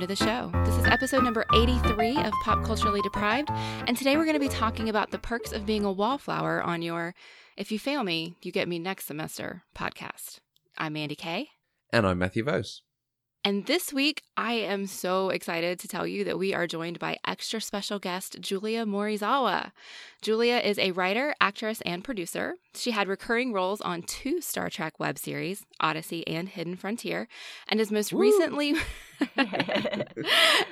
Welcome 0.00 0.16
to 0.16 0.24
the 0.24 0.30
show. 0.30 0.64
This 0.64 0.78
is 0.78 0.86
episode 0.86 1.24
number 1.24 1.44
83 1.54 2.16
of 2.22 2.32
Pop 2.42 2.64
Culturally 2.64 3.02
Deprived, 3.02 3.50
and 3.86 3.94
today 3.94 4.16
we're 4.16 4.24
going 4.24 4.32
to 4.32 4.40
be 4.40 4.48
talking 4.48 4.88
about 4.88 5.10
the 5.10 5.18
perks 5.18 5.52
of 5.52 5.66
being 5.66 5.84
a 5.84 5.92
wallflower 5.92 6.62
on 6.62 6.80
your 6.80 7.14
If 7.58 7.70
You 7.70 7.78
Fail 7.78 8.02
Me, 8.02 8.34
You 8.40 8.50
Get 8.50 8.66
Me 8.66 8.78
Next 8.78 9.04
Semester 9.04 9.64
podcast. 9.76 10.38
I'm 10.78 10.94
Mandy 10.94 11.16
Kay. 11.16 11.50
And 11.92 12.06
I'm 12.06 12.18
Matthew 12.18 12.44
Vose. 12.44 12.80
And 13.42 13.64
this 13.64 13.90
week, 13.90 14.22
I 14.36 14.52
am 14.52 14.86
so 14.86 15.30
excited 15.30 15.78
to 15.78 15.88
tell 15.88 16.06
you 16.06 16.24
that 16.24 16.38
we 16.38 16.52
are 16.52 16.66
joined 16.66 16.98
by 16.98 17.16
extra 17.26 17.58
special 17.58 17.98
guest 17.98 18.36
Julia 18.38 18.84
Morizawa. 18.84 19.72
Julia 20.20 20.56
is 20.58 20.78
a 20.78 20.90
writer, 20.90 21.34
actress, 21.40 21.80
and 21.86 22.04
producer. 22.04 22.56
She 22.74 22.90
had 22.90 23.08
recurring 23.08 23.54
roles 23.54 23.80
on 23.80 24.02
two 24.02 24.42
Star 24.42 24.68
Trek 24.68 25.00
web 25.00 25.18
series, 25.18 25.64
Odyssey 25.80 26.26
and 26.28 26.50
Hidden 26.50 26.76
Frontier, 26.76 27.28
and 27.66 27.80
is 27.80 27.90
most 27.90 28.12
Woo. 28.12 28.20
recently 28.20 28.74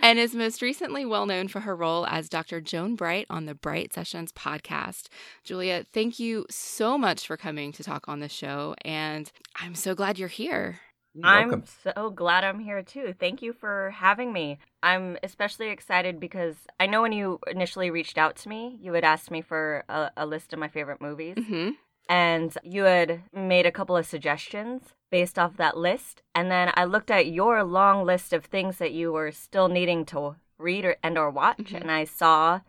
and 0.02 0.18
is 0.18 0.34
most 0.34 0.60
recently 0.60 1.06
well 1.06 1.24
known 1.24 1.48
for 1.48 1.60
her 1.60 1.74
role 1.74 2.06
as 2.06 2.28
Dr. 2.28 2.60
Joan 2.60 2.96
Bright 2.96 3.26
on 3.30 3.46
the 3.46 3.54
Bright 3.54 3.94
Sessions 3.94 4.30
podcast. 4.30 5.08
Julia, 5.42 5.86
thank 5.94 6.18
you 6.18 6.44
so 6.50 6.98
much 6.98 7.26
for 7.26 7.38
coming 7.38 7.72
to 7.72 7.82
talk 7.82 8.08
on 8.08 8.20
the 8.20 8.28
show, 8.28 8.74
and 8.84 9.32
I'm 9.56 9.74
so 9.74 9.94
glad 9.94 10.18
you're 10.18 10.28
here. 10.28 10.80
I'm 11.22 11.64
so 11.66 12.10
glad 12.10 12.44
I'm 12.44 12.60
here 12.60 12.82
too. 12.82 13.14
Thank 13.18 13.42
you 13.42 13.52
for 13.52 13.90
having 13.90 14.32
me. 14.32 14.58
I'm 14.82 15.18
especially 15.22 15.68
excited 15.68 16.20
because 16.20 16.56
I 16.78 16.86
know 16.86 17.02
when 17.02 17.12
you 17.12 17.40
initially 17.50 17.90
reached 17.90 18.18
out 18.18 18.36
to 18.36 18.48
me, 18.48 18.78
you 18.80 18.92
had 18.92 19.04
asked 19.04 19.30
me 19.30 19.40
for 19.40 19.84
a, 19.88 20.10
a 20.16 20.26
list 20.26 20.52
of 20.52 20.58
my 20.58 20.68
favorite 20.68 21.00
movies. 21.00 21.36
Mm-hmm. 21.36 21.70
And 22.08 22.56
you 22.62 22.84
had 22.84 23.22
made 23.34 23.66
a 23.66 23.72
couple 23.72 23.96
of 23.96 24.06
suggestions 24.06 24.82
based 25.10 25.38
off 25.38 25.56
that 25.56 25.76
list. 25.76 26.22
And 26.34 26.50
then 26.50 26.72
I 26.74 26.84
looked 26.84 27.10
at 27.10 27.26
your 27.26 27.62
long 27.64 28.04
list 28.04 28.32
of 28.32 28.44
things 28.44 28.78
that 28.78 28.92
you 28.92 29.12
were 29.12 29.32
still 29.32 29.68
needing 29.68 30.04
to 30.06 30.36
read 30.58 30.84
or, 30.84 30.96
and 31.02 31.18
or 31.18 31.30
watch. 31.30 31.58
Mm-hmm. 31.58 31.76
And 31.76 31.90
I 31.90 32.04
saw 32.04 32.60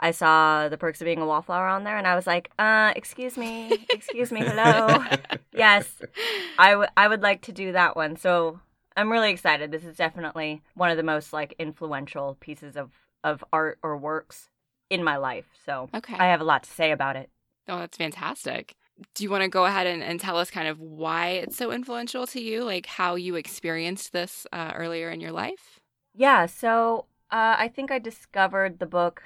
I 0.00 0.10
saw 0.10 0.68
the 0.68 0.76
perks 0.76 1.00
of 1.00 1.04
being 1.06 1.20
a 1.20 1.26
wallflower 1.26 1.66
on 1.66 1.84
there, 1.84 1.96
and 1.96 2.06
I 2.06 2.14
was 2.14 2.26
like, 2.26 2.50
uh, 2.58 2.92
excuse 2.96 3.36
me, 3.36 3.86
excuse 3.90 4.32
me, 4.32 4.40
hello. 4.40 5.02
yes, 5.52 6.02
I, 6.58 6.70
w- 6.70 6.88
I 6.96 7.08
would 7.08 7.22
like 7.22 7.42
to 7.42 7.52
do 7.52 7.72
that 7.72 7.96
one. 7.96 8.16
So 8.16 8.60
I'm 8.96 9.10
really 9.10 9.30
excited. 9.30 9.70
This 9.70 9.84
is 9.84 9.96
definitely 9.96 10.62
one 10.74 10.90
of 10.90 10.96
the 10.96 11.02
most 11.02 11.32
like 11.32 11.54
influential 11.58 12.36
pieces 12.40 12.76
of, 12.76 12.90
of 13.22 13.44
art 13.52 13.78
or 13.82 13.96
works 13.96 14.50
in 14.90 15.02
my 15.02 15.16
life. 15.16 15.46
So 15.64 15.88
okay. 15.94 16.16
I 16.16 16.26
have 16.26 16.40
a 16.40 16.44
lot 16.44 16.64
to 16.64 16.70
say 16.70 16.90
about 16.90 17.16
it. 17.16 17.30
Oh, 17.68 17.78
that's 17.78 17.96
fantastic. 17.96 18.74
Do 19.14 19.24
you 19.24 19.30
want 19.30 19.42
to 19.42 19.48
go 19.48 19.64
ahead 19.64 19.86
and, 19.86 20.02
and 20.02 20.20
tell 20.20 20.36
us 20.36 20.50
kind 20.50 20.68
of 20.68 20.78
why 20.78 21.30
it's 21.30 21.56
so 21.56 21.72
influential 21.72 22.26
to 22.28 22.40
you, 22.40 22.62
like 22.62 22.86
how 22.86 23.16
you 23.16 23.34
experienced 23.34 24.12
this 24.12 24.46
uh, 24.52 24.72
earlier 24.74 25.10
in 25.10 25.20
your 25.20 25.32
life? 25.32 25.80
Yeah, 26.14 26.46
so 26.46 27.06
uh, 27.30 27.56
I 27.58 27.68
think 27.68 27.90
I 27.90 27.98
discovered 27.98 28.78
the 28.78 28.86
book 28.86 29.22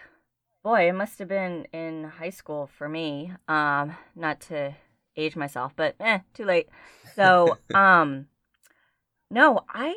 boy, 0.69 0.86
it 0.86 0.92
must 0.92 1.19
have 1.19 1.28
been 1.28 1.66
in 1.72 2.05
high 2.05 2.28
school 2.28 2.69
for 2.77 2.91
me. 2.91 3.33
Um, 3.48 3.97
not 4.14 4.38
to 4.42 4.74
age 5.16 5.34
myself, 5.34 5.72
but 5.74 5.94
eh, 5.98 6.19
too 6.34 6.44
late. 6.44 6.69
So, 7.14 7.56
um, 7.74 8.27
no, 9.30 9.64
I, 9.70 9.94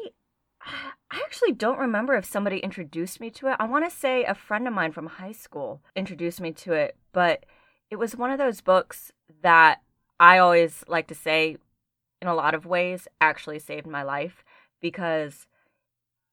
I 0.61 1.19
actually 1.25 1.52
don't 1.52 1.77
remember 1.77 2.16
if 2.16 2.23
somebody 2.23 2.59
introduced 2.59 3.19
me 3.19 3.30
to 3.31 3.47
it. 3.47 3.58
I 3.59 3.66
want 3.66 3.83
to 3.83 3.94
say 3.94 4.23
a 4.23 4.33
friend 4.33 4.66
of 4.66 4.73
mine 4.73 4.94
from 4.94 5.08
high 5.08 5.33
school 5.33 5.81
introduced 5.94 6.39
me 6.39 6.53
to 6.53 6.72
it, 6.72 6.95
but 7.11 7.45
it 7.89 7.97
was 7.97 8.15
one 8.15 8.31
of 8.31 8.37
those 8.37 8.61
books 8.61 9.11
that 9.42 9.81
I 10.21 10.37
always 10.37 10.86
like 10.87 11.08
to 11.08 11.15
say, 11.15 11.58
in 12.21 12.30
a 12.30 12.36
lot 12.36 12.54
of 12.54 12.65
ways, 12.65 13.10
actually 13.20 13.60
saved 13.60 13.87
my 13.87 14.04
life 14.04 14.45
because 14.80 15.48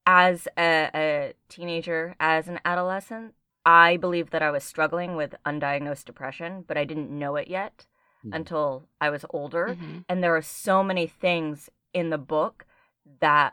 as 0.07 0.47
a, 0.57 0.91
a 0.95 1.33
teenager, 1.49 2.15
as 2.21 2.47
an 2.47 2.61
adolescent, 2.65 3.35
I 3.69 3.99
believe 3.99 4.31
that 4.31 4.41
I 4.41 4.51
was 4.51 4.65
struggling 4.65 5.15
with 5.15 5.35
undiagnosed 5.45 6.07
depression, 6.07 6.65
but 6.67 6.79
I 6.79 6.85
didn't 6.85 7.11
know 7.11 7.37
it 7.37 7.49
yet 7.49 7.85
mm-hmm. 8.25 8.33
until 8.33 8.89
I 8.99 9.11
was 9.11 9.27
older. 9.29 9.77
Mm-hmm. 9.79 9.99
And 10.09 10.25
there 10.25 10.35
are 10.35 10.41
so 10.41 10.83
many 10.83 11.07
things 11.07 11.69
in 11.93 12.09
the 12.09 12.17
book 12.17 12.65
that 13.21 13.53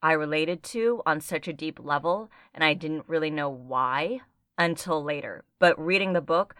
I 0.00 0.12
related 0.12 0.62
to 0.74 1.02
on 1.04 1.20
such 1.20 1.48
a 1.48 1.52
deep 1.52 1.80
level, 1.82 2.30
and 2.54 2.62
I 2.62 2.74
didn't 2.74 3.08
really 3.08 3.30
know 3.30 3.50
why 3.50 4.20
until 4.56 5.02
later. 5.02 5.42
But 5.58 5.76
reading 5.76 6.12
the 6.12 6.20
book, 6.20 6.54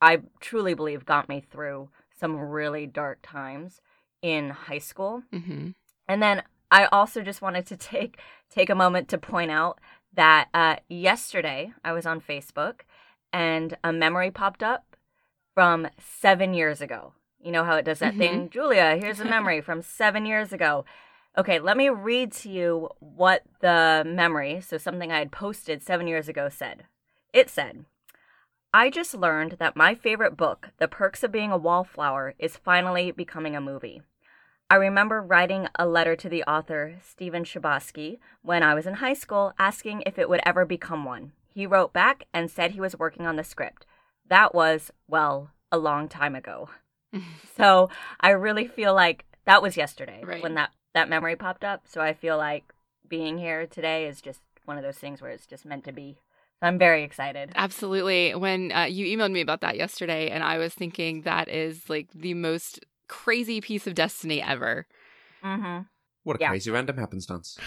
I 0.00 0.20
truly 0.38 0.74
believe 0.74 1.04
got 1.04 1.28
me 1.28 1.40
through 1.40 1.88
some 2.16 2.36
really 2.36 2.86
dark 2.86 3.18
times 3.24 3.80
in 4.22 4.50
high 4.50 4.78
school. 4.78 5.24
Mm-hmm. 5.32 5.70
And 6.06 6.22
then 6.22 6.44
I 6.70 6.84
also 6.92 7.22
just 7.22 7.42
wanted 7.42 7.66
to 7.66 7.76
take 7.92 8.20
take 8.48 8.70
a 8.70 8.76
moment 8.76 9.08
to 9.08 9.18
point 9.18 9.50
out 9.50 9.80
that 10.14 10.48
uh, 10.54 10.76
yesterday 10.88 11.72
I 11.84 11.92
was 11.92 12.06
on 12.06 12.20
Facebook 12.20 12.80
and 13.32 13.76
a 13.84 13.92
memory 13.92 14.30
popped 14.30 14.62
up 14.62 14.96
from 15.54 15.88
seven 15.98 16.54
years 16.54 16.80
ago. 16.80 17.12
You 17.42 17.52
know 17.52 17.64
how 17.64 17.76
it 17.76 17.84
does 17.84 18.00
that 18.00 18.12
mm-hmm. 18.12 18.20
thing? 18.20 18.50
Julia, 18.50 18.98
here's 19.00 19.20
a 19.20 19.24
memory 19.24 19.60
from 19.62 19.82
seven 19.82 20.26
years 20.26 20.52
ago. 20.52 20.84
Okay, 21.38 21.58
let 21.58 21.76
me 21.76 21.88
read 21.88 22.32
to 22.32 22.50
you 22.50 22.88
what 22.98 23.42
the 23.60 24.02
memory, 24.06 24.60
so 24.60 24.78
something 24.78 25.12
I 25.12 25.20
had 25.20 25.30
posted 25.30 25.82
seven 25.82 26.08
years 26.08 26.28
ago, 26.28 26.48
said. 26.48 26.84
It 27.32 27.48
said, 27.48 27.84
I 28.74 28.90
just 28.90 29.14
learned 29.14 29.56
that 29.58 29.76
my 29.76 29.94
favorite 29.94 30.36
book, 30.36 30.70
The 30.78 30.88
Perks 30.88 31.22
of 31.22 31.32
Being 31.32 31.52
a 31.52 31.56
Wallflower, 31.56 32.34
is 32.38 32.56
finally 32.56 33.10
becoming 33.10 33.54
a 33.54 33.60
movie. 33.60 34.02
I 34.70 34.76
remember 34.76 35.20
writing 35.20 35.66
a 35.74 35.84
letter 35.84 36.14
to 36.14 36.28
the 36.28 36.44
author, 36.44 36.94
Stephen 37.02 37.42
Chbosky, 37.42 38.20
when 38.42 38.62
I 38.62 38.72
was 38.72 38.86
in 38.86 38.94
high 38.94 39.14
school 39.14 39.52
asking 39.58 40.04
if 40.06 40.16
it 40.16 40.28
would 40.28 40.40
ever 40.46 40.64
become 40.64 41.04
one. 41.04 41.32
He 41.52 41.66
wrote 41.66 41.92
back 41.92 42.28
and 42.32 42.48
said 42.48 42.70
he 42.70 42.80
was 42.80 42.96
working 42.96 43.26
on 43.26 43.34
the 43.34 43.42
script. 43.42 43.84
That 44.28 44.54
was, 44.54 44.92
well, 45.08 45.50
a 45.72 45.78
long 45.78 46.08
time 46.08 46.36
ago. 46.36 46.70
so 47.56 47.90
I 48.20 48.30
really 48.30 48.68
feel 48.68 48.94
like 48.94 49.24
that 49.44 49.60
was 49.60 49.76
yesterday 49.76 50.22
right. 50.22 50.40
when 50.40 50.54
that, 50.54 50.70
that 50.94 51.08
memory 51.08 51.34
popped 51.34 51.64
up. 51.64 51.88
So 51.88 52.00
I 52.00 52.12
feel 52.12 52.36
like 52.36 52.72
being 53.08 53.38
here 53.38 53.66
today 53.66 54.06
is 54.06 54.20
just 54.20 54.40
one 54.66 54.78
of 54.78 54.84
those 54.84 54.98
things 54.98 55.20
where 55.20 55.32
it's 55.32 55.46
just 55.46 55.66
meant 55.66 55.82
to 55.86 55.92
be. 55.92 56.18
I'm 56.62 56.78
very 56.78 57.02
excited. 57.02 57.50
Absolutely. 57.56 58.36
When 58.36 58.70
uh, 58.70 58.84
you 58.84 59.06
emailed 59.06 59.32
me 59.32 59.40
about 59.40 59.62
that 59.62 59.76
yesterday, 59.76 60.28
and 60.28 60.44
I 60.44 60.58
was 60.58 60.74
thinking 60.74 61.22
that 61.22 61.48
is 61.48 61.88
like 61.88 62.08
the 62.14 62.34
most 62.34 62.84
crazy 63.10 63.60
piece 63.60 63.86
of 63.86 63.94
destiny 63.94 64.40
ever. 64.40 64.86
Mm-hmm. 65.44 65.82
What 66.22 66.36
a 66.36 66.40
yeah. 66.40 66.48
crazy 66.48 66.70
random 66.70 66.96
happenstance. 66.96 67.58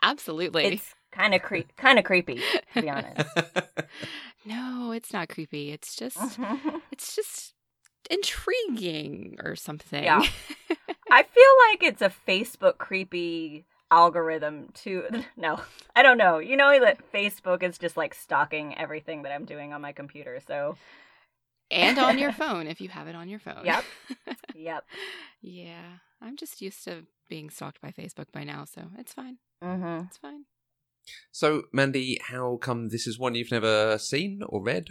Absolutely. 0.00 0.64
It's 0.64 0.94
kind 1.10 1.34
of 1.34 1.42
creep, 1.42 1.76
kind 1.76 1.98
of 1.98 2.04
creepy, 2.04 2.40
to 2.74 2.82
be 2.82 2.88
honest. 2.88 3.28
no, 4.46 4.92
it's 4.92 5.12
not 5.12 5.28
creepy. 5.28 5.72
It's 5.72 5.96
just, 5.96 6.38
it's 6.90 7.16
just 7.16 7.54
intriguing 8.10 9.36
or 9.42 9.56
something. 9.56 10.04
Yeah. 10.04 10.22
I 11.10 11.24
feel 11.24 11.52
like 11.68 11.82
it's 11.82 12.00
a 12.00 12.12
Facebook 12.26 12.78
creepy 12.78 13.66
algorithm 13.90 14.70
to 14.72 15.04
no 15.36 15.60
i 15.94 16.02
don't 16.02 16.16
know 16.16 16.38
you 16.38 16.56
know 16.56 16.80
that 16.80 16.96
facebook 17.12 17.62
is 17.62 17.76
just 17.76 17.94
like 17.94 18.14
stalking 18.14 18.74
everything 18.78 19.20
that 19.20 19.30
i'm 19.30 19.44
doing 19.44 19.74
on 19.74 19.82
my 19.82 19.92
computer 19.92 20.40
so 20.48 20.78
and 21.72 21.98
on 21.98 22.18
your 22.18 22.32
phone 22.42 22.66
if 22.66 22.80
you 22.80 22.88
have 22.88 23.08
it 23.08 23.14
on 23.14 23.28
your 23.28 23.38
phone. 23.38 23.64
Yep. 23.64 23.84
Yep. 24.54 24.84
yeah. 25.40 25.82
I'm 26.20 26.36
just 26.36 26.60
used 26.60 26.84
to 26.84 27.04
being 27.28 27.50
stalked 27.50 27.80
by 27.80 27.90
Facebook 27.90 28.26
by 28.32 28.44
now, 28.44 28.64
so 28.64 28.82
it's 28.96 29.12
fine. 29.12 29.38
Mm-hmm. 29.64 30.06
It's 30.06 30.18
fine. 30.18 30.44
So, 31.32 31.64
Mandy, 31.72 32.20
how 32.28 32.58
come 32.58 32.90
this 32.90 33.06
is 33.06 33.18
one 33.18 33.34
you've 33.34 33.50
never 33.50 33.98
seen 33.98 34.42
or 34.46 34.62
read? 34.62 34.88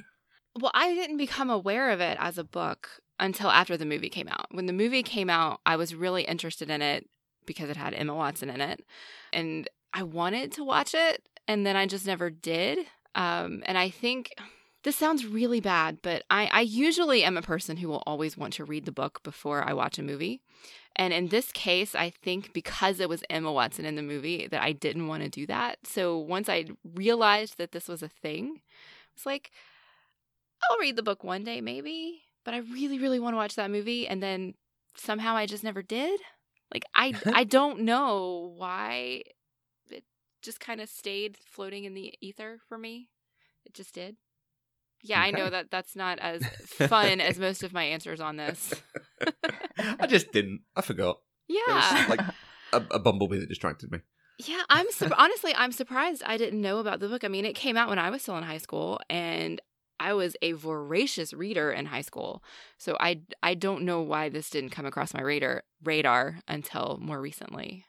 Well, 0.60 0.72
I 0.74 0.94
didn't 0.94 1.18
become 1.18 1.50
aware 1.50 1.92
of 1.92 2.02
it 2.02 2.18
as 2.20 2.38
a 2.38 2.44
book 2.44 2.90
until 3.20 3.50
after 3.50 3.78
the 3.78 3.86
movie 3.86 4.10
came 4.10 4.28
out. 4.28 4.48
When 4.52 4.66
the 4.66 4.74
movie 4.74 5.04
came 5.04 5.30
out, 5.30 5.62
I 5.66 5.78
was 5.78 5.96
really 5.96 6.24
interested 6.24 6.70
in 6.70 6.82
it 6.82 7.08
because 7.46 7.70
it 7.70 7.78
had 7.78 7.94
Emma 7.94 8.16
Watson 8.16 8.50
in 8.50 8.60
it. 8.60 8.84
And 9.32 9.70
I 9.94 10.04
wanted 10.04 10.52
to 10.54 10.64
watch 10.64 10.94
it, 10.94 11.28
and 11.48 11.66
then 11.66 11.76
I 11.76 11.86
just 11.86 12.06
never 12.06 12.30
did. 12.30 12.80
Um, 13.16 13.64
and 13.66 13.78
I 13.78 13.90
think 13.90 14.34
this 14.84 14.96
sounds 14.96 15.26
really 15.26 15.60
bad, 15.60 16.00
but 16.02 16.24
I, 16.30 16.50
I 16.52 16.62
usually 16.62 17.24
am 17.24 17.38
a 17.38 17.42
person 17.42 17.78
who 17.78 17.88
will 17.88 18.04
always 18.08 18.36
want 18.36 18.54
to 18.54 18.66
read 18.66 18.86
the 18.86 18.92
book 18.92 19.22
before 19.24 19.64
I 19.64 19.74
watch 19.74 20.00
a 20.00 20.04
movie. 20.04 20.42
And 20.96 21.14
in 21.14 21.28
this 21.28 21.52
case, 21.52 21.96
I 21.96 22.10
think 22.10 22.52
because 22.52 23.00
it 23.00 23.08
was 23.08 23.24
Emma 23.30 23.52
Watson 23.52 23.86
in 23.86 23.96
the 23.96 24.02
movie 24.02 24.48
that 24.48 24.62
I 24.62 24.72
didn't 24.72 25.08
want 25.08 25.24
to 25.24 25.30
do 25.30 25.46
that. 25.48 25.80
So 25.86 26.18
once 26.18 26.50
I 26.50 26.66
realized 26.84 27.58
that 27.58 27.72
this 27.72 27.88
was 27.88 28.02
a 28.02 28.10
thing, 28.10 28.56
I 28.58 29.14
was 29.16 29.26
like, 29.26 29.52
I'll 30.70 30.80
read 30.80 30.96
the 30.96 31.04
book 31.04 31.24
one 31.24 31.44
day, 31.44 31.62
maybe, 31.62 32.24
but 32.44 32.54
I 32.54 32.58
really, 32.58 33.00
really 33.00 33.20
want 33.20 33.34
to 33.34 33.38
watch 33.38 33.56
that 33.56 33.72
movie. 33.72 34.08
And 34.08 34.22
then 34.22 34.56
somehow 34.96 35.36
I 35.36 35.46
just 35.46 35.64
never 35.64 35.82
did. 35.82 36.20
Like 36.74 36.86
I 36.96 37.14
I 37.34 37.44
don't 37.44 37.82
know 37.82 38.54
why 38.58 39.24
it 39.90 40.04
just 40.42 40.60
kind 40.60 40.82
of 40.82 40.90
stayed 40.90 41.38
floating 41.38 41.86
in 41.86 41.94
the 41.94 42.16
ether 42.22 42.60
for 42.68 42.78
me. 42.78 43.10
It 43.66 43.74
just 43.74 43.94
did. 43.94 44.18
Yeah, 45.04 45.20
okay. 45.20 45.28
I 45.28 45.32
know 45.32 45.50
that 45.50 45.72
that's 45.72 45.96
not 45.96 46.20
as 46.20 46.46
fun 46.46 47.22
as 47.22 47.40
most 47.40 47.64
of 47.64 47.74
my 47.74 47.84
answers 47.84 48.20
on 48.20 48.38
this. 48.38 48.74
I 49.78 50.08
just 50.08 50.32
didn't. 50.32 50.62
I 50.76 50.82
forgot. 50.82 51.20
Yeah. 51.48 52.06
like 52.10 52.22
a, 52.74 52.84
a, 52.92 53.00
bumblebee 53.00 53.40
that 53.40 53.50
distracted 53.50 53.92
me. 53.92 54.00
Yeah, 54.38 54.62
I'm 54.70 54.90
sur- 54.92 55.12
honestly 55.18 55.54
I'm 55.56 55.72
surprised 55.72 56.24
I 56.26 56.38
didn't 56.38 56.62
know 56.62 56.80
about 56.80 57.00
the 57.00 57.08
book. 57.08 57.24
I 57.24 57.28
mean, 57.28 57.46
it 57.46 57.56
came 57.56 57.78
out 57.78 57.90
when 57.90 58.00
I 58.00 58.10
was 58.10 58.22
still 58.22 58.38
in 58.38 58.44
high 58.44 58.58
school 58.58 59.00
and 59.10 59.62
I 60.00 60.14
was 60.14 60.36
a 60.42 60.54
voracious 60.54 61.34
reader 61.34 61.72
in 61.72 61.86
high 61.88 62.02
school. 62.02 62.44
So 62.78 62.98
I 63.00 63.22
I 63.44 63.54
don't 63.54 63.84
know 63.84 64.02
why 64.02 64.30
this 64.30 64.50
didn't 64.50 64.72
come 64.72 64.86
across 64.86 65.14
my 65.14 65.22
radar 65.22 65.64
radar 65.84 66.40
until 66.48 66.98
more 67.02 67.22
recently. 67.22 67.86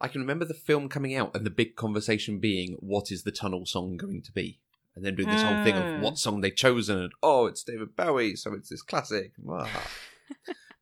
I 0.00 0.08
can 0.08 0.20
remember 0.20 0.44
the 0.44 0.54
film 0.54 0.88
coming 0.88 1.14
out 1.14 1.34
and 1.34 1.46
the 1.46 1.50
big 1.50 1.76
conversation 1.76 2.38
being, 2.38 2.76
"What 2.80 3.10
is 3.10 3.22
the 3.22 3.30
tunnel 3.30 3.64
song 3.64 3.96
going 3.96 4.22
to 4.22 4.32
be?" 4.32 4.60
And 4.96 5.04
then 5.04 5.14
doing 5.14 5.28
this 5.28 5.42
whole 5.42 5.62
thing 5.62 5.76
of 5.76 5.84
Mm. 5.84 6.00
what 6.00 6.18
song 6.18 6.40
they've 6.40 6.56
chosen. 6.56 6.98
And, 6.98 7.12
oh, 7.22 7.44
it's 7.46 7.62
David 7.62 7.94
Bowie, 7.94 8.34
so 8.34 8.54
it's 8.54 8.70
this 8.70 8.82
classic. 8.82 9.32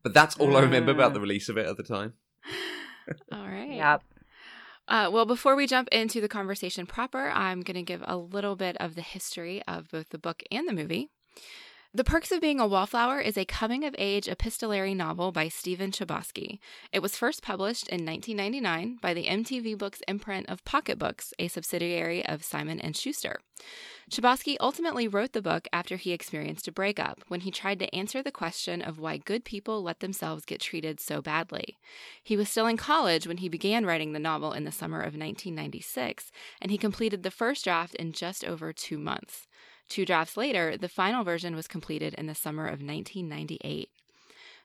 But 0.03 0.13
that's 0.13 0.37
all 0.37 0.55
I 0.55 0.61
remember 0.61 0.91
about 0.91 1.13
the 1.13 1.19
release 1.19 1.49
of 1.49 1.57
it 1.57 1.65
at 1.65 1.77
the 1.77 1.83
time. 1.83 2.13
All 3.31 3.47
right. 3.47 3.71
Yep. 3.71 4.03
Uh, 4.87 5.09
well, 5.11 5.25
before 5.25 5.55
we 5.55 5.65
jump 5.65 5.87
into 5.91 6.21
the 6.21 6.27
conversation 6.27 6.85
proper, 6.85 7.29
I'm 7.31 7.61
going 7.61 7.75
to 7.75 7.81
give 7.81 8.03
a 8.05 8.15
little 8.15 8.55
bit 8.55 8.77
of 8.79 8.93
the 8.93 9.01
history 9.01 9.63
of 9.67 9.89
both 9.89 10.09
the 10.09 10.19
book 10.19 10.43
and 10.51 10.67
the 10.67 10.73
movie. 10.73 11.09
The 11.95 12.03
Perks 12.03 12.29
of 12.33 12.41
Being 12.41 12.59
a 12.59 12.67
Wallflower 12.67 13.21
is 13.21 13.37
a 13.37 13.45
coming 13.45 13.85
of 13.85 13.95
age 13.97 14.27
epistolary 14.27 14.93
novel 14.93 15.31
by 15.31 15.47
Stephen 15.47 15.91
Chbosky. 15.91 16.59
It 16.91 17.01
was 17.01 17.15
first 17.15 17.41
published 17.41 17.87
in 17.87 18.05
1999 18.05 18.99
by 19.01 19.13
the 19.13 19.27
MTV 19.27 19.77
Books 19.77 20.01
imprint 20.05 20.49
of 20.49 20.65
Pocket 20.65 20.99
Books, 20.99 21.33
a 21.39 21.47
subsidiary 21.47 22.25
of 22.25 22.43
Simon 22.43 22.81
and 22.81 22.97
Schuster. 22.97 23.39
Chbosky 24.11 24.57
ultimately 24.59 25.07
wrote 25.07 25.31
the 25.31 25.41
book 25.41 25.69
after 25.71 25.95
he 25.95 26.11
experienced 26.11 26.67
a 26.67 26.73
breakup, 26.73 27.21
when 27.29 27.39
he 27.39 27.49
tried 27.49 27.79
to 27.79 27.95
answer 27.95 28.21
the 28.21 28.29
question 28.29 28.81
of 28.81 28.99
why 28.99 29.15
good 29.15 29.45
people 29.45 29.81
let 29.81 30.01
themselves 30.01 30.43
get 30.43 30.59
treated 30.59 30.99
so 30.99 31.21
badly. 31.21 31.77
He 32.21 32.35
was 32.35 32.49
still 32.49 32.67
in 32.67 32.75
college 32.75 33.25
when 33.25 33.37
he 33.37 33.47
began 33.47 33.85
writing 33.85 34.11
the 34.11 34.19
novel 34.19 34.51
in 34.51 34.65
the 34.65 34.71
summer 34.73 34.99
of 34.99 35.15
1996, 35.15 36.29
and 36.61 36.71
he 36.71 36.77
completed 36.77 37.23
the 37.23 37.31
first 37.31 37.63
draft 37.63 37.95
in 37.95 38.11
just 38.11 38.43
over 38.43 38.73
two 38.73 38.97
months. 38.97 39.47
Two 39.89 40.05
drafts 40.05 40.37
later, 40.37 40.77
the 40.77 40.89
final 40.89 41.23
version 41.23 41.55
was 41.55 41.67
completed 41.67 42.13
in 42.15 42.27
the 42.27 42.35
summer 42.35 42.65
of 42.65 42.81
1998. 42.81 43.89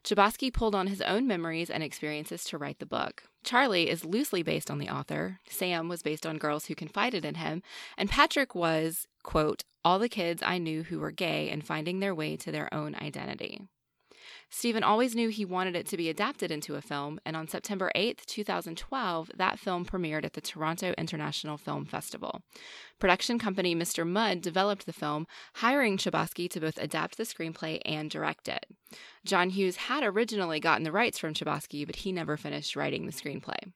Chbosky 0.03 0.53
pulled 0.53 0.75
on 0.75 0.87
his 0.87 1.03
own 1.03 1.27
memories 1.27 1.69
and 1.69 1.83
experiences 1.83 2.45
to 2.45 2.57
write 2.57 2.79
the 2.79 2.87
book. 2.87 3.25
Charlie 3.45 3.91
is 3.91 4.05
loosely 4.05 4.43
based 4.43 4.71
on 4.71 4.79
the 4.79 4.89
author, 4.89 5.41
Sam 5.49 5.89
was 5.89 6.03
based 6.03 6.27
on 6.27 6.39
girls 6.39 6.67
who 6.67 6.75
confided 6.75 7.25
in 7.25 7.35
him, 7.37 7.63
and 7.99 8.09
Patrick 8.09 8.55
was, 8.55 9.07
quote, 9.23 9.65
all 9.85 9.99
the 9.99 10.09
kids 10.09 10.43
I 10.45 10.59
knew 10.59 10.85
who 10.85 11.01
were 11.01 11.11
gay 11.11 11.51
and 11.51 11.65
finding 11.65 12.01
their 12.01 12.15
way 12.15 12.37
to 12.37 12.51
their 12.51 12.73
own 12.73 12.95
identity. 12.95 13.63
Stephen 14.53 14.83
always 14.83 15.15
knew 15.15 15.29
he 15.29 15.45
wanted 15.45 15.77
it 15.77 15.87
to 15.87 15.97
be 15.97 16.09
adapted 16.09 16.51
into 16.51 16.75
a 16.75 16.83
film, 16.83 17.21
and 17.25 17.37
on 17.37 17.47
September 17.47 17.91
8th, 17.95 18.27
2012, 18.27 19.31
that 19.37 19.61
film 19.61 19.87
premiered 19.87 20.25
at 20.25 20.33
the 20.33 20.41
Toronto 20.41 20.93
International 20.99 21.57
Film 21.57 21.85
Festival. 21.85 22.43
Production 22.99 23.39
company 23.39 23.77
Mr. 23.77 24.05
Mudd 24.05 24.41
developed 24.41 24.87
the 24.87 24.93
film, 24.93 25.29
hiring 25.55 25.97
Chbosky 25.97 26.51
to 26.51 26.61
both 26.61 26.79
adapt 26.79 27.17
the 27.17 27.23
screenplay 27.23 27.81
and 27.85 28.11
direct 28.11 28.49
it. 28.49 28.67
John 29.25 29.51
Hughes 29.51 29.77
had 29.77 30.03
originally 30.03 30.59
gotten 30.59 30.83
the 30.83 30.93
rights 30.93 31.19
from 31.19 31.33
Chbosky, 31.33 31.87
but 31.87 31.97
he 31.97 32.11
never 32.11 32.37
finished 32.37 32.75
writing 32.75 33.07
the 33.07 33.13
screenplay. 33.13 33.73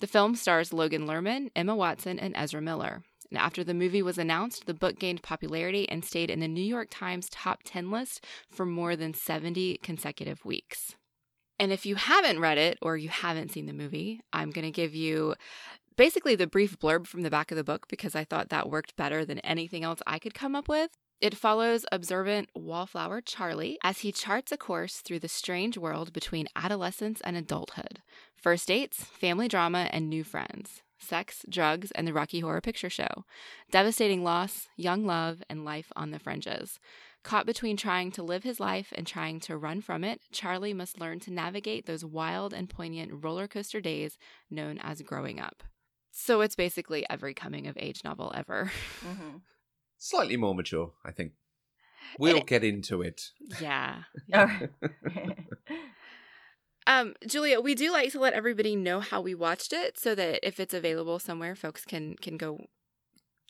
The 0.00 0.08
film 0.08 0.34
stars 0.34 0.72
Logan 0.72 1.06
Lerman, 1.06 1.50
Emma 1.54 1.76
Watson, 1.76 2.18
and 2.18 2.34
Ezra 2.36 2.60
Miller. 2.60 3.04
And 3.30 3.38
after 3.38 3.62
the 3.62 3.74
movie 3.74 4.02
was 4.02 4.18
announced, 4.18 4.66
the 4.66 4.74
book 4.74 4.98
gained 4.98 5.22
popularity 5.22 5.88
and 5.88 6.04
stayed 6.04 6.30
in 6.30 6.40
the 6.40 6.48
New 6.48 6.64
York 6.64 6.88
Times 6.90 7.28
top 7.30 7.60
10 7.64 7.90
list 7.90 8.24
for 8.50 8.66
more 8.66 8.96
than 8.96 9.14
70 9.14 9.78
consecutive 9.82 10.44
weeks. 10.44 10.96
And 11.58 11.72
if 11.72 11.86
you 11.86 11.94
haven't 11.94 12.40
read 12.40 12.58
it 12.58 12.78
or 12.82 12.96
you 12.96 13.10
haven't 13.10 13.52
seen 13.52 13.66
the 13.66 13.72
movie, 13.72 14.20
I'm 14.32 14.50
going 14.50 14.64
to 14.64 14.70
give 14.70 14.94
you 14.94 15.34
basically 15.96 16.34
the 16.34 16.46
brief 16.46 16.78
blurb 16.78 17.06
from 17.06 17.22
the 17.22 17.30
back 17.30 17.50
of 17.50 17.56
the 17.56 17.64
book 17.64 17.86
because 17.88 18.14
I 18.14 18.24
thought 18.24 18.48
that 18.48 18.70
worked 18.70 18.96
better 18.96 19.24
than 19.24 19.38
anything 19.40 19.84
else 19.84 20.00
I 20.06 20.18
could 20.18 20.34
come 20.34 20.56
up 20.56 20.68
with. 20.68 20.90
It 21.20 21.36
follows 21.36 21.84
observant 21.92 22.48
wallflower 22.54 23.20
Charlie 23.20 23.78
as 23.84 23.98
he 23.98 24.10
charts 24.10 24.52
a 24.52 24.56
course 24.56 25.02
through 25.02 25.18
the 25.18 25.28
strange 25.28 25.76
world 25.76 26.14
between 26.14 26.48
adolescence 26.56 27.20
and 27.22 27.36
adulthood 27.36 28.00
first 28.34 28.68
dates, 28.68 29.04
family 29.04 29.46
drama, 29.46 29.90
and 29.92 30.08
new 30.08 30.24
friends 30.24 30.82
sex, 31.00 31.44
drugs, 31.48 31.90
and 31.92 32.06
the 32.06 32.12
Rocky 32.12 32.40
Horror 32.40 32.60
Picture 32.60 32.90
Show, 32.90 33.24
devastating 33.70 34.22
loss, 34.22 34.68
young 34.76 35.04
love, 35.06 35.42
and 35.48 35.64
life 35.64 35.90
on 35.96 36.10
the 36.10 36.18
fringes. 36.18 36.78
Caught 37.22 37.44
between 37.46 37.76
trying 37.76 38.10
to 38.12 38.22
live 38.22 38.44
his 38.44 38.60
life 38.60 38.92
and 38.96 39.06
trying 39.06 39.40
to 39.40 39.56
run 39.56 39.80
from 39.82 40.04
it, 40.04 40.20
Charlie 40.32 40.72
must 40.72 40.98
learn 41.00 41.20
to 41.20 41.32
navigate 41.32 41.84
those 41.86 42.04
wild 42.04 42.54
and 42.54 42.68
poignant 42.70 43.22
roller 43.24 43.46
coaster 43.46 43.80
days 43.80 44.16
known 44.50 44.78
as 44.78 45.02
growing 45.02 45.38
up. 45.38 45.62
So 46.12 46.40
it's 46.40 46.56
basically 46.56 47.04
every 47.10 47.34
coming 47.34 47.66
of 47.66 47.76
age 47.78 48.02
novel 48.04 48.32
ever. 48.34 48.70
hmm 49.02 49.38
Slightly 49.98 50.36
more 50.38 50.54
mature, 50.54 50.92
I 51.04 51.12
think. 51.12 51.32
We'll 52.18 52.38
It- 52.38 52.46
get 52.46 52.64
into 52.64 53.02
it. 53.02 53.30
yeah. 53.60 54.04
Oh. 54.32 54.60
Um, 56.86 57.14
Julia, 57.26 57.60
we 57.60 57.74
do 57.74 57.92
like 57.92 58.10
to 58.12 58.20
let 58.20 58.32
everybody 58.32 58.74
know 58.74 59.00
how 59.00 59.20
we 59.20 59.34
watched 59.34 59.72
it 59.72 59.98
so 59.98 60.14
that 60.14 60.46
if 60.46 60.58
it's 60.58 60.74
available 60.74 61.18
somewhere, 61.18 61.54
folks 61.54 61.84
can 61.84 62.16
can 62.16 62.36
go 62.36 62.66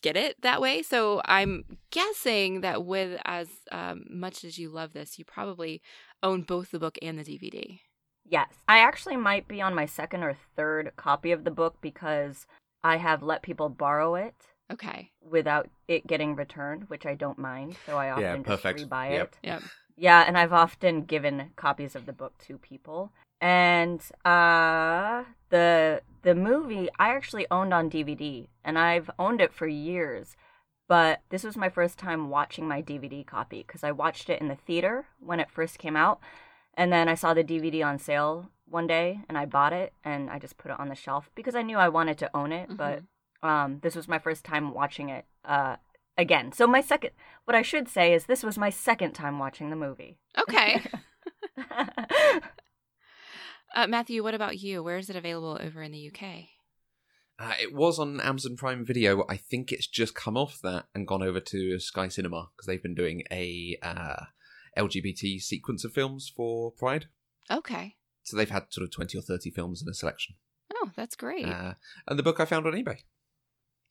get 0.03 0.17
it 0.17 0.41
that 0.43 0.61
way. 0.61 0.82
So 0.82 1.21
I'm 1.27 1.65
guessing 1.91 2.61
that 2.62 2.85
with 2.85 3.21
as 3.25 3.49
um, 3.71 4.05
much 4.09 4.44
as 4.44 4.59
you 4.59 4.69
love 4.71 4.93
this, 4.93 5.19
you 5.19 5.25
probably 5.25 5.82
own 6.23 6.43
both 6.43 6.71
the 6.71 6.79
book 6.79 6.99
and 7.03 7.19
the 7.19 7.25
DVD. 7.25 7.81
Yes. 8.25 8.49
I 8.69 8.79
actually 8.79 9.17
might 9.17 9.49
be 9.49 9.61
on 9.61 9.75
my 9.75 9.87
second 9.87 10.23
or 10.23 10.37
third 10.56 10.93
copy 10.97 11.33
of 11.33 11.44
the 11.44 11.50
book 11.50 11.76
because 11.81 12.47
I 12.85 12.97
have 12.97 13.23
let 13.23 13.43
people 13.43 13.69
borrow 13.69 14.15
it 14.15 14.35
Okay. 14.73 15.11
without 15.21 15.69
it 15.88 16.06
getting 16.06 16.37
returned, 16.37 16.85
which 16.88 17.05
I 17.06 17.15
don't 17.15 17.38
mind. 17.38 17.76
So 17.87 17.97
I 17.97 18.11
often 18.11 18.23
Yeah, 18.23 18.37
just 18.37 18.47
perfect. 18.47 18.81
rebuy 18.88 19.11
Yep. 19.11 19.37
it. 19.43 19.47
Yep. 19.47 19.62
Yeah, 20.00 20.25
and 20.26 20.38
I've 20.38 20.55
often 20.55 21.02
given 21.02 21.50
copies 21.56 21.94
of 21.94 22.06
the 22.06 22.14
book 22.14 22.32
to 22.47 22.56
people. 22.56 23.12
And 23.38 24.00
uh 24.25 25.25
the 25.50 26.00
the 26.23 26.35
movie 26.35 26.88
I 26.99 27.11
actually 27.11 27.47
owned 27.50 27.75
on 27.75 27.91
DVD 27.91 28.49
and 28.64 28.79
I've 28.79 29.11
owned 29.19 29.43
it 29.43 29.52
for 29.52 29.66
years. 29.66 30.37
But 30.88 31.21
this 31.28 31.45
was 31.45 31.54
my 31.57 31.69
first 31.69 31.99
time 31.99 32.30
watching 32.30 32.66
my 32.66 32.80
DVD 32.80 33.26
copy 33.26 33.62
because 33.66 33.85
I 33.85 33.92
watched 33.92 34.30
it 34.30 34.40
in 34.40 34.49
the 34.49 34.57
theater 34.57 35.07
when 35.21 35.38
it 35.38 35.50
first 35.50 35.78
came 35.78 35.97
out. 35.97 36.19
And 36.75 36.90
then 36.90 37.07
I 37.07 37.14
saw 37.14 37.35
the 37.35 37.45
DVD 37.45 37.83
on 37.87 37.99
sale 37.99 38.49
one 38.66 38.87
day 38.87 39.21
and 39.28 39.37
I 39.37 39.45
bought 39.45 39.75
it 39.75 39.92
and 40.02 40.30
I 40.30 40.38
just 40.38 40.57
put 40.57 40.71
it 40.71 40.80
on 40.80 40.88
the 40.88 40.95
shelf 40.95 41.30
because 41.35 41.54
I 41.54 41.62
knew 41.62 41.76
I 41.76 41.90
wanted 41.90 42.16
to 42.19 42.35
own 42.35 42.52
it, 42.52 42.75
but 42.75 43.02
um 43.42 43.80
this 43.83 43.97
was 43.97 44.09
my 44.09 44.19
first 44.19 44.45
time 44.47 44.73
watching 44.73 45.11
it 45.11 45.26
uh 45.45 45.76
again. 46.21 46.53
So 46.53 46.67
my 46.67 46.81
second 46.81 47.11
what 47.45 47.57
I 47.57 47.62
should 47.62 47.89
say 47.89 48.15
is 48.15 48.27
this 48.27 48.43
was 48.43 48.59
my 48.59 48.71
second 48.71 49.12
time 49.12 49.39
watching 49.39 49.71
the 49.71 49.77
movie. 49.77 50.19
Okay. 50.39 50.83
uh, 53.75 53.87
Matthew, 53.89 54.23
what 54.23 54.35
about 54.35 54.59
you? 54.59 54.83
Where 54.83 54.99
is 54.99 55.11
it 55.11 55.17
available 55.17 55.59
over 55.61 55.83
in 55.83 55.93
the 55.93 56.12
UK? 56.12 56.45
Uh, 57.39 57.55
it 57.61 57.75
was 57.75 57.99
on 57.99 58.21
Amazon 58.21 58.55
Prime 58.55 58.85
Video. 58.85 59.25
I 59.29 59.37
think 59.39 59.73
it's 59.73 59.87
just 59.87 60.15
come 60.15 60.37
off 60.37 60.61
that 60.62 60.85
and 60.95 61.09
gone 61.09 61.23
over 61.23 61.41
to 61.41 61.81
Sky 61.81 62.09
Cinema 62.09 62.50
because 62.55 62.67
they've 62.67 62.83
been 62.83 62.95
doing 62.95 63.23
a 63.33 63.79
uh, 63.83 64.27
LGBT 64.77 65.41
sequence 65.41 65.85
of 65.85 65.93
films 65.93 66.31
for 66.35 66.71
Pride. 66.71 67.07
Okay. 67.50 67.97
So 68.23 68.37
they've 68.37 68.50
had 68.50 68.67
sort 68.71 68.85
of 68.85 68.93
20 68.93 69.19
or 69.19 69.23
30 69.23 69.50
films 69.50 69.83
in 69.83 69.89
a 69.89 69.95
selection. 69.95 70.37
Oh, 70.75 70.91
that's 70.95 71.17
great. 71.17 71.47
Uh, 71.47 71.75
and 72.07 72.19
the 72.19 72.23
book 72.23 72.41
I 72.41 72.45
found 72.45 72.67
on 72.67 72.75
eBay 72.75 72.99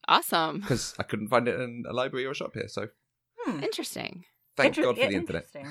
awesome. 0.09 0.59
because 0.59 0.93
I 0.99 1.03
couldn't 1.03 1.29
find 1.29 1.47
it 1.47 1.59
in 1.59 1.83
a 1.87 1.93
library 1.93 2.25
or 2.25 2.31
a 2.31 2.35
shop 2.35 2.51
here. 2.53 2.67
So 2.67 2.87
Hmm. 3.45 3.63
Interesting. 3.63 4.25
thank 4.57 4.77
Inter- 4.77 4.91
God 4.91 4.97
for 5.01 5.07
the 5.07 5.15
internet. 5.15 5.47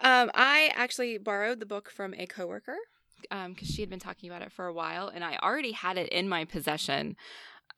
um, 0.00 0.30
I 0.34 0.70
actually 0.74 1.18
borrowed 1.18 1.60
the 1.60 1.66
book 1.66 1.90
from 1.90 2.14
a 2.14 2.26
coworker 2.26 2.76
because 3.48 3.68
she 3.68 3.82
had 3.82 3.90
been 3.90 3.98
talking 3.98 4.30
about 4.30 4.42
it 4.42 4.52
for 4.52 4.66
a 4.66 4.72
while, 4.72 5.08
and 5.08 5.24
I 5.24 5.36
already 5.42 5.72
had 5.72 5.98
it 5.98 6.08
in 6.10 6.28
my 6.28 6.44
possession 6.44 7.16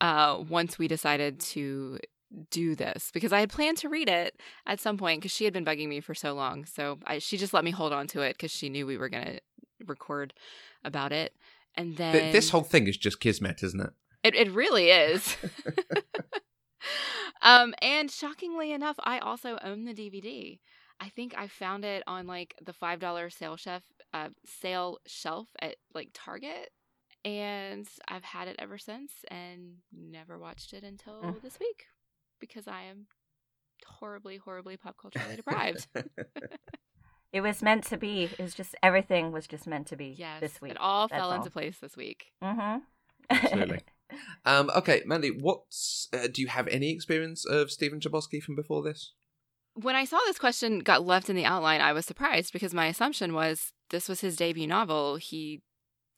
uh, 0.01 0.43
once 0.49 0.79
we 0.79 0.87
decided 0.89 1.41
to 1.41 1.99
do 2.51 2.75
this 2.77 3.11
because 3.13 3.33
I 3.33 3.41
had 3.41 3.51
planned 3.51 3.79
to 3.79 3.89
read 3.89 4.09
it 4.09 4.39
at 4.67 4.79
some 4.81 4.97
point 4.97 5.21
because 5.21 5.33
she 5.33 5.45
had 5.45 5.53
been 5.53 5.65
bugging 5.65 5.89
me 5.89 6.01
for 6.01 6.15
so 6.15 6.33
long. 6.35 6.65
So 6.65 6.99
I, 7.07 7.19
she 7.19 7.37
just 7.37 7.53
let 7.55 7.65
me 7.65 7.71
hold 7.73 7.93
on 7.93 8.07
to 8.09 8.21
it 8.21 8.35
because 8.35 8.53
she 8.53 8.69
knew 8.69 8.87
we 8.87 8.97
were 8.99 9.09
going 9.09 9.25
to 9.25 9.41
record 9.87 10.33
about 10.85 11.11
it. 11.13 11.33
And 11.77 11.97
then 11.97 12.13
Th- 12.13 12.33
this 12.33 12.51
whole 12.51 12.63
thing 12.63 12.87
is 12.87 12.97
just 12.97 13.21
kismet, 13.21 13.63
isn't 13.63 13.81
it? 13.81 13.91
it, 14.23 14.35
it 14.35 14.51
really 14.53 14.91
is. 14.91 15.37
um, 17.43 17.75
and 17.81 18.11
shockingly 18.11 18.73
enough, 18.73 18.97
I 19.03 19.19
also 19.19 19.59
own 19.63 19.85
the 19.85 19.95
DVD. 19.95 20.59
I 20.99 21.09
think 21.09 21.35
I 21.37 21.49
found 21.49 21.85
it 21.85 22.03
on 22.07 22.27
like 22.27 22.55
the 22.65 22.73
five 22.75 23.01
dollar 23.01 23.31
sale 23.31 23.57
chef 23.57 23.83
uh, 24.13 24.29
sale 24.45 24.99
shelf 25.07 25.49
at 25.61 25.77
like 25.95 26.11
Target, 26.13 26.71
and 27.25 27.89
I've 28.09 28.25
had 28.25 28.49
it 28.49 28.57
ever 28.59 28.77
since, 28.77 29.13
and 29.29 29.77
never 29.93 30.39
watched 30.39 30.73
it 30.75 30.85
until 30.85 31.23
Mm. 31.23 31.43
this 31.43 31.59
week 31.59 31.87
because 32.39 32.69
I 32.69 32.83
am 32.85 33.07
horribly, 33.87 34.37
horribly 34.37 34.77
pop 34.77 34.97
culturally 35.01 35.37
deprived. 35.37 35.87
It 37.33 37.41
was 37.43 37.63
meant 37.63 37.85
to 37.85 37.97
be. 37.97 38.25
It 38.25 38.41
was 38.41 38.55
just 38.55 38.75
everything 38.83 39.31
was 39.33 39.47
just 39.47 39.67
meant 39.67 39.87
to 39.89 39.97
be 39.97 40.15
Yes, 40.19 40.41
this 40.41 40.61
week. 40.61 40.73
it 40.73 40.79
all 40.81 41.07
That's 41.09 41.21
fell 41.21 41.31
all. 41.31 41.37
into 41.37 41.51
place 41.51 41.79
this 41.79 41.97
week. 41.97 42.33
Mm-hmm. 42.43 42.79
Absolutely. 43.31 43.81
Um, 44.45 44.71
okay, 44.75 45.03
Mandy, 45.07 45.29
what's 45.31 46.09
uh, 46.13 46.27
do 46.27 46.43
you 46.43 46.49
have 46.49 46.67
any 46.67 46.91
experience 46.91 47.47
of 47.47 47.71
Stephen 47.71 48.01
Chbosky 48.01 48.43
from 48.43 48.57
before 48.57 48.83
this? 48.83 49.13
When 49.75 49.95
I 49.95 50.05
saw 50.05 50.19
this 50.27 50.37
question 50.37 50.81
got 50.81 51.07
left 51.07 51.31
in 51.31 51.37
the 51.37 51.45
outline, 51.45 51.81
I 51.81 51.93
was 51.93 52.07
surprised 52.07 52.53
because 52.53 52.75
my 52.75 52.87
assumption 52.87 53.35
was 53.35 53.73
this 53.91 54.09
was 54.09 54.21
his 54.21 54.35
debut 54.35 54.67
novel. 54.67 55.15
He 55.15 55.63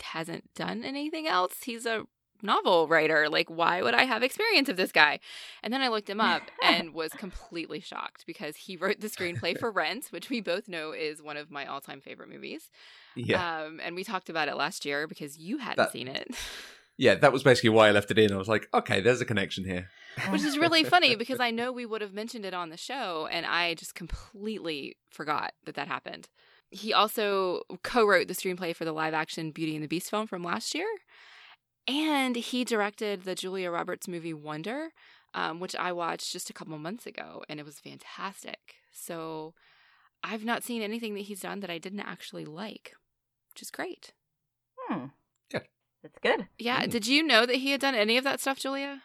hasn't 0.00 0.54
done 0.54 0.84
anything 0.84 1.28
else. 1.28 1.64
He's 1.64 1.84
a 1.84 2.04
novel 2.42 2.88
writer. 2.88 3.28
Like, 3.28 3.48
why 3.48 3.82
would 3.82 3.94
I 3.94 4.04
have 4.04 4.22
experience 4.22 4.68
of 4.68 4.76
this 4.76 4.92
guy? 4.92 5.20
And 5.62 5.72
then 5.72 5.80
I 5.80 5.88
looked 5.88 6.10
him 6.10 6.20
up 6.20 6.42
and 6.62 6.92
was 6.94 7.12
completely 7.12 7.80
shocked 7.80 8.24
because 8.26 8.56
he 8.56 8.76
wrote 8.76 9.00
the 9.00 9.08
screenplay 9.08 9.56
for 9.58 9.70
Rent, 9.70 10.06
which 10.10 10.28
we 10.30 10.40
both 10.40 10.68
know 10.68 10.92
is 10.92 11.22
one 11.22 11.36
of 11.36 11.50
my 11.50 11.66
all 11.66 11.80
time 11.80 12.00
favorite 12.00 12.28
movies. 12.28 12.70
Yeah, 13.14 13.62
Um, 13.64 13.80
and 13.82 13.94
we 13.94 14.04
talked 14.04 14.28
about 14.30 14.48
it 14.48 14.56
last 14.56 14.84
year 14.84 15.06
because 15.06 15.38
you 15.38 15.58
hadn't 15.58 15.76
That- 15.76 15.92
seen 15.92 16.08
it. 16.08 16.28
yeah, 16.96 17.14
that 17.16 17.32
was 17.32 17.42
basically 17.42 17.70
why 17.70 17.88
I 17.88 17.92
left 17.92 18.10
it 18.10 18.18
in. 18.18 18.32
I 18.32 18.36
was 18.36 18.48
like, 18.48 18.68
okay, 18.74 19.00
there's 19.00 19.20
a 19.20 19.24
connection 19.26 19.64
here. 19.64 19.88
which 20.30 20.42
is 20.42 20.58
really 20.58 20.84
funny 20.84 21.14
because 21.22 21.40
I 21.40 21.50
know 21.50 21.72
we 21.72 21.86
would 21.86 22.00
have 22.02 22.12
mentioned 22.14 22.44
it 22.44 22.54
on 22.54 22.68
the 22.70 22.76
show, 22.76 23.28
and 23.30 23.46
I 23.46 23.74
just 23.74 23.94
completely 23.94 24.96
forgot 25.10 25.52
that 25.64 25.74
that 25.76 25.88
happened. 25.88 26.28
He 26.70 26.92
also 26.94 27.62
co-wrote 27.82 28.28
the 28.28 28.34
screenplay 28.34 28.74
for 28.74 28.86
the 28.86 28.92
live-action 28.92 29.50
Beauty 29.50 29.74
and 29.74 29.84
the 29.84 29.88
Beast 29.88 30.08
film 30.08 30.26
from 30.26 30.42
last 30.42 30.74
year, 30.74 30.86
and 31.86 32.36
he 32.36 32.64
directed 32.64 33.22
the 33.24 33.34
Julia 33.34 33.70
Roberts 33.70 34.06
movie 34.08 34.34
Wonder, 34.34 34.90
um, 35.34 35.60
which 35.60 35.74
I 35.76 35.92
watched 35.92 36.32
just 36.32 36.50
a 36.50 36.52
couple 36.52 36.76
months 36.78 37.06
ago, 37.06 37.42
and 37.48 37.58
it 37.58 37.66
was 37.66 37.78
fantastic. 37.80 38.74
So 38.92 39.54
I've 40.22 40.44
not 40.44 40.62
seen 40.62 40.82
anything 40.82 41.14
that 41.14 41.22
he's 41.22 41.40
done 41.40 41.60
that 41.60 41.70
I 41.70 41.78
didn't 41.78 42.00
actually 42.00 42.44
like, 42.44 42.92
which 43.50 43.62
is 43.62 43.70
great. 43.70 44.12
Hmm. 44.78 45.06
Good. 45.50 45.62
That's 46.02 46.18
good. 46.18 46.48
Yeah, 46.58 46.82
Mm. 46.84 46.90
did 46.90 47.06
you 47.06 47.22
know 47.22 47.46
that 47.46 47.56
he 47.56 47.70
had 47.72 47.80
done 47.80 47.94
any 47.94 48.16
of 48.16 48.24
that 48.24 48.40
stuff, 48.40 48.58
Julia? 48.58 49.02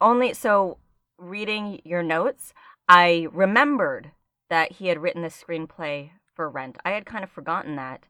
Only 0.00 0.32
so 0.34 0.78
reading 1.18 1.80
your 1.84 2.02
notes, 2.02 2.54
I 2.88 3.26
remembered 3.32 4.12
that 4.48 4.72
he 4.72 4.86
had 4.86 5.02
written 5.02 5.22
the 5.22 5.28
screenplay 5.28 6.10
for 6.34 6.48
Rent. 6.48 6.78
I 6.84 6.90
had 6.92 7.04
kind 7.06 7.24
of 7.24 7.30
forgotten 7.30 7.76
that, 7.76 8.04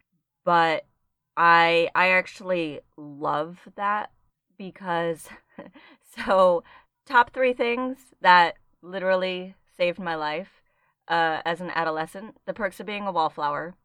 but 0.45 0.85
I 1.39 1.89
I 1.95 2.09
actually 2.11 2.81
love 2.97 3.61
that 3.77 4.11
because 4.59 5.29
so 6.17 6.65
top 7.07 7.33
3 7.33 7.55
things 7.55 7.99
that 8.21 8.57
literally 8.83 9.55
saved 9.77 10.01
my 10.01 10.17
life 10.17 10.63
uh, 11.07 11.41
as 11.45 11.61
an 11.61 11.71
adolescent, 11.75 12.37
The 12.45 12.53
Perks 12.53 12.81
of 12.81 12.87
Being 12.87 13.07
a 13.07 13.13
Wallflower, 13.13 13.77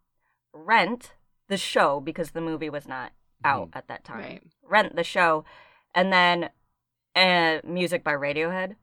Rent, 0.51 1.13
the 1.47 1.57
show 1.57 1.99
because 1.99 2.31
the 2.31 2.41
movie 2.41 2.69
was 2.69 2.87
not 2.87 3.13
out 3.45 3.69
at 3.73 3.87
that 3.87 4.03
time. 4.03 4.19
Right. 4.19 4.43
Rent 4.63 4.95
the 4.95 5.03
show, 5.03 5.45
and 5.93 6.11
then 6.11 6.49
uh, 7.15 7.59
music 7.63 8.03
by 8.03 8.13
Radiohead. 8.13 8.75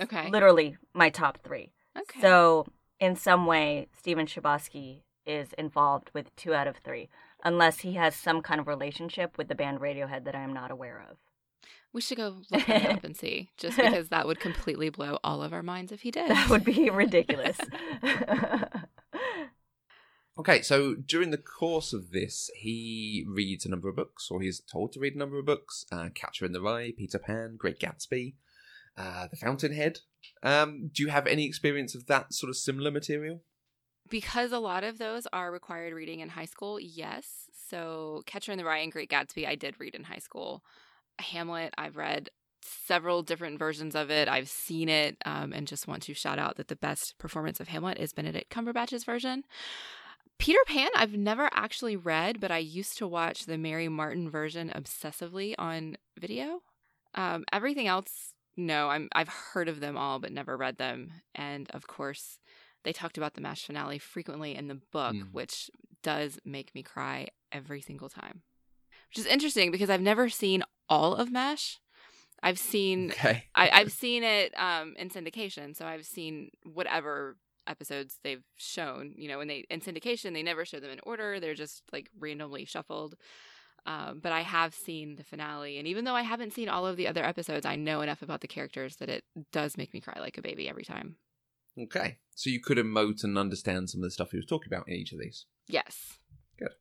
Okay. 0.00 0.30
Literally 0.30 0.76
my 0.94 1.10
top 1.10 1.38
three. 1.44 1.72
Okay. 1.96 2.20
So 2.20 2.66
in 2.98 3.16
some 3.16 3.46
way, 3.46 3.88
Stephen 3.96 4.26
Chbosky 4.26 5.02
is 5.26 5.52
involved 5.58 6.10
with 6.14 6.34
two 6.36 6.54
out 6.54 6.66
of 6.66 6.76
three, 6.78 7.08
unless 7.44 7.80
he 7.80 7.94
has 7.94 8.14
some 8.14 8.42
kind 8.42 8.60
of 8.60 8.66
relationship 8.66 9.38
with 9.38 9.48
the 9.48 9.54
band 9.54 9.80
Radiohead 9.80 10.24
that 10.24 10.34
I 10.34 10.42
am 10.42 10.52
not 10.52 10.70
aware 10.70 11.04
of. 11.10 11.16
We 11.92 12.00
should 12.00 12.18
go 12.18 12.42
look 12.50 12.66
that 12.66 12.86
up 12.86 13.04
and 13.04 13.16
see, 13.16 13.50
just 13.56 13.76
because 13.78 14.08
that 14.08 14.26
would 14.26 14.40
completely 14.40 14.90
blow 14.90 15.18
all 15.24 15.42
of 15.42 15.52
our 15.52 15.62
minds 15.62 15.92
if 15.92 16.02
he 16.02 16.10
did. 16.10 16.30
That 16.30 16.50
would 16.50 16.64
be 16.64 16.90
ridiculous. 16.90 17.58
Okay, 20.38 20.62
so 20.62 20.94
during 20.94 21.30
the 21.32 21.36
course 21.36 21.92
of 21.92 22.12
this, 22.12 22.48
he 22.56 23.26
reads 23.26 23.66
a 23.66 23.68
number 23.68 23.88
of 23.88 23.96
books, 23.96 24.30
or 24.30 24.40
he's 24.40 24.60
told 24.60 24.92
to 24.92 25.00
read 25.00 25.16
a 25.16 25.18
number 25.18 25.36
of 25.36 25.46
books: 25.46 25.84
uh, 25.90 26.10
Catcher 26.14 26.44
in 26.44 26.52
the 26.52 26.60
Rye, 26.60 26.92
Peter 26.96 27.18
Pan, 27.18 27.56
Great 27.58 27.80
Gatsby, 27.80 28.34
uh, 28.96 29.26
The 29.26 29.36
Fountainhead. 29.36 29.98
Um, 30.44 30.90
do 30.94 31.02
you 31.02 31.08
have 31.08 31.26
any 31.26 31.44
experience 31.44 31.96
of 31.96 32.06
that 32.06 32.32
sort 32.32 32.50
of 32.50 32.56
similar 32.56 32.92
material? 32.92 33.42
Because 34.08 34.52
a 34.52 34.58
lot 34.58 34.84
of 34.84 34.98
those 34.98 35.26
are 35.32 35.52
required 35.52 35.92
reading 35.94 36.20
in 36.20 36.28
high 36.28 36.44
school, 36.44 36.78
yes. 36.80 37.48
So 37.68 38.22
Catcher 38.26 38.52
in 38.52 38.58
the 38.58 38.64
Rye 38.64 38.78
and 38.78 38.92
Great 38.92 39.10
Gatsby, 39.10 39.46
I 39.46 39.54
did 39.54 39.78
read 39.78 39.94
in 39.94 40.04
high 40.04 40.18
school. 40.18 40.62
Hamlet, 41.18 41.74
I've 41.76 41.96
read 41.96 42.30
several 42.62 43.22
different 43.22 43.58
versions 43.58 43.94
of 43.94 44.10
it. 44.10 44.28
I've 44.28 44.48
seen 44.48 44.88
it, 44.88 45.16
um, 45.24 45.52
and 45.52 45.66
just 45.66 45.86
want 45.86 46.02
to 46.04 46.14
shout 46.14 46.38
out 46.38 46.56
that 46.56 46.68
the 46.68 46.76
best 46.76 47.18
performance 47.18 47.60
of 47.60 47.68
Hamlet 47.68 47.98
is 47.98 48.12
Benedict 48.12 48.50
Cumberbatch's 48.50 49.04
version. 49.04 49.44
Peter 50.38 50.60
Pan, 50.66 50.88
I've 50.94 51.14
never 51.14 51.50
actually 51.52 51.96
read, 51.96 52.40
but 52.40 52.50
I 52.50 52.58
used 52.58 52.96
to 52.98 53.08
watch 53.08 53.46
the 53.46 53.58
Mary 53.58 53.88
Martin 53.88 54.30
version 54.30 54.70
obsessively 54.74 55.54
on 55.58 55.96
video. 56.18 56.62
Um, 57.14 57.44
everything 57.52 57.88
else, 57.88 58.34
no, 58.56 58.88
I'm 58.88 59.08
I've 59.12 59.28
heard 59.28 59.68
of 59.68 59.80
them 59.80 59.96
all, 59.96 60.18
but 60.20 60.32
never 60.32 60.56
read 60.56 60.78
them. 60.78 61.10
And 61.34 61.68
of 61.70 61.86
course, 61.86 62.38
they 62.88 62.92
talked 62.94 63.18
about 63.18 63.34
the 63.34 63.42
MASH 63.42 63.66
finale 63.66 63.98
frequently 63.98 64.54
in 64.56 64.68
the 64.68 64.80
book, 64.92 65.14
Mm. 65.14 65.30
which 65.32 65.70
does 66.02 66.38
make 66.42 66.74
me 66.74 66.82
cry 66.82 67.28
every 67.52 67.82
single 67.82 68.08
time. 68.08 68.40
Which 69.10 69.18
is 69.18 69.26
interesting 69.26 69.70
because 69.70 69.90
I've 69.90 70.00
never 70.00 70.30
seen 70.30 70.62
all 70.88 71.14
of 71.14 71.30
MASH. 71.30 71.78
I've 72.42 72.58
seen 72.58 73.10
Okay. 73.10 73.44
I, 73.54 73.68
I've 73.68 73.92
seen 73.92 74.22
it 74.24 74.54
um, 74.58 74.94
in 74.96 75.10
syndication, 75.10 75.76
so 75.76 75.84
I've 75.86 76.06
seen 76.06 76.50
whatever 76.64 77.36
episodes 77.66 78.16
they've 78.24 78.44
shown. 78.56 79.12
You 79.18 79.28
know, 79.28 79.36
when 79.36 79.48
they 79.48 79.66
in 79.68 79.80
syndication, 79.82 80.32
they 80.32 80.42
never 80.42 80.64
show 80.64 80.80
them 80.80 80.90
in 80.90 81.00
order; 81.02 81.38
they're 81.40 81.52
just 81.54 81.82
like 81.92 82.08
randomly 82.18 82.64
shuffled. 82.64 83.16
Um, 83.84 84.20
but 84.22 84.32
I 84.32 84.40
have 84.40 84.72
seen 84.74 85.16
the 85.16 85.24
finale, 85.24 85.76
and 85.78 85.86
even 85.86 86.06
though 86.06 86.14
I 86.14 86.22
haven't 86.22 86.54
seen 86.54 86.70
all 86.70 86.86
of 86.86 86.96
the 86.96 87.06
other 87.08 87.22
episodes, 87.24 87.66
I 87.66 87.76
know 87.76 88.00
enough 88.00 88.22
about 88.22 88.40
the 88.40 88.48
characters 88.48 88.96
that 88.96 89.10
it 89.10 89.24
does 89.52 89.76
make 89.76 89.92
me 89.92 90.00
cry 90.00 90.18
like 90.20 90.38
a 90.38 90.42
baby 90.42 90.70
every 90.70 90.84
time. 90.84 91.16
Okay. 91.84 92.18
So 92.34 92.50
you 92.50 92.60
could 92.60 92.78
emote 92.78 93.24
and 93.24 93.36
understand 93.36 93.90
some 93.90 94.00
of 94.00 94.04
the 94.04 94.10
stuff 94.10 94.30
he 94.30 94.36
was 94.36 94.46
talking 94.46 94.72
about 94.72 94.88
in 94.88 94.94
each 94.94 95.12
of 95.12 95.18
these. 95.18 95.46
Yes. 95.68 96.18
Good. 96.58 96.72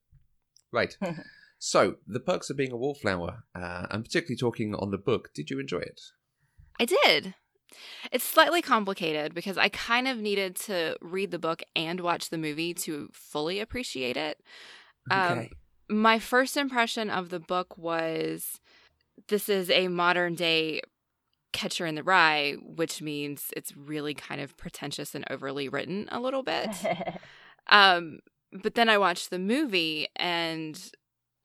Right. 0.71 0.97
so, 1.59 1.95
The 2.07 2.19
Perks 2.19 2.49
of 2.49 2.57
Being 2.57 2.71
a 2.71 2.77
Wallflower, 2.77 3.43
uh, 3.55 3.87
I'm 3.89 4.03
particularly 4.03 4.37
talking 4.37 4.75
on 4.75 4.91
the 4.91 4.97
book. 4.97 5.29
Did 5.33 5.49
you 5.49 5.59
enjoy 5.59 5.79
it? 5.79 6.01
I 6.79 6.85
did. 6.85 7.35
It's 8.11 8.23
slightly 8.23 8.61
complicated 8.61 9.33
because 9.33 9.57
I 9.57 9.69
kind 9.69 10.07
of 10.07 10.17
needed 10.17 10.55
to 10.57 10.95
read 11.01 11.31
the 11.31 11.39
book 11.39 11.63
and 11.75 11.99
watch 11.99 12.29
the 12.29 12.37
movie 12.37 12.73
to 12.75 13.09
fully 13.11 13.59
appreciate 13.59 14.15
it. 14.15 14.39
Um, 15.11 15.49
my 15.89 16.19
first 16.19 16.57
impression 16.57 17.09
of 17.09 17.29
the 17.29 17.39
book 17.39 17.77
was 17.77 18.59
this 19.27 19.49
is 19.49 19.69
a 19.69 19.87
modern 19.87 20.35
day 20.35 20.81
Catcher 21.53 21.85
in 21.85 21.95
the 21.95 22.03
Rye, 22.03 22.55
which 22.61 23.01
means 23.01 23.51
it's 23.55 23.75
really 23.75 24.13
kind 24.13 24.41
of 24.41 24.57
pretentious 24.57 25.15
and 25.15 25.25
overly 25.29 25.69
written 25.69 26.07
a 26.11 26.19
little 26.19 26.43
bit. 26.43 26.69
Um, 27.69 28.19
but 28.53 28.75
then 28.75 28.89
I 28.89 28.97
watched 28.97 29.29
the 29.29 29.39
movie, 29.39 30.07
and 30.15 30.81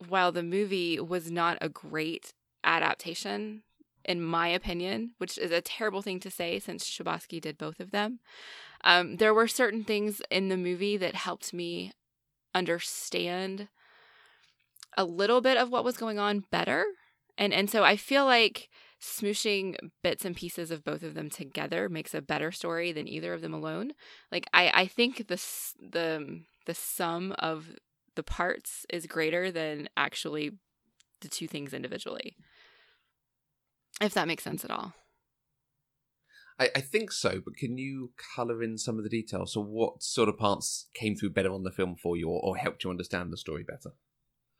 while 0.08 0.32
the 0.32 0.42
movie 0.42 1.00
was 1.00 1.30
not 1.30 1.58
a 1.60 1.68
great 1.68 2.32
adaptation, 2.64 3.62
in 4.04 4.22
my 4.22 4.48
opinion, 4.48 5.12
which 5.18 5.38
is 5.38 5.50
a 5.50 5.60
terrible 5.60 6.02
thing 6.02 6.20
to 6.20 6.30
say 6.30 6.58
since 6.58 6.88
Chbosky 6.88 7.40
did 7.40 7.58
both 7.58 7.80
of 7.80 7.90
them, 7.90 8.20
um, 8.84 9.16
there 9.16 9.34
were 9.34 9.48
certain 9.48 9.84
things 9.84 10.22
in 10.30 10.48
the 10.48 10.56
movie 10.56 10.96
that 10.96 11.14
helped 11.14 11.52
me 11.52 11.92
understand 12.54 13.68
a 14.96 15.04
little 15.04 15.40
bit 15.40 15.56
of 15.56 15.70
what 15.70 15.84
was 15.84 15.96
going 15.96 16.18
on 16.18 16.44
better. 16.50 16.84
And 17.38 17.52
and 17.52 17.70
so 17.70 17.82
I 17.82 17.96
feel 17.96 18.24
like 18.24 18.68
smooshing 19.02 19.76
bits 20.02 20.24
and 20.24 20.36
pieces 20.36 20.70
of 20.70 20.84
both 20.84 21.02
of 21.02 21.14
them 21.14 21.28
together 21.28 21.88
makes 21.88 22.14
a 22.14 22.22
better 22.22 22.52
story 22.52 22.92
than 22.92 23.08
either 23.08 23.34
of 23.34 23.42
them 23.42 23.52
alone. 23.52 23.92
Like 24.30 24.46
I 24.54 24.70
I 24.74 24.86
think 24.86 25.26
the 25.28 25.42
the 25.80 26.16
um, 26.16 26.46
the 26.66 26.74
sum 26.74 27.34
of 27.38 27.66
the 28.14 28.22
parts 28.22 28.86
is 28.88 29.06
greater 29.06 29.50
than 29.50 29.88
actually 29.96 30.52
the 31.20 31.28
two 31.28 31.48
things 31.48 31.72
individually. 31.72 32.36
If 34.00 34.14
that 34.14 34.28
makes 34.28 34.44
sense 34.44 34.64
at 34.64 34.70
all. 34.70 34.94
I, 36.58 36.70
I 36.76 36.80
think 36.80 37.12
so, 37.12 37.40
but 37.44 37.56
can 37.56 37.78
you 37.78 38.12
colour 38.36 38.62
in 38.62 38.78
some 38.78 38.98
of 38.98 39.04
the 39.04 39.10
details? 39.10 39.54
So, 39.54 39.62
what 39.62 40.02
sort 40.02 40.28
of 40.28 40.38
parts 40.38 40.88
came 40.94 41.16
through 41.16 41.30
better 41.30 41.52
on 41.52 41.62
the 41.62 41.70
film 41.70 41.96
for 41.96 42.16
you 42.16 42.28
or, 42.28 42.40
or 42.40 42.56
helped 42.56 42.84
you 42.84 42.90
understand 42.90 43.32
the 43.32 43.36
story 43.36 43.64
better? 43.64 43.94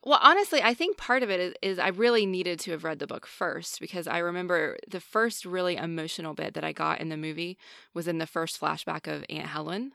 Well, 0.04 0.18
honestly, 0.20 0.60
I 0.62 0.74
think 0.74 0.96
part 0.96 1.22
of 1.22 1.30
it 1.30 1.40
is, 1.40 1.54
is 1.62 1.78
I 1.78 1.88
really 1.88 2.26
needed 2.26 2.58
to 2.60 2.72
have 2.72 2.84
read 2.84 2.98
the 2.98 3.06
book 3.06 3.26
first 3.26 3.80
because 3.80 4.08
I 4.08 4.18
remember 4.18 4.76
the 4.88 5.00
first 5.00 5.44
really 5.44 5.76
emotional 5.76 6.34
bit 6.34 6.54
that 6.54 6.64
I 6.64 6.72
got 6.72 7.00
in 7.00 7.08
the 7.08 7.16
movie 7.16 7.56
was 7.94 8.08
in 8.08 8.18
the 8.18 8.26
first 8.26 8.60
flashback 8.60 9.06
of 9.06 9.24
Aunt 9.30 9.46
Helen. 9.46 9.92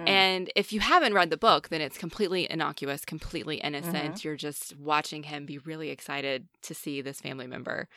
Mm. 0.00 0.08
And 0.08 0.52
if 0.56 0.72
you 0.72 0.80
haven't 0.80 1.14
read 1.14 1.30
the 1.30 1.36
book, 1.36 1.68
then 1.68 1.80
it's 1.80 1.96
completely 1.96 2.50
innocuous, 2.50 3.04
completely 3.04 3.58
innocent. 3.58 4.16
Mhm. 4.16 4.24
You're 4.24 4.36
just 4.36 4.76
watching 4.76 5.22
him 5.24 5.46
be 5.46 5.58
really 5.58 5.90
excited 5.90 6.48
to 6.62 6.74
see 6.74 7.00
this 7.00 7.20
family 7.20 7.46
member. 7.46 7.88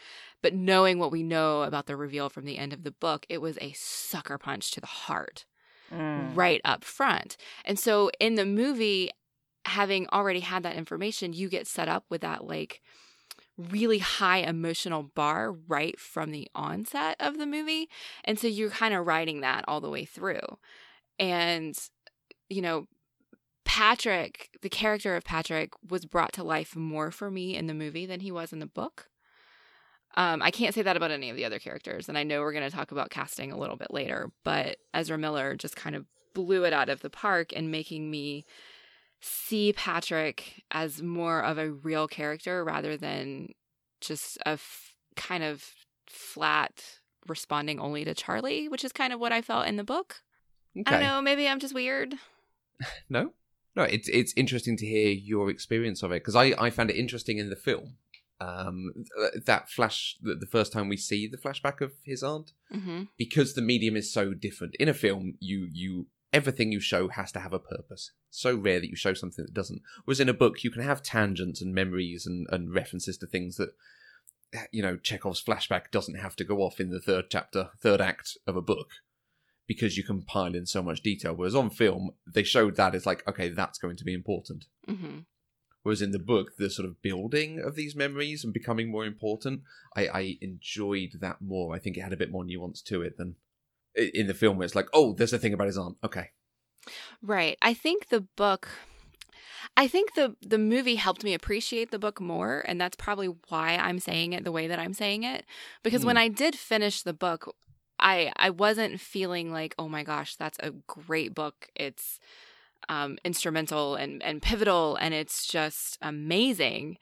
But 0.44 0.54
knowing 0.54 1.00
what 1.00 1.12
we 1.12 1.24
know 1.24 1.64
about 1.64 1.88
the 1.88 1.96
reveal 1.96 2.30
from 2.30 2.46
the 2.46 2.60
end 2.60 2.74
of 2.74 2.84
the 2.84 2.92
book, 2.92 3.26
it 3.30 3.42
was 3.42 3.58
a 3.60 3.74
sucker 3.74 4.38
punch 4.38 4.70
to 4.72 4.82
the 4.82 4.88
heart. 4.88 5.46
Mm. 5.90 6.36
right 6.36 6.60
up 6.66 6.84
front. 6.84 7.38
And 7.64 7.80
so 7.80 8.12
in 8.20 8.36
the 8.36 8.44
movie, 8.46 9.10
having 9.68 10.08
already 10.10 10.40
had 10.40 10.64
that 10.64 10.76
information, 10.76 11.34
you 11.34 11.50
get 11.50 11.68
set 11.68 11.88
up 11.88 12.06
with 12.10 12.22
that 12.22 12.46
like 12.46 12.82
really 13.58 14.00
high 14.00 14.38
emotional 14.38 15.04
bar 15.04 15.52
right 15.52 16.00
from 16.00 16.32
the 16.32 16.48
onset 16.54 17.16
of 17.20 17.38
the 17.38 17.46
movie. 17.46 17.90
And 18.24 18.38
so 18.38 18.48
you're 18.48 18.70
kind 18.70 18.94
of 18.94 19.06
riding 19.06 19.42
that 19.42 19.66
all 19.68 19.82
the 19.82 19.90
way 19.90 20.06
through. 20.06 20.58
And, 21.20 21.78
you 22.50 22.62
know, 22.62 22.88
Patrick, 23.66 24.50
the 24.62 24.70
character 24.70 25.16
of 25.16 25.24
Patrick, 25.24 25.72
was 25.90 26.06
brought 26.06 26.34
to 26.34 26.44
life 26.44 26.76
more 26.76 27.12
for 27.12 27.30
me 27.30 27.56
in 27.56 27.68
the 27.68 27.74
movie 27.74 28.06
than 28.06 28.22
he 28.22 28.32
was 28.32 28.54
in 28.54 28.60
the 28.60 28.66
book. 28.66 29.10
Um, 30.16 30.42
I 30.42 30.52
can't 30.52 30.74
say 30.74 30.82
that 30.82 30.98
about 30.98 31.12
any 31.12 31.30
of 31.30 31.36
the 31.36 31.46
other 31.46 31.60
characters, 31.60 32.10
and 32.10 32.18
I 32.18 32.24
know 32.24 32.42
we're 32.42 32.54
going 32.54 32.68
to 32.68 32.76
talk 32.76 32.92
about 32.92 33.12
casting 33.12 33.52
a 33.52 33.58
little 33.58 33.76
bit 33.76 33.92
later, 33.92 34.32
but 34.44 34.78
Ezra 34.94 35.18
Miller 35.18 35.56
just 35.56 35.76
kind 35.76 35.96
of 35.96 36.06
blew 36.34 36.64
it 36.64 36.74
out 36.74 36.90
of 36.90 37.02
the 37.02 37.10
park 37.10 37.52
and 37.56 37.70
making 37.70 38.10
me 38.10 38.46
see 39.22 39.74
Patrick 39.74 40.64
as 40.72 41.02
more 41.02 41.42
of 41.44 41.58
a 41.58 41.72
real 41.72 42.08
character 42.08 42.64
rather 42.64 42.98
than 42.98 43.50
just 44.02 44.38
a 44.46 44.50
f- 44.50 44.94
kind 45.16 45.44
of 45.44 45.74
flat 46.08 47.00
responding 47.28 47.80
only 47.80 48.06
to 48.06 48.14
Charlie, 48.14 48.68
which 48.70 48.86
is 48.86 48.92
kind 48.92 49.12
of 49.12 49.20
what 49.20 49.32
I 49.32 49.42
felt 49.42 49.68
in 49.68 49.76
the 49.76 49.84
book. 49.84 50.18
I 50.86 50.92
don't 50.92 51.02
know, 51.02 51.22
maybe 51.22 51.48
I'm 51.48 51.60
just 51.60 51.74
weird. 51.74 52.16
No, 53.10 53.32
no. 53.76 53.84
It's 53.84 54.08
it's 54.08 54.34
interesting 54.38 54.78
to 54.78 54.86
hear 54.86 55.10
your 55.10 55.50
experience 55.50 56.04
of 56.04 56.12
it 56.12 56.22
because 56.22 56.36
I 56.36 56.54
I 56.60 56.70
found 56.70 56.92
it 56.92 56.96
interesting 56.96 57.40
in 57.40 57.50
the 57.50 57.56
film. 57.56 57.96
Um, 58.40 58.94
that 59.48 59.68
flash, 59.68 60.16
the, 60.22 60.36
the 60.36 60.46
first 60.46 60.72
time 60.72 60.88
we 60.90 60.98
see 60.98 61.28
the 61.28 61.38
flashback 61.38 61.82
of 61.82 61.94
his 62.04 62.22
aunt, 62.22 62.52
hmm 62.72 63.06
because 63.18 63.56
the 63.56 63.64
medium 63.64 63.96
is 63.96 64.14
so 64.14 64.36
different. 64.36 64.76
In 64.76 64.88
a 64.88 64.94
film, 64.94 65.38
you 65.40 65.68
you 65.72 66.06
everything 66.34 66.72
you 66.72 66.80
show 66.80 67.08
has 67.10 67.32
to 67.32 67.40
have 67.40 67.54
a 67.54 67.60
purpose. 67.60 68.12
So 68.30 68.56
rare 68.56 68.80
that 68.80 68.90
you 68.90 68.96
show 68.96 69.14
something 69.14 69.46
that 69.46 69.54
doesn't. 69.54 69.82
Whereas 70.06 70.20
in 70.20 70.30
a 70.30 70.34
book, 70.34 70.64
you 70.64 70.72
can 70.72 70.84
have 70.84 71.02
tangents 71.02 71.62
and 71.62 71.74
memories 71.74 72.26
and, 72.26 72.48
and 72.52 72.74
references 72.74 73.18
to 73.18 73.28
things 73.28 73.58
that 73.58 73.70
you 74.72 74.82
know 74.82 74.98
Chekhov's 74.98 75.44
flashback 75.44 75.92
doesn't 75.92 76.16
have 76.16 76.36
to 76.38 76.44
go 76.44 76.60
off 76.60 76.80
in 76.80 76.90
the 76.90 77.02
third 77.02 77.26
chapter, 77.30 77.70
third 77.82 78.02
act 78.02 78.38
of 78.46 78.56
a 78.56 78.62
book. 78.62 78.90
Because 79.68 79.98
you 79.98 80.04
can 80.04 80.22
pile 80.22 80.56
in 80.56 80.66
so 80.66 80.82
much 80.82 81.02
detail. 81.02 81.34
Whereas 81.34 81.56
on 81.56 81.70
film, 81.70 82.12
they 82.26 82.44
showed 82.44 82.78
that 82.78 82.96
it's 82.96 83.06
like, 83.06 83.28
okay, 83.28 83.50
that's 83.50 83.78
going 83.78 83.98
to 83.98 84.06
be 84.06 84.14
important. 84.14 84.66
hmm 84.88 85.20
Whereas 85.84 86.02
in 86.02 86.12
the 86.12 86.20
book, 86.20 86.58
the 86.58 86.70
sort 86.70 86.86
of 86.86 87.02
building 87.02 87.62
of 87.62 87.76
these 87.76 87.96
memories 87.96 88.44
and 88.44 88.54
becoming 88.54 88.92
more 88.92 89.06
important, 89.06 89.62
I, 89.96 90.08
I 90.08 90.38
enjoyed 90.42 91.12
that 91.22 91.42
more. 91.42 91.74
I 91.74 91.80
think 91.80 91.96
it 91.96 92.02
had 92.02 92.12
a 92.12 92.18
bit 92.18 92.30
more 92.30 92.44
nuance 92.44 92.82
to 92.84 93.02
it 93.02 93.18
than 93.18 93.36
in 93.98 94.28
the 94.28 94.34
film, 94.34 94.58
where 94.58 94.66
it's 94.66 94.76
like, 94.76 94.88
oh, 94.94 95.14
there's 95.14 95.34
a 95.34 95.40
thing 95.40 95.54
about 95.54 95.68
his 95.68 95.78
aunt. 95.78 95.98
Okay. 96.04 96.30
Right. 97.22 97.58
I 97.62 97.74
think 97.74 98.10
the 98.10 98.22
book 98.22 98.70
I 99.76 99.88
think 99.88 100.14
the 100.16 100.36
the 100.42 100.58
movie 100.58 100.96
helped 100.96 101.24
me 101.24 101.34
appreciate 101.34 101.92
the 101.92 102.00
book 102.00 102.20
more 102.22 102.64
and 102.68 102.80
that's 102.80 102.96
probably 102.96 103.28
why 103.50 103.76
I'm 103.76 104.00
saying 104.00 104.34
it 104.34 104.44
the 104.44 104.52
way 104.52 104.68
that 104.68 104.80
I'm 104.80 104.94
saying 104.94 105.24
it 105.24 105.46
because 105.84 106.06
when 106.06 106.16
Hmm. 106.16 106.22
I 106.24 106.28
did 106.30 106.56
finish 106.56 107.02
the 107.02 107.14
book 107.14 107.54
I 108.00 108.32
I 108.38 108.50
wasn't 108.50 109.00
feeling 109.02 109.52
like 109.52 109.76
oh 109.78 109.90
my 109.90 110.04
gosh 110.04 110.36
that's 110.36 110.58
a 110.62 110.72
great 110.88 111.36
book 111.36 111.68
it's 111.76 112.20
um 112.90 113.18
instrumental 113.26 113.96
and 113.96 114.24
and 114.24 114.42
pivotal 114.42 114.96
and 115.02 115.14
it's 115.14 115.46
just 115.46 115.98
amazing 116.02 116.98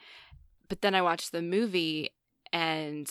but 0.68 0.82
then 0.82 0.96
I 0.96 1.02
watched 1.02 1.32
the 1.32 1.42
movie 1.42 2.10
and 2.52 3.10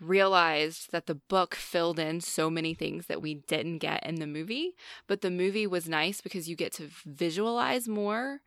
realized 0.00 0.92
that 0.92 1.06
the 1.06 1.14
book 1.14 1.54
filled 1.54 1.98
in 1.98 2.20
so 2.20 2.50
many 2.50 2.74
things 2.74 3.06
that 3.06 3.22
we 3.22 3.34
didn't 3.34 3.78
get 3.78 4.04
in 4.04 4.16
the 4.16 4.26
movie 4.26 4.74
but 5.06 5.20
the 5.20 5.30
movie 5.30 5.66
was 5.66 5.88
nice 5.88 6.20
because 6.20 6.48
you 6.48 6.56
get 6.56 6.72
to 6.72 6.88
visualize 7.06 7.88
more 7.88 8.40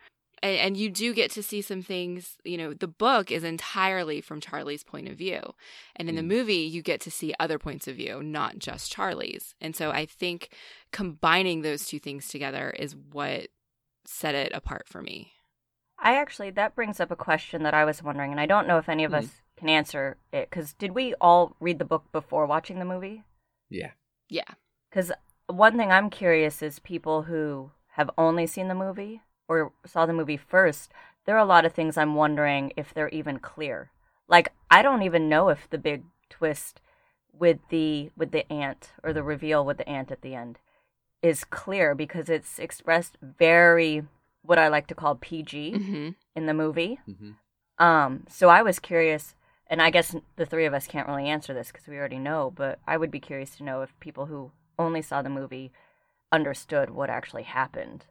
and, 0.44 0.58
and 0.58 0.78
you 0.78 0.90
do 0.90 1.14
get 1.14 1.32
to 1.32 1.42
see 1.42 1.62
some 1.62 1.82
things 1.82 2.38
you 2.44 2.58
know 2.58 2.74
the 2.74 2.88
book 2.88 3.32
is 3.32 3.44
entirely 3.44 4.22
from 4.22 4.42
charlie's 4.42 4.84
point 4.84 5.08
of 5.08 5.18
view 5.18 5.42
and 5.96 6.10
in 6.10 6.16
the 6.16 6.22
Mm. 6.22 6.28
movie 6.28 6.54
you 6.56 6.82
get 6.82 7.02
to 7.02 7.12
see 7.12 7.34
other 7.40 7.58
points 7.58 7.88
of 7.88 7.96
view 7.96 8.22
not 8.22 8.60
just 8.60 8.92
charlie's 8.92 9.56
and 9.62 9.76
so 9.76 9.90
i 9.92 10.06
think 10.06 10.50
combining 10.92 11.62
those 11.62 11.86
two 11.86 12.00
things 12.00 12.28
together 12.28 12.70
is 12.78 12.96
what 12.96 13.48
set 14.06 14.36
it 14.36 14.52
apart 14.54 14.88
for 14.88 15.02
me 15.02 15.32
I 16.00 16.14
actually, 16.18 16.52
that 16.52 16.76
brings 16.76 17.00
up 17.00 17.10
a 17.10 17.16
question 17.16 17.64
that 17.64 17.74
I 17.74 17.84
was 17.84 18.04
wondering, 18.04 18.30
and 18.32 18.40
I 18.40 18.46
don't 18.46 18.68
know 18.68 18.78
if 18.78 18.88
any 18.88 19.04
of 19.04 19.12
Hmm. 19.14 19.18
us 19.18 19.42
can 19.58 19.70
answer 19.70 20.18
it. 20.32 20.50
Because 20.50 20.74
did 20.74 20.92
we 20.92 21.14
all 21.20 21.56
read 21.60 21.80
the 21.80 21.86
book 21.86 22.06
before 22.12 22.46
watching 22.46 22.80
the 22.80 22.86
movie? 22.86 23.24
Yeah. 23.70 23.92
yeah 24.30 24.56
Because 24.90 25.12
one 25.48 25.78
thing 25.78 25.92
I'm 25.92 26.10
curious 26.10 26.62
is 26.62 26.80
people 26.80 27.24
who 27.24 27.72
have 27.96 28.10
only 28.18 28.48
seen 28.48 28.68
the 28.68 28.76
movie 28.76 29.22
or 29.48 29.72
saw 29.86 30.06
the 30.06 30.14
movie 30.14 30.38
first, 30.38 30.92
there 31.26 31.36
are 31.36 31.40
a 31.40 31.46
lot 31.46 31.66
of 31.66 31.74
things 31.74 31.98
I'm 31.98 32.16
wondering 32.16 32.72
if 32.78 32.94
they're 32.94 33.10
even 33.10 33.40
clear. 33.40 33.92
Like, 34.28 34.54
I 34.70 34.82
don't 34.82 35.04
even 35.04 35.30
know 35.30 35.50
if 35.50 35.70
the 35.70 35.78
big 35.78 36.04
twist 36.30 36.82
with 37.32 37.60
the 37.70 38.10
with 38.18 38.32
the 38.32 38.52
aunt 38.52 38.92
or 39.04 39.14
the 39.14 39.24
reveal 39.24 39.64
with 39.64 39.78
the 39.78 39.88
aunt 39.88 40.12
at 40.12 40.22
the 40.22 40.36
end 40.36 40.60
is 41.22 41.44
clear 41.44 41.96
because 41.96 42.30
it's 42.30 42.60
expressed 42.60 43.18
very 43.22 44.04
what 44.42 44.58
I 44.58 44.68
like 44.68 44.88
to 44.88 44.96
call 44.96 45.16
PG 45.16 45.72
hmm 45.72 46.10
in 46.36 46.46
the 46.46 46.54
movie. 46.54 47.00
hmm 47.06 47.32
Um, 47.80 48.26
so 48.30 48.50
I 48.50 48.62
was 48.62 48.80
curious, 48.80 49.36
and 49.70 49.82
I 49.82 49.90
guess 49.90 50.16
the 50.36 50.46
three 50.46 50.66
of 50.66 50.74
us 50.74 50.88
can't 50.88 51.08
really 51.08 51.28
answer 51.28 51.54
this 51.54 51.72
because 51.72 51.88
we 51.88 51.98
already 51.98 52.20
know, 52.20 52.52
but 52.56 52.80
I 52.88 52.98
would 52.98 53.12
be 53.12 53.20
curious 53.20 53.56
to 53.58 53.64
know 53.64 53.82
if 53.82 53.98
people 54.00 54.26
who 54.28 54.52
only 54.80 55.02
saw 55.02 55.22
the 55.22 55.30
movie 55.30 55.72
understood 56.32 56.90
what 56.90 57.10
actually 57.10 57.44
happened. 57.44 58.06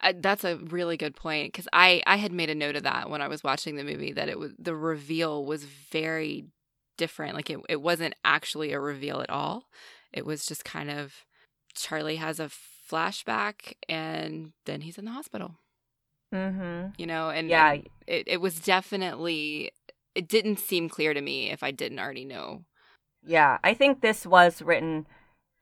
I, 0.00 0.12
that's 0.12 0.44
a 0.44 0.56
really 0.56 0.96
good 0.96 1.16
point 1.16 1.52
because 1.52 1.66
I 1.72 2.02
I 2.06 2.16
had 2.16 2.32
made 2.32 2.50
a 2.50 2.54
note 2.54 2.76
of 2.76 2.84
that 2.84 3.10
when 3.10 3.20
I 3.20 3.28
was 3.28 3.42
watching 3.42 3.76
the 3.76 3.84
movie 3.84 4.12
that 4.12 4.28
it 4.28 4.38
was 4.38 4.52
the 4.58 4.76
reveal 4.76 5.44
was 5.44 5.64
very 5.64 6.46
different. 6.96 7.34
Like 7.34 7.50
it 7.50 7.58
it 7.68 7.82
wasn't 7.82 8.14
actually 8.24 8.72
a 8.72 8.80
reveal 8.80 9.20
at 9.20 9.30
all. 9.30 9.64
It 10.12 10.24
was 10.24 10.46
just 10.46 10.64
kind 10.64 10.90
of 10.90 11.24
Charlie 11.74 12.16
has 12.16 12.38
a 12.38 12.48
flashback 12.90 13.74
and 13.88 14.52
then 14.66 14.82
he's 14.82 14.98
in 14.98 15.04
the 15.04 15.10
hospital. 15.10 15.56
Mm-hmm. 16.32 16.90
You 16.96 17.06
know, 17.06 17.30
and 17.30 17.48
Yeah. 17.48 17.72
and 17.72 17.88
it 18.06 18.28
it 18.28 18.40
was 18.40 18.60
definitely 18.60 19.72
it 20.18 20.26
didn't 20.26 20.58
seem 20.58 20.88
clear 20.88 21.14
to 21.14 21.20
me 21.20 21.48
if 21.48 21.62
I 21.62 21.70
didn't 21.70 22.00
already 22.00 22.24
know. 22.24 22.64
Yeah, 23.24 23.58
I 23.62 23.72
think 23.72 24.00
this 24.00 24.26
was 24.26 24.60
written, 24.60 25.06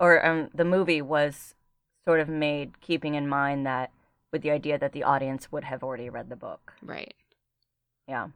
or 0.01 0.25
um, 0.25 0.49
the 0.55 0.65
movie 0.65 1.03
was 1.03 1.55
sort 2.07 2.21
of 2.21 2.29
made 2.31 2.81
keeping 2.81 3.17
in 3.17 3.29
mind 3.29 3.67
that 3.67 3.91
with 4.33 4.41
the 4.41 4.51
idea 4.51 4.79
that 4.79 4.93
the 4.93 5.03
audience 5.03 5.53
would 5.53 5.65
have 5.65 5.83
already 5.83 6.09
read 6.09 6.31
the 6.31 6.37
book. 6.37 6.73
Right. 6.83 7.13
Yeah. 8.09 8.29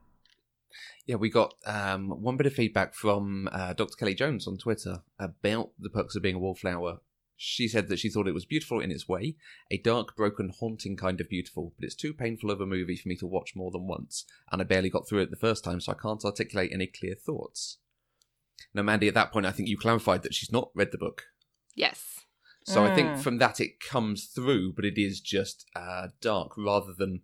Yeah, 1.06 1.16
we 1.16 1.30
got 1.30 1.54
um, 1.64 2.11
one 2.22 2.37
bit 2.37 2.46
of 2.46 2.52
feedback 2.52 2.94
from 2.94 3.48
uh, 3.50 3.72
Dr. 3.72 3.96
Kelly 3.98 4.14
Jones 4.14 4.46
on 4.46 4.59
Twitter 4.59 4.98
about 5.18 5.70
the 5.78 5.88
perks 5.88 6.16
of 6.16 6.22
being 6.22 6.37
a 6.37 6.38
wallflower. 6.38 6.98
She 7.42 7.68
said 7.68 7.88
that 7.88 7.98
she 7.98 8.11
thought 8.11 8.29
it 8.29 8.35
was 8.35 8.44
beautiful 8.44 8.81
in 8.81 8.90
its 8.90 9.09
way, 9.09 9.35
a 9.70 9.79
dark, 9.79 10.14
broken, 10.14 10.53
haunting 10.61 10.94
kind 10.94 11.22
of 11.22 11.31
beautiful, 11.31 11.72
but 11.74 11.87
it's 11.87 11.94
too 11.94 12.12
painful 12.12 12.50
of 12.50 12.61
a 12.61 12.66
movie 12.66 12.96
for 12.96 13.09
me 13.09 13.16
to 13.16 13.26
watch 13.26 13.57
more 13.57 13.70
than 13.70 13.87
once, 13.87 14.26
and 14.53 14.61
I 14.61 14.64
barely 14.66 14.90
got 14.90 15.09
through 15.09 15.20
it 15.20 15.31
the 15.31 15.37
first 15.37 15.64
time, 15.64 15.81
so 15.81 15.92
I 15.92 15.94
can't 15.94 16.22
articulate 16.22 16.70
any 16.70 16.87
clear 16.87 17.14
thoughts. 17.14 17.79
Now, 18.74 18.83
Mandy, 18.83 19.09
at 19.09 19.14
that 19.14 19.33
point, 19.33 19.46
I 19.46 19.53
think 19.53 19.70
you 19.70 19.79
clarified 19.79 20.22
that 20.22 20.35
she's 20.35 20.53
not 20.53 20.70
read 20.74 20.92
the 20.92 20.98
book. 20.98 21.29
Yes. 21.74 22.26
So 22.64 22.85
I 22.85 22.90
think 22.90 23.12
Mm. 23.12 23.22
from 23.22 23.38
that 23.38 23.59
it 23.59 23.81
comes 23.81 24.26
through, 24.26 24.74
but 24.74 24.85
it 24.85 24.98
is 24.98 25.18
just 25.18 25.64
uh, 25.74 26.09
dark 26.20 26.59
rather 26.59 26.92
than. 26.92 27.22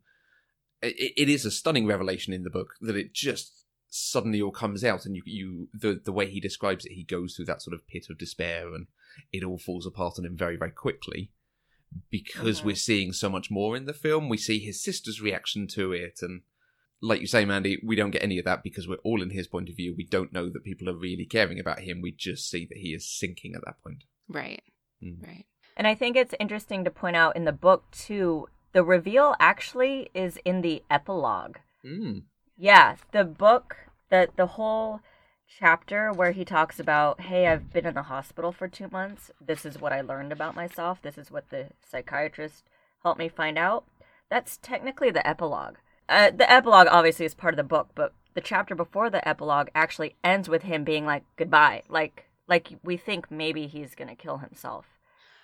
It, 0.81 1.13
it 1.15 1.29
is 1.29 1.45
a 1.45 1.51
stunning 1.51 1.87
revelation 1.87 2.33
in 2.33 2.43
the 2.43 2.49
book 2.49 2.71
that 2.81 2.97
it 2.97 3.13
just 3.13 3.67
suddenly 3.89 4.41
all 4.41 4.51
comes 4.51 4.83
out, 4.83 5.05
and 5.05 5.15
you 5.15 5.23
you 5.27 5.69
the 5.75 6.01
the 6.03 6.11
way 6.11 6.31
he 6.31 6.41
describes 6.41 6.87
it, 6.87 6.93
he 6.93 7.05
goes 7.05 7.37
through 7.37 7.45
that 7.45 7.61
sort 7.61 7.75
of 7.75 7.87
pit 7.87 8.07
of 8.09 8.17
despair, 8.17 8.75
and 8.75 8.87
it 9.33 9.43
all 9.45 9.59
falls 9.59 9.87
apart 9.87 10.15
on 10.19 10.25
him 10.25 10.37
very 10.37 10.57
very 10.57 10.71
quickly. 10.71 11.31
Because 12.11 12.61
Mhm. 12.61 12.65
we're 12.65 12.75
seeing 12.77 13.13
so 13.13 13.29
much 13.31 13.51
more 13.51 13.77
in 13.77 13.87
the 13.87 13.95
film, 13.95 14.29
we 14.29 14.37
see 14.37 14.59
his 14.59 14.83
sister's 14.83 15.21
reaction 15.21 15.67
to 15.69 15.93
it, 15.93 16.19
and 16.21 16.43
like 17.01 17.21
you 17.21 17.27
say, 17.27 17.45
Mandy, 17.45 17.79
we 17.83 17.95
don't 17.95 18.11
get 18.11 18.23
any 18.23 18.39
of 18.39 18.45
that 18.45 18.63
because 18.63 18.89
we're 18.89 18.97
all 18.97 19.23
in 19.23 19.31
his 19.31 19.47
point 19.47 19.69
of 19.69 19.77
view. 19.77 19.95
We 19.95 20.05
don't 20.05 20.33
know 20.33 20.49
that 20.49 20.65
people 20.65 20.89
are 20.89 20.97
really 20.97 21.27
caring 21.27 21.61
about 21.61 21.81
him. 21.81 22.01
We 22.01 22.11
just 22.11 22.51
see 22.51 22.65
that 22.67 22.79
he 22.79 22.95
is 22.95 23.07
sinking 23.09 23.55
at 23.55 23.65
that 23.65 23.81
point. 23.83 24.05
Right. 24.29 24.63
Mm. 25.03 25.23
Right. 25.25 25.45
And 25.77 25.87
I 25.87 25.95
think 25.95 26.17
it's 26.17 26.35
interesting 26.41 26.85
to 26.85 26.91
point 26.91 27.17
out 27.17 27.37
in 27.37 27.45
the 27.45 27.53
book, 27.53 27.91
too, 27.93 28.49
the 28.73 28.83
reveal 28.83 29.35
actually 29.39 30.11
is 30.15 30.39
in 30.45 30.63
the 30.63 30.83
epilogue. 30.91 31.59
Mm. 31.85 32.25
Yeah, 32.57 32.97
the 33.13 33.25
book, 33.25 33.77
the 34.11 34.31
the 34.37 34.47
whole 34.47 35.01
chapter 35.49 36.13
where 36.13 36.33
he 36.33 36.45
talks 36.45 36.79
about, 36.81 37.21
"Hey, 37.23 37.47
I've 37.47 37.73
been 37.73 37.87
in 37.87 37.95
the 37.95 38.03
hospital 38.05 38.53
for 38.53 38.69
2 38.69 38.89
months. 38.91 39.31
This 39.41 39.65
is 39.65 39.81
what 39.81 39.93
I 39.93 40.01
learned 40.01 40.33
about 40.33 40.55
myself. 40.55 41.01
This 41.03 41.17
is 41.19 41.31
what 41.31 41.51
the 41.51 41.71
psychiatrist 41.85 42.65
helped 43.03 43.19
me 43.19 43.29
find 43.29 43.57
out." 43.59 43.85
That's 44.29 44.57
technically 44.59 45.11
the 45.11 45.27
epilogue. 45.27 45.77
Uh, 46.09 46.31
the 46.31 46.51
epilogue 46.51 46.89
obviously 46.91 47.25
is 47.27 47.35
part 47.35 47.55
of 47.55 47.57
the 47.57 47.63
book, 47.65 47.91
but 47.95 48.13
the 48.35 48.41
chapter 48.41 48.75
before 48.75 49.09
the 49.11 49.27
epilogue 49.27 49.69
actually 49.75 50.17
ends 50.23 50.49
with 50.49 50.63
him 50.65 50.85
being 50.85 51.07
like 51.07 51.25
goodbye, 51.37 51.83
like 51.89 52.25
like 52.49 52.79
we 52.85 52.97
think 52.97 53.29
maybe 53.31 53.67
he's 53.67 53.95
going 53.97 54.09
to 54.09 54.15
kill 54.15 54.39
himself. 54.39 54.87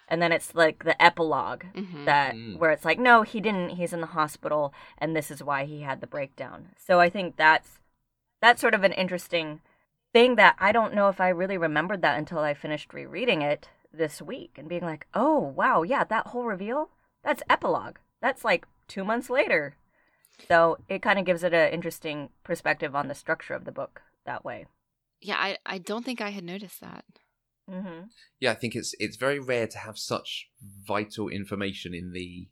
and 0.08 0.20
then 0.20 0.32
it's 0.32 0.54
like 0.54 0.82
the 0.84 1.00
epilogue 1.02 1.64
Mhm. 1.74 2.04
that 2.04 2.34
Mm. 2.34 2.58
where 2.58 2.70
it's 2.72 2.84
like 2.84 2.98
no 2.98 3.22
he 3.22 3.40
didn't 3.40 3.70
he's 3.70 3.92
in 3.94 4.00
the 4.00 4.08
hospital 4.08 4.74
and 4.98 5.16
this 5.16 5.30
is 5.30 5.42
why 5.44 5.64
he 5.64 5.82
had 5.82 6.00
the 6.00 6.06
breakdown 6.08 6.70
so 6.76 7.00
i 7.00 7.08
think 7.08 7.36
that's 7.36 7.78
that's 8.40 8.60
sort 8.60 8.74
of 8.74 8.82
an 8.84 8.92
interesting 8.92 9.60
thing 10.12 10.36
that 10.36 10.56
i 10.58 10.72
don't 10.72 10.94
know 10.94 11.08
if 11.08 11.20
i 11.20 11.28
really 11.28 11.58
remembered 11.58 12.02
that 12.02 12.18
until 12.18 12.38
i 12.38 12.54
finished 12.54 12.92
rereading 12.92 13.42
it 13.42 13.68
this 13.92 14.20
week 14.22 14.52
and 14.56 14.68
being 14.68 14.82
like 14.82 15.06
oh 15.14 15.38
wow 15.38 15.82
yeah 15.82 16.04
that 16.04 16.28
whole 16.28 16.44
reveal 16.44 16.90
that's 17.22 17.42
epilogue 17.48 17.96
that's 18.20 18.44
like 18.44 18.66
two 18.88 19.04
months 19.04 19.28
later 19.30 19.76
so 20.48 20.78
it 20.88 21.02
kind 21.02 21.18
of 21.18 21.24
gives 21.24 21.42
it 21.44 21.54
an 21.54 21.72
interesting 21.72 22.30
perspective 22.44 22.94
on 22.96 23.08
the 23.08 23.14
structure 23.14 23.54
of 23.54 23.64
the 23.64 23.72
book 23.72 24.02
that 24.26 24.44
way 24.44 24.66
Yeah, 25.20 25.36
I, 25.38 25.58
I 25.64 25.78
don't 25.78 26.04
think 26.04 26.20
I 26.20 26.30
had 26.30 26.44
noticed 26.44 26.80
that. 26.80 27.04
mm-hmm. 27.70 28.06
Yeah, 28.40 28.50
I 28.52 28.54
think 28.54 28.74
it's 28.74 28.94
it's 28.98 29.16
very 29.16 29.38
rare 29.38 29.68
to 29.68 29.78
have 29.78 29.98
such 29.98 30.50
vital 30.60 31.28
information 31.28 31.94
in 31.94 32.12
the 32.12 32.48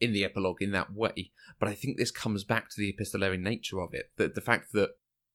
in 0.00 0.12
the 0.12 0.24
epilogue 0.24 0.62
in 0.62 0.72
that 0.72 0.94
way. 0.94 1.30
But 1.58 1.68
I 1.68 1.74
think 1.74 1.98
this 1.98 2.10
comes 2.10 2.42
back 2.44 2.70
to 2.70 2.76
the 2.78 2.88
epistolary 2.88 3.36
nature 3.36 3.80
of 3.80 3.90
it. 3.92 4.10
That 4.16 4.34
the 4.34 4.40
fact 4.40 4.72
that 4.72 4.90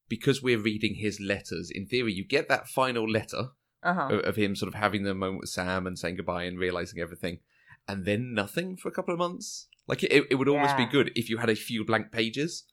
because 0.08 0.42
we're 0.42 0.60
reading 0.60 0.96
his 0.96 1.20
letters, 1.20 1.72
in 1.74 1.86
theory, 1.86 2.14
you 2.14 2.24
get 2.24 2.48
that 2.50 2.68
final 2.68 3.10
letter 3.10 3.50
uh-huh 3.84 4.08
of, 4.12 4.20
of 4.22 4.36
him 4.36 4.56
sort 4.56 4.68
of 4.68 4.74
having 4.74 5.04
the 5.04 5.14
moment 5.14 5.42
with 5.42 5.50
Sam 5.50 5.86
and 5.86 5.98
saying 5.98 6.16
goodbye 6.16 6.44
and 6.44 6.58
realizing 6.58 7.00
everything, 7.00 7.40
and 7.88 8.06
then 8.06 8.34
nothing 8.34 8.78
for 8.78 8.88
a 8.90 8.92
couple 8.92 9.14
of 9.14 9.20
months. 9.20 9.68
Like 9.88 10.04
it, 10.04 10.26
it 10.32 10.36
would 10.36 10.48
almost 10.48 10.78
be 10.78 10.86
good 10.86 11.12
if 11.16 11.30
you 11.30 11.38
had 11.38 11.50
a 11.50 11.56
few 11.56 11.86
blank 11.86 12.12
pages, 12.12 12.64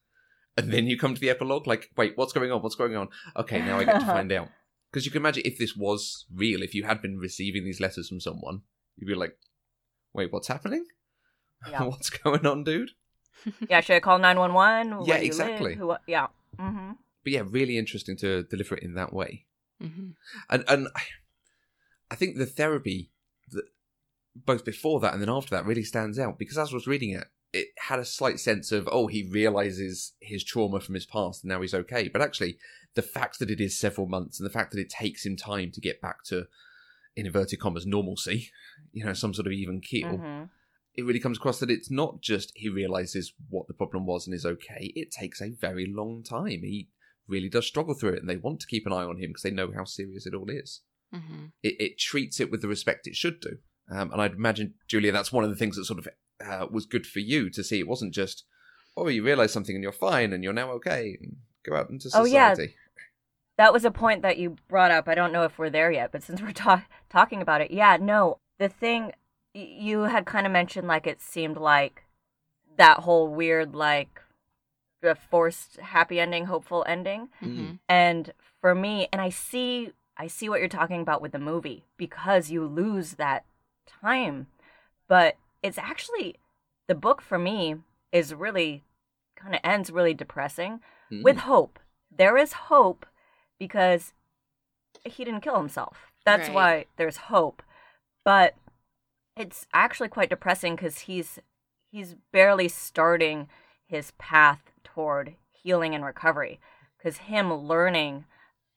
and 0.56 0.72
then 0.72 0.86
you 0.86 0.98
come 0.98 1.14
to 1.14 1.20
the 1.20 1.30
epilogue. 1.30 1.66
Like, 1.66 1.90
wait, 1.96 2.16
what's 2.16 2.32
going 2.32 2.50
on? 2.50 2.62
What's 2.62 2.74
going 2.74 2.96
on? 2.96 3.08
Okay, 3.36 3.60
now 3.60 3.78
I 3.78 3.84
get 3.84 4.00
to 4.00 4.06
find 4.06 4.32
out. 4.38 4.48
Because 4.90 5.06
you 5.06 5.12
can 5.12 5.22
imagine 5.22 5.42
if 5.46 5.58
this 5.58 5.74
was 5.74 6.26
real, 6.34 6.62
if 6.62 6.74
you 6.74 6.84
had 6.84 7.00
been 7.00 7.18
receiving 7.18 7.64
these 7.64 7.80
letters 7.80 8.08
from 8.08 8.20
someone, 8.20 8.60
you'd 8.96 9.06
be 9.06 9.14
like, 9.14 9.36
wait, 10.12 10.32
what's 10.32 10.48
happening? 10.48 10.84
Yeah. 11.70 11.84
what's 11.84 12.10
going 12.10 12.44
on, 12.44 12.64
dude? 12.64 12.90
yeah 13.68 13.80
should 13.80 13.94
i 13.94 14.00
call 14.00 14.18
911 14.18 14.88
Yeah, 14.88 14.96
Where 14.96 15.06
do 15.06 15.24
you 15.24 15.26
exactly. 15.26 15.74
Who, 15.74 15.94
yeah 16.06 16.26
mm-hmm. 16.58 16.92
But 17.24 17.32
yeah, 17.32 17.42
really 17.46 17.78
interesting 17.78 18.16
to 18.18 18.42
deliver 18.44 18.76
it 18.76 18.82
in 18.82 18.94
that 18.94 19.12
way. 19.12 19.46
hmm 19.80 20.10
and 20.50 20.64
and 20.68 20.88
I- 20.94 21.02
I 22.10 22.14
think 22.14 22.36
the 22.36 22.46
therapy 22.46 23.10
that 23.52 23.64
both 24.36 24.64
before 24.64 25.00
that 25.00 25.12
and 25.14 25.22
then 25.22 25.30
after 25.30 25.54
that 25.54 25.64
really 25.64 25.82
stands 25.82 26.18
out 26.18 26.38
because 26.38 26.58
as 26.58 26.70
I 26.70 26.74
was 26.74 26.86
reading 26.86 27.10
it, 27.10 27.28
it 27.54 27.68
had 27.78 27.98
a 27.98 28.04
slight 28.04 28.38
sense 28.38 28.70
of 28.72 28.88
oh 28.92 29.06
he 29.06 29.22
realizes 29.22 30.12
his 30.20 30.44
trauma 30.44 30.80
from 30.80 30.94
his 30.94 31.06
past 31.06 31.42
and 31.42 31.48
now 31.50 31.60
he's 31.62 31.74
okay. 31.74 32.08
But 32.08 32.22
actually, 32.22 32.58
the 32.94 33.02
fact 33.02 33.38
that 33.38 33.50
it 33.50 33.60
is 33.60 33.78
several 33.78 34.06
months 34.06 34.38
and 34.38 34.46
the 34.46 34.52
fact 34.52 34.72
that 34.72 34.80
it 34.80 34.90
takes 34.90 35.24
him 35.24 35.36
time 35.36 35.70
to 35.72 35.80
get 35.80 36.00
back 36.02 36.22
to 36.24 36.46
in 37.16 37.26
inverted 37.26 37.60
commas 37.60 37.86
normalcy, 37.86 38.50
you 38.92 39.04
know, 39.04 39.12
some 39.14 39.34
sort 39.34 39.46
of 39.46 39.52
even 39.52 39.80
keel. 39.80 40.18
Mm-hmm. 40.18 40.44
It 40.94 41.06
really 41.06 41.20
comes 41.20 41.38
across 41.38 41.58
that 41.60 41.70
it's 41.70 41.90
not 41.90 42.20
just 42.20 42.52
he 42.54 42.68
realizes 42.68 43.32
what 43.48 43.66
the 43.66 43.74
problem 43.74 44.04
was 44.04 44.26
and 44.26 44.34
is 44.34 44.44
okay. 44.44 44.92
It 44.94 45.10
takes 45.10 45.40
a 45.40 45.48
very 45.50 45.86
long 45.86 46.22
time. 46.22 46.60
He 46.62 46.88
really 47.28 47.48
does 47.48 47.66
struggle 47.66 47.94
through 47.94 48.14
it, 48.14 48.20
and 48.20 48.28
they 48.28 48.36
want 48.36 48.60
to 48.60 48.66
keep 48.66 48.86
an 48.86 48.92
eye 48.92 49.04
on 49.04 49.16
him 49.18 49.30
because 49.30 49.42
they 49.42 49.50
know 49.50 49.72
how 49.74 49.84
serious 49.84 50.26
it 50.26 50.34
all 50.34 50.48
is 50.50 50.80
hmm 51.12 51.46
it, 51.62 51.74
it 51.78 51.98
treats 51.98 52.40
it 52.40 52.50
with 52.50 52.62
the 52.62 52.68
respect 52.68 53.06
it 53.06 53.14
should 53.14 53.38
do. 53.40 53.58
Um, 53.90 54.10
and 54.12 54.22
I'd 54.22 54.32
imagine, 54.32 54.74
Julia, 54.88 55.12
that's 55.12 55.30
one 55.32 55.44
of 55.44 55.50
the 55.50 55.56
things 55.56 55.76
that 55.76 55.84
sort 55.84 55.98
of 55.98 56.08
uh, 56.44 56.66
was 56.70 56.86
good 56.86 57.06
for 57.06 57.18
you 57.18 57.50
to 57.50 57.62
see. 57.62 57.78
It 57.80 57.86
wasn't 57.88 58.14
just, 58.14 58.44
oh, 58.96 59.08
you 59.08 59.22
realize 59.22 59.52
something 59.52 59.74
and 59.76 59.82
you're 59.82 59.92
fine 59.92 60.32
and 60.32 60.42
you're 60.42 60.54
now 60.54 60.70
okay. 60.72 61.18
And 61.20 61.36
go 61.68 61.76
out 61.76 61.90
into 61.90 62.08
Oh, 62.14 62.24
society. 62.24 62.62
yeah. 62.62 62.68
that 63.58 63.72
was 63.74 63.84
a 63.84 63.90
point 63.90 64.22
that 64.22 64.38
you 64.38 64.56
brought 64.68 64.90
up. 64.90 65.06
I 65.08 65.14
don't 65.14 65.32
know 65.32 65.42
if 65.44 65.58
we're 65.58 65.68
there 65.68 65.92
yet, 65.92 66.12
but 66.12 66.22
since 66.22 66.40
we're 66.40 66.52
ta- 66.52 66.86
talking 67.10 67.42
about 67.42 67.60
it, 67.60 67.70
yeah, 67.70 67.98
no, 68.00 68.38
the 68.58 68.70
thing 68.70 69.12
you 69.52 70.04
had 70.04 70.24
kind 70.24 70.46
of 70.46 70.52
mentioned, 70.52 70.88
like 70.88 71.06
it 71.06 71.20
seemed 71.20 71.58
like 71.58 72.04
that 72.78 73.00
whole 73.00 73.28
weird, 73.28 73.74
like 73.74 74.21
the 75.02 75.14
forced 75.14 75.76
happy 75.78 76.18
ending, 76.20 76.46
hopeful 76.46 76.84
ending, 76.88 77.28
hmm 77.40 77.72
and 77.88 78.32
for 78.60 78.74
me, 78.74 79.08
and 79.12 79.20
I 79.20 79.28
see, 79.28 79.90
I 80.16 80.28
see 80.28 80.48
what 80.48 80.60
you're 80.60 80.68
talking 80.68 81.00
about 81.02 81.20
with 81.20 81.32
the 81.32 81.38
movie 81.38 81.84
because 81.96 82.50
you 82.50 82.64
lose 82.64 83.14
that 83.14 83.44
time, 83.86 84.46
but 85.08 85.36
it's 85.62 85.78
actually 85.78 86.36
the 86.88 86.94
book 86.94 87.20
for 87.20 87.38
me 87.38 87.76
is 88.12 88.34
really 88.34 88.84
kind 89.36 89.54
of 89.54 89.60
ends 89.64 89.90
really 89.90 90.14
depressing 90.14 90.80
Mm. 91.10 91.22
with 91.24 91.36
hope. 91.38 91.78
There 92.16 92.38
is 92.38 92.52
hope 92.52 93.04
because 93.58 94.12
he 95.04 95.24
didn't 95.24 95.40
kill 95.40 95.58
himself. 95.58 96.12
That's 96.24 96.48
Right. 96.48 96.54
why 96.54 96.86
there's 96.96 97.16
hope. 97.16 97.62
But 98.24 98.54
it's 99.36 99.66
actually 99.72 100.08
quite 100.08 100.30
depressing 100.30 100.76
because 100.76 101.00
he's 101.00 101.38
he's 101.90 102.14
barely 102.32 102.68
starting 102.68 103.48
his 103.86 104.12
path 104.12 104.71
toward 104.94 105.36
healing 105.50 105.94
and 105.94 106.04
recovery. 106.04 106.60
Because 106.96 107.18
him 107.18 107.52
learning 107.52 108.24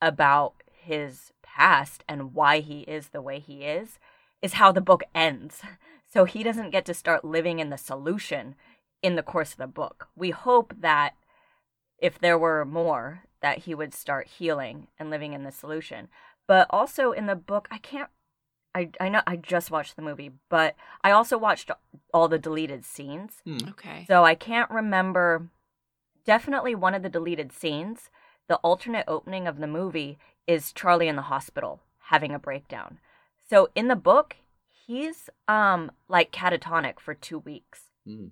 about 0.01 0.55
his 0.71 1.31
past 1.43 2.03
and 2.07 2.33
why 2.33 2.59
he 2.59 2.81
is 2.81 3.09
the 3.09 3.21
way 3.21 3.39
he 3.39 3.63
is 3.63 3.99
is 4.41 4.53
how 4.53 4.71
the 4.71 4.81
book 4.81 5.03
ends. 5.13 5.61
So 6.07 6.23
he 6.23 6.43
doesn't 6.43 6.69
get 6.69 6.85
to 6.85 6.93
start 6.93 7.25
living 7.25 7.59
in 7.59 7.69
the 7.69 7.77
solution 7.77 8.55
in 9.01 9.15
the 9.15 9.23
course 9.23 9.51
of 9.51 9.57
the 9.57 9.67
book. 9.67 10.07
We 10.15 10.29
hope 10.29 10.73
that 10.79 11.13
if 11.99 12.19
there 12.19 12.37
were 12.37 12.63
more, 12.63 13.23
that 13.41 13.59
he 13.59 13.75
would 13.75 13.93
start 13.93 14.27
healing 14.27 14.87
and 14.97 15.09
living 15.09 15.33
in 15.33 15.43
the 15.43 15.51
solution. 15.51 16.07
But 16.47 16.67
also 16.69 17.11
in 17.11 17.25
the 17.25 17.35
book, 17.35 17.67
I 17.71 17.79
can't. 17.79 18.09
I, 18.73 18.89
I 18.99 19.09
know 19.09 19.21
I 19.25 19.37
just 19.37 19.71
watched 19.71 19.95
the 19.95 20.01
movie, 20.01 20.31
but 20.49 20.75
I 21.03 21.11
also 21.11 21.37
watched 21.37 21.71
all 22.13 22.27
the 22.27 22.39
deleted 22.39 22.83
scenes. 22.83 23.41
Mm. 23.47 23.69
Okay. 23.71 24.05
So 24.07 24.23
I 24.23 24.35
can't 24.35 24.69
remember. 24.69 25.49
Definitely 26.25 26.75
one 26.75 26.95
of 26.95 27.03
the 27.03 27.09
deleted 27.09 27.51
scenes, 27.51 28.09
the 28.47 28.57
alternate 28.57 29.05
opening 29.07 29.47
of 29.47 29.59
the 29.59 29.67
movie 29.67 30.17
is 30.47 30.71
Charlie 30.71 31.07
in 31.07 31.15
the 31.15 31.23
hospital 31.23 31.81
having 32.09 32.33
a 32.33 32.39
breakdown. 32.39 32.99
So 33.47 33.69
in 33.75 33.87
the 33.87 33.95
book, 33.95 34.37
he's 34.85 35.29
um 35.47 35.91
like 36.07 36.31
catatonic 36.31 36.99
for 36.99 37.13
2 37.13 37.39
weeks. 37.39 37.83
Mm. 38.07 38.31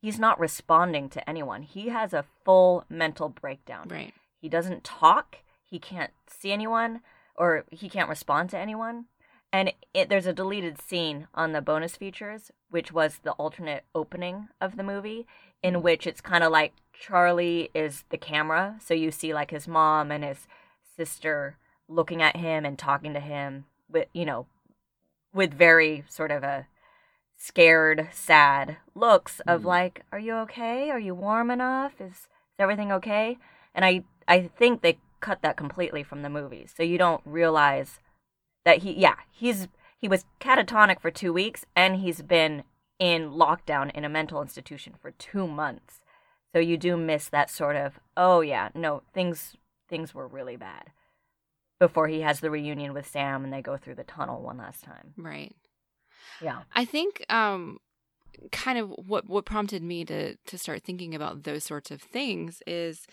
He's 0.00 0.18
not 0.18 0.40
responding 0.40 1.08
to 1.10 1.28
anyone. 1.28 1.62
He 1.62 1.88
has 1.88 2.12
a 2.12 2.24
full 2.44 2.84
mental 2.88 3.28
breakdown. 3.28 3.88
Right. 3.88 4.14
He 4.40 4.48
doesn't 4.48 4.84
talk. 4.84 5.38
He 5.62 5.78
can't 5.78 6.12
see 6.26 6.52
anyone, 6.52 7.00
or 7.36 7.64
he 7.70 7.88
can't 7.88 8.08
respond 8.08 8.50
to 8.50 8.58
anyone. 8.58 9.06
And 9.52 9.72
it, 9.92 10.08
there's 10.08 10.26
a 10.26 10.32
deleted 10.32 10.80
scene 10.80 11.28
on 11.34 11.52
the 11.52 11.60
bonus 11.60 11.96
features, 11.96 12.50
which 12.70 12.92
was 12.92 13.18
the 13.22 13.32
alternate 13.32 13.84
opening 13.94 14.48
of 14.60 14.76
the 14.76 14.82
movie, 14.82 15.26
in 15.62 15.82
which 15.82 16.06
it's 16.06 16.20
kind 16.20 16.44
of 16.44 16.52
like 16.52 16.72
Charlie 17.00 17.70
is 17.74 18.04
the 18.10 18.18
camera. 18.18 18.76
So 18.84 18.92
you 18.94 19.10
see 19.10 19.32
like 19.32 19.50
his 19.50 19.66
mom 19.66 20.12
and 20.12 20.22
his 20.22 20.46
sister 20.96 21.56
looking 21.88 22.20
at 22.22 22.36
him 22.36 22.64
and 22.64 22.78
talking 22.78 23.14
to 23.14 23.20
him 23.20 23.64
with, 23.90 24.08
you 24.12 24.26
know, 24.26 24.46
with 25.32 25.54
very 25.54 26.04
sort 26.08 26.30
of 26.30 26.44
a 26.44 26.66
scared, 27.36 28.08
sad 28.12 28.76
looks 28.94 29.40
of 29.40 29.62
Hmm. 29.62 29.66
like, 29.66 30.04
"Are 30.12 30.18
you 30.18 30.34
okay? 30.44 30.90
Are 30.90 30.98
you 30.98 31.14
warm 31.14 31.50
enough? 31.50 32.00
Is, 32.00 32.12
is 32.12 32.28
everything 32.58 32.92
okay?" 32.92 33.38
And 33.74 33.84
I 33.84 34.04
I 34.28 34.42
think 34.42 34.82
they 34.82 34.98
cut 35.20 35.40
that 35.42 35.56
completely 35.56 36.02
from 36.02 36.22
the 36.22 36.28
movie, 36.30 36.66
so 36.66 36.82
you 36.82 36.98
don't 36.98 37.22
realize 37.24 37.98
that 38.64 38.78
he 38.78 38.92
yeah 38.92 39.16
he's 39.30 39.68
he 39.96 40.06
was 40.08 40.26
catatonic 40.38 41.00
for 41.00 41.10
two 41.10 41.32
weeks 41.32 41.64
and 41.74 41.96
he's 41.96 42.20
been 42.22 42.64
in 42.98 43.30
lockdown 43.32 43.90
in 43.92 44.04
a 44.04 44.08
mental 44.08 44.42
institution 44.42 44.94
for 45.00 45.12
two 45.12 45.46
months. 45.46 46.02
So 46.52 46.58
you 46.58 46.76
do 46.76 46.96
miss 46.96 47.28
that 47.28 47.50
sort 47.50 47.76
of 47.76 48.00
oh 48.16 48.40
yeah 48.40 48.70
no 48.74 49.02
things 49.12 49.56
things 49.88 50.14
were 50.14 50.26
really 50.26 50.56
bad 50.56 50.90
before 51.78 52.08
he 52.08 52.20
has 52.20 52.40
the 52.40 52.50
reunion 52.50 52.92
with 52.92 53.06
Sam 53.06 53.44
and 53.44 53.52
they 53.52 53.62
go 53.62 53.76
through 53.76 53.94
the 53.94 54.04
tunnel 54.04 54.42
one 54.42 54.58
last 54.58 54.84
time. 54.84 55.14
Right. 55.16 55.54
Yeah. 56.40 56.62
I 56.74 56.84
think 56.84 57.24
um 57.28 57.78
kind 58.52 58.78
of 58.78 58.90
what 58.90 59.28
what 59.28 59.44
prompted 59.44 59.82
me 59.82 60.04
to 60.04 60.36
to 60.36 60.58
start 60.58 60.82
thinking 60.82 61.14
about 61.14 61.44
those 61.44 61.64
sorts 61.64 61.90
of 61.90 62.00
things 62.00 62.62
is 62.66 63.06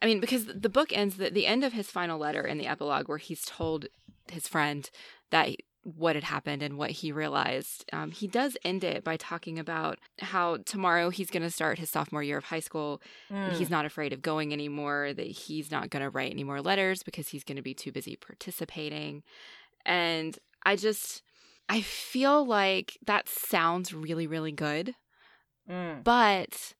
I 0.00 0.06
mean 0.06 0.20
because 0.20 0.46
the 0.46 0.68
book 0.68 0.96
ends 0.96 1.16
the, 1.16 1.30
the 1.30 1.46
end 1.46 1.64
of 1.64 1.72
his 1.72 1.90
final 1.90 2.18
letter 2.18 2.42
in 2.42 2.58
the 2.58 2.66
epilogue 2.66 3.08
where 3.08 3.18
he's 3.18 3.44
told 3.44 3.86
his 4.30 4.48
friend 4.48 4.88
that 5.30 5.50
what 5.84 6.14
had 6.16 6.24
happened 6.24 6.62
and 6.62 6.76
what 6.78 6.90
he 6.90 7.12
realized. 7.12 7.84
Um, 7.92 8.10
he 8.10 8.26
does 8.26 8.56
end 8.64 8.82
it 8.84 9.04
by 9.04 9.16
talking 9.16 9.58
about 9.58 9.98
how 10.18 10.56
tomorrow 10.64 11.10
he's 11.10 11.30
going 11.30 11.42
to 11.42 11.50
start 11.50 11.78
his 11.78 11.90
sophomore 11.90 12.22
year 12.22 12.38
of 12.38 12.44
high 12.44 12.60
school. 12.60 13.00
and 13.30 13.52
Mm. 13.52 13.56
He's 13.56 13.70
not 13.70 13.84
afraid 13.84 14.12
of 14.14 14.22
going 14.22 14.52
anymore, 14.52 15.12
that 15.12 15.26
he's 15.26 15.70
not 15.70 15.90
going 15.90 16.02
to 16.02 16.10
write 16.10 16.30
any 16.32 16.42
more 16.42 16.62
letters 16.62 17.02
because 17.02 17.28
he's 17.28 17.44
going 17.44 17.56
to 17.56 17.62
be 17.62 17.74
too 17.74 17.92
busy 17.92 18.16
participating. 18.16 19.22
And 19.84 20.38
I 20.64 20.76
just, 20.76 21.22
I 21.68 21.82
feel 21.82 22.46
like 22.46 22.98
that 23.06 23.28
sounds 23.28 23.92
really, 23.92 24.26
really 24.26 24.52
good, 24.52 24.94
Mm. 25.70 26.04
but 26.04 26.74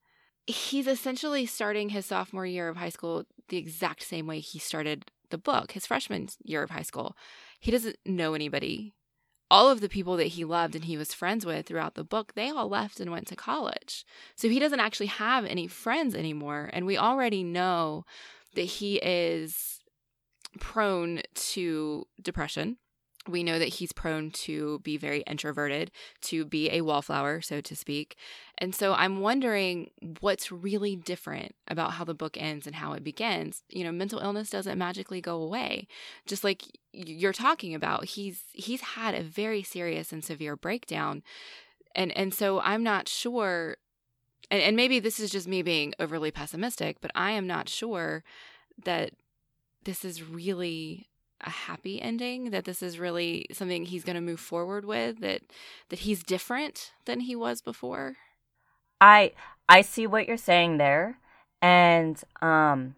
he's 0.46 0.86
essentially 0.86 1.46
starting 1.46 1.88
his 1.90 2.04
sophomore 2.06 2.44
year 2.46 2.68
of 2.68 2.76
high 2.76 2.90
school 2.90 3.24
the 3.48 3.56
exact 3.56 4.02
same 4.02 4.26
way 4.26 4.40
he 4.40 4.58
started 4.58 5.04
the 5.30 5.38
book, 5.38 5.72
his 5.72 5.86
freshman 5.86 6.28
year 6.42 6.62
of 6.62 6.70
high 6.70 6.82
school. 6.82 7.16
He 7.64 7.70
doesn't 7.70 7.96
know 8.04 8.34
anybody. 8.34 8.92
all 9.50 9.70
of 9.70 9.80
the 9.80 9.88
people 9.88 10.16
that 10.16 10.28
he 10.28 10.44
loved 10.44 10.74
and 10.74 10.84
he 10.84 10.96
was 10.96 11.14
friends 11.14 11.46
with 11.46 11.66
throughout 11.66 11.94
the 11.94 12.04
book, 12.04 12.34
they 12.34 12.50
all 12.50 12.68
left 12.68 12.98
and 12.98 13.10
went 13.10 13.26
to 13.28 13.36
college. 13.36 14.04
So 14.36 14.48
he 14.48 14.58
doesn't 14.58 14.80
actually 14.80 15.06
have 15.06 15.44
any 15.44 15.66
friends 15.68 16.14
anymore. 16.14 16.70
And 16.72 16.86
we 16.86 16.98
already 16.98 17.44
know 17.44 18.04
that 18.54 18.62
he 18.62 18.96
is 18.96 19.80
prone 20.58 21.22
to 21.34 22.06
depression 22.20 22.78
we 23.28 23.42
know 23.42 23.58
that 23.58 23.68
he's 23.68 23.92
prone 23.92 24.30
to 24.30 24.80
be 24.80 24.96
very 24.96 25.20
introverted, 25.22 25.90
to 26.22 26.44
be 26.44 26.70
a 26.70 26.82
wallflower, 26.82 27.40
so 27.40 27.60
to 27.60 27.74
speak. 27.74 28.16
And 28.58 28.74
so 28.74 28.92
I'm 28.92 29.20
wondering 29.20 29.90
what's 30.20 30.52
really 30.52 30.94
different 30.94 31.54
about 31.66 31.92
how 31.92 32.04
the 32.04 32.14
book 32.14 32.36
ends 32.38 32.66
and 32.66 32.76
how 32.76 32.92
it 32.92 33.02
begins. 33.02 33.62
You 33.70 33.84
know, 33.84 33.92
mental 33.92 34.20
illness 34.20 34.50
doesn't 34.50 34.78
magically 34.78 35.20
go 35.20 35.40
away. 35.40 35.86
Just 36.26 36.44
like 36.44 36.64
you're 36.92 37.32
talking 37.32 37.74
about, 37.74 38.04
he's 38.04 38.42
he's 38.52 38.80
had 38.80 39.14
a 39.14 39.22
very 39.22 39.62
serious 39.62 40.12
and 40.12 40.22
severe 40.22 40.56
breakdown. 40.56 41.22
And 41.94 42.16
and 42.16 42.34
so 42.34 42.60
I'm 42.60 42.82
not 42.82 43.08
sure 43.08 43.76
and, 44.50 44.62
and 44.62 44.76
maybe 44.76 45.00
this 45.00 45.18
is 45.18 45.30
just 45.30 45.48
me 45.48 45.62
being 45.62 45.94
overly 45.98 46.30
pessimistic, 46.30 47.00
but 47.00 47.10
I 47.14 47.32
am 47.32 47.46
not 47.46 47.68
sure 47.68 48.22
that 48.84 49.12
this 49.84 50.04
is 50.04 50.22
really 50.22 51.08
a 51.44 51.50
happy 51.50 52.00
ending 52.00 52.50
that 52.50 52.64
this 52.64 52.82
is 52.82 52.98
really 52.98 53.46
something 53.52 53.84
he's 53.84 54.04
going 54.04 54.16
to 54.16 54.20
move 54.20 54.40
forward 54.40 54.84
with 54.84 55.20
that 55.20 55.42
that 55.90 56.00
he's 56.00 56.22
different 56.22 56.92
than 57.04 57.20
he 57.20 57.36
was 57.36 57.60
before? 57.60 58.16
I 59.00 59.32
i 59.68 59.80
see 59.80 60.06
what 60.06 60.26
you're 60.26 60.36
saying 60.36 60.76
there 60.76 61.18
and 61.62 62.22
um 62.42 62.94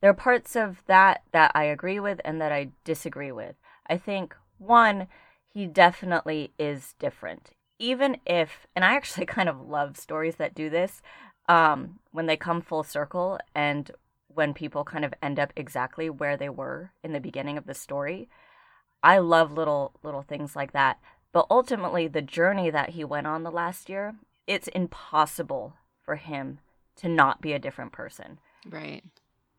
there 0.00 0.10
are 0.10 0.14
parts 0.14 0.56
of 0.56 0.82
that 0.86 1.22
that 1.32 1.52
i 1.54 1.64
agree 1.64 2.00
with 2.00 2.20
and 2.24 2.40
that 2.40 2.52
i 2.52 2.68
disagree 2.84 3.32
with. 3.32 3.56
I 3.86 3.96
think 3.98 4.34
one 4.58 5.08
he 5.48 5.66
definitely 5.66 6.52
is 6.58 6.94
different. 6.98 7.50
Even 7.78 8.16
if 8.26 8.66
and 8.74 8.84
i 8.84 8.94
actually 8.94 9.26
kind 9.36 9.48
of 9.48 9.68
love 9.68 9.96
stories 9.96 10.36
that 10.36 10.54
do 10.54 10.70
this 10.70 11.02
um 11.48 11.98
when 12.12 12.26
they 12.26 12.36
come 12.36 12.60
full 12.62 12.84
circle 12.84 13.38
and 13.54 13.90
when 14.34 14.54
people 14.54 14.84
kind 14.84 15.04
of 15.04 15.14
end 15.22 15.38
up 15.38 15.52
exactly 15.56 16.08
where 16.08 16.36
they 16.36 16.48
were 16.48 16.92
in 17.02 17.12
the 17.12 17.20
beginning 17.20 17.58
of 17.58 17.66
the 17.66 17.74
story. 17.74 18.28
I 19.02 19.18
love 19.18 19.52
little 19.52 19.92
little 20.02 20.22
things 20.22 20.54
like 20.54 20.72
that. 20.72 20.98
But 21.32 21.46
ultimately 21.50 22.08
the 22.08 22.22
journey 22.22 22.70
that 22.70 22.90
he 22.90 23.04
went 23.04 23.26
on 23.26 23.42
the 23.42 23.50
last 23.50 23.88
year, 23.88 24.14
it's 24.46 24.68
impossible 24.68 25.74
for 26.04 26.16
him 26.16 26.58
to 26.96 27.08
not 27.08 27.40
be 27.40 27.52
a 27.52 27.58
different 27.58 27.92
person. 27.92 28.38
Right. 28.68 29.02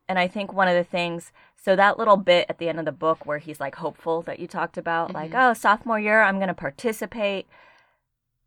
And 0.08 0.18
I 0.18 0.28
think 0.28 0.52
one 0.52 0.68
of 0.68 0.74
the 0.74 0.84
things, 0.84 1.32
so 1.56 1.74
that 1.74 1.98
little 1.98 2.16
bit 2.16 2.46
at 2.48 2.58
the 2.58 2.68
end 2.68 2.78
of 2.78 2.84
the 2.84 2.92
book 2.92 3.24
where 3.24 3.38
he's 3.38 3.58
like 3.58 3.76
hopeful 3.76 4.22
that 4.22 4.38
you 4.38 4.46
talked 4.46 4.76
about, 4.76 5.08
mm-hmm. 5.08 5.16
like, 5.16 5.34
oh, 5.34 5.54
sophomore 5.54 5.98
year, 5.98 6.22
I'm 6.22 6.36
going 6.36 6.48
to 6.48 6.54
participate. 6.54 7.46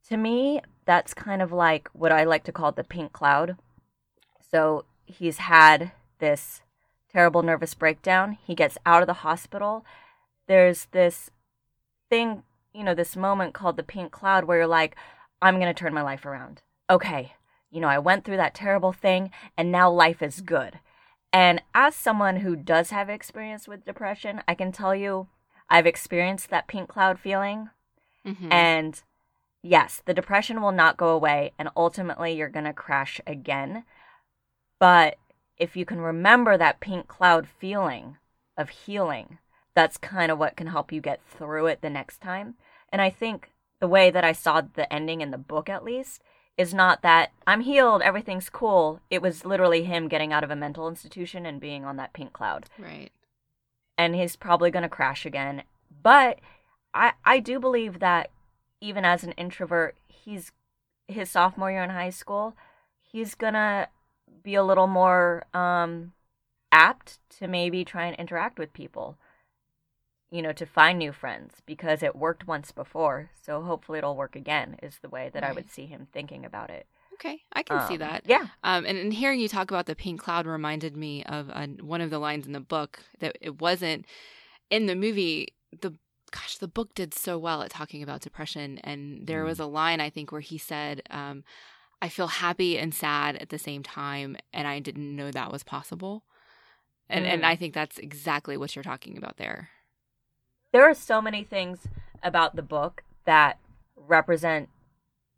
To 0.09 0.17
me, 0.17 0.61
that's 0.85 1.13
kind 1.13 1.41
of 1.41 1.51
like 1.51 1.89
what 1.93 2.11
I 2.11 2.23
like 2.23 2.43
to 2.45 2.51
call 2.51 2.71
the 2.71 2.83
pink 2.83 3.11
cloud. 3.11 3.57
So 4.51 4.85
he's 5.05 5.37
had 5.37 5.91
this 6.19 6.61
terrible 7.11 7.43
nervous 7.43 7.73
breakdown. 7.73 8.37
He 8.45 8.55
gets 8.55 8.77
out 8.85 9.01
of 9.01 9.07
the 9.07 9.13
hospital. 9.13 9.85
There's 10.47 10.85
this 10.91 11.29
thing, 12.09 12.43
you 12.73 12.83
know, 12.83 12.93
this 12.93 13.15
moment 13.15 13.53
called 13.53 13.77
the 13.77 13.83
pink 13.83 14.11
cloud 14.11 14.45
where 14.45 14.57
you're 14.57 14.67
like, 14.67 14.95
I'm 15.41 15.59
going 15.59 15.73
to 15.73 15.79
turn 15.79 15.93
my 15.93 16.01
life 16.01 16.25
around. 16.25 16.61
Okay, 16.89 17.33
you 17.69 17.81
know, 17.81 17.87
I 17.87 17.99
went 17.99 18.23
through 18.23 18.37
that 18.37 18.55
terrible 18.55 18.93
thing 18.93 19.31
and 19.57 19.71
now 19.71 19.91
life 19.91 20.21
is 20.21 20.41
good. 20.41 20.79
And 21.33 21.61
as 21.73 21.95
someone 21.95 22.37
who 22.37 22.55
does 22.55 22.91
have 22.91 23.09
experience 23.09 23.67
with 23.67 23.85
depression, 23.85 24.41
I 24.47 24.55
can 24.55 24.71
tell 24.71 24.95
you 24.95 25.27
I've 25.69 25.85
experienced 25.85 26.49
that 26.49 26.67
pink 26.67 26.87
cloud 26.87 27.19
feeling. 27.19 27.69
Mm-hmm. 28.25 28.51
And 28.51 29.01
yes, 29.61 30.01
the 30.05 30.13
depression 30.13 30.61
will 30.61 30.71
not 30.71 30.97
go 30.97 31.09
away 31.09 31.51
and 31.59 31.69
ultimately 31.75 32.33
you're 32.33 32.49
going 32.49 32.65
to 32.65 32.73
crash 32.73 33.19
again. 33.27 33.83
But 34.79 35.17
if 35.57 35.75
you 35.75 35.85
can 35.85 35.99
remember 35.99 36.57
that 36.57 36.79
pink 36.79 37.07
cloud 37.07 37.47
feeling 37.47 38.17
of 38.57 38.69
healing, 38.69 39.39
that's 39.75 39.97
kind 39.97 40.31
of 40.31 40.39
what 40.39 40.55
can 40.55 40.67
help 40.67 40.91
you 40.91 41.01
get 41.01 41.21
through 41.23 41.67
it 41.67 41.81
the 41.81 41.89
next 41.89 42.19
time. 42.19 42.55
And 42.91 43.01
I 43.01 43.09
think 43.09 43.51
the 43.79 43.87
way 43.87 44.09
that 44.09 44.23
I 44.23 44.31
saw 44.31 44.61
the 44.61 44.91
ending 44.91 45.21
in 45.21 45.31
the 45.31 45.37
book, 45.37 45.69
at 45.69 45.83
least, 45.83 46.21
is 46.57 46.73
not 46.73 47.03
that 47.03 47.31
I'm 47.45 47.61
healed, 47.61 48.01
everything's 48.01 48.49
cool. 48.49 48.99
It 49.11 49.21
was 49.21 49.45
literally 49.45 49.83
him 49.83 50.07
getting 50.07 50.33
out 50.33 50.43
of 50.43 50.49
a 50.49 50.55
mental 50.55 50.87
institution 50.87 51.45
and 51.45 51.61
being 51.61 51.85
on 51.85 51.97
that 51.97 52.13
pink 52.13 52.33
cloud. 52.33 52.65
Right. 52.79 53.11
And 53.97 54.15
he's 54.15 54.35
probably 54.35 54.71
going 54.71 54.83
to 54.83 54.89
crash 54.89 55.25
again. 55.25 55.63
But 56.01 56.39
I, 56.93 57.13
I 57.23 57.39
do 57.39 57.59
believe 57.59 57.99
that 57.99 58.31
even 58.81 59.05
as 59.05 59.23
an 59.23 59.33
introvert, 59.33 59.95
he's 60.07 60.51
his 61.07 61.29
sophomore 61.29 61.71
year 61.71 61.83
in 61.83 61.91
high 61.91 62.09
school, 62.09 62.55
he's 62.99 63.35
going 63.35 63.53
to 63.53 63.87
be 64.47 64.55
a 64.55 64.63
little 64.63 64.87
more 64.87 65.43
um, 65.53 66.13
apt 66.71 67.19
to 67.37 67.49
maybe 67.49 67.83
try 67.83 68.05
and 68.05 68.15
interact 68.15 68.57
with 68.57 68.71
people 68.71 69.17
you 70.31 70.41
know 70.41 70.53
to 70.53 70.65
find 70.65 70.97
new 70.97 71.11
friends 71.11 71.55
because 71.65 72.01
it 72.01 72.15
worked 72.15 72.47
once 72.47 72.71
before. 72.71 73.29
So 73.41 73.61
hopefully 73.61 73.97
it'll 73.97 74.15
work 74.15 74.37
again 74.37 74.77
is 74.81 74.99
the 75.01 75.09
way 75.09 75.29
that 75.33 75.43
right. 75.43 75.51
i 75.51 75.53
would 75.53 75.69
see 75.69 75.85
him 75.85 76.07
thinking 76.13 76.45
about 76.45 76.69
it. 76.69 76.87
Okay 77.15 77.41
i 77.51 77.61
can 77.61 77.79
um, 77.79 77.87
see 77.89 77.97
that. 77.97 78.23
yeah. 78.25 78.47
Um, 78.63 78.85
and, 78.85 78.97
and 78.97 79.13
hearing 79.13 79.41
you 79.41 79.49
talk 79.49 79.69
about 79.69 79.85
the 79.85 79.95
pink 79.95 80.21
cloud 80.21 80.47
reminded 80.47 80.95
me 80.95 81.25
of 81.25 81.49
uh, 81.51 81.67
one 81.81 81.99
of 81.99 82.09
the 82.09 82.19
lines 82.19 82.47
in 82.47 82.53
the 82.53 82.61
book 82.61 82.99
that 83.19 83.37
it 83.41 83.59
wasn't 83.59 84.05
in 84.69 84.85
the 84.85 84.95
movie 84.95 85.53
the 85.81 85.93
gosh 86.31 86.57
the 86.57 86.69
book 86.69 86.95
did 86.95 87.13
so 87.13 87.37
well 87.37 87.61
at 87.63 87.69
talking 87.69 88.01
about 88.01 88.21
depression. 88.21 88.79
And 88.83 89.27
there 89.27 89.43
mm. 89.43 89.47
was 89.47 89.59
a 89.59 89.65
line 89.65 89.99
i 89.99 90.09
think 90.09 90.31
where 90.31 90.39
he 90.39 90.57
said 90.57 91.01
um, 91.09 91.43
I 92.01 92.09
feel 92.09 92.27
happy 92.27 92.77
and 92.77 92.93
sad 92.93 93.35
at 93.37 93.49
the 93.49 93.57
same 93.57 93.83
time, 93.83 94.37
and 94.53 94.67
I 94.67 94.79
didn't 94.79 95.15
know 95.15 95.31
that 95.31 95.51
was 95.51 95.63
possible. 95.63 96.23
And 97.09 97.25
mm. 97.25 97.29
and 97.29 97.45
I 97.45 97.55
think 97.55 97.73
that's 97.73 97.97
exactly 97.97 98.57
what 98.57 98.75
you're 98.75 98.83
talking 98.83 99.17
about 99.17 99.37
there. 99.37 99.69
There 100.71 100.83
are 100.83 100.93
so 100.93 101.21
many 101.21 101.43
things 101.43 101.87
about 102.21 102.55
the 102.55 102.61
book 102.61 103.03
that 103.25 103.57
represent 103.95 104.69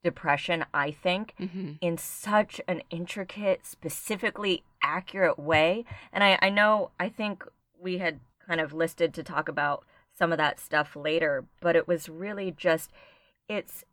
depression, 0.04 0.66
I 0.74 0.92
think, 0.92 1.34
mm-hmm. 1.40 1.74
in 1.82 1.98
such 1.98 2.62
an 2.68 2.82
intricate, 2.90 3.66
specifically 3.66 4.64
accurate 4.82 5.38
way. 5.38 5.86
And 6.12 6.24
I, 6.24 6.40
I 6.42 6.50
know 6.50 6.92
I 7.00 7.10
think 7.10 7.44
we 7.80 7.98
had 7.98 8.20
kind 8.46 8.60
of 8.60 8.74
listed 8.74 9.14
to 9.14 9.24
talk 9.24 9.48
about 9.48 9.86
some 10.18 10.32
of 10.32 10.38
that 10.38 10.60
stuff 10.60 10.96
later, 10.96 11.46
but 11.62 11.76
it 11.76 11.88
was 11.88 12.10
really 12.10 12.52
just 12.52 12.92
it's 13.48 13.84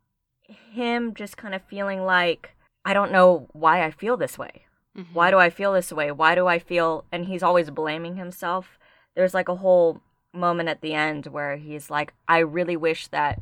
him 0.73 1.13
just 1.13 1.37
kind 1.37 1.53
of 1.55 1.61
feeling 1.63 2.03
like 2.03 2.55
I 2.87 2.93
don't 2.93 3.11
know 3.11 3.49
why 3.51 3.83
I 3.83 3.91
feel 3.91 4.15
this 4.15 4.37
way. 4.37 4.65
Mm-hmm. 4.97 5.13
Why 5.13 5.29
do 5.29 5.37
I 5.37 5.49
feel 5.49 5.73
this 5.73 5.91
way? 5.91 6.09
Why 6.09 6.35
do 6.35 6.47
I 6.47 6.57
feel 6.57 7.03
and 7.11 7.25
he's 7.25 7.43
always 7.43 7.69
blaming 7.69 8.15
himself. 8.15 8.79
There's 9.13 9.33
like 9.33 9.49
a 9.49 9.57
whole 9.57 9.99
moment 10.33 10.69
at 10.69 10.79
the 10.79 10.93
end 10.93 11.25
where 11.27 11.57
he's 11.57 11.89
like 11.89 12.13
I 12.29 12.37
really 12.37 12.77
wish 12.77 13.07
that 13.07 13.41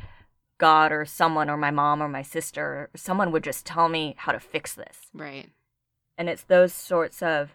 God 0.57 0.91
or 0.91 1.05
someone 1.05 1.47
or 1.47 1.57
my 1.57 1.69
mom 1.69 2.01
or 2.01 2.09
my 2.09 2.23
sister 2.23 2.65
or 2.65 2.89
someone 2.95 3.31
would 3.31 3.43
just 3.43 3.67
tell 3.67 3.87
me 3.87 4.15
how 4.17 4.31
to 4.31 4.39
fix 4.39 4.73
this. 4.73 5.11
Right. 5.13 5.51
And 6.17 6.27
it's 6.27 6.43
those 6.43 6.73
sorts 6.73 7.21
of 7.21 7.51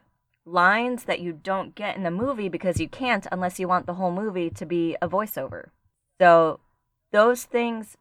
lines 0.47 1.05
that 1.05 1.19
you 1.19 1.33
don't 1.33 1.75
get 1.75 1.97
in 1.97 2.05
the 2.05 2.13
movie 2.13 2.49
because 2.49 2.79
you 2.79 2.89
can't 2.89 3.27
unless 3.33 3.59
you 3.59 3.67
want 3.67 3.87
the 3.87 3.95
whole 3.95 4.13
movie 4.13 4.51
to 4.51 4.65
be 4.65 4.97
a 5.03 5.09
voiceover. 5.09 5.71
So 6.21 6.61
those 7.11 7.43
things 7.43 7.97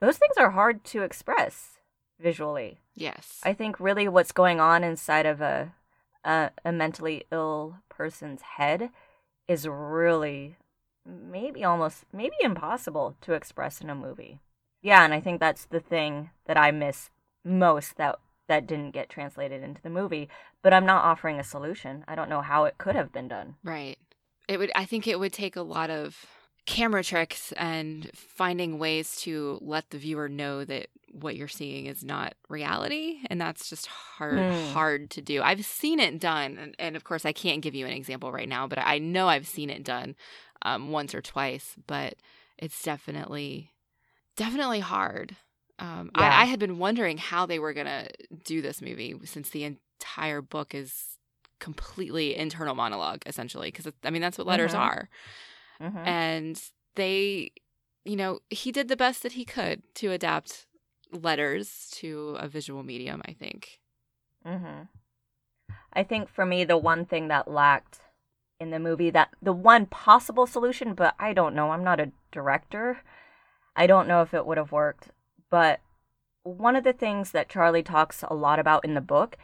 those 0.00 0.16
things 0.16 0.38
are 0.38 0.52
hard 0.52 0.84
to 0.84 1.02
express 1.02 1.73
visually. 2.18 2.80
Yes. 2.94 3.40
I 3.42 3.52
think 3.52 3.80
really 3.80 4.08
what's 4.08 4.32
going 4.32 4.60
on 4.60 4.84
inside 4.84 5.26
of 5.26 5.40
a 5.40 5.74
a, 6.24 6.50
a 6.64 6.72
mentally 6.72 7.24
ill 7.30 7.76
person's 7.88 8.42
head 8.56 8.90
is 9.46 9.68
really 9.68 10.56
maybe 11.06 11.62
almost 11.62 12.04
maybe 12.12 12.36
impossible 12.40 13.16
to 13.20 13.34
express 13.34 13.80
in 13.80 13.90
a 13.90 13.94
movie. 13.94 14.40
Yeah, 14.82 15.04
and 15.04 15.14
I 15.14 15.20
think 15.20 15.40
that's 15.40 15.66
the 15.66 15.80
thing 15.80 16.30
that 16.46 16.56
I 16.56 16.70
miss 16.70 17.10
most 17.44 17.96
that 17.96 18.18
that 18.48 18.66
didn't 18.66 18.90
get 18.90 19.08
translated 19.08 19.62
into 19.62 19.80
the 19.80 19.90
movie, 19.90 20.28
but 20.62 20.72
I'm 20.72 20.84
not 20.84 21.04
offering 21.04 21.38
a 21.38 21.44
solution. 21.44 22.04
I 22.06 22.14
don't 22.14 22.28
know 22.28 22.42
how 22.42 22.64
it 22.64 22.76
could 22.76 22.94
have 22.94 23.12
been 23.12 23.28
done. 23.28 23.56
Right. 23.62 23.98
It 24.48 24.58
would 24.58 24.70
I 24.74 24.84
think 24.84 25.06
it 25.06 25.18
would 25.18 25.32
take 25.32 25.56
a 25.56 25.62
lot 25.62 25.90
of 25.90 26.26
camera 26.66 27.04
tricks 27.04 27.52
and 27.56 28.10
finding 28.14 28.78
ways 28.78 29.16
to 29.16 29.58
let 29.60 29.90
the 29.90 29.98
viewer 29.98 30.28
know 30.28 30.64
that 30.64 30.88
what 31.12 31.36
you're 31.36 31.46
seeing 31.46 31.86
is 31.86 32.02
not 32.02 32.34
reality 32.48 33.18
and 33.30 33.40
that's 33.40 33.68
just 33.68 33.86
hard 33.86 34.38
mm. 34.38 34.72
hard 34.72 35.10
to 35.10 35.20
do 35.20 35.42
i've 35.42 35.64
seen 35.64 36.00
it 36.00 36.18
done 36.18 36.58
and, 36.58 36.74
and, 36.78 36.96
of 36.96 37.04
course 37.04 37.24
i 37.24 37.32
can't 37.32 37.62
give 37.62 37.74
you 37.74 37.86
an 37.86 37.92
example 37.92 38.32
right 38.32 38.48
now 38.48 38.66
but 38.66 38.78
i 38.78 38.98
know 38.98 39.28
i've 39.28 39.46
seen 39.46 39.70
it 39.70 39.84
done 39.84 40.16
um, 40.62 40.90
once 40.90 41.14
or 41.14 41.20
twice 41.22 41.76
but 41.86 42.14
it's 42.58 42.82
definitely 42.82 43.70
definitely 44.36 44.80
hard 44.80 45.36
um, 45.78 46.10
yeah. 46.16 46.22
I, 46.22 46.42
I 46.42 46.44
had 46.46 46.58
been 46.58 46.78
wondering 46.78 47.18
how 47.18 47.46
they 47.46 47.58
were 47.58 47.74
gonna 47.74 48.08
do 48.42 48.62
this 48.62 48.80
movie 48.80 49.14
since 49.24 49.50
the 49.50 49.64
entire 49.64 50.40
book 50.40 50.74
is 50.74 51.18
completely 51.60 52.36
internal 52.36 52.74
monologue 52.74 53.22
essentially 53.26 53.70
because 53.70 53.92
i 54.02 54.10
mean 54.10 54.22
that's 54.22 54.38
what 54.38 54.46
letters 54.46 54.72
mm-hmm. 54.72 54.82
are 54.82 55.08
mm-hmm. 55.80 55.98
and 55.98 56.60
they 56.94 57.50
you 58.04 58.16
know, 58.16 58.40
he 58.50 58.70
did 58.70 58.88
the 58.88 58.96
best 58.96 59.22
that 59.22 59.32
he 59.32 59.44
could 59.44 59.82
to 59.94 60.12
adapt 60.12 60.66
letters 61.10 61.90
to 61.94 62.36
a 62.38 62.48
visual 62.48 62.82
medium, 62.82 63.22
I 63.26 63.32
think. 63.32 63.80
hmm 64.44 64.82
I 65.96 66.02
think 66.02 66.28
for 66.28 66.44
me, 66.44 66.64
the 66.64 66.76
one 66.76 67.04
thing 67.04 67.28
that 67.28 67.48
lacked 67.48 68.00
in 68.58 68.70
the 68.70 68.80
movie, 68.80 69.10
that 69.10 69.30
the 69.40 69.52
one 69.52 69.86
possible 69.86 70.46
solution, 70.46 70.92
but 70.92 71.14
I 71.20 71.32
don't 71.32 71.54
know, 71.54 71.70
I'm 71.70 71.84
not 71.84 72.00
a 72.00 72.10
director. 72.32 72.98
I 73.76 73.86
don't 73.86 74.08
know 74.08 74.20
if 74.20 74.34
it 74.34 74.44
would 74.44 74.58
have 74.58 74.72
worked. 74.72 75.10
But 75.50 75.80
one 76.42 76.74
of 76.74 76.82
the 76.82 76.92
things 76.92 77.30
that 77.30 77.48
Charlie 77.48 77.84
talks 77.84 78.24
a 78.26 78.34
lot 78.34 78.58
about 78.58 78.84
in 78.84 78.94
the 78.94 79.00
book 79.00 79.36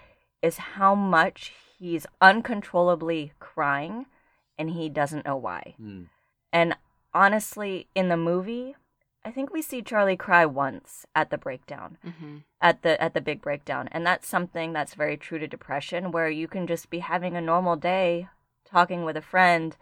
is 0.42 0.56
how 0.56 0.94
much 0.94 1.52
he's 1.78 2.06
uncontrollably 2.20 3.32
crying 3.38 4.06
and 4.58 4.70
he 4.70 4.88
doesn't 4.88 5.24
know 5.24 5.36
why. 5.36 5.74
Hmm. 5.76 6.04
And 6.52 6.76
honestly, 7.14 7.86
in 7.94 8.08
the 8.08 8.16
movie, 8.16 8.74
I 9.24 9.30
think 9.30 9.52
we 9.52 9.62
see 9.62 9.82
Charlie 9.82 10.16
cry 10.16 10.46
once 10.46 11.06
at 11.14 11.30
the 11.30 11.38
breakdown, 11.38 11.98
hmm 12.02 12.38
at 12.62 12.82
the 12.82 13.00
at 13.02 13.14
the 13.14 13.22
big 13.22 13.40
breakdown, 13.40 13.88
and 13.90 14.04
that's 14.04 14.28
something 14.28 14.74
that's 14.74 14.92
very 14.92 15.16
true 15.16 15.38
to 15.38 15.48
depression, 15.48 16.12
where 16.12 16.28
you 16.28 16.46
can 16.46 16.66
just 16.66 16.90
be 16.90 16.98
having 16.98 17.34
a 17.34 17.40
normal 17.40 17.74
day, 17.74 18.28
talking 18.66 19.02
with 19.02 19.16
a 19.16 19.22
friend, 19.22 19.76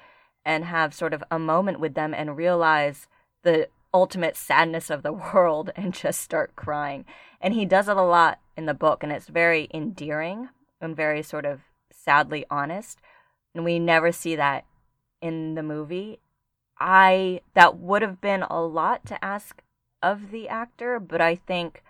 and 0.45 0.65
have 0.65 0.95
sort 0.95 1.13
of 1.13 1.25
a 1.31 1.39
moment 1.39 1.81
with 1.81 1.95
them 1.95 2.15
and 2.15 2.37
realize 2.37 3.09
the 3.43 3.69
ultimate 3.93 4.37
sadness 4.37 4.91
of 4.91 5.03
the 5.03 5.13
world 5.35 5.71
and 5.77 5.93
just 5.93 6.21
start 6.21 6.55
crying. 6.57 7.05
And 7.41 7.55
he 7.55 7.65
does 7.65 7.89
it 7.89 7.97
a 7.97 8.03
lot 8.03 8.39
in 8.57 8.67
the 8.67 8.75
book, 8.75 9.03
and 9.03 9.13
it's 9.13 9.29
very 9.29 9.69
endearing 9.73 10.49
and 10.81 10.97
very 10.97 11.23
sort 11.23 11.45
of 11.45 11.61
sadly 11.93 12.45
honest. 12.51 13.01
And 13.55 13.65
we 13.65 13.79
never 13.79 14.13
see 14.13 14.37
that 14.37 14.65
in 15.21 15.55
the 15.55 15.63
movie. 15.63 16.21
I 16.81 17.41
that 17.55 17.77
would 17.79 18.03
have 18.03 18.21
been 18.21 18.43
a 18.43 18.63
lot 18.63 19.05
to 19.07 19.25
ask 19.25 19.63
of 20.03 20.31
the 20.31 20.49
actor, 20.49 21.01
but 21.01 21.21
I 21.21 21.35
think 21.35 21.83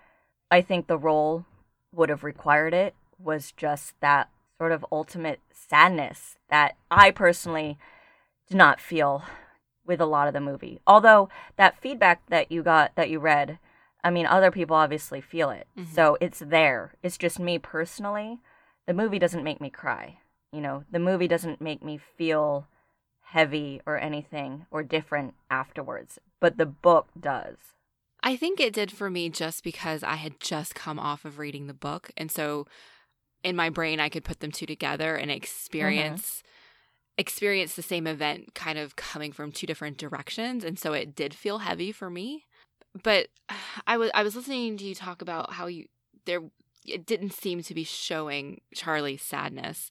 I 0.51 0.61
think 0.63 0.87
the 0.87 0.99
role 0.99 1.45
would 1.93 2.09
have 2.09 2.25
required 2.25 2.75
it 2.75 2.95
was 3.19 3.53
just 3.53 3.95
that 4.01 4.31
sort 4.59 4.73
of 4.73 4.85
ultimate 4.91 5.41
sadness 5.53 6.37
that 6.49 6.77
I 6.91 7.11
personally 7.11 7.79
did 8.47 8.57
not 8.57 8.81
feel 8.81 9.25
with 9.85 10.01
a 10.01 10.07
lot 10.07 10.29
of 10.29 10.35
the 10.35 10.41
movie. 10.41 10.81
Although 10.87 11.29
that 11.57 11.81
feedback 11.81 12.23
that 12.29 12.51
you 12.51 12.63
got 12.63 12.95
that 12.95 13.11
you 13.11 13.19
read, 13.19 13.59
I 14.03 14.11
mean 14.11 14.27
other 14.27 14.51
people 14.51 14.77
obviously 14.77 15.21
feel 15.21 15.51
it. 15.51 15.67
Mhm. 15.77 15.87
So 15.87 16.17
it's 16.21 16.41
there. 16.41 16.95
It's 17.03 17.19
just 17.19 17.39
me 17.39 17.59
personally. 17.59 18.39
The 18.87 18.95
movie 18.95 19.19
doesn't 19.19 19.45
make 19.45 19.61
me 19.61 19.71
cry. 19.71 20.19
You 20.53 20.61
know, 20.61 20.85
the 20.91 20.99
movie 20.99 21.29
doesn't 21.29 21.61
make 21.61 21.83
me 21.83 21.99
feel 21.99 22.67
heavy 23.31 23.81
or 23.87 23.99
anything 23.99 24.67
or 24.71 24.83
different 24.83 25.35
afterwards, 25.51 26.19
but 26.41 26.57
the 26.57 26.67
book 26.67 27.09
does. 27.19 27.57
I 28.23 28.37
think 28.37 28.59
it 28.59 28.73
did 28.73 28.91
for 28.91 29.11
me 29.11 29.29
just 29.29 29.63
because 29.63 30.03
I 30.03 30.17
had 30.17 30.41
just 30.41 30.75
come 30.75 30.99
off 30.99 31.25
of 31.25 31.39
reading 31.39 31.67
the 31.67 31.75
book. 31.75 32.11
And 32.17 32.31
so 32.31 32.67
in 33.45 33.55
my 33.55 33.71
brain 33.71 34.01
I 34.01 34.09
could 34.09 34.25
put 34.25 34.41
them 34.41 34.51
two 34.51 34.67
together 34.67 35.15
and 35.15 35.31
mm-hmm. 35.31 35.37
experience 35.37 36.43
experience 37.17 37.75
the 37.75 37.83
same 37.83 38.07
event 38.07 38.55
kind 38.55 38.79
of 38.79 38.95
coming 38.95 39.33
from 39.33 39.51
two 39.51 39.67
different 39.67 39.99
directions. 39.99 40.63
And 40.65 40.79
so 40.79 40.93
it 40.93 41.17
did 41.17 41.35
feel 41.35 41.59
heavy 41.59 41.91
for 41.91 42.09
me. 42.09 42.47
But 43.03 43.29
I 43.87 43.97
was 43.97 44.11
I 44.15 44.23
was 44.23 44.37
listening 44.37 44.77
to 44.79 44.85
you 44.85 44.95
talk 44.95 45.23
about 45.23 45.53
how 45.53 45.67
you 45.67 45.87
there 46.25 46.41
it 46.87 47.05
didn't 47.07 47.33
seem 47.35 47.63
to 47.63 47.75
be 47.75 47.85
showing 47.85 48.63
Charlie's 48.75 49.23
sadness. 49.23 49.91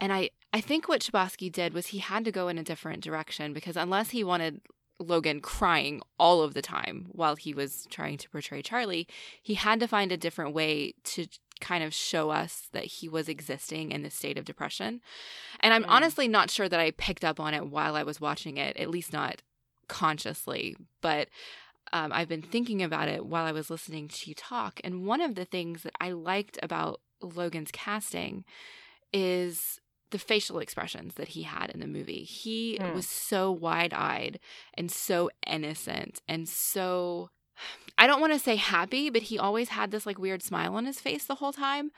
And 0.00 0.12
I, 0.12 0.30
I 0.52 0.60
think 0.60 0.88
what 0.88 1.00
Chbosky 1.02 1.50
did 1.50 1.72
was 1.74 1.88
he 1.88 1.98
had 1.98 2.24
to 2.24 2.32
go 2.32 2.48
in 2.48 2.58
a 2.58 2.62
different 2.64 3.02
direction 3.02 3.52
because 3.52 3.76
unless 3.76 4.10
he 4.10 4.24
wanted 4.24 4.60
Logan 4.98 5.40
crying 5.40 6.00
all 6.18 6.42
of 6.42 6.54
the 6.54 6.62
time 6.62 7.06
while 7.12 7.36
he 7.36 7.52
was 7.54 7.86
trying 7.90 8.16
to 8.18 8.28
portray 8.30 8.62
Charlie, 8.62 9.06
he 9.42 9.54
had 9.54 9.80
to 9.80 9.88
find 9.88 10.12
a 10.12 10.16
different 10.16 10.54
way 10.54 10.94
to 11.04 11.26
kind 11.60 11.82
of 11.84 11.94
show 11.94 12.30
us 12.30 12.68
that 12.72 12.84
he 12.84 13.08
was 13.08 13.28
existing 13.28 13.92
in 13.92 14.02
this 14.02 14.14
state 14.14 14.36
of 14.36 14.44
depression. 14.44 15.00
And 15.60 15.72
I'm 15.72 15.84
Mm. 15.84 15.90
honestly 15.90 16.28
not 16.28 16.50
sure 16.50 16.68
that 16.68 16.80
I 16.80 16.90
picked 16.90 17.24
up 17.24 17.38
on 17.40 17.54
it 17.54 17.66
while 17.66 17.96
I 17.96 18.02
was 18.02 18.20
watching 18.20 18.56
it, 18.56 18.76
at 18.76 18.90
least 18.90 19.12
not 19.12 19.42
consciously. 19.88 20.76
But 21.00 21.28
um, 21.92 22.12
I've 22.12 22.28
been 22.28 22.42
thinking 22.42 22.82
about 22.82 23.08
it 23.08 23.24
while 23.24 23.44
I 23.44 23.52
was 23.52 23.70
listening 23.70 24.08
to 24.08 24.28
you 24.28 24.34
talk. 24.34 24.80
And 24.82 25.06
one 25.06 25.20
of 25.20 25.36
the 25.36 25.44
things 25.44 25.82
that 25.84 25.94
I 26.00 26.10
liked 26.10 26.58
about 26.62 27.00
Logan's 27.20 27.70
casting 27.72 28.44
is 29.12 29.80
the 30.14 30.18
facial 30.20 30.60
expressions 30.60 31.14
that 31.14 31.28
he 31.28 31.42
had 31.42 31.70
in 31.70 31.80
the 31.80 31.88
movie. 31.88 32.22
He 32.22 32.76
Hmm. 32.80 32.94
was 32.94 33.08
so 33.08 33.50
wide 33.50 33.92
eyed 33.92 34.38
and 34.74 34.90
so 34.90 35.28
innocent 35.46 36.22
and 36.28 36.48
so. 36.48 37.30
I 37.98 38.06
don't 38.06 38.20
want 38.20 38.32
to 38.32 38.38
say 38.38 38.56
happy, 38.56 39.10
but 39.10 39.22
he 39.22 39.38
always 39.38 39.68
had 39.70 39.90
this 39.90 40.06
like 40.06 40.18
weird 40.18 40.42
smile 40.42 40.74
on 40.76 40.86
his 40.86 41.00
face 41.00 41.24
the 41.24 41.36
whole 41.36 41.52
time. 41.52 41.90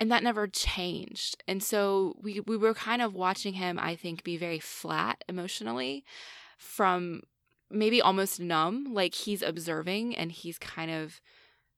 And 0.00 0.10
that 0.10 0.22
never 0.24 0.46
changed. 0.48 1.42
And 1.46 1.62
so 1.62 2.14
we, 2.20 2.40
we 2.40 2.56
were 2.56 2.74
kind 2.74 3.00
of 3.02 3.14
watching 3.14 3.54
him, 3.54 3.78
I 3.78 3.94
think, 3.96 4.24
be 4.24 4.36
very 4.36 4.58
flat 4.60 5.22
emotionally 5.28 6.04
from 6.58 7.22
maybe 7.70 8.00
almost 8.02 8.40
numb. 8.40 8.92
Like 8.92 9.14
he's 9.14 9.42
observing 9.42 10.16
and 10.16 10.30
he's 10.32 10.58
kind 10.58 10.90
of 10.90 11.20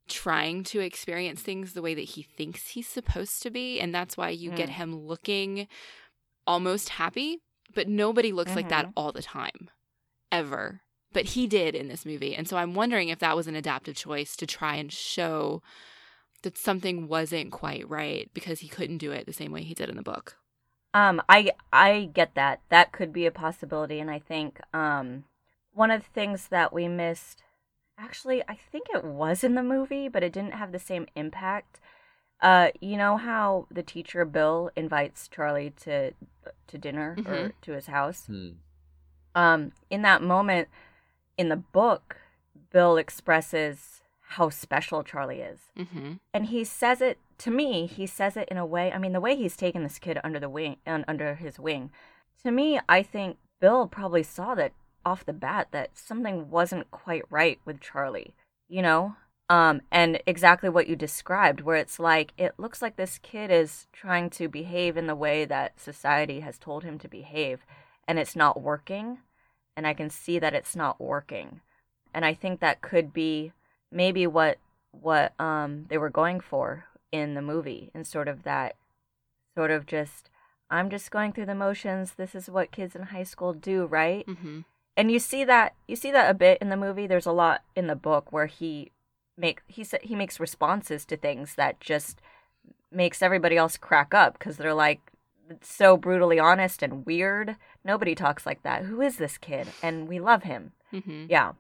trying 0.09 0.65
to 0.65 0.81
experience 0.81 1.41
things 1.41 1.73
the 1.73 1.83
way 1.83 1.95
that 1.95 2.01
he 2.03 2.23
thinks 2.23 2.69
he's 2.69 2.89
supposed 2.89 3.43
to 3.43 3.51
be. 3.51 3.81
And 3.81 3.95
that's 3.95 4.17
why 4.17 4.31
you 4.31 4.51
get 4.51 4.69
Mm. 4.69 4.73
him 4.73 4.97
looking 5.07 5.69
almost 6.47 6.91
happy, 6.91 7.39
but 7.75 7.89
nobody 7.89 8.33
looks 8.33 8.55
like 8.55 8.69
that 8.69 8.87
Mhm. 8.87 8.93
all 8.97 9.13
the 9.13 9.23
time, 9.23 9.71
ever. 10.31 10.83
But 11.13 11.25
he 11.27 11.47
did 11.47 11.75
in 11.75 11.89
this 11.89 12.05
movie. 12.07 12.35
And 12.37 12.49
so 12.49 12.57
I'm 12.57 12.75
wondering 12.75 13.09
if 13.09 13.19
that 13.21 13.37
was 13.37 13.47
an 13.47 13.57
adaptive 13.57 13.97
choice 13.97 14.37
to 14.37 14.47
try 14.47 14.77
and 14.77 14.93
show 14.93 15.63
that 16.43 16.57
something 16.59 17.09
wasn't 17.09 17.51
quite 17.51 17.89
right 17.89 18.31
because 18.35 18.61
he 18.61 18.69
couldn't 18.69 18.99
do 18.99 19.11
it 19.13 19.27
the 19.27 19.33
same 19.33 19.51
way 19.51 19.63
he 19.63 19.75
did 19.75 19.89
in 19.89 19.97
the 19.97 20.03
book. 20.03 20.37
Um, 20.95 21.21
I 21.29 21.51
I 21.73 22.11
get 22.13 22.35
that. 22.37 22.61
That 22.69 22.93
could 22.93 23.13
be 23.13 23.27
a 23.27 23.31
possibility, 23.31 24.01
and 24.01 24.11
I 24.11 24.19
think 24.19 24.61
um, 24.73 25.25
one 25.73 25.91
of 25.91 26.03
the 26.03 26.11
things 26.11 26.49
that 26.49 26.73
we 26.73 26.89
missed, 26.89 27.43
actually, 27.99 28.43
I 28.49 28.55
think 28.55 28.87
it 28.95 29.05
was 29.05 29.43
in 29.45 29.55
the 29.55 29.63
movie, 29.63 30.09
but 30.09 30.23
it 30.23 30.33
didn't 30.33 30.55
have 30.55 30.73
the 30.73 30.79
same 30.79 31.07
impact. 31.15 31.81
Uh, 32.43 32.69
you 32.81 32.97
know 32.97 33.17
how 33.17 33.67
the 33.71 33.83
teacher 33.83 34.25
Bill 34.25 34.71
invites 34.77 35.29
Charlie 35.29 35.71
to 35.83 36.13
to 36.69 36.79
dinner 36.79 37.15
or 37.19 37.23
Mhm. 37.23 37.53
to 37.63 37.73
his 37.73 37.87
house. 37.87 38.27
Hmm. 38.27 38.51
Um, 39.35 39.73
in 39.91 40.03
that 40.03 40.23
moment, 40.23 40.69
in 41.37 41.49
the 41.49 41.57
book, 41.57 42.19
Bill 42.71 42.97
expresses 42.97 44.03
how 44.31 44.49
special 44.51 45.03
Charlie 45.05 45.41
is 45.41 45.61
Mm-hmm. 45.77 46.15
and 46.35 46.47
he 46.47 46.65
says 46.65 47.01
it 47.01 47.19
to 47.39 47.51
me 47.51 47.87
he 47.87 48.07
says 48.09 48.37
it 48.37 48.49
in 48.49 48.57
a 48.57 48.67
way 48.67 48.91
i 48.91 48.99
mean 48.99 49.13
the 49.13 49.21
way 49.21 49.37
he's 49.37 49.57
taken 49.57 49.85
this 49.85 50.01
kid 50.01 50.19
under 50.25 50.41
the 50.41 50.49
wing 50.49 50.79
under 50.85 51.37
his 51.37 51.61
wing 51.61 51.93
to 52.43 52.51
me 52.51 52.81
i 52.89 53.05
think 53.05 53.39
bill 53.61 53.87
probably 53.87 54.25
saw 54.25 54.57
that 54.57 54.73
off 55.07 55.25
the 55.25 55.33
bat 55.33 55.69
that 55.71 55.97
something 55.97 56.51
wasn't 56.51 56.91
quite 56.91 57.23
right 57.31 57.61
with 57.65 57.81
charlie 57.81 58.35
you 58.69 58.83
know 58.83 59.15
um 59.49 59.81
and 59.93 60.21
exactly 60.27 60.69
what 60.69 60.89
you 60.89 60.97
described 60.97 61.61
where 61.61 61.77
it's 61.77 62.01
like 62.01 62.33
it 62.37 62.53
looks 62.59 62.83
like 62.83 62.97
this 62.97 63.19
kid 63.23 63.51
is 63.51 63.87
trying 63.93 64.29
to 64.29 64.49
behave 64.49 64.97
in 64.97 65.07
the 65.07 65.15
way 65.15 65.45
that 65.45 65.81
society 65.81 66.41
has 66.41 66.59
told 66.59 66.83
him 66.83 66.99
to 66.99 67.09
behave 67.09 67.65
and 68.09 68.19
it's 68.19 68.37
not 68.37 68.61
working 68.61 69.19
and 69.77 69.87
i 69.87 69.95
can 69.95 70.11
see 70.11 70.39
that 70.39 70.55
it's 70.55 70.75
not 70.77 71.01
working 71.01 71.61
and 72.13 72.25
i 72.25 72.35
think 72.35 72.59
that 72.59 72.83
could 72.83 73.13
be 73.13 73.53
maybe 73.93 74.27
what 74.27 74.59
what 74.91 75.33
um 75.41 75.87
they 75.89 75.97
were 75.97 76.11
going 76.11 76.41
for 76.41 76.87
in 77.13 77.35
the 77.35 77.43
movie 77.43 77.91
and 77.95 78.07
sort 78.07 78.27
of 78.27 78.43
that 78.43 78.75
sort 79.55 79.71
of 79.71 79.87
just 79.87 80.29
I'm 80.71 80.91
just 80.91 81.11
going 81.11 81.33
through 81.33 81.47
the 81.47 81.55
motions. 81.55 82.15
This 82.17 82.35
is 82.35 82.51
what 82.51 82.73
kids 82.73 82.97
in 82.97 83.03
high 83.03 83.23
school 83.23 83.53
do, 83.53 83.87
right? 83.87 84.27
Mm-hmm. 84.27 84.61
And 84.97 85.11
you 85.11 85.19
see 85.19 85.45
that 85.45 85.75
you 85.87 85.97
see 85.97 86.11
that 86.11 86.31
a 86.31 86.35
bit 86.35 86.59
in 86.61 86.71
the 86.71 86.77
movie. 86.77 87.07
There's 87.07 87.27
a 87.27 87.33
lot 87.33 87.63
in 87.75 87.87
the 87.87 87.97
book 87.97 88.33
where 88.33 88.47
he 88.47 88.93
make 89.37 89.61
he 89.67 89.85
said 89.85 90.01
he 90.03 90.15
makes 90.15 90.41
responses 90.41 91.05
to 91.07 91.17
things 91.17 91.55
that 91.57 91.81
just 91.81 92.21
makes 92.91 93.23
everybody 93.23 93.57
else 93.57 93.77
crack 93.77 94.15
up 94.15 94.39
because 94.39 94.57
they're 94.57 94.75
like 94.75 95.13
so 95.61 95.97
brutally 95.97 96.39
honest 96.39 96.83
and 96.83 97.05
weird. 97.07 97.57
Nobody 97.85 98.15
talks 98.15 98.47
like 98.47 98.63
that. 98.63 98.85
Who 98.85 99.01
is 99.01 99.17
this 99.17 99.39
kid? 99.39 99.69
And 99.83 100.09
we 100.09 100.19
love 100.19 100.43
him. 100.43 100.73
Mm-hmm. 100.93 101.27
Yeah. 101.29 101.53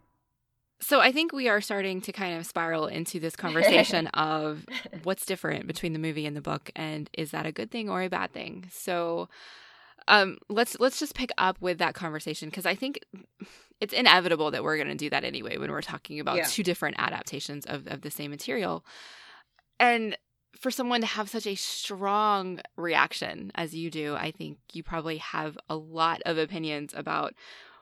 So 0.81 1.01
I 1.01 1.11
think 1.11 1.33
we 1.33 1.49
are 1.49 1.61
starting 1.61 2.01
to 2.03 2.13
kind 2.13 2.37
of 2.39 2.47
spiral 2.47 2.87
into 2.87 3.19
this 3.21 3.37
conversation 3.45 4.09
of 4.09 4.65
what's 5.05 5.27
different 5.27 5.67
between 5.67 5.93
the 5.93 5.99
movie 5.99 6.27
and 6.27 6.37
the 6.37 6.43
book 6.43 6.71
and 6.75 7.09
is 7.13 7.31
that 7.31 7.47
a 7.47 7.53
good 7.53 7.71
thing 7.71 7.89
or 7.89 8.03
a 8.03 8.09
bad 8.09 8.33
thing. 8.33 8.69
So 8.71 9.29
um 10.09 10.39
let's 10.49 10.77
let's 10.81 10.99
just 10.99 11.15
pick 11.15 11.31
up 11.39 11.61
with 11.61 11.79
that 11.79 11.95
conversation 11.95 12.49
because 12.49 12.67
I 12.67 12.75
think 12.75 13.01
it's 13.81 13.93
inevitable 13.93 14.51
that 14.53 14.63
we're 14.65 14.77
going 14.77 14.89
to 14.89 14.95
do 14.95 15.11
that 15.11 15.25
anyway 15.25 15.59
when 15.59 15.71
we're 15.71 15.83
talking 15.83 16.21
about 16.21 16.37
Yeah. 16.37 16.45
two 16.45 16.63
different 16.63 16.97
adaptations 16.99 17.67
of 17.67 17.87
of 17.87 18.03
the 18.03 18.11
same 18.11 18.31
material. 18.31 18.85
And 19.79 20.17
for 20.59 20.71
someone 20.71 21.03
to 21.03 21.07
have 21.07 21.29
such 21.29 21.47
a 21.47 21.55
strong 21.55 22.61
reaction 22.77 23.53
as 23.55 23.75
you 23.75 23.91
do, 23.91 24.15
I 24.15 24.31
think 24.31 24.59
you 24.73 24.83
probably 24.83 25.19
have 25.19 25.59
a 25.69 25.77
lot 25.77 26.23
of 26.25 26.39
opinions 26.39 26.95
about 26.97 27.35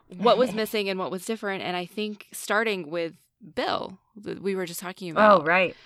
what 0.09 0.39
was 0.39 0.53
missing 0.61 0.89
and 0.89 0.99
what 0.99 1.13
was 1.13 1.25
different. 1.25 1.63
And 1.63 1.77
I 1.77 1.87
think 1.87 2.27
starting 2.33 2.91
with 2.91 3.15
Bill, 3.55 3.99
that 4.17 4.43
we 4.43 4.57
were 4.57 4.67
just 4.67 4.81
talking 4.81 5.11
about. 5.11 5.43
Oh, 5.43 5.45
right. 5.45 5.77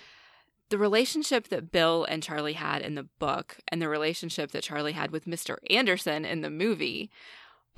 The 0.69 0.77
relationship 0.77 1.47
that 1.49 1.71
Bill 1.71 2.05
and 2.05 2.21
Charlie 2.21 2.53
had 2.53 2.81
in 2.81 2.95
the 2.95 3.03
book 3.03 3.57
and 3.69 3.81
the 3.81 3.89
relationship 3.89 4.51
that 4.51 4.63
Charlie 4.63 4.91
had 4.93 5.11
with 5.11 5.25
Mr. 5.25 5.57
Anderson 5.69 6.25
in 6.25 6.41
the 6.41 6.49
movie 6.49 7.09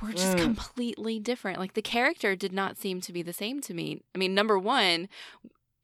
were 0.01 0.11
just 0.11 0.35
Mm. 0.37 0.41
completely 0.43 1.19
different. 1.19 1.59
Like 1.59 1.73
the 1.73 1.81
character 1.81 2.35
did 2.35 2.51
not 2.51 2.77
seem 2.77 2.99
to 3.01 3.13
be 3.13 3.21
the 3.21 3.33
same 3.33 3.61
to 3.61 3.73
me. 3.73 4.01
I 4.13 4.17
mean, 4.17 4.33
number 4.33 4.57
one, 4.59 5.07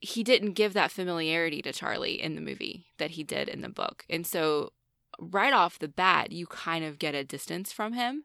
he 0.00 0.22
didn't 0.22 0.52
give 0.52 0.74
that 0.74 0.90
familiarity 0.92 1.62
to 1.62 1.72
Charlie 1.72 2.20
in 2.20 2.34
the 2.34 2.40
movie 2.40 2.86
that 2.98 3.12
he 3.12 3.24
did 3.24 3.48
in 3.48 3.62
the 3.62 3.68
book. 3.68 4.04
And 4.10 4.26
so 4.26 4.72
right 5.18 5.52
off 5.52 5.78
the 5.78 5.88
bat, 5.88 6.30
you 6.30 6.46
kind 6.46 6.84
of 6.84 6.98
get 6.98 7.14
a 7.14 7.24
distance 7.24 7.72
from 7.72 7.94
him. 7.94 8.24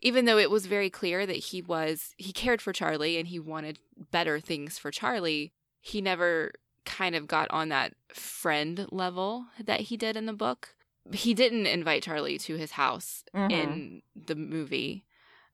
Even 0.00 0.26
though 0.26 0.38
it 0.38 0.50
was 0.50 0.66
very 0.66 0.90
clear 0.90 1.24
that 1.26 1.36
he 1.36 1.62
was 1.62 2.12
he 2.18 2.32
cared 2.32 2.60
for 2.60 2.72
Charlie 2.72 3.16
and 3.16 3.28
he 3.28 3.38
wanted 3.40 3.78
better 4.10 4.38
things 4.40 4.76
for 4.78 4.90
Charlie, 4.90 5.52
he 5.80 6.00
never 6.00 6.52
kind 6.84 7.14
of 7.14 7.26
got 7.26 7.50
on 7.50 7.68
that 7.70 7.94
friend 8.12 8.86
level 8.90 9.46
that 9.62 9.80
he 9.82 9.96
did 9.96 10.16
in 10.16 10.26
the 10.26 10.32
book. 10.32 10.74
He 11.12 11.34
didn't 11.34 11.66
invite 11.66 12.02
Charlie 12.02 12.38
to 12.38 12.56
his 12.56 12.72
house 12.72 13.24
Mhm. 13.34 13.50
in 13.52 14.02
the 14.16 14.34
movie. 14.34 15.04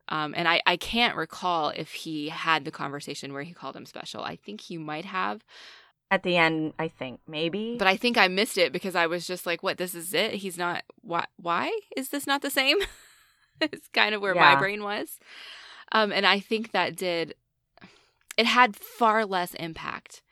Um, 0.09 0.35
and 0.37 0.49
I, 0.49 0.61
I 0.67 0.77
can't 0.77 1.17
recall 1.17 1.69
if 1.71 1.93
he 1.93 2.29
had 2.31 2.65
the 2.65 2.71
conversation 2.73 3.33
where 3.33 3.43
he 3.45 3.53
called 3.53 3.77
him 3.77 3.87
special. 3.87 4.23
I 4.25 4.35
think 4.37 4.61
he 4.63 4.77
might 4.77 5.05
have, 5.05 5.45
At 6.11 6.25
the 6.25 6.37
end, 6.37 6.73
I 6.81 6.89
think 6.89 7.21
maybe. 7.29 7.77
but 7.79 7.87
I 7.87 7.97
think 7.97 8.19
I 8.19 8.27
missed 8.27 8.59
it 8.59 8.73
because 8.73 8.97
I 8.97 9.07
was 9.07 9.27
just 9.27 9.47
like, 9.47 9.63
what, 9.63 9.79
this 9.79 9.95
is 9.95 10.13
it? 10.13 10.35
He's 10.35 10.59
not, 10.59 10.83
why, 11.03 11.27
why 11.37 11.71
is 11.97 12.09
this 12.09 12.27
not 12.27 12.43
the 12.43 12.51
same? 12.51 12.79
it's 13.61 13.87
kind 13.89 14.15
of 14.15 14.21
where 14.21 14.35
my 14.35 14.57
brain 14.57 14.83
was. 14.83 15.19
Um, 15.93 16.11
and 16.13 16.27
I 16.27 16.41
think 16.41 16.73
that 16.73 16.97
did, 16.97 17.35
it 18.37 18.47
had 18.47 18.75
far 18.77 19.25
less 19.27 19.55
impact 19.55 20.23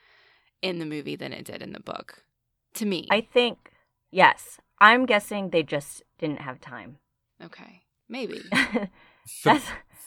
in 0.63 0.79
the 0.79 0.87
movie 0.87 1.17
than 1.17 1.33
it 1.33 1.45
did 1.45 1.63
in 1.63 1.73
the 1.73 1.81
book 1.81 2.25
to 2.75 2.87
me. 2.87 3.07
I 3.11 3.21
think 3.21 3.73
yes. 4.11 4.59
I'm 4.81 5.07
guessing 5.07 5.51
they 5.51 5.63
just 5.65 6.03
didn't 6.19 6.41
have 6.41 6.61
time. 6.61 6.99
okay. 7.45 7.83
Maybe. 8.09 8.41
For, 9.43 9.61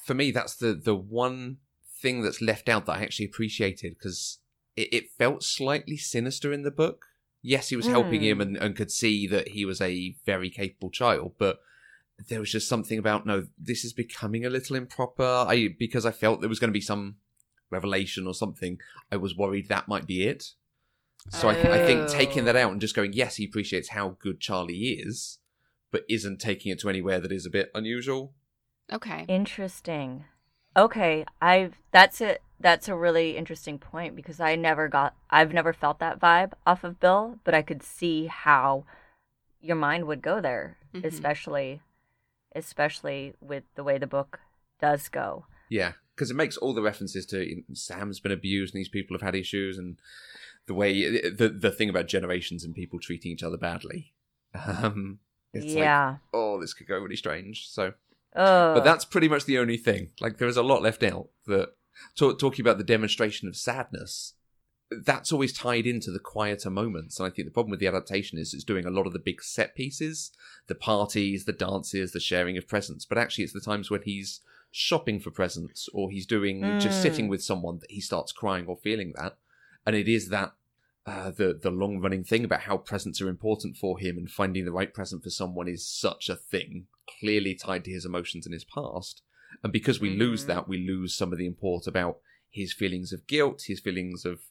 for 0.06 0.14
me, 0.16 0.32
that's 0.32 0.56
the 0.56 0.74
the 0.74 0.96
one 0.96 1.58
thing 2.02 2.24
that's 2.24 2.42
left 2.42 2.68
out 2.68 2.88
that 2.88 2.98
I 2.98 3.04
actually 3.04 3.26
appreciated 3.28 3.94
because 3.98 4.40
it, 4.76 4.92
it 4.92 5.12
felt 5.12 5.44
slightly 5.44 5.98
sinister 5.98 6.52
in 6.52 6.64
the 6.64 6.72
book. 6.72 7.06
Yes, 7.44 7.70
he 7.70 7.76
was 7.76 7.86
helping 7.86 8.22
him 8.22 8.40
Mm. 8.40 8.42
and, 8.42 8.58
and 8.58 8.76
could 8.76 8.92
see 8.92 9.28
that 9.28 9.50
he 9.50 9.64
was 9.66 9.80
a 9.82 10.16
very 10.26 10.50
capable 10.50 10.90
child, 10.90 11.34
but 11.38 11.60
there 12.30 12.40
was 12.40 12.52
just 12.52 12.68
something 12.68 12.98
about 12.98 13.26
no, 13.28 13.46
this 13.60 13.84
is 13.86 13.94
becoming 13.94 14.46
a 14.46 14.50
little 14.50 14.76
improper. 14.76 15.46
I 15.48 15.70
because 15.78 16.06
I 16.06 16.12
felt 16.12 16.40
there 16.42 16.50
was 16.50 16.60
going 16.60 16.70
to 16.70 16.80
be 16.80 16.82
some 16.82 17.18
revelation 17.72 18.28
or 18.28 18.34
something. 18.34 18.80
I 19.12 19.18
was 19.18 19.36
worried 19.36 19.70
that 19.70 19.88
might 19.88 20.06
be 20.06 20.28
it. 20.28 20.52
So 21.30 21.50
I, 21.50 21.54
th- 21.54 21.66
I 21.68 21.86
think 21.86 22.08
taking 22.10 22.46
that 22.46 22.56
out 22.56 22.72
and 22.72 22.82
just 22.82 22.96
going, 22.96 23.14
yes, 23.14 23.36
he 23.36 23.46
appreciates 23.46 23.90
how 23.90 24.18
good 24.20 24.40
Charlie 24.40 24.74
is, 24.94 25.38
but 25.92 26.04
isn't 26.10 26.40
taking 26.40 26.72
it 26.72 26.80
to 26.80 26.90
anywhere 26.90 27.20
that 27.20 27.32
is 27.32 27.46
a 27.46 27.50
bit 27.52 27.70
unusual. 27.76 28.34
Okay. 28.92 29.26
interesting. 29.28 30.26
Okay, 30.76 31.26
I've 31.42 31.76
that's 31.92 32.22
a 32.22 32.38
that's 32.60 32.88
a 32.88 32.96
really 32.96 33.36
interesting 33.38 33.78
point 33.78 34.16
because 34.16 34.40
I 34.40 34.56
never 34.56 34.88
got 34.88 35.16
I've 35.30 35.54
never 35.54 35.74
felt 35.74 36.00
that 36.00 36.20
vibe 36.20 36.54
off 36.66 36.84
of 36.84 37.00
Bill, 37.00 37.40
but 37.44 37.54
I 37.54 37.62
could 37.62 37.84
see 37.84 38.28
how 38.28 38.86
your 39.60 39.76
mind 39.76 40.06
would 40.08 40.22
go 40.22 40.40
there, 40.42 40.78
Mhm. 40.94 41.04
especially 41.06 41.82
especially 42.56 43.34
with 43.42 43.64
the 43.76 43.84
way 43.84 43.98
the 43.98 44.08
book 44.08 44.40
does 44.80 45.08
go. 45.10 45.46
Yeah, 45.70 45.94
because 46.22 46.30
it 46.30 46.36
makes 46.36 46.56
all 46.56 46.72
the 46.72 46.84
references 46.84 47.26
to 47.26 47.44
you 47.44 47.56
know, 47.56 47.64
Sam's 47.74 48.20
been 48.20 48.32
abused 48.32 48.76
and 48.76 48.80
these 48.80 48.88
people 48.88 49.18
have 49.18 49.24
had 49.24 49.34
issues 49.34 49.80
and 49.80 49.98
the 50.68 50.76
way 50.76 51.02
the 51.32 51.50
the 51.50 51.72
thing 51.72 51.90
about 51.90 52.06
generations 52.06 52.64
and 52.64 52.76
people 52.76 53.00
treating 53.00 53.32
each 53.32 53.42
other 53.42 53.58
badly. 53.58 54.14
Um, 54.54 55.18
it's 55.52 55.74
like, 55.74 55.78
yeah. 55.78 56.18
oh, 56.32 56.62
this 56.62 56.76
could 56.76 56.88
go 56.88 57.00
really 57.00 57.16
strange. 57.16 57.68
So, 57.70 57.94
oh. 58.36 58.76
but 58.76 58.84
that's 58.84 59.04
pretty 59.04 59.30
much 59.30 59.46
the 59.46 59.58
only 59.58 59.78
thing. 59.78 60.12
Like 60.20 60.38
there 60.38 60.48
is 60.48 60.58
a 60.58 60.62
lot 60.62 60.84
left 60.84 61.02
out. 61.02 61.30
That 61.48 61.70
talk, 62.16 62.38
talking 62.38 62.62
about 62.62 62.78
the 62.78 62.84
demonstration 62.84 63.48
of 63.48 63.58
sadness. 63.58 64.34
That's 64.92 65.32
always 65.32 65.54
tied 65.54 65.88
into 65.88 66.12
the 66.12 66.20
quieter 66.20 66.70
moments, 66.70 67.18
and 67.18 67.26
I 67.26 67.32
think 67.32 67.48
the 67.48 67.52
problem 67.52 67.72
with 67.72 67.80
the 67.80 67.88
adaptation 67.88 68.38
is 68.38 68.54
it's 68.54 68.64
doing 68.64 68.86
a 68.86 68.92
lot 68.92 69.08
of 69.08 69.14
the 69.14 69.20
big 69.20 69.42
set 69.42 69.74
pieces, 69.74 70.32
the 70.68 70.76
parties, 70.76 71.46
the 71.46 71.54
dances, 71.54 72.12
the 72.12 72.20
sharing 72.20 72.58
of 72.58 72.68
presents. 72.68 73.06
But 73.06 73.18
actually, 73.18 73.46
it's 73.46 73.54
the 73.54 73.62
times 73.62 73.90
when 73.90 74.04
he's 74.04 74.42
shopping 74.72 75.20
for 75.20 75.32
presents 75.32 75.90
or 75.94 76.10
he's 76.10 76.26
doing 76.26 76.78
just 76.80 76.98
Mm. 76.98 77.02
sitting 77.02 77.28
with 77.28 77.44
someone 77.44 77.80
that 77.80 77.92
he 77.92 78.02
starts 78.02 78.32
crying 78.32 78.66
or 78.68 78.78
feeling 78.78 79.14
that, 79.18 79.38
and 79.86 79.96
it 79.96 80.08
is 80.08 80.30
that 80.30 80.56
uh, 81.06 81.32
the 81.32 81.54
the 81.54 81.72
long 81.72 82.00
running 82.00 82.24
thing 82.24 82.46
about 82.46 82.62
how 82.62 82.78
presents 82.78 83.20
are 83.22 83.28
important 83.28 83.76
for 83.76 83.98
him 84.00 84.18
and 84.18 84.30
finding 84.30 84.66
the 84.66 84.72
right 84.72 84.94
present 84.94 85.24
for 85.24 85.32
someone 85.32 85.68
is 85.68 85.86
such 85.88 86.30
a 86.30 86.36
thing, 86.36 86.86
clearly 87.20 87.56
tied 87.56 87.84
to 87.84 87.92
his 87.92 88.06
emotions 88.06 88.46
in 88.46 88.54
his 88.54 88.64
past. 88.64 89.24
And 89.64 89.74
because 89.74 90.00
we 90.00 90.16
lose 90.16 90.44
Mhm. 90.44 90.48
that, 90.48 90.68
we 90.68 90.78
lose 90.78 91.16
some 91.16 91.32
of 91.34 91.40
the 91.40 91.48
import 91.48 91.88
about 91.88 92.20
his 92.50 92.72
feelings 92.72 93.12
of 93.12 93.26
guilt, 93.28 93.64
his 93.64 93.80
feelings 93.80 94.26
of 94.26 94.42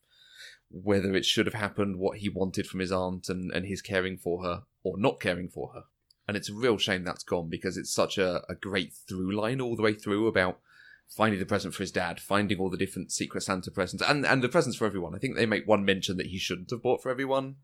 whether 0.71 1.15
it 1.15 1.25
should 1.25 1.47
have 1.47 1.55
happened, 1.55 1.99
what 1.99 2.19
he 2.19 2.29
wanted 2.29 2.67
from 2.67 2.81
his 2.81 2.93
aunt, 2.93 3.29
and, 3.29 3.51
and 3.53 3.67
his 3.67 3.81
caring 3.81 4.17
for 4.19 4.43
her 4.43 4.65
or 4.83 4.99
not 4.99 5.21
caring 5.21 5.49
for 5.49 5.73
her. 5.73 5.85
And 6.31 6.37
it's 6.37 6.49
a 6.49 6.55
real 6.55 6.79
shame 6.79 7.03
that's 7.03 7.25
gone 7.25 7.49
because 7.49 7.77
it's 7.77 7.93
such 7.93 8.17
a, 8.17 8.45
a 8.49 8.55
great 8.55 8.93
through 8.93 9.35
line 9.35 9.61
all 9.61 9.75
the 9.75 9.83
way 9.83 9.95
through 9.95 10.29
about 10.29 10.61
finding 11.09 11.41
the 11.41 11.45
present 11.45 11.75
for 11.75 11.83
his 11.83 11.91
dad, 11.91 12.21
finding 12.21 12.61
all 12.61 12.71
the 12.71 12.77
different 12.77 13.11
Secret 13.11 13.41
Santa 13.41 13.69
presents, 13.73 14.05
and, 14.07 14.25
and 14.25 14.41
the 14.41 14.49
presents 14.49 14.79
for 14.79 14.87
everyone. 14.87 15.13
I 15.13 15.19
think 15.19 15.35
they 15.35 15.45
make 15.45 15.67
one 15.67 15.85
mention 15.85 16.19
that 16.19 16.29
he 16.29 16.39
shouldn't 16.39 16.71
have 16.71 16.85
bought 16.85 17.03
for 17.03 17.11
everyone, 17.11 17.57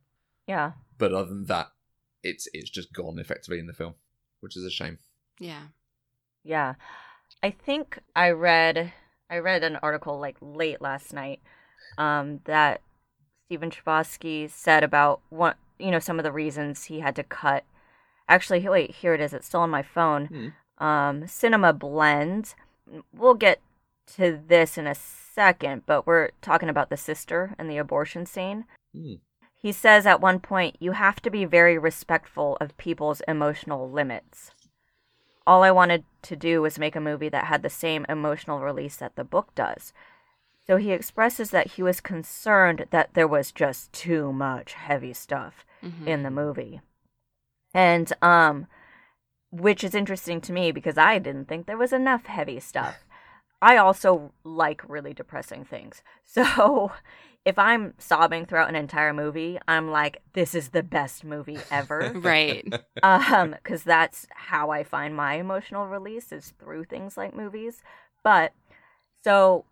yeah. 0.48 0.72
but 0.98 1.12
other 1.12 1.28
than 1.28 1.44
that, 1.44 1.68
it's 2.24 2.48
it's 2.52 2.68
just 2.68 2.92
gone 2.92 3.20
effectively 3.20 3.60
in 3.60 3.68
the 3.68 3.72
film, 3.72 3.94
which 4.40 4.56
is 4.56 4.64
a 4.64 4.70
shame. 4.70 4.98
Yeah. 5.38 5.66
Yeah. 6.42 6.74
I 7.44 7.52
think 7.52 8.00
I 8.16 8.30
read 8.30 8.92
I 9.30 9.38
read 9.38 9.62
an 9.62 9.76
article 9.76 10.18
like 10.18 10.38
late 10.40 10.82
last 10.82 11.12
night 11.12 11.38
um 11.98 12.40
that 12.46 12.80
Stephen 13.46 13.70
Chbosky 13.70 14.50
said 14.50 14.82
about 14.82 15.20
what 15.30 15.56
you 15.78 15.92
know 15.92 16.00
some 16.00 16.18
of 16.18 16.24
the 16.24 16.32
reasons 16.32 16.86
he 16.86 16.98
had 16.98 17.14
to 17.14 17.22
cut 17.22 17.62
Actually, 18.28 18.66
wait, 18.68 18.90
here 18.96 19.14
it 19.14 19.20
is. 19.20 19.32
It's 19.32 19.46
still 19.46 19.60
on 19.60 19.70
my 19.70 19.82
phone. 19.82 20.52
Um 20.78 21.26
Cinema 21.26 21.72
Blend. 21.72 22.54
We'll 23.12 23.34
get 23.34 23.60
to 24.16 24.40
this 24.46 24.76
in 24.78 24.86
a 24.86 24.94
second, 24.94 25.82
but 25.86 26.06
we're 26.06 26.30
talking 26.42 26.68
about 26.68 26.90
the 26.90 26.96
sister 26.96 27.54
and 27.58 27.68
the 27.70 27.78
abortion 27.78 28.26
scene. 28.26 28.64
Hmm. 28.94 29.14
He 29.60 29.72
says 29.72 30.06
at 30.06 30.20
one 30.20 30.38
point, 30.38 30.76
you 30.78 30.92
have 30.92 31.20
to 31.22 31.30
be 31.30 31.44
very 31.44 31.76
respectful 31.78 32.56
of 32.60 32.76
people's 32.76 33.20
emotional 33.26 33.90
limits. 33.90 34.52
All 35.46 35.62
I 35.62 35.70
wanted 35.70 36.04
to 36.22 36.36
do 36.36 36.60
was 36.62 36.78
make 36.78 36.94
a 36.94 37.00
movie 37.00 37.28
that 37.30 37.46
had 37.46 37.62
the 37.62 37.70
same 37.70 38.04
emotional 38.08 38.60
release 38.60 38.96
that 38.96 39.16
the 39.16 39.24
book 39.24 39.54
does. 39.54 39.92
So 40.66 40.76
he 40.76 40.90
expresses 40.92 41.50
that 41.50 41.72
he 41.72 41.82
was 41.82 42.00
concerned 42.00 42.86
that 42.90 43.14
there 43.14 43.28
was 43.28 43.50
just 43.52 43.92
too 43.92 44.32
much 44.32 44.74
heavy 44.74 45.12
stuff 45.12 45.64
Mhm. 45.82 46.06
in 46.06 46.22
the 46.22 46.30
movie. 46.30 46.80
And 47.76 48.12
um 48.22 48.66
which 49.52 49.84
is 49.84 49.94
interesting 49.94 50.40
to 50.42 50.52
me 50.52 50.72
because 50.72 50.98
I 50.98 51.18
didn't 51.18 51.46
think 51.48 51.66
there 51.66 51.78
was 51.78 51.92
enough 51.92 52.26
heavy 52.26 52.58
stuff. 52.58 53.04
I 53.62 53.76
also 53.76 54.32
like 54.44 54.82
really 54.88 55.14
depressing 55.14 55.64
things. 55.64 56.02
So 56.24 56.90
if 57.44 57.56
I'm 57.58 57.94
sobbing 57.98 58.44
throughout 58.44 58.68
an 58.68 58.74
entire 58.74 59.14
movie, 59.14 59.58
I'm 59.68 59.90
like 59.90 60.22
this 60.32 60.54
is 60.54 60.70
the 60.70 60.82
best 60.82 61.24
movie 61.24 61.58
ever. 61.70 62.12
Right. 62.32 62.66
um 63.02 63.54
cuz 63.62 63.84
that's 63.84 64.26
how 64.34 64.70
I 64.70 64.82
find 64.82 65.14
my 65.14 65.34
emotional 65.34 65.86
release 65.86 66.32
is 66.32 66.50
through 66.58 66.84
things 66.84 67.16
like 67.16 67.34
movies. 67.34 67.82
But 68.24 68.52
so 69.22 69.64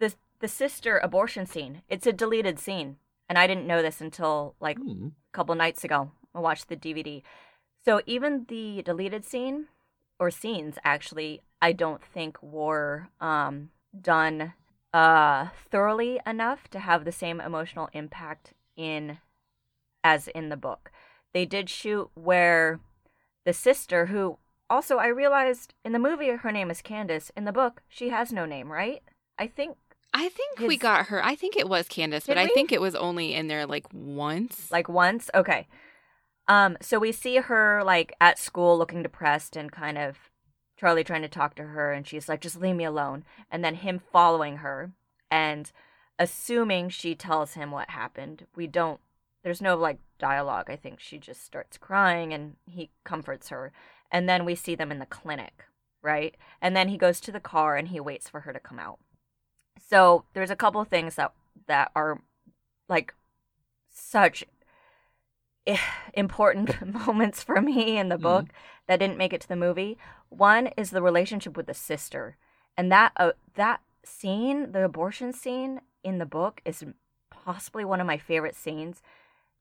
the 0.00 0.14
the 0.40 0.48
sister 0.48 0.98
abortion 0.98 1.46
scene, 1.46 1.82
it's 1.88 2.06
a 2.06 2.12
deleted 2.12 2.58
scene. 2.58 2.96
And 3.28 3.38
I 3.38 3.46
didn't 3.46 3.66
know 3.66 3.80
this 3.82 4.00
until 4.00 4.54
like 4.60 4.78
a 4.78 5.12
couple 5.32 5.54
nights 5.54 5.84
ago. 5.84 6.10
I 6.34 6.40
watched 6.40 6.68
the 6.68 6.76
DVD. 6.76 7.22
So 7.84 8.00
even 8.06 8.46
the 8.48 8.82
deleted 8.82 9.24
scene 9.24 9.66
or 10.18 10.30
scenes 10.30 10.76
actually 10.84 11.42
I 11.60 11.72
don't 11.72 12.02
think 12.02 12.42
were 12.42 13.08
um 13.20 13.70
done 14.00 14.54
uh 14.92 15.48
thoroughly 15.70 16.20
enough 16.26 16.68
to 16.70 16.78
have 16.78 17.04
the 17.04 17.12
same 17.12 17.40
emotional 17.40 17.88
impact 17.92 18.54
in 18.76 19.18
as 20.02 20.28
in 20.28 20.48
the 20.48 20.56
book. 20.56 20.90
They 21.32 21.44
did 21.46 21.68
shoot 21.68 22.10
where 22.14 22.80
the 23.44 23.52
sister 23.52 24.06
who 24.06 24.38
also 24.70 24.96
I 24.96 25.08
realized 25.08 25.74
in 25.84 25.92
the 25.92 25.98
movie 25.98 26.28
her 26.30 26.52
name 26.52 26.70
is 26.70 26.80
Candace. 26.80 27.30
In 27.36 27.44
the 27.44 27.52
book, 27.52 27.82
she 27.88 28.08
has 28.08 28.32
no 28.32 28.46
name, 28.46 28.72
right? 28.72 29.02
I 29.38 29.46
think 29.46 29.76
I 30.14 30.28
think 30.28 30.60
we 30.60 30.76
got 30.76 31.06
her. 31.06 31.24
I 31.24 31.34
think 31.34 31.56
it 31.56 31.68
was 31.68 31.88
Candace, 31.88 32.26
but 32.26 32.34
Did 32.34 32.40
I 32.40 32.44
we? 32.46 32.54
think 32.54 32.70
it 32.72 32.80
was 32.80 32.94
only 32.94 33.34
in 33.34 33.48
there 33.48 33.66
like 33.66 33.86
once. 33.92 34.70
like 34.70 34.88
once 34.88 35.28
okay 35.34 35.66
um 36.48 36.76
so 36.80 36.98
we 36.98 37.12
see 37.12 37.36
her 37.36 37.82
like 37.84 38.14
at 38.20 38.38
school 38.38 38.76
looking 38.76 39.02
depressed 39.02 39.56
and 39.56 39.72
kind 39.72 39.98
of 39.98 40.30
Charlie 40.76 41.04
trying 41.04 41.22
to 41.22 41.28
talk 41.28 41.54
to 41.56 41.62
her, 41.62 41.92
and 41.92 42.06
she's 42.06 42.28
like, 42.28 42.40
just 42.40 42.60
leave 42.60 42.76
me 42.76 42.84
alone. 42.84 43.24
And 43.50 43.64
then 43.64 43.76
him 43.76 44.00
following 44.12 44.58
her 44.58 44.92
and 45.30 45.70
assuming 46.18 46.88
she 46.88 47.14
tells 47.14 47.54
him 47.54 47.70
what 47.70 47.90
happened. 47.90 48.46
We 48.54 48.66
don't, 48.66 49.00
there's 49.42 49.62
no 49.62 49.76
like 49.76 49.98
dialogue. 50.18 50.68
I 50.68 50.76
think 50.76 51.00
she 51.00 51.18
just 51.18 51.44
starts 51.44 51.78
crying 51.78 52.32
and 52.32 52.56
he 52.66 52.90
comforts 53.04 53.48
her. 53.48 53.72
And 54.10 54.28
then 54.28 54.44
we 54.44 54.54
see 54.54 54.74
them 54.74 54.92
in 54.92 54.98
the 54.98 55.06
clinic, 55.06 55.64
right? 56.02 56.36
And 56.60 56.76
then 56.76 56.88
he 56.88 56.96
goes 56.98 57.20
to 57.20 57.32
the 57.32 57.40
car 57.40 57.76
and 57.76 57.88
he 57.88 58.00
waits 58.00 58.28
for 58.28 58.40
her 58.40 58.52
to 58.52 58.60
come 58.60 58.78
out. 58.78 58.98
So 59.88 60.24
there's 60.34 60.50
a 60.50 60.56
couple 60.56 60.84
things 60.84 61.14
that 61.16 61.32
that 61.66 61.90
are 61.94 62.20
like 62.88 63.14
such 63.90 64.44
important 66.14 66.86
moments 67.06 67.42
for 67.42 67.60
me 67.60 67.98
in 67.98 68.08
the 68.08 68.18
book 68.18 68.44
mm-hmm. 68.44 68.56
that 68.86 68.98
didn't 68.98 69.18
make 69.18 69.32
it 69.32 69.40
to 69.42 69.48
the 69.48 69.56
movie. 69.56 69.98
One 70.28 70.68
is 70.76 70.90
the 70.90 71.02
relationship 71.02 71.56
with 71.56 71.66
the 71.66 71.74
sister, 71.74 72.36
and 72.76 72.90
that 72.90 73.12
uh, 73.16 73.32
that 73.54 73.80
scene, 74.04 74.72
the 74.72 74.84
abortion 74.84 75.32
scene 75.32 75.80
in 76.02 76.18
the 76.18 76.26
book, 76.26 76.60
is 76.64 76.84
possibly 77.30 77.84
one 77.84 78.00
of 78.00 78.06
my 78.06 78.18
favorite 78.18 78.56
scenes. 78.56 79.02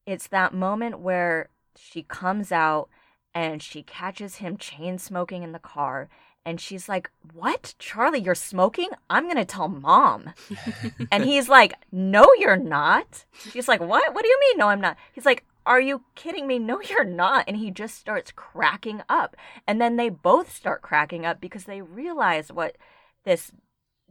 It's 0.05 0.27
that 0.27 0.53
moment 0.53 0.99
where 0.99 1.49
she 1.75 2.03
comes 2.03 2.51
out 2.51 2.89
and 3.33 3.61
she 3.61 3.83
catches 3.83 4.35
him 4.35 4.57
chain 4.57 4.97
smoking 4.97 5.43
in 5.43 5.53
the 5.53 5.59
car 5.59 6.09
and 6.45 6.59
she's 6.59 6.89
like, 6.89 7.09
What? 7.33 7.73
Charlie, 7.79 8.21
you're 8.21 8.35
smoking? 8.35 8.89
I'm 9.09 9.23
going 9.25 9.37
to 9.37 9.45
tell 9.45 9.69
mom. 9.69 10.33
and 11.11 11.23
he's 11.23 11.47
like, 11.47 11.73
No, 11.91 12.27
you're 12.37 12.57
not. 12.57 13.25
She's 13.51 13.67
like, 13.67 13.79
What? 13.79 14.13
What 14.13 14.23
do 14.23 14.29
you 14.29 14.39
mean? 14.41 14.57
No, 14.57 14.67
I'm 14.67 14.81
not. 14.81 14.97
He's 15.13 15.25
like, 15.25 15.45
Are 15.65 15.81
you 15.81 16.03
kidding 16.15 16.47
me? 16.47 16.59
No, 16.59 16.81
you're 16.89 17.03
not. 17.03 17.45
And 17.47 17.57
he 17.57 17.71
just 17.71 17.97
starts 17.97 18.31
cracking 18.31 19.01
up. 19.09 19.35
And 19.67 19.81
then 19.81 19.95
they 19.95 20.09
both 20.09 20.53
start 20.53 20.81
cracking 20.81 21.25
up 21.25 21.39
because 21.39 21.65
they 21.65 21.81
realize 21.81 22.51
what 22.51 22.77
this 23.23 23.51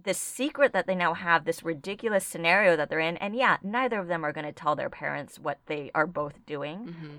this 0.04 0.18
secret 0.18 0.72
that 0.72 0.86
they 0.86 0.94
now 0.96 1.14
have, 1.14 1.44
this 1.44 1.62
ridiculous 1.62 2.24
scenario 2.24 2.76
that 2.76 2.88
they're 2.88 2.98
in. 2.98 3.16
And 3.18 3.36
yeah, 3.36 3.58
neither 3.62 4.00
of 4.00 4.08
them 4.08 4.24
are 4.24 4.32
going 4.32 4.46
to 4.46 4.52
tell 4.52 4.74
their 4.74 4.90
parents 4.90 5.38
what 5.38 5.58
they 5.66 5.92
are 5.94 6.06
both 6.06 6.44
doing. 6.44 6.86
Mm-hmm. 6.86 7.16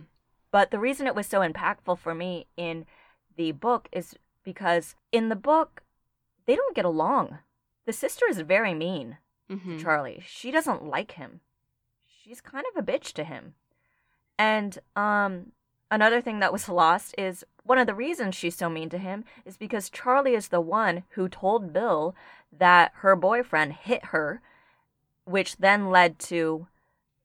But 0.51 0.71
the 0.71 0.79
reason 0.79 1.07
it 1.07 1.15
was 1.15 1.27
so 1.27 1.39
impactful 1.39 1.99
for 1.99 2.13
me 2.13 2.47
in 2.57 2.85
the 3.37 3.53
book 3.53 3.87
is 3.91 4.15
because 4.43 4.95
in 5.11 5.29
the 5.29 5.35
book, 5.35 5.83
they 6.45 6.55
don't 6.55 6.75
get 6.75 6.85
along. 6.85 7.39
The 7.85 7.93
sister 7.93 8.25
is 8.29 8.39
very 8.39 8.73
mean 8.73 9.17
mm-hmm. 9.49 9.77
to 9.77 9.83
Charlie. 9.83 10.23
She 10.25 10.51
doesn't 10.51 10.85
like 10.85 11.13
him. 11.13 11.39
She's 12.05 12.41
kind 12.41 12.65
of 12.71 12.81
a 12.81 12.85
bitch 12.85 13.13
to 13.13 13.23
him. 13.23 13.55
And 14.37 14.79
um, 14.95 15.51
another 15.91 16.21
thing 16.21 16.39
that 16.39 16.53
was 16.53 16.69
lost 16.69 17.15
is 17.17 17.45
one 17.63 17.77
of 17.77 17.87
the 17.87 17.95
reasons 17.95 18.35
she's 18.35 18.55
so 18.55 18.69
mean 18.69 18.89
to 18.89 18.97
him 18.97 19.23
is 19.45 19.57
because 19.57 19.89
Charlie 19.89 20.35
is 20.35 20.49
the 20.49 20.61
one 20.61 21.03
who 21.11 21.29
told 21.29 21.73
Bill 21.73 22.15
that 22.51 22.91
her 22.95 23.15
boyfriend 23.15 23.73
hit 23.73 24.05
her, 24.05 24.41
which 25.25 25.57
then 25.57 25.89
led 25.89 26.19
to 26.19 26.67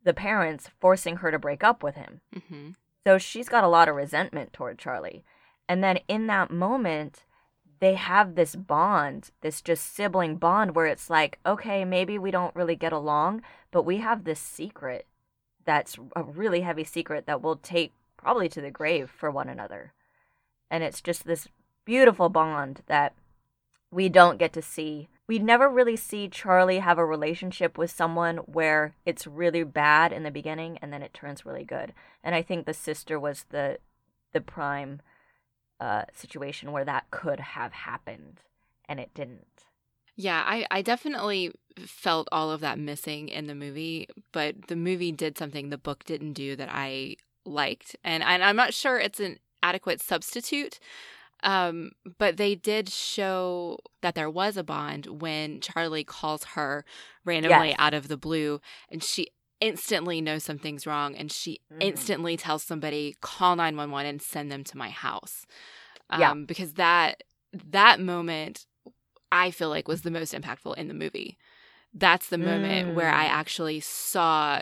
the 0.04 0.14
parents 0.14 0.70
forcing 0.80 1.16
her 1.16 1.30
to 1.30 1.38
break 1.38 1.64
up 1.64 1.82
with 1.82 1.96
him. 1.96 2.20
Mm-hmm. 2.34 2.70
So 3.04 3.18
she's 3.18 3.48
got 3.48 3.64
a 3.64 3.68
lot 3.68 3.88
of 3.88 3.96
resentment 3.96 4.52
toward 4.52 4.78
Charlie. 4.78 5.24
And 5.68 5.82
then 5.82 5.98
in 6.09 6.26
that 6.28 6.50
moment, 6.50 7.24
they 7.80 7.94
have 7.94 8.34
this 8.34 8.56
bond, 8.56 9.30
this 9.40 9.61
just 9.61 9.94
sibling 9.94 10.36
bond 10.36 10.74
where 10.74 10.86
it's 10.86 11.11
like, 11.11 11.38
okay, 11.44 11.84
maybe 11.84 12.18
we 12.18 12.30
don't 12.30 12.54
really 12.54 12.76
get 12.76 12.92
along, 12.92 13.42
but 13.70 13.82
we 13.82 13.98
have 13.98 14.24
this 14.24 14.40
secret 14.40 15.06
that's 15.68 15.98
a 16.16 16.22
really 16.22 16.62
heavy 16.62 16.82
secret 16.82 17.26
that 17.26 17.42
we'll 17.42 17.56
take 17.56 17.92
probably 18.16 18.48
to 18.48 18.62
the 18.62 18.70
grave 18.70 19.10
for 19.10 19.30
one 19.30 19.50
another. 19.50 19.92
And 20.70 20.82
it's 20.82 21.02
just 21.02 21.26
this 21.26 21.46
beautiful 21.84 22.30
bond 22.30 22.80
that 22.86 23.12
we 23.90 24.08
don't 24.08 24.38
get 24.38 24.54
to 24.54 24.62
see. 24.62 25.10
We 25.26 25.38
never 25.38 25.68
really 25.68 25.94
see 25.94 26.26
Charlie 26.26 26.78
have 26.78 26.96
a 26.96 27.04
relationship 27.04 27.76
with 27.76 27.90
someone 27.90 28.38
where 28.38 28.94
it's 29.04 29.26
really 29.26 29.62
bad 29.62 30.10
in 30.10 30.22
the 30.22 30.30
beginning 30.30 30.78
and 30.80 30.90
then 30.90 31.02
it 31.02 31.12
turns 31.12 31.44
really 31.44 31.64
good. 31.64 31.92
And 32.24 32.34
I 32.34 32.40
think 32.40 32.64
the 32.64 32.72
sister 32.72 33.20
was 33.20 33.44
the 33.50 33.76
the 34.32 34.40
prime 34.40 35.02
uh, 35.80 36.04
situation 36.14 36.72
where 36.72 36.86
that 36.86 37.10
could 37.10 37.40
have 37.40 37.72
happened 37.72 38.40
and 38.88 38.98
it 38.98 39.12
didn't. 39.12 39.66
Yeah, 40.20 40.42
I, 40.44 40.66
I 40.72 40.82
definitely 40.82 41.52
felt 41.78 42.28
all 42.32 42.50
of 42.50 42.60
that 42.60 42.76
missing 42.76 43.28
in 43.28 43.46
the 43.46 43.54
movie, 43.54 44.08
but 44.32 44.66
the 44.66 44.74
movie 44.74 45.12
did 45.12 45.38
something 45.38 45.70
the 45.70 45.78
book 45.78 46.02
didn't 46.02 46.32
do 46.32 46.56
that 46.56 46.68
I 46.72 47.16
liked. 47.46 47.94
And, 48.02 48.24
and 48.24 48.42
I'm 48.42 48.56
not 48.56 48.74
sure 48.74 48.98
it's 48.98 49.20
an 49.20 49.38
adequate 49.62 50.02
substitute, 50.02 50.80
um, 51.44 51.92
but 52.18 52.36
they 52.36 52.56
did 52.56 52.88
show 52.88 53.78
that 54.02 54.16
there 54.16 54.28
was 54.28 54.56
a 54.56 54.64
bond 54.64 55.06
when 55.06 55.60
Charlie 55.60 56.02
calls 56.02 56.42
her 56.44 56.84
randomly 57.24 57.68
yes. 57.68 57.76
out 57.78 57.94
of 57.94 58.08
the 58.08 58.16
blue 58.16 58.60
and 58.90 59.04
she 59.04 59.28
instantly 59.60 60.20
knows 60.20 60.42
something's 60.42 60.84
wrong 60.84 61.14
and 61.14 61.30
she 61.30 61.60
mm. 61.72 61.76
instantly 61.80 62.36
tells 62.36 62.64
somebody 62.64 63.14
call 63.20 63.54
911 63.54 64.04
and 64.04 64.20
send 64.20 64.50
them 64.50 64.64
to 64.64 64.76
my 64.76 64.90
house 64.90 65.46
um, 66.10 66.20
yeah. 66.20 66.34
because 66.34 66.72
that 66.74 67.22
that 67.52 68.00
moment 68.00 68.66
i 69.33 69.51
feel 69.51 69.68
like 69.68 69.89
was 69.89 70.03
the 70.03 70.11
most 70.11 70.35
impactful 70.35 70.76
in 70.76 70.89
the 70.89 70.95
movie 70.95 71.39
that's 71.95 72.29
the 72.29 72.39
moment 72.39 72.91
mm. 72.91 72.95
where 72.95 73.11
i 73.11 73.26
mm. 73.26 73.31
actually 73.31 73.81
saw 73.81 74.61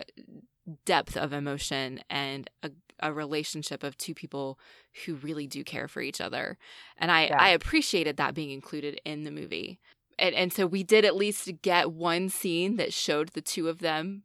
depth 0.85 1.17
of 1.17 1.33
emotion 1.33 2.01
and 2.11 2.51
a, 2.63 2.71
a, 3.01 3.13
relationship 3.13 3.85
of 3.85 3.97
two 3.97 4.15
people 4.15 4.59
who 5.05 5.15
really 5.17 5.47
do 5.47 5.63
care 5.63 5.87
for 5.87 6.01
each 6.01 6.21
other 6.21 6.59
and 6.99 7.11
i 7.11 7.27
yeah. 7.27 7.37
i 7.41 7.49
appreciated 7.49 8.17
that 8.17 8.35
being 8.35 8.51
included 8.51 9.01
in 9.05 9.25
the 9.25 9.31
movie 9.31 9.79
and, 10.19 10.35
and 10.35 10.53
so 10.53 10.67
we 10.67 10.83
did 10.83 11.05
at 11.05 11.17
least 11.17 11.51
get 11.63 11.93
one 11.93 12.29
scene 12.29 12.77
that 12.77 12.93
showed 12.93 13.29
the 13.31 13.41
two 13.41 13.69
of 13.69 13.81
them 13.81 14.23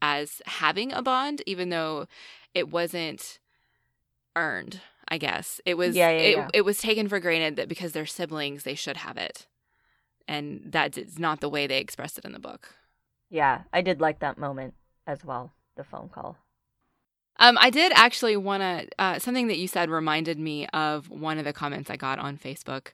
as 0.00 0.42
having 0.46 0.92
a 0.92 1.02
bond, 1.02 1.42
even 1.46 1.70
though 1.70 2.06
it 2.52 2.70
wasn't 2.70 3.38
earned. 4.36 4.80
I 5.06 5.18
guess 5.18 5.60
it 5.66 5.76
was. 5.76 5.94
Yeah, 5.94 6.10
yeah, 6.10 6.16
it, 6.16 6.36
yeah. 6.36 6.48
it 6.54 6.62
was 6.62 6.78
taken 6.78 7.08
for 7.08 7.20
granted 7.20 7.56
that 7.56 7.68
because 7.68 7.92
they're 7.92 8.06
siblings, 8.06 8.62
they 8.62 8.74
should 8.74 8.96
have 8.96 9.18
it, 9.18 9.46
and 10.26 10.62
that 10.66 10.96
is 10.96 11.18
not 11.18 11.40
the 11.40 11.48
way 11.48 11.66
they 11.66 11.78
expressed 11.78 12.18
it 12.18 12.24
in 12.24 12.32
the 12.32 12.38
book. 12.38 12.74
Yeah, 13.30 13.62
I 13.72 13.80
did 13.80 14.00
like 14.00 14.20
that 14.20 14.38
moment 14.38 14.74
as 15.06 15.24
well. 15.24 15.52
The 15.76 15.84
phone 15.84 16.08
call. 16.08 16.36
Um, 17.38 17.58
I 17.60 17.70
did 17.70 17.92
actually 17.94 18.36
want 18.36 18.62
to. 18.62 18.88
Uh, 18.98 19.18
something 19.18 19.48
that 19.48 19.58
you 19.58 19.66
said 19.66 19.90
reminded 19.90 20.38
me 20.38 20.66
of 20.68 21.10
one 21.10 21.38
of 21.38 21.44
the 21.44 21.52
comments 21.52 21.90
I 21.90 21.96
got 21.96 22.18
on 22.18 22.38
Facebook. 22.38 22.88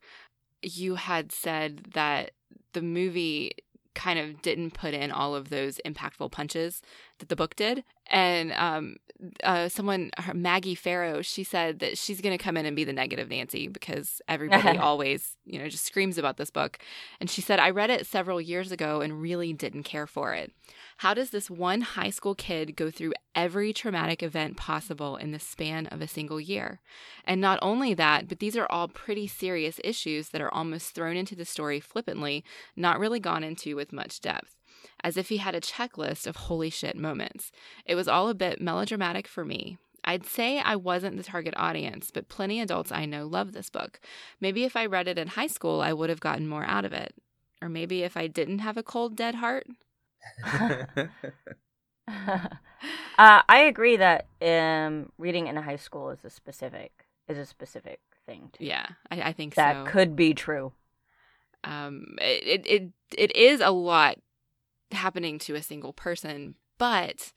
You 0.63 0.95
had 0.95 1.31
said 1.31 1.89
that 1.93 2.33
the 2.73 2.83
movie 2.83 3.53
kind 3.95 4.19
of 4.19 4.41
didn't 4.41 4.73
put 4.73 4.95
in 4.95 5.11
all 5.11 5.35
of 5.35 5.51
those 5.51 5.81
impactful 5.85 6.31
punches 6.31 6.81
that 7.21 7.29
the 7.29 7.37
book 7.37 7.57
did. 7.57 7.85
And 8.09 8.53
um, 8.53 8.97
uh, 9.45 9.69
someone, 9.69 10.11
Maggie 10.35 10.75
Farrow, 10.75 11.23
she 11.23 11.45
said 11.45 11.79
that 11.79 11.97
she's 11.97 12.21
going 12.21 12.37
to 12.37 12.43
come 12.43 12.57
in 12.57 12.67
and 12.67 12.75
be 12.75 12.85
the 12.85 12.93
negative 12.93 13.29
Nancy 13.29 13.69
because 13.69 14.21
everybody 14.29 14.79
always, 14.79 15.37
you 15.45 15.59
know, 15.59 15.69
just 15.69 15.85
screams 15.85 16.19
about 16.19 16.37
this 16.37 16.51
book. 16.51 16.79
And 17.21 17.31
she 17.31 17.41
said, 17.41 17.61
I 17.61 17.71
read 17.71 17.91
it 17.91 18.07
several 18.07 18.41
years 18.41 18.73
ago 18.73 19.01
and 19.01 19.21
really 19.21 19.53
didn't 19.53 19.85
care 19.85 20.07
for 20.07 20.35
it. 20.35 20.53
How 20.99 21.15
does 21.15 21.31
this 21.31 21.49
one 21.51 21.83
high 21.83 22.11
school 22.11 22.35
kid 22.35 22.77
go 22.77 22.91
through 22.91 23.13
every 23.35 23.73
traumatic 23.73 24.23
event 24.23 24.57
possible 24.57 25.17
in 25.17 25.31
the 25.31 25.39
span 25.39 25.87
of 25.87 26.01
a 26.01 26.09
single 26.09 26.41
year? 26.41 26.81
And 27.25 27.41
not 27.41 27.59
only 27.63 27.95
that, 27.95 28.29
but 28.29 28.41
these 28.41 28.57
are 28.57 28.67
all 28.71 28.89
pretty 28.89 29.27
serious 29.27 29.81
issues 29.85 30.31
that 30.31 30.41
are 30.41 30.53
almost 30.53 30.95
thrown 30.95 31.17
into 31.17 31.37
the 31.37 31.45
story 31.45 31.81
flippantly, 31.81 32.45
not 32.75 32.99
really 32.99 33.21
gone 33.21 33.45
into 33.45 33.77
with 33.77 33.93
much 33.93 34.21
depth 34.21 34.57
as 35.03 35.17
if 35.17 35.29
he 35.29 35.39
had 35.39 35.55
a 35.55 35.61
checklist 35.61 36.27
of 36.27 36.37
holy 36.37 36.71
shit 36.71 36.97
moments. 36.97 37.53
It 37.85 37.95
was 37.95 38.09
all 38.09 38.29
a 38.29 38.35
bit 38.35 38.61
melodramatic 38.61 39.27
for 39.27 39.45
me. 39.45 39.79
I'd 40.05 40.27
say 40.27 40.59
I 40.59 40.77
wasn't 40.77 41.17
the 41.17 41.23
target 41.23 41.55
audience, 41.57 42.11
but 42.11 42.29
plenty 42.29 42.61
adults 42.61 42.91
I 42.91 43.05
know 43.05 43.27
love 43.27 43.53
this 43.53 43.71
book. 43.71 44.01
Maybe 44.41 44.65
if 44.65 44.77
I 44.77 44.87
read 44.87 45.09
it 45.09 45.19
in 45.19 45.29
high 45.29 45.47
school, 45.47 45.81
I 45.81 45.93
would 45.93 46.11
have 46.11 46.21
gotten 46.21 46.49
more 46.49 46.65
out 46.65 46.85
of 46.85 46.93
it. 46.93 47.15
Or 47.63 47.69
maybe 47.69 48.03
if 48.03 48.17
I 48.17 48.27
didn't 48.27 48.61
have 48.61 48.79
a 48.79 48.83
cold, 48.83 49.17
dead 49.17 49.35
heart, 49.37 49.67
uh, 52.09 52.49
I 53.19 53.59
agree 53.67 53.97
that 53.97 54.27
um, 54.41 55.11
reading 55.19 55.47
in 55.47 55.57
high 55.57 55.77
school 55.77 56.11
is 56.11 56.25
a 56.25 56.31
specific 56.31 57.07
is 57.29 57.39
a 57.39 57.47
specific 57.47 58.01
thing. 58.27 58.51
Too. 58.53 58.65
Yeah, 58.65 58.87
I, 59.11 59.23
I 59.23 59.33
think 59.33 59.55
that 59.55 59.87
so. 59.87 59.91
could 59.91 60.17
be 60.17 60.35
true. 60.35 60.73
Um, 61.63 62.17
it, 62.21 62.67
it 62.67 62.93
it 63.17 63.37
is 63.37 63.61
a 63.61 63.71
lot 63.71 64.19
happening 64.93 65.39
to 65.41 65.55
a 65.55 65.63
single 65.63 65.93
person, 65.93 66.55
but 66.79 67.33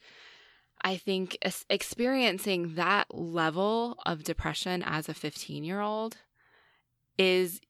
I 0.81 0.97
think 0.97 1.37
experiencing 1.69 2.75
that 2.75 3.13
level 3.13 3.97
of 4.05 4.23
depression 4.23 4.83
as 4.83 5.07
a 5.07 5.13
15 5.13 5.63
year 5.63 5.79
old 5.79 6.17
is 7.17 7.61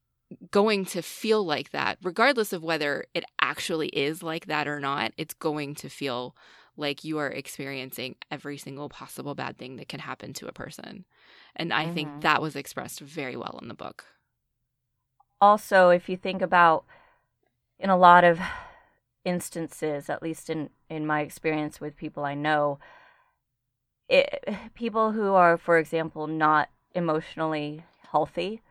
going 0.50 0.86
to 0.86 1.02
feel 1.02 1.46
like 1.46 1.72
that, 1.72 1.98
regardless 2.02 2.54
of 2.54 2.64
whether 2.64 3.06
it 3.14 3.24
actually 3.40 3.90
is 3.90 4.24
like 4.24 4.48
that 4.48 4.68
or 4.68 4.80
not. 4.80 5.14
It's 5.18 5.34
going 5.34 5.76
to 5.76 5.90
feel 5.90 6.36
like 6.76 7.04
you 7.04 7.20
are 7.20 7.30
experiencing 7.30 8.16
every 8.32 8.58
single 8.58 8.90
possible 8.90 9.36
bad 9.36 9.58
thing 9.58 9.76
that 9.76 9.88
can 9.88 10.00
happen 10.00 10.34
to 10.34 10.48
a 10.48 10.52
person. 10.52 11.06
And 11.56 11.72
I 11.72 11.86
mm-hmm. 11.86 11.94
think 11.94 12.22
that 12.22 12.42
was 12.42 12.56
expressed 12.56 13.00
very 13.00 13.36
well 13.36 13.60
in 13.62 13.68
the 13.68 13.76
book. 13.76 14.06
also, 15.40 15.90
if 15.90 16.10
you 16.10 16.18
think 16.18 16.42
about 16.42 16.86
in 17.78 17.90
a 17.90 17.98
lot 17.98 18.24
of 18.24 18.40
instances, 19.26 20.09
at 20.09 20.21
least 20.24 20.49
in, 20.49 20.69
in 20.89 21.05
my 21.05 21.21
experience 21.21 21.80
with 21.80 21.97
people 21.97 22.24
I 22.26 22.34
know, 22.36 22.80
it, 24.09 24.47
people 24.74 25.11
who 25.11 25.34
are, 25.34 25.57
for 25.57 25.78
example, 25.78 26.28
not 26.28 26.69
emotionally 26.93 27.84
healthy 28.11 28.61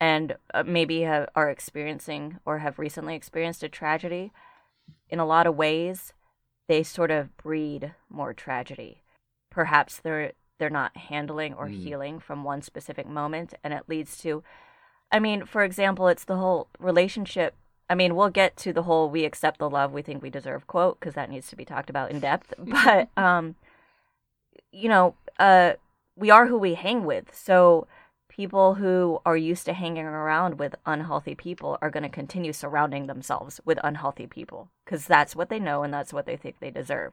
and 0.00 0.36
uh, 0.52 0.62
maybe 0.64 1.02
have, 1.02 1.28
are 1.34 1.50
experiencing 1.50 2.38
or 2.44 2.58
have 2.58 2.78
recently 2.78 3.14
experienced 3.14 3.62
a 3.62 3.68
tragedy, 3.68 4.32
in 5.08 5.18
a 5.18 5.26
lot 5.26 5.46
of 5.46 5.56
ways, 5.56 6.12
they 6.68 6.82
sort 6.82 7.10
of 7.10 7.36
breed 7.36 7.94
more 8.08 8.34
tragedy. 8.34 9.02
Perhaps 9.50 9.98
they're 9.98 10.32
they're 10.58 10.70
not 10.70 10.96
handling 10.96 11.52
or 11.54 11.68
Mm. 11.68 11.82
healing 11.82 12.20
from 12.20 12.44
one 12.44 12.62
specific 12.62 13.08
moment, 13.08 13.54
and 13.64 13.74
it 13.74 13.88
leads 13.88 14.16
to, 14.18 14.44
I 15.10 15.18
mean, 15.18 15.46
for 15.46 15.64
example, 15.64 16.06
it's 16.06 16.24
the 16.24 16.36
whole 16.36 16.68
relationship. 16.78 17.56
I 17.88 17.94
mean, 17.94 18.16
we'll 18.16 18.30
get 18.30 18.56
to 18.58 18.72
the 18.72 18.82
whole 18.84 19.10
"we 19.10 19.24
accept 19.24 19.58
the 19.58 19.70
love 19.70 19.92
we 19.92 20.02
think 20.02 20.22
we 20.22 20.30
deserve" 20.30 20.66
quote 20.66 20.98
because 21.00 21.14
that 21.14 21.30
needs 21.30 21.48
to 21.48 21.56
be 21.56 21.64
talked 21.64 21.90
about 21.90 22.10
in 22.10 22.20
depth. 22.20 22.54
But 22.58 23.08
um, 23.16 23.56
you 24.72 24.88
know, 24.88 25.14
uh, 25.38 25.74
we 26.16 26.30
are 26.30 26.46
who 26.46 26.58
we 26.58 26.74
hang 26.74 27.04
with. 27.04 27.34
So 27.34 27.86
people 28.28 28.74
who 28.74 29.20
are 29.24 29.36
used 29.36 29.64
to 29.64 29.72
hanging 29.72 30.04
around 30.04 30.58
with 30.58 30.74
unhealthy 30.86 31.34
people 31.34 31.78
are 31.80 31.90
going 31.90 32.02
to 32.02 32.08
continue 32.08 32.52
surrounding 32.52 33.06
themselves 33.06 33.60
with 33.64 33.78
unhealthy 33.84 34.26
people 34.26 34.68
because 34.84 35.06
that's 35.06 35.36
what 35.36 35.48
they 35.48 35.60
know 35.60 35.84
and 35.84 35.94
that's 35.94 36.12
what 36.12 36.26
they 36.26 36.36
think 36.36 36.56
they 36.58 36.70
deserve. 36.70 37.12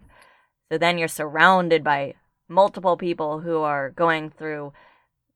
So 0.72 0.78
then 0.78 0.98
you're 0.98 1.08
surrounded 1.08 1.84
by 1.84 2.16
multiple 2.48 2.98
people 2.98 3.42
who 3.42 3.60
are 3.60 3.92
going 3.92 4.32
through 4.32 4.74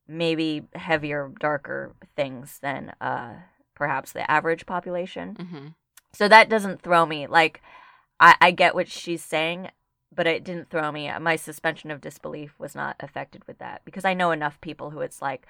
maybe 0.07 0.63
heavier, 0.73 1.31
darker 1.39 1.93
things 2.15 2.59
than 2.61 2.93
uh, 2.99 3.33
perhaps 3.75 4.11
the 4.11 4.29
average 4.29 4.65
population. 4.65 5.35
hmm 5.35 5.67
So 6.13 6.27
that 6.27 6.49
doesn't 6.49 6.81
throw 6.81 7.05
me. 7.05 7.27
Like, 7.27 7.61
I, 8.19 8.35
I 8.41 8.51
get 8.51 8.73
what 8.75 8.87
she's 8.87 9.23
saying, 9.23 9.69
but 10.13 10.25
it 10.27 10.43
didn't 10.43 10.69
throw 10.69 10.91
me. 10.91 11.11
My 11.19 11.35
suspension 11.35 11.91
of 11.91 12.01
disbelief 12.01 12.55
was 12.57 12.73
not 12.73 12.95
affected 12.99 13.43
with 13.47 13.57
that 13.59 13.81
because 13.85 14.05
I 14.05 14.13
know 14.13 14.31
enough 14.31 14.59
people 14.61 14.91
who 14.91 15.01
it's 15.01 15.21
like, 15.21 15.45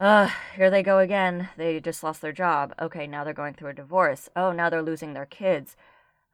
uh, 0.00 0.28
here 0.56 0.68
they 0.70 0.82
go 0.82 0.98
again. 0.98 1.48
They 1.56 1.80
just 1.80 2.02
lost 2.02 2.20
their 2.22 2.32
job. 2.32 2.74
Okay, 2.80 3.06
now 3.06 3.22
they're 3.24 3.32
going 3.32 3.54
through 3.54 3.70
a 3.70 3.74
divorce. 3.74 4.28
Oh, 4.34 4.52
now 4.52 4.68
they're 4.68 4.82
losing 4.82 5.12
their 5.14 5.26
kids. 5.26 5.76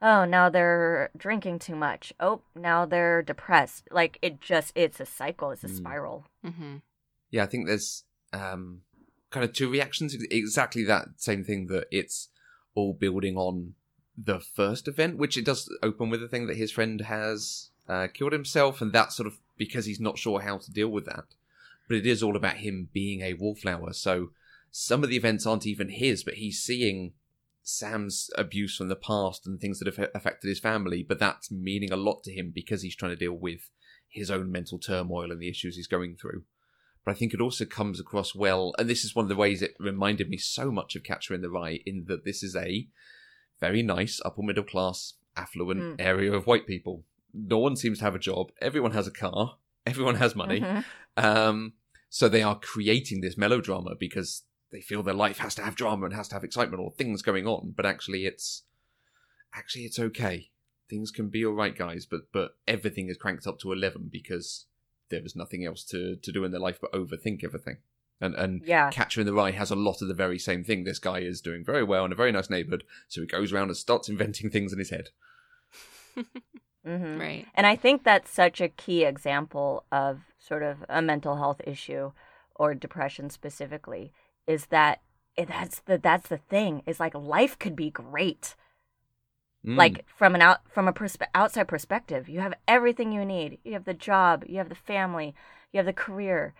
Oh, 0.00 0.24
now 0.24 0.48
they're 0.48 1.10
drinking 1.16 1.58
too 1.58 1.74
much. 1.76 2.12
Oh, 2.18 2.40
now 2.54 2.86
they're 2.86 3.20
depressed. 3.20 3.88
Like, 3.90 4.18
it 4.22 4.40
just, 4.40 4.72
it's 4.74 5.00
a 5.00 5.06
cycle, 5.06 5.50
it's 5.50 5.64
a 5.64 5.68
Mm. 5.68 5.76
spiral. 5.76 6.24
hmm 6.42 6.76
Yeah, 7.30 7.42
I 7.42 7.46
think 7.46 7.66
there's 7.66 8.04
um, 8.32 8.82
kind 9.30 9.44
of 9.44 9.52
two 9.52 9.70
reactions. 9.70 10.16
Exactly 10.30 10.84
that 10.84 11.08
same 11.16 11.44
thing 11.44 11.66
that 11.66 11.86
it's 11.90 12.28
all 12.74 12.92
building 12.92 13.36
on 13.36 13.74
the 14.16 14.40
first 14.40 14.88
event, 14.88 15.16
which 15.16 15.36
it 15.36 15.44
does 15.44 15.72
open 15.82 16.10
with 16.10 16.20
the 16.20 16.28
thing 16.28 16.46
that 16.46 16.56
his 16.56 16.72
friend 16.72 17.02
has 17.02 17.70
uh, 17.88 18.08
killed 18.12 18.32
himself, 18.32 18.80
and 18.80 18.92
that's 18.92 19.16
sort 19.16 19.26
of 19.26 19.38
because 19.56 19.86
he's 19.86 20.00
not 20.00 20.18
sure 20.18 20.40
how 20.40 20.58
to 20.58 20.72
deal 20.72 20.88
with 20.88 21.06
that. 21.06 21.24
But 21.88 21.98
it 21.98 22.06
is 22.06 22.22
all 22.22 22.36
about 22.36 22.56
him 22.56 22.88
being 22.92 23.22
a 23.22 23.34
wallflower. 23.34 23.92
So 23.92 24.30
some 24.70 25.02
of 25.02 25.10
the 25.10 25.16
events 25.16 25.46
aren't 25.46 25.66
even 25.66 25.88
his, 25.88 26.22
but 26.22 26.34
he's 26.34 26.60
seeing 26.60 27.12
Sam's 27.62 28.30
abuse 28.36 28.76
from 28.76 28.88
the 28.88 28.96
past 28.96 29.46
and 29.46 29.60
things 29.60 29.78
that 29.78 29.94
have 29.94 30.10
affected 30.14 30.48
his 30.48 30.60
family, 30.60 31.02
but 31.02 31.18
that's 31.18 31.50
meaning 31.50 31.92
a 31.92 31.96
lot 31.96 32.22
to 32.24 32.32
him 32.32 32.50
because 32.54 32.82
he's 32.82 32.96
trying 32.96 33.12
to 33.12 33.16
deal 33.16 33.32
with 33.32 33.70
his 34.08 34.30
own 34.30 34.50
mental 34.50 34.78
turmoil 34.78 35.30
and 35.30 35.40
the 35.40 35.50
issues 35.50 35.76
he's 35.76 35.86
going 35.86 36.16
through 36.16 36.44
but 37.08 37.12
I 37.12 37.18
think 37.18 37.32
it 37.32 37.40
also 37.40 37.64
comes 37.64 37.98
across 37.98 38.34
well. 38.34 38.74
And 38.78 38.86
this 38.86 39.02
is 39.02 39.14
one 39.16 39.24
of 39.24 39.30
the 39.30 39.36
ways 39.36 39.62
it 39.62 39.74
reminded 39.80 40.28
me 40.28 40.36
so 40.36 40.70
much 40.70 40.94
of 40.94 41.04
Catcher 41.04 41.32
in 41.32 41.40
the 41.40 41.48
Rye, 41.48 41.80
in 41.86 42.04
that 42.08 42.26
this 42.26 42.42
is 42.42 42.54
a 42.54 42.86
very 43.60 43.82
nice 43.82 44.20
upper 44.26 44.42
middle 44.42 44.62
class, 44.64 45.14
affluent 45.34 45.80
Mm. 45.80 45.96
area 45.98 46.32
of 46.34 46.46
white 46.46 46.66
people. 46.66 47.06
No 47.32 47.56
one 47.58 47.76
seems 47.76 47.98
to 47.98 48.04
have 48.04 48.14
a 48.14 48.18
job. 48.18 48.52
Everyone 48.60 48.92
has 48.92 49.06
a 49.06 49.10
car. 49.10 49.56
Everyone 49.86 50.16
has 50.16 50.36
money. 50.36 50.60
Mhm. 50.60 50.84
Um, 51.16 51.72
so 52.10 52.28
they 52.28 52.42
are 52.42 52.60
creating 52.60 53.22
this 53.22 53.38
melodrama 53.38 53.94
because 53.94 54.42
they 54.70 54.82
feel 54.82 55.02
their 55.02 55.14
life 55.14 55.38
has 55.38 55.54
to 55.54 55.62
have 55.62 55.76
drama 55.76 56.04
and 56.04 56.14
has 56.14 56.28
to 56.28 56.34
have 56.34 56.44
excitement 56.44 56.82
or 56.82 56.90
things 56.92 57.22
going 57.22 57.46
on. 57.46 57.72
But 57.74 57.86
actually, 57.86 58.26
it's 58.26 58.64
actually 59.54 59.86
it's 59.86 59.98
okay. 59.98 60.50
Things 60.90 61.10
can 61.10 61.30
be 61.30 61.42
all 61.44 61.54
right, 61.54 61.74
guys. 61.74 62.04
But 62.04 62.30
but 62.32 62.58
everything 62.66 63.08
is 63.08 63.16
cranked 63.16 63.46
up 63.46 63.58
to 63.60 63.72
eleven 63.72 64.08
because 64.12 64.66
there 65.10 65.22
was 65.22 65.36
nothing 65.36 65.64
else 65.64 65.84
to 65.84 66.16
to 66.16 66.32
do 66.32 66.44
in 66.44 66.50
their 66.50 66.60
life 66.60 66.78
but 66.80 66.92
overthink 66.92 67.44
everything. 67.44 67.78
And 68.20 68.34
and 68.34 68.62
Yeah. 68.64 68.90
Catcher 68.90 69.20
in 69.20 69.26
the 69.26 69.32
Rye 69.32 69.52
has 69.52 69.70
a 69.70 69.76
lot 69.76 70.02
of 70.02 70.08
the 70.08 70.14
very 70.14 70.38
same 70.38 70.64
thing. 70.64 70.84
This 70.84 70.98
guy 70.98 71.20
is 71.20 71.40
doing 71.40 71.64
very 71.64 71.84
well 71.84 72.04
in 72.04 72.12
a 72.12 72.16
very 72.16 72.32
nice 72.32 72.50
neighborhood, 72.50 72.84
so 73.08 73.20
he 73.20 73.26
goes 73.26 73.52
around 73.52 73.68
and 73.68 73.76
starts 73.76 74.08
inventing 74.08 74.50
things 74.50 74.72
in 74.72 74.78
his 74.78 74.90
head. 74.90 75.10
hmm 76.84 77.18
Right. 77.18 77.46
And 77.54 77.66
I 77.66 77.76
think 77.76 78.02
that's 78.04 78.30
such 78.30 78.60
a 78.60 78.68
key 78.68 79.04
example 79.04 79.84
of 79.92 80.20
sort 80.38 80.62
of 80.62 80.84
a 80.88 81.02
mental 81.02 81.36
health 81.36 81.60
issue 81.66 82.12
or 82.54 82.74
depression 82.74 83.30
specifically 83.30 84.12
is 84.46 84.66
that 84.66 85.00
it, 85.36 85.48
that's 85.48 85.80
the 85.80 85.98
that's 85.98 86.28
the 86.28 86.38
thing 86.38 86.82
is 86.86 86.98
like 86.98 87.14
life 87.14 87.58
could 87.58 87.76
be 87.76 87.90
great 87.90 88.54
Mm. 89.66 89.76
like 89.76 90.04
from 90.06 90.36
an 90.36 90.40
out 90.42 90.60
from 90.70 90.86
a 90.86 90.92
perspe- 90.92 91.26
outside 91.34 91.66
perspective 91.66 92.28
you 92.28 92.38
have 92.38 92.54
everything 92.68 93.10
you 93.10 93.24
need 93.24 93.58
you 93.64 93.72
have 93.72 93.86
the 93.86 93.92
job 93.92 94.44
you 94.46 94.58
have 94.58 94.68
the 94.68 94.74
family 94.76 95.34
you 95.72 95.78
have 95.78 95.86
the 95.86 95.92
career 95.92 96.54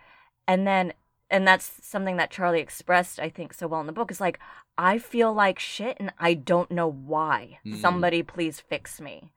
and 0.45 0.67
then 0.67 0.91
and 1.29 1.47
that's 1.47 1.71
something 1.81 2.17
that 2.17 2.29
charlie 2.29 2.59
expressed 2.59 3.17
i 3.17 3.29
think 3.29 3.53
so 3.53 3.67
well 3.67 3.79
in 3.79 3.87
the 3.87 3.93
book 3.93 4.11
is 4.11 4.19
like 4.19 4.37
i 4.77 4.97
feel 4.97 5.33
like 5.33 5.59
shit 5.59 5.95
and 5.97 6.11
i 6.19 6.33
don't 6.33 6.71
know 6.71 6.87
why 6.91 7.59
Mm. 7.65 7.79
somebody 7.79 8.21
please 8.21 8.59
fix 8.59 8.99
me 8.99 9.31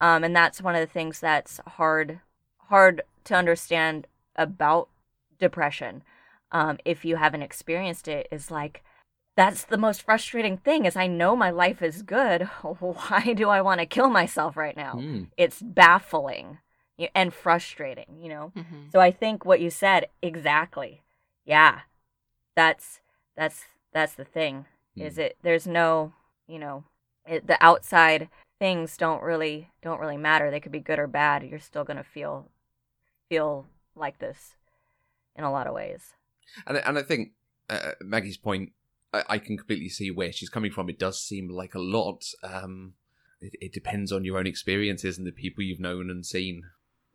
um 0.00 0.24
and 0.24 0.34
that's 0.34 0.62
one 0.62 0.74
of 0.74 0.80
the 0.80 0.92
things 0.92 1.20
that's 1.20 1.60
hard 1.66 2.20
hard 2.68 3.02
to 3.24 3.34
understand 3.34 4.06
about 4.36 4.88
depression 5.38 6.02
um 6.50 6.78
if 6.86 7.04
you 7.04 7.16
haven't 7.16 7.42
experienced 7.42 8.08
it 8.08 8.26
is 8.30 8.50
like 8.50 8.82
that's 9.40 9.64
the 9.64 9.78
most 9.78 10.02
frustrating 10.02 10.56
thing 10.58 10.84
is 10.84 10.96
I 10.96 11.06
know 11.06 11.34
my 11.34 11.50
life 11.50 11.80
is 11.82 12.02
good. 12.02 12.42
Why 12.62 13.32
do 13.34 13.48
I 13.48 13.60
want 13.62 13.80
to 13.80 13.86
kill 13.86 14.10
myself 14.10 14.56
right 14.56 14.76
now? 14.76 14.94
Mm. 14.96 15.28
It's 15.36 15.62
baffling 15.62 16.58
and 17.14 17.32
frustrating, 17.32 18.18
you 18.22 18.28
know. 18.28 18.52
hmm 18.54 18.88
So 18.92 19.00
I 19.00 19.10
think 19.10 19.44
what 19.46 19.60
you 19.64 19.70
said 19.70 20.08
exactly. 20.20 21.02
Yeah. 21.46 21.80
That's 22.54 23.00
that's 23.36 23.64
that's 23.94 24.14
the 24.14 24.24
thing. 24.24 24.66
Is 24.96 25.16
it 25.16 25.38
there's 25.42 25.66
no, 25.66 26.12
you 26.46 26.58
know, 26.58 26.84
it, 27.24 27.46
the 27.46 27.56
outside 27.64 28.28
things 28.58 28.98
don't 28.98 29.22
really 29.22 29.70
don't 29.82 30.00
really 30.00 30.18
matter. 30.18 30.50
They 30.50 30.60
could 30.60 30.72
be 30.72 30.80
good 30.90 30.98
or 30.98 31.06
bad. 31.06 31.42
You're 31.42 31.58
still 31.70 31.84
going 31.84 31.96
to 31.96 32.04
feel 32.16 32.50
feel 33.30 33.66
like 33.96 34.18
this 34.18 34.56
in 35.36 35.44
a 35.44 35.50
lot 35.52 35.66
of 35.66 35.74
ways. 35.74 36.12
And 36.66 36.76
I- 36.76 36.80
and 36.88 36.98
I 36.98 37.02
think 37.02 37.32
uh, 37.70 37.92
Maggie's 38.02 38.36
point, 38.36 38.72
I, 39.12 39.24
I 39.28 39.38
can 39.38 39.56
completely 39.56 39.88
see 39.88 40.10
where 40.10 40.32
she's 40.32 40.48
coming 40.48 40.70
from. 40.70 40.88
It 40.88 40.98
does 40.98 41.20
seem 41.22 41.48
like 41.48 41.74
a 41.74 41.80
lot. 41.80 42.24
Um, 42.42 42.94
it, 43.40 43.54
it 43.60 43.72
depends 43.72 44.12
on 44.12 44.24
your 44.24 44.38
own 44.38 44.46
experiences 44.46 45.18
and 45.18 45.26
the 45.26 45.32
people 45.32 45.64
you've 45.64 45.80
known 45.80 46.10
and 46.10 46.24
seen. 46.24 46.64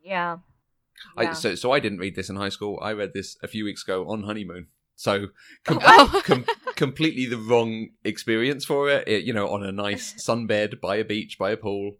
Yeah. 0.03 0.37
I, 1.17 1.33
so, 1.33 1.55
so 1.55 1.71
I 1.71 1.79
didn't 1.79 1.99
read 1.99 2.15
this 2.15 2.29
in 2.29 2.35
high 2.37 2.49
school. 2.49 2.79
I 2.81 2.93
read 2.93 3.13
this 3.13 3.37
a 3.43 3.47
few 3.47 3.65
weeks 3.65 3.83
ago 3.83 4.07
on 4.09 4.23
honeymoon. 4.23 4.67
So, 4.95 5.27
com- 5.65 5.79
Oh. 5.81 6.21
com- 6.23 6.45
completely 6.75 7.25
the 7.25 7.37
wrong 7.37 7.89
experience 8.03 8.63
for 8.65 8.89
it. 8.89 9.07
it. 9.07 9.23
You 9.23 9.33
know, 9.33 9.49
on 9.49 9.63
a 9.63 9.71
nice 9.71 10.13
sunbed 10.25 10.79
by 10.79 10.95
a 10.95 11.03
beach, 11.05 11.37
by 11.37 11.51
a 11.51 11.57
pool, 11.57 11.97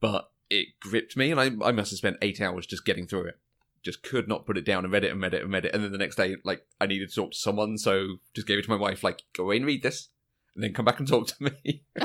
but 0.00 0.30
it 0.50 0.68
gripped 0.80 1.16
me, 1.16 1.30
and 1.30 1.40
I, 1.40 1.46
I 1.66 1.72
must 1.72 1.90
have 1.90 1.98
spent 1.98 2.18
eight 2.20 2.40
hours 2.40 2.66
just 2.66 2.84
getting 2.84 3.06
through 3.06 3.28
it. 3.28 3.38
Just 3.84 4.02
could 4.02 4.28
not 4.28 4.46
put 4.46 4.56
it 4.56 4.64
down 4.64 4.84
and 4.84 4.92
read 4.92 5.04
it 5.04 5.12
and 5.12 5.20
read 5.20 5.34
it 5.34 5.42
and 5.42 5.52
read 5.52 5.66
it, 5.66 5.74
and 5.74 5.84
then 5.84 5.92
the 5.92 5.98
next 5.98 6.16
day, 6.16 6.36
like 6.44 6.66
I 6.80 6.86
needed 6.86 7.10
to 7.10 7.14
talk 7.14 7.32
to 7.32 7.38
someone, 7.38 7.78
so 7.78 8.16
just 8.34 8.46
gave 8.46 8.58
it 8.58 8.64
to 8.64 8.70
my 8.70 8.76
wife, 8.76 9.04
like 9.04 9.22
go 9.36 9.44
away 9.44 9.56
and 9.56 9.66
read 9.66 9.82
this, 9.82 10.08
and 10.54 10.64
then 10.64 10.72
come 10.72 10.84
back 10.84 10.98
and 10.98 11.08
talk 11.08 11.26
to 11.28 11.34
me. 11.64 11.84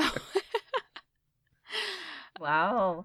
Wow. 2.40 3.04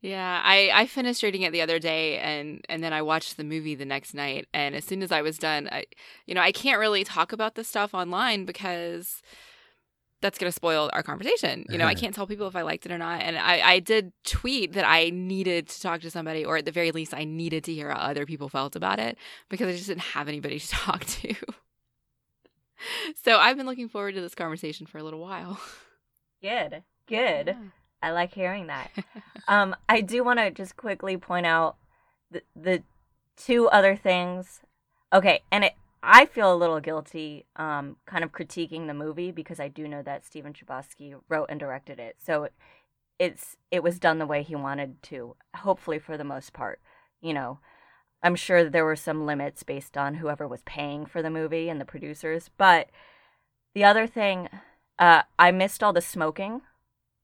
Yeah, 0.00 0.40
I 0.44 0.70
I 0.72 0.86
finished 0.86 1.22
reading 1.22 1.42
it 1.42 1.52
the 1.52 1.62
other 1.62 1.78
day 1.80 2.18
and 2.18 2.64
and 2.68 2.82
then 2.82 2.92
I 2.92 3.02
watched 3.02 3.36
the 3.36 3.44
movie 3.44 3.74
the 3.74 3.84
next 3.84 4.14
night 4.14 4.46
and 4.54 4.74
as 4.74 4.84
soon 4.84 5.02
as 5.02 5.10
I 5.10 5.22
was 5.22 5.36
done, 5.36 5.68
I 5.72 5.86
you 6.26 6.34
know, 6.34 6.40
I 6.40 6.52
can't 6.52 6.78
really 6.78 7.02
talk 7.02 7.32
about 7.32 7.56
this 7.56 7.68
stuff 7.68 7.92
online 7.92 8.44
because 8.44 9.22
that's 10.26 10.38
going 10.38 10.48
to 10.50 10.54
spoil 10.54 10.90
our 10.92 11.02
conversation. 11.02 11.64
You 11.68 11.78
know, 11.78 11.86
I 11.86 11.94
can't 12.02 12.14
tell 12.14 12.26
people 12.26 12.48
if 12.48 12.56
I 12.56 12.62
liked 12.62 12.84
it 12.84 12.92
or 12.92 12.98
not. 12.98 13.22
And 13.22 13.38
I 13.38 13.60
I 13.60 13.78
did 13.78 14.12
tweet 14.24 14.72
that 14.72 14.84
I 14.84 15.10
needed 15.10 15.68
to 15.68 15.80
talk 15.80 16.00
to 16.00 16.10
somebody 16.10 16.44
or 16.44 16.56
at 16.56 16.64
the 16.64 16.72
very 16.72 16.90
least 16.90 17.14
I 17.14 17.24
needed 17.24 17.64
to 17.64 17.72
hear 17.72 17.90
how 17.90 17.98
other 17.98 18.26
people 18.26 18.48
felt 18.48 18.74
about 18.74 18.98
it 18.98 19.16
because 19.48 19.68
I 19.68 19.72
just 19.72 19.86
didn't 19.86 20.02
have 20.02 20.28
anybody 20.28 20.58
to 20.60 20.68
talk 20.68 21.04
to. 21.04 21.34
so, 23.22 23.38
I've 23.38 23.56
been 23.56 23.66
looking 23.66 23.88
forward 23.88 24.14
to 24.16 24.20
this 24.20 24.34
conversation 24.34 24.86
for 24.86 24.98
a 24.98 25.02
little 25.02 25.20
while. 25.20 25.60
Good. 26.42 26.82
Good. 27.06 27.46
Yeah. 27.46 27.54
I 28.02 28.10
like 28.10 28.34
hearing 28.34 28.66
that. 28.66 28.90
um, 29.48 29.74
I 29.88 30.00
do 30.00 30.24
want 30.24 30.38
to 30.40 30.50
just 30.50 30.76
quickly 30.76 31.16
point 31.16 31.46
out 31.46 31.76
the, 32.30 32.42
the 32.54 32.82
two 33.36 33.68
other 33.68 33.96
things. 33.96 34.60
Okay, 35.12 35.42
and 35.52 35.64
it 35.64 35.74
I 36.02 36.26
feel 36.26 36.52
a 36.52 36.56
little 36.56 36.80
guilty, 36.80 37.46
um, 37.56 37.96
kind 38.06 38.22
of 38.22 38.32
critiquing 38.32 38.86
the 38.86 38.94
movie 38.94 39.30
because 39.32 39.58
I 39.58 39.68
do 39.68 39.88
know 39.88 40.02
that 40.02 40.24
Stephen 40.24 40.52
Chbosky 40.52 41.14
wrote 41.28 41.46
and 41.48 41.58
directed 41.58 41.98
it, 41.98 42.16
so 42.22 42.48
it's 43.18 43.56
it 43.70 43.82
was 43.82 43.98
done 43.98 44.18
the 44.18 44.26
way 44.26 44.42
he 44.42 44.54
wanted 44.54 45.02
to. 45.04 45.36
Hopefully, 45.56 45.98
for 45.98 46.16
the 46.16 46.24
most 46.24 46.52
part, 46.52 46.80
you 47.20 47.34
know. 47.34 47.58
I'm 48.22 48.34
sure 48.34 48.68
there 48.68 48.84
were 48.84 48.96
some 48.96 49.26
limits 49.26 49.62
based 49.62 49.96
on 49.96 50.14
whoever 50.14 50.48
was 50.48 50.62
paying 50.64 51.06
for 51.06 51.22
the 51.22 51.30
movie 51.30 51.68
and 51.68 51.80
the 51.80 51.84
producers. 51.84 52.50
But 52.56 52.88
the 53.74 53.84
other 53.84 54.06
thing, 54.06 54.48
uh, 54.98 55.22
I 55.38 55.52
missed 55.52 55.82
all 55.82 55.92
the 55.92 56.00
smoking. 56.00 56.62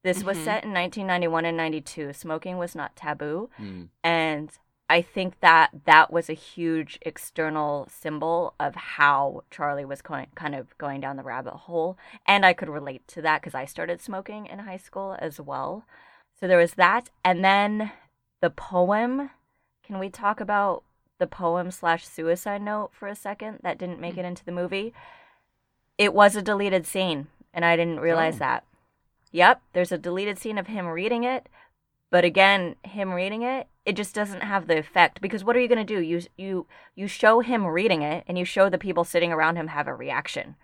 This 0.04 0.18
mm-hmm. 0.18 0.26
was 0.26 0.36
set 0.36 0.64
in 0.64 0.72
1991 0.72 1.44
and 1.44 1.56
92. 1.56 2.12
Smoking 2.12 2.58
was 2.58 2.74
not 2.74 2.94
taboo. 2.94 3.48
Mm. 3.60 3.88
And 4.04 4.50
I 4.92 5.00
think 5.00 5.40
that 5.40 5.70
that 5.86 6.12
was 6.12 6.28
a 6.28 6.34
huge 6.34 6.98
external 7.00 7.88
symbol 7.90 8.52
of 8.60 8.74
how 8.74 9.44
Charlie 9.50 9.86
was 9.86 10.02
kind 10.02 10.54
of 10.54 10.76
going 10.76 11.00
down 11.00 11.16
the 11.16 11.22
rabbit 11.22 11.54
hole. 11.54 11.96
And 12.26 12.44
I 12.44 12.52
could 12.52 12.68
relate 12.68 13.08
to 13.08 13.22
that 13.22 13.40
because 13.40 13.54
I 13.54 13.64
started 13.64 14.02
smoking 14.02 14.44
in 14.44 14.58
high 14.58 14.76
school 14.76 15.16
as 15.18 15.40
well. 15.40 15.86
So 16.38 16.46
there 16.46 16.58
was 16.58 16.74
that. 16.74 17.08
And 17.24 17.42
then 17.42 17.90
the 18.42 18.50
poem 18.50 19.30
can 19.82 19.98
we 19.98 20.10
talk 20.10 20.40
about 20.40 20.82
the 21.18 21.26
poem 21.26 21.70
slash 21.70 22.06
suicide 22.06 22.60
note 22.60 22.90
for 22.92 23.08
a 23.08 23.16
second 23.16 23.60
that 23.62 23.78
didn't 23.78 23.98
make 23.98 24.18
it 24.18 24.26
mm. 24.26 24.28
into 24.28 24.44
the 24.44 24.52
movie? 24.52 24.92
It 25.96 26.12
was 26.12 26.36
a 26.36 26.42
deleted 26.42 26.86
scene, 26.86 27.28
and 27.54 27.64
I 27.64 27.76
didn't 27.76 28.00
realize 28.00 28.36
oh. 28.36 28.40
that. 28.40 28.64
Yep, 29.30 29.62
there's 29.72 29.92
a 29.92 29.96
deleted 29.96 30.38
scene 30.38 30.58
of 30.58 30.66
him 30.66 30.86
reading 30.86 31.24
it, 31.24 31.48
but 32.12 32.24
again, 32.24 32.76
him 32.84 33.12
reading 33.12 33.42
it, 33.42 33.66
it 33.86 33.96
just 33.96 34.14
doesn't 34.14 34.42
have 34.42 34.66
the 34.68 34.78
effect 34.78 35.20
because 35.20 35.42
what 35.42 35.56
are 35.56 35.60
you 35.60 35.66
going 35.66 35.84
to 35.84 35.94
do? 35.94 36.00
You 36.00 36.20
you 36.36 36.66
you 36.94 37.08
show 37.08 37.40
him 37.40 37.66
reading 37.66 38.02
it 38.02 38.22
and 38.28 38.38
you 38.38 38.44
show 38.44 38.68
the 38.68 38.78
people 38.78 39.02
sitting 39.02 39.32
around 39.32 39.56
him 39.56 39.68
have 39.68 39.88
a 39.88 39.94
reaction. 39.94 40.56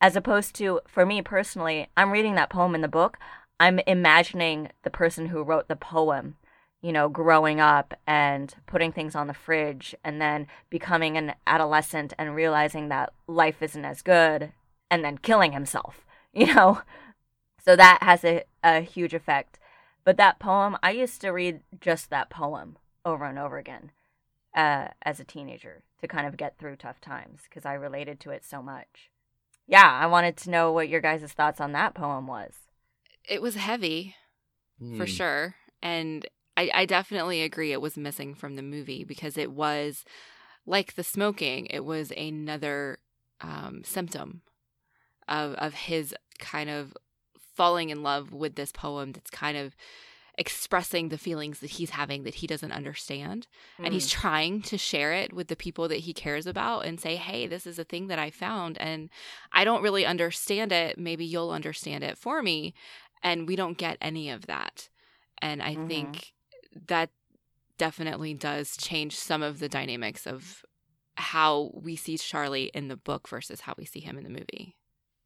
As 0.00 0.16
opposed 0.16 0.54
to 0.56 0.80
for 0.86 1.06
me 1.06 1.22
personally, 1.22 1.86
I'm 1.96 2.10
reading 2.10 2.34
that 2.34 2.50
poem 2.50 2.74
in 2.74 2.80
the 2.80 2.88
book, 2.88 3.16
I'm 3.60 3.78
imagining 3.86 4.70
the 4.82 4.90
person 4.90 5.26
who 5.26 5.42
wrote 5.42 5.68
the 5.68 5.76
poem 5.76 6.36
you 6.80 6.92
know, 6.92 7.08
growing 7.08 7.60
up 7.60 7.94
and 8.06 8.54
putting 8.66 8.92
things 8.92 9.14
on 9.14 9.26
the 9.26 9.34
fridge 9.34 9.94
and 10.04 10.20
then 10.20 10.46
becoming 10.70 11.16
an 11.16 11.34
adolescent 11.46 12.12
and 12.16 12.36
realizing 12.36 12.88
that 12.88 13.12
life 13.26 13.62
isn't 13.62 13.84
as 13.84 14.00
good 14.02 14.52
and 14.90 15.04
then 15.04 15.18
killing 15.18 15.52
himself, 15.52 16.06
you 16.32 16.54
know? 16.54 16.82
So 17.64 17.74
that 17.76 17.98
has 18.02 18.24
a, 18.24 18.44
a 18.62 18.80
huge 18.80 19.12
effect. 19.12 19.58
But 20.04 20.16
that 20.16 20.38
poem, 20.38 20.76
I 20.82 20.92
used 20.92 21.20
to 21.20 21.30
read 21.30 21.60
just 21.80 22.10
that 22.10 22.30
poem 22.30 22.78
over 23.04 23.24
and 23.24 23.38
over 23.38 23.58
again 23.58 23.92
uh, 24.54 24.88
as 25.02 25.20
a 25.20 25.24
teenager 25.24 25.82
to 26.00 26.08
kind 26.08 26.26
of 26.26 26.36
get 26.36 26.58
through 26.58 26.76
tough 26.76 27.00
times 27.00 27.42
because 27.44 27.66
I 27.66 27.74
related 27.74 28.20
to 28.20 28.30
it 28.30 28.44
so 28.44 28.62
much. 28.62 29.10
Yeah, 29.66 29.90
I 29.90 30.06
wanted 30.06 30.36
to 30.38 30.50
know 30.50 30.72
what 30.72 30.88
your 30.88 31.00
guys' 31.00 31.32
thoughts 31.32 31.60
on 31.60 31.72
that 31.72 31.94
poem 31.94 32.26
was. 32.26 32.54
It 33.28 33.42
was 33.42 33.56
heavy, 33.56 34.14
mm. 34.82 34.96
for 34.96 35.04
hmm. 35.04 35.10
sure. 35.10 35.54
And 35.82 36.26
I, 36.56 36.70
I 36.74 36.86
definitely 36.86 37.42
agree 37.42 37.72
it 37.72 37.80
was 37.80 37.96
missing 37.96 38.34
from 38.34 38.56
the 38.56 38.62
movie 38.62 39.04
because 39.04 39.36
it 39.36 39.52
was 39.52 40.04
like 40.66 40.94
the 40.94 41.04
smoking, 41.04 41.66
it 41.66 41.84
was 41.84 42.12
another 42.16 42.98
um, 43.40 43.82
symptom 43.84 44.42
of 45.28 45.54
of 45.54 45.74
his 45.74 46.14
kind 46.38 46.70
of 46.70 46.96
falling 47.58 47.90
in 47.90 48.04
love 48.04 48.32
with 48.32 48.54
this 48.54 48.70
poem 48.70 49.10
that's 49.10 49.30
kind 49.30 49.58
of 49.58 49.74
expressing 50.36 51.08
the 51.08 51.18
feelings 51.18 51.58
that 51.58 51.70
he's 51.70 51.90
having 51.90 52.22
that 52.22 52.36
he 52.36 52.46
doesn't 52.46 52.70
understand 52.70 53.48
mm. 53.76 53.84
and 53.84 53.92
he's 53.92 54.06
mm. 54.06 54.12
trying 54.12 54.62
to 54.62 54.78
share 54.78 55.12
it 55.12 55.32
with 55.32 55.48
the 55.48 55.56
people 55.56 55.88
that 55.88 55.98
he 55.98 56.12
cares 56.12 56.46
about 56.46 56.86
and 56.86 57.00
say 57.00 57.16
hey 57.16 57.48
this 57.48 57.66
is 57.66 57.76
a 57.76 57.82
thing 57.82 58.06
that 58.06 58.20
i 58.20 58.30
found 58.30 58.78
and 58.78 59.10
i 59.50 59.64
don't 59.64 59.82
really 59.82 60.06
understand 60.06 60.70
it 60.70 60.96
maybe 60.96 61.24
you'll 61.24 61.50
understand 61.50 62.04
it 62.04 62.16
for 62.16 62.40
me 62.40 62.72
and 63.24 63.48
we 63.48 63.56
don't 63.56 63.76
get 63.76 63.98
any 64.00 64.30
of 64.30 64.46
that 64.46 64.88
and 65.42 65.60
i 65.60 65.74
mm-hmm. 65.74 65.88
think 65.88 66.32
that 66.86 67.10
definitely 67.76 68.32
does 68.34 68.76
change 68.76 69.16
some 69.16 69.42
of 69.42 69.58
the 69.58 69.68
dynamics 69.68 70.24
of 70.24 70.64
how 71.18 71.72
we 71.74 71.96
see 71.96 72.16
Charlie 72.16 72.70
in 72.74 72.86
the 72.86 72.96
book 72.96 73.28
versus 73.28 73.62
how 73.62 73.74
we 73.76 73.84
see 73.84 74.00
him 74.00 74.16
in 74.16 74.24
the 74.24 74.30
movie. 74.30 74.76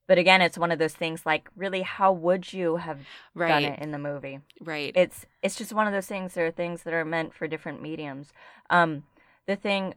But 0.07 0.19
again, 0.19 0.43
it's 0.43 0.59
one 0.59 0.73
of 0.73 0.79
those 0.79 0.95
things 0.95 1.25
like 1.25 1.49
really 1.57 1.83
how 1.83 2.13
would 2.13 2.53
you 2.53 2.77
have 2.77 3.01
right. 3.35 3.49
done 3.49 3.65
it 3.65 3.79
in 3.79 3.93
the 3.93 3.99
movie? 3.99 4.41
Right. 4.61 4.93
It's 4.95 5.27
it's 5.43 5.57
just 5.57 5.73
one 5.73 5.87
of 5.87 5.93
those 5.93 6.07
things 6.07 6.35
there 6.35 6.47
are 6.47 6.51
things 6.51 6.83
that 6.83 6.95
are 6.95 7.05
meant 7.05 7.35
for 7.35 7.47
different 7.47 7.81
mediums. 7.81 8.33
Um 8.69 9.05
the 9.47 9.57
thing 9.57 9.95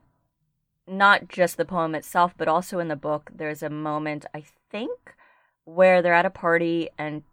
not 0.88 1.28
just 1.28 1.58
the 1.58 1.66
poem 1.66 1.96
itself, 1.96 2.36
but 2.38 2.48
also 2.48 2.78
in 2.78 2.88
the 2.88 2.96
book, 2.96 3.32
there's 3.34 3.64
a 3.64 3.70
moment 3.70 4.26
I 4.34 4.44
think 4.70 5.16
where 5.64 6.02
they're 6.02 6.14
at 6.14 6.26
a 6.26 6.30
party 6.30 6.90
and 6.98 7.24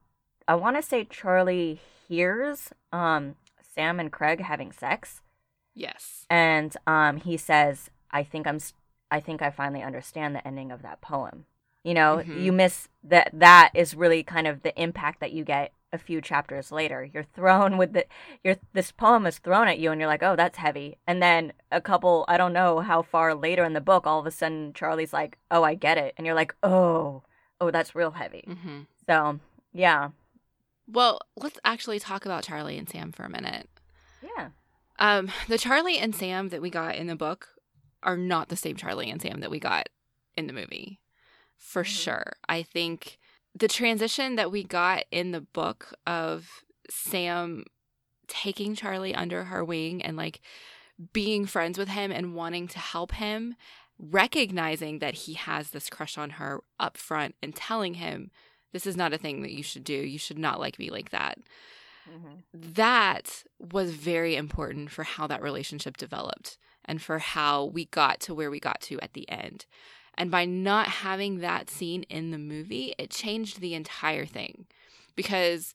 I 0.49 0.55
want 0.55 0.77
to 0.77 0.83
say 0.83 1.05
Charlie 1.05 1.81
hears 2.09 2.73
um 2.93 3.37
Sam 3.75 4.01
and 4.01 4.13
Craig 4.13 4.41
having 4.41 4.73
sex. 4.73 5.21
Yes. 5.75 6.27
And 6.29 6.77
um, 6.87 7.17
he 7.19 7.37
says, 7.37 7.91
"I 8.11 8.23
think 8.23 8.47
I'm. 8.47 8.59
I 9.11 9.21
think 9.21 9.43
I 9.43 9.51
finally 9.51 9.83
understand 9.83 10.35
the 10.35 10.47
ending 10.47 10.71
of 10.71 10.83
that 10.83 11.01
poem." 11.01 11.47
You 11.85 11.95
know, 11.95 12.19
mm-hmm. 12.19 12.39
you 12.39 12.53
miss 12.53 12.89
that. 13.05 13.31
That 13.33 13.71
is 13.75 13.95
really 13.95 14.23
kind 14.23 14.47
of 14.47 14.63
the 14.63 14.79
impact 14.81 15.21
that 15.21 15.33
you 15.33 15.45
get 15.45 15.73
a 15.93 15.99
few 15.99 16.21
chapters 16.21 16.73
later. 16.73 17.09
You're 17.13 17.25
thrown 17.25 17.77
with 17.77 17.93
the. 17.93 18.07
Your 18.45 18.57
this 18.73 18.93
poem 18.93 19.27
is 19.27 19.39
thrown 19.39 19.69
at 19.69 19.79
you, 19.79 19.91
and 19.91 20.01
you're 20.01 20.09
like, 20.09 20.23
"Oh, 20.23 20.37
that's 20.37 20.59
heavy." 20.59 20.99
And 21.07 21.23
then 21.23 21.53
a 21.71 21.81
couple, 21.81 22.25
I 22.29 22.37
don't 22.37 22.53
know 22.53 22.81
how 22.81 23.03
far 23.03 23.35
later 23.35 23.65
in 23.65 23.73
the 23.73 23.81
book, 23.81 24.07
all 24.07 24.21
of 24.21 24.27
a 24.27 24.31
sudden 24.31 24.73
Charlie's 24.75 25.13
like, 25.13 25.39
"Oh, 25.51 25.63
I 25.65 25.75
get 25.75 25.99
it," 25.99 26.15
and 26.17 26.27
you're 26.27 26.37
like, 26.37 26.55
"Oh, 26.63 27.23
oh, 27.61 27.71
that's 27.71 27.95
real 27.95 28.13
heavy." 28.13 28.45
Mm-hmm. 28.49 28.81
So 29.07 29.41
yeah, 29.73 30.11
well, 30.87 31.21
let's 31.37 31.59
actually 31.65 31.99
talk 31.99 32.25
about 32.25 32.45
Charlie 32.45 32.79
and 32.79 32.89
Sam 32.89 33.13
for 33.13 33.25
a 33.25 33.31
minute. 33.31 33.69
Yeah. 34.23 34.49
Um, 34.99 35.31
the 35.49 35.59
Charlie 35.59 35.99
and 35.99 36.15
Sam 36.15 36.49
that 36.51 36.63
we 36.63 36.71
got 36.71 36.97
in 36.97 37.07
the 37.07 37.17
book 37.17 37.49
are 38.03 38.17
not 38.17 38.49
the 38.49 38.57
same 38.57 38.77
Charlie 38.77 39.11
and 39.11 39.21
Sam 39.21 39.41
that 39.41 39.51
we 39.51 39.59
got 39.59 39.89
in 40.37 40.47
the 40.47 40.53
movie. 40.53 41.01
For 41.63 41.85
mm-hmm. 41.85 41.91
sure. 41.91 42.33
I 42.49 42.63
think 42.63 43.19
the 43.55 43.69
transition 43.69 44.35
that 44.37 44.51
we 44.51 44.65
got 44.65 45.05
in 45.11 45.31
the 45.31 45.41
book 45.41 45.95
of 46.07 46.65
Sam 46.91 47.65
taking 48.27 48.75
Charlie 48.75 49.15
under 49.15 49.45
her 49.45 49.65
wing 49.65 50.03
and 50.03 50.17
like 50.17 50.41
being 51.13 51.47
friends 51.47 51.79
with 51.79 51.89
him 51.89 52.11
and 52.11 52.35
wanting 52.35 52.67
to 52.69 52.79
help 52.79 53.13
him, 53.13 53.55
recognizing 53.99 54.99
that 54.99 55.15
he 55.15 55.35
has 55.35 55.71
this 55.71 55.89
crush 55.89 56.19
on 56.19 56.31
her 56.31 56.61
up 56.81 56.97
front 56.97 57.37
and 57.43 57.55
telling 57.55 57.95
him 57.95 58.31
this 58.73 58.87
is 58.87 58.97
not 58.97 59.13
a 59.13 59.19
thing 59.19 59.43
that 59.43 59.53
you 59.53 59.63
should 59.63 59.85
do. 59.85 59.95
You 59.95 60.19
should 60.19 60.39
not 60.39 60.61
like 60.61 60.79
me 60.79 60.91
like 60.91 61.11
that. 61.11 61.39
Mm-hmm. 62.11 62.73
That 62.75 63.45
was 63.59 63.93
very 63.93 64.35
important 64.35 64.91
for 64.91 65.05
how 65.05 65.27
that 65.29 65.43
relationship 65.43 65.97
developed 65.97 66.59
and 66.85 67.01
for 67.01 67.19
how 67.19 67.67
we 67.67 67.85
got 67.85 68.19
to 68.21 68.35
where 68.35 68.51
we 68.51 68.59
got 68.59 68.81
to 68.83 68.99
at 69.01 69.13
the 69.13 69.29
end. 69.29 69.67
And 70.19 70.31
by 70.31 70.45
not 70.45 70.89
having 70.89 71.39
that 71.39 71.71
scene 71.71 72.05
in 72.05 72.31
the 72.31 72.39
movie, 72.39 72.95
it 72.99 73.11
changed 73.11 73.61
the 73.61 73.75
entire 73.75 74.27
thing. 74.27 74.67
Because 75.17 75.75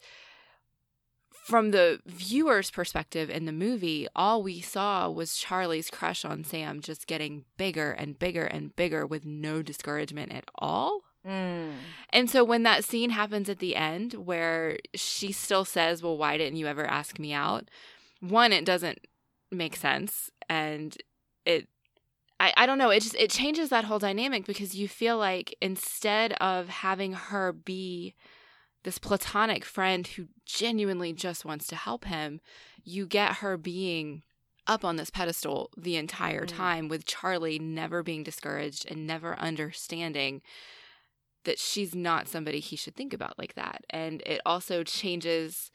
from 1.48 1.72
the 1.72 2.02
viewer's 2.06 2.70
perspective 2.70 3.30
in 3.30 3.46
the 3.46 3.52
movie, 3.54 4.08
all 4.16 4.44
we 4.44 4.60
saw 4.60 5.10
was 5.10 5.38
Charlie's 5.38 5.90
crush 5.90 6.26
on 6.26 6.44
Sam 6.44 6.82
just 6.82 7.08
getting 7.08 7.46
bigger 7.56 7.92
and 7.92 8.20
bigger 8.20 8.46
and 8.46 8.76
bigger 8.76 9.06
with 9.06 9.26
no 9.26 9.62
discouragement 9.62 10.34
at 10.34 10.44
all. 10.56 11.04
Mm. 11.26 11.72
And 12.10 12.30
so 12.30 12.44
when 12.44 12.64
that 12.64 12.84
scene 12.84 13.12
happens 13.12 13.48
at 13.48 13.60
the 13.60 13.78
end 13.78 14.14
where 14.14 14.78
she 14.94 15.32
still 15.32 15.64
says, 15.64 16.04
Well, 16.04 16.18
why 16.18 16.38
didn't 16.38 16.60
you 16.60 16.68
ever 16.68 16.86
ask 16.86 17.18
me 17.18 17.32
out? 17.32 17.70
One, 18.20 18.52
it 18.52 18.66
doesn't 18.66 19.00
make 19.50 19.78
sense. 19.78 20.30
And 20.50 20.98
it, 21.46 21.68
I, 22.40 22.54
I 22.56 22.66
don't 22.66 22.78
know, 22.78 22.90
it 22.92 23.02
just, 23.02 23.16
it 23.16 23.32
changes 23.32 23.70
that 23.70 23.86
whole 23.86 24.00
dynamic 24.00 24.46
because 24.46 24.76
you 24.76 24.88
feel 24.88 25.18
like 25.18 25.56
instead 25.62 26.34
of 26.34 26.70
having 26.70 27.14
her 27.14 27.52
be 27.52 28.14
this 28.84 29.00
platonic 29.00 29.66
friend 29.66 30.06
who 30.06 30.28
genuinely 30.46 31.14
just 31.14 31.46
wants 31.46 31.68
to 31.68 31.76
help 31.76 32.06
him, 32.06 32.40
you 32.84 33.06
get 33.06 33.38
her 33.38 33.58
being 33.58 34.24
up 34.68 34.86
on 34.86 34.98
this 34.98 35.10
pedestal 35.10 35.72
the 35.78 35.96
entire 35.96 36.46
mm. 36.46 36.56
time 36.56 36.88
with 36.88 37.06
Charlie 37.06 37.60
never 37.60 38.04
being 38.04 38.24
discouraged 38.24 38.86
and 38.90 39.08
never 39.08 39.38
understanding 39.40 40.42
that 41.46 41.58
she's 41.58 41.96
not 41.96 42.28
somebody 42.28 42.60
he 42.60 42.76
should 42.76 42.96
think 42.96 43.14
about 43.14 43.40
like 43.40 43.56
that. 43.56 43.84
And 43.90 44.22
it 44.26 44.42
also 44.46 44.84
changes 44.84 45.72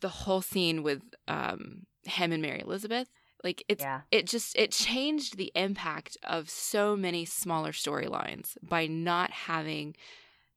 the 0.00 0.08
whole 0.08 0.42
scene 0.42 0.82
with 0.82 1.02
um, 1.26 1.86
him 2.04 2.32
and 2.32 2.42
Mary 2.42 2.60
Elizabeth. 2.60 3.08
Like 3.46 3.62
it's 3.68 3.84
yeah. 3.84 4.00
it 4.10 4.26
just 4.26 4.56
it 4.58 4.72
changed 4.72 5.36
the 5.36 5.52
impact 5.54 6.16
of 6.24 6.50
so 6.50 6.96
many 6.96 7.24
smaller 7.24 7.70
storylines 7.70 8.56
by 8.60 8.88
not 8.88 9.30
having 9.30 9.94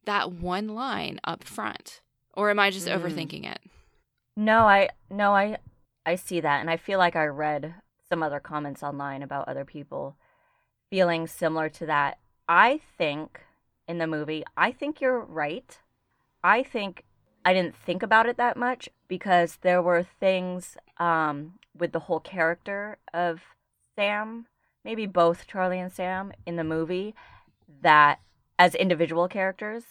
that 0.06 0.32
one 0.32 0.70
line 0.70 1.20
up 1.24 1.44
front. 1.44 2.02
Or 2.34 2.50
am 2.50 2.58
I 2.58 2.72
just 2.72 2.88
mm. 2.88 3.00
overthinking 3.00 3.46
it? 3.46 3.60
No, 4.36 4.62
I 4.62 4.90
no, 5.12 5.36
I 5.36 5.58
I 6.04 6.16
see 6.16 6.40
that 6.40 6.62
and 6.62 6.70
I 6.72 6.78
feel 6.78 6.98
like 6.98 7.16
I 7.16 7.28
read 7.28 7.76
some 8.10 8.24
other 8.24 8.40
comments 8.40 8.82
online 8.82 9.22
about 9.22 9.48
other 9.48 9.66
people 9.66 10.16
feeling 10.90 11.28
similar 11.28 11.70
to 11.70 11.86
that 11.86 12.18
I 12.48 12.80
think 12.98 13.40
in 13.88 14.00
the 14.00 14.08
movie, 14.08 14.44
I 14.58 14.72
think 14.72 15.00
you're 15.00 15.20
right. 15.20 15.78
I 16.44 16.64
think 16.64 17.04
I 17.46 17.54
didn't 17.54 17.76
think 17.76 18.02
about 18.02 18.26
it 18.26 18.38
that 18.38 18.58
much 18.58 18.90
because 19.08 19.60
there 19.62 19.84
were 19.84 20.02
things 20.02 20.76
um, 20.98 21.60
with 21.80 21.92
the 21.92 22.00
whole 22.02 22.20
character 22.20 22.98
of 23.14 23.42
Sam, 23.96 24.46
maybe 24.86 25.06
both 25.06 25.48
Charlie 25.48 25.80
and 25.80 25.92
Sam 25.92 26.32
in 26.46 26.56
the 26.56 26.64
movie, 26.64 27.16
that 27.82 28.20
as 28.58 28.76
individual 28.76 29.28
characters, 29.28 29.84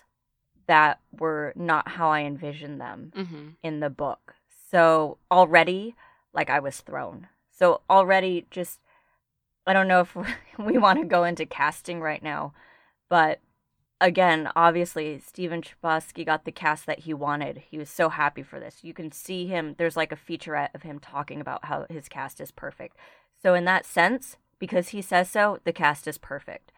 that 0.67 1.01
were 1.19 1.53
not 1.57 1.89
how 1.89 2.11
I 2.11 2.21
envisioned 2.23 2.81
them 2.81 3.13
Mm-hmm. 3.17 3.49
in 3.63 3.81
the 3.81 3.91
book. 3.91 4.35
So 4.71 5.19
already, 5.31 5.95
like 6.35 6.51
I 6.51 6.61
was 6.61 6.81
thrown. 6.81 7.29
So 7.51 7.81
already, 7.89 8.47
just 8.51 8.81
I 9.67 9.73
don't 9.73 9.89
know 9.89 10.01
if 10.01 10.15
we 10.59 10.77
want 10.79 10.99
to 11.01 11.07
go 11.07 11.25
into 11.25 11.47
casting 11.47 12.01
right 12.01 12.23
now, 12.23 12.53
but 13.09 13.41
again, 14.01 14.51
obviously, 14.55 15.19
Stephen 15.19 15.63
Chbosky 15.63 16.25
got 16.25 16.45
the 16.45 16.53
cast 16.53 16.87
that 16.87 17.01
he 17.01 17.15
wanted. 17.15 17.63
He 17.71 17.79
was 17.79 17.91
so 17.91 18.09
happy 18.09 18.43
for 18.43 18.61
this. 18.61 18.79
You 18.83 18.95
can 18.95 19.13
see 19.13 19.47
him. 19.47 19.75
There's 19.79 19.97
like 19.97 20.13
a 20.13 20.17
featurette 20.17 20.75
of 20.75 20.83
him 20.83 20.99
talking 20.99 21.41
about 21.41 21.65
how 21.65 21.87
his 21.89 22.09
cast 22.09 22.41
is 22.41 22.51
perfect. 22.51 22.97
So 23.43 23.55
in 23.55 23.65
that 23.67 23.87
sense, 23.87 24.37
because 24.59 24.89
he 24.89 25.03
says 25.03 25.31
so, 25.31 25.61
the 25.65 25.73
cast 25.73 26.07
is 26.09 26.19
perfect. 26.19 26.73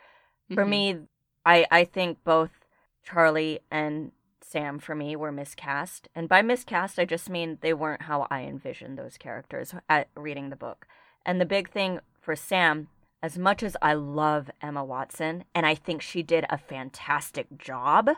For 0.54 0.64
Mhm. 0.64 0.68
me, 0.68 0.98
I 1.46 1.66
I 1.70 1.84
think 1.84 2.22
both 2.24 2.66
Charlie 3.02 3.60
and 3.70 4.12
Sam 4.42 4.78
for 4.78 4.94
me 4.94 5.14
were 5.16 5.32
miscast, 5.32 6.08
and 6.14 6.28
by 6.28 6.42
miscast 6.42 6.98
I 6.98 7.04
just 7.04 7.30
mean 7.30 7.58
they 7.60 7.72
weren't 7.72 8.02
how 8.02 8.26
I 8.30 8.42
envisioned 8.42 8.98
those 8.98 9.16
characters 9.16 9.74
at 9.88 10.08
reading 10.14 10.50
the 10.50 10.56
book. 10.56 10.86
And 11.24 11.40
the 11.40 11.46
big 11.46 11.70
thing 11.70 12.00
for 12.20 12.34
Sam, 12.34 12.88
as 13.22 13.36
much 13.38 13.62
as 13.62 13.76
I 13.82 13.94
love 13.94 14.50
Emma 14.62 14.84
Watson 14.84 15.44
and 15.54 15.66
I 15.66 15.74
think 15.74 16.00
she 16.02 16.22
did 16.22 16.44
a 16.48 16.56
fantastic 16.58 17.58
job 17.58 18.10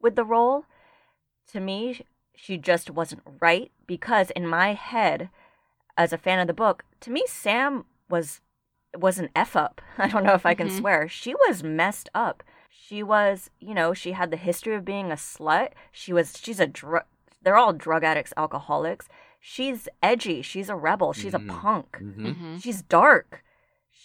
with 0.00 0.16
the 0.16 0.24
role, 0.24 0.64
to 1.52 1.60
me 1.60 2.00
she 2.34 2.56
just 2.56 2.90
wasn't 2.90 3.22
right 3.40 3.70
because 3.86 4.30
in 4.30 4.46
my 4.46 4.74
head 4.74 5.28
as 5.96 6.12
a 6.12 6.18
fan 6.18 6.38
of 6.38 6.46
the 6.46 6.54
book, 6.54 6.84
to 7.00 7.10
me 7.10 7.24
Sam 7.26 7.84
was 8.08 8.40
was 8.96 9.18
an 9.18 9.28
f 9.36 9.54
up. 9.56 9.80
I 9.98 10.08
don't 10.08 10.24
know 10.24 10.34
if 10.34 10.46
I 10.46 10.54
can 10.54 10.68
Mhm. 10.68 10.78
swear. 10.78 11.08
She 11.08 11.34
was 11.34 11.62
messed 11.62 12.08
up. 12.14 12.42
She 12.70 13.02
was, 13.02 13.50
you 13.60 13.74
know, 13.74 13.92
she 13.92 14.12
had 14.12 14.30
the 14.30 14.36
history 14.36 14.74
of 14.74 14.84
being 14.84 15.10
a 15.10 15.16
slut. 15.16 15.72
She 15.92 16.12
was 16.12 16.38
she's 16.42 16.60
a 16.60 16.66
drug 16.66 17.04
they're 17.42 17.56
all 17.56 17.72
drug 17.72 18.02
addicts, 18.02 18.32
alcoholics. 18.36 19.08
She's 19.40 19.88
edgy. 20.02 20.42
She's 20.42 20.68
a 20.68 20.74
rebel. 20.74 21.12
She's 21.12 21.32
Mhm. 21.34 21.48
a 21.48 21.52
punk. 21.52 21.96
hmm 21.98 22.26
Mhm. 22.26 22.62
She's 22.62 22.82
dark. 22.82 23.44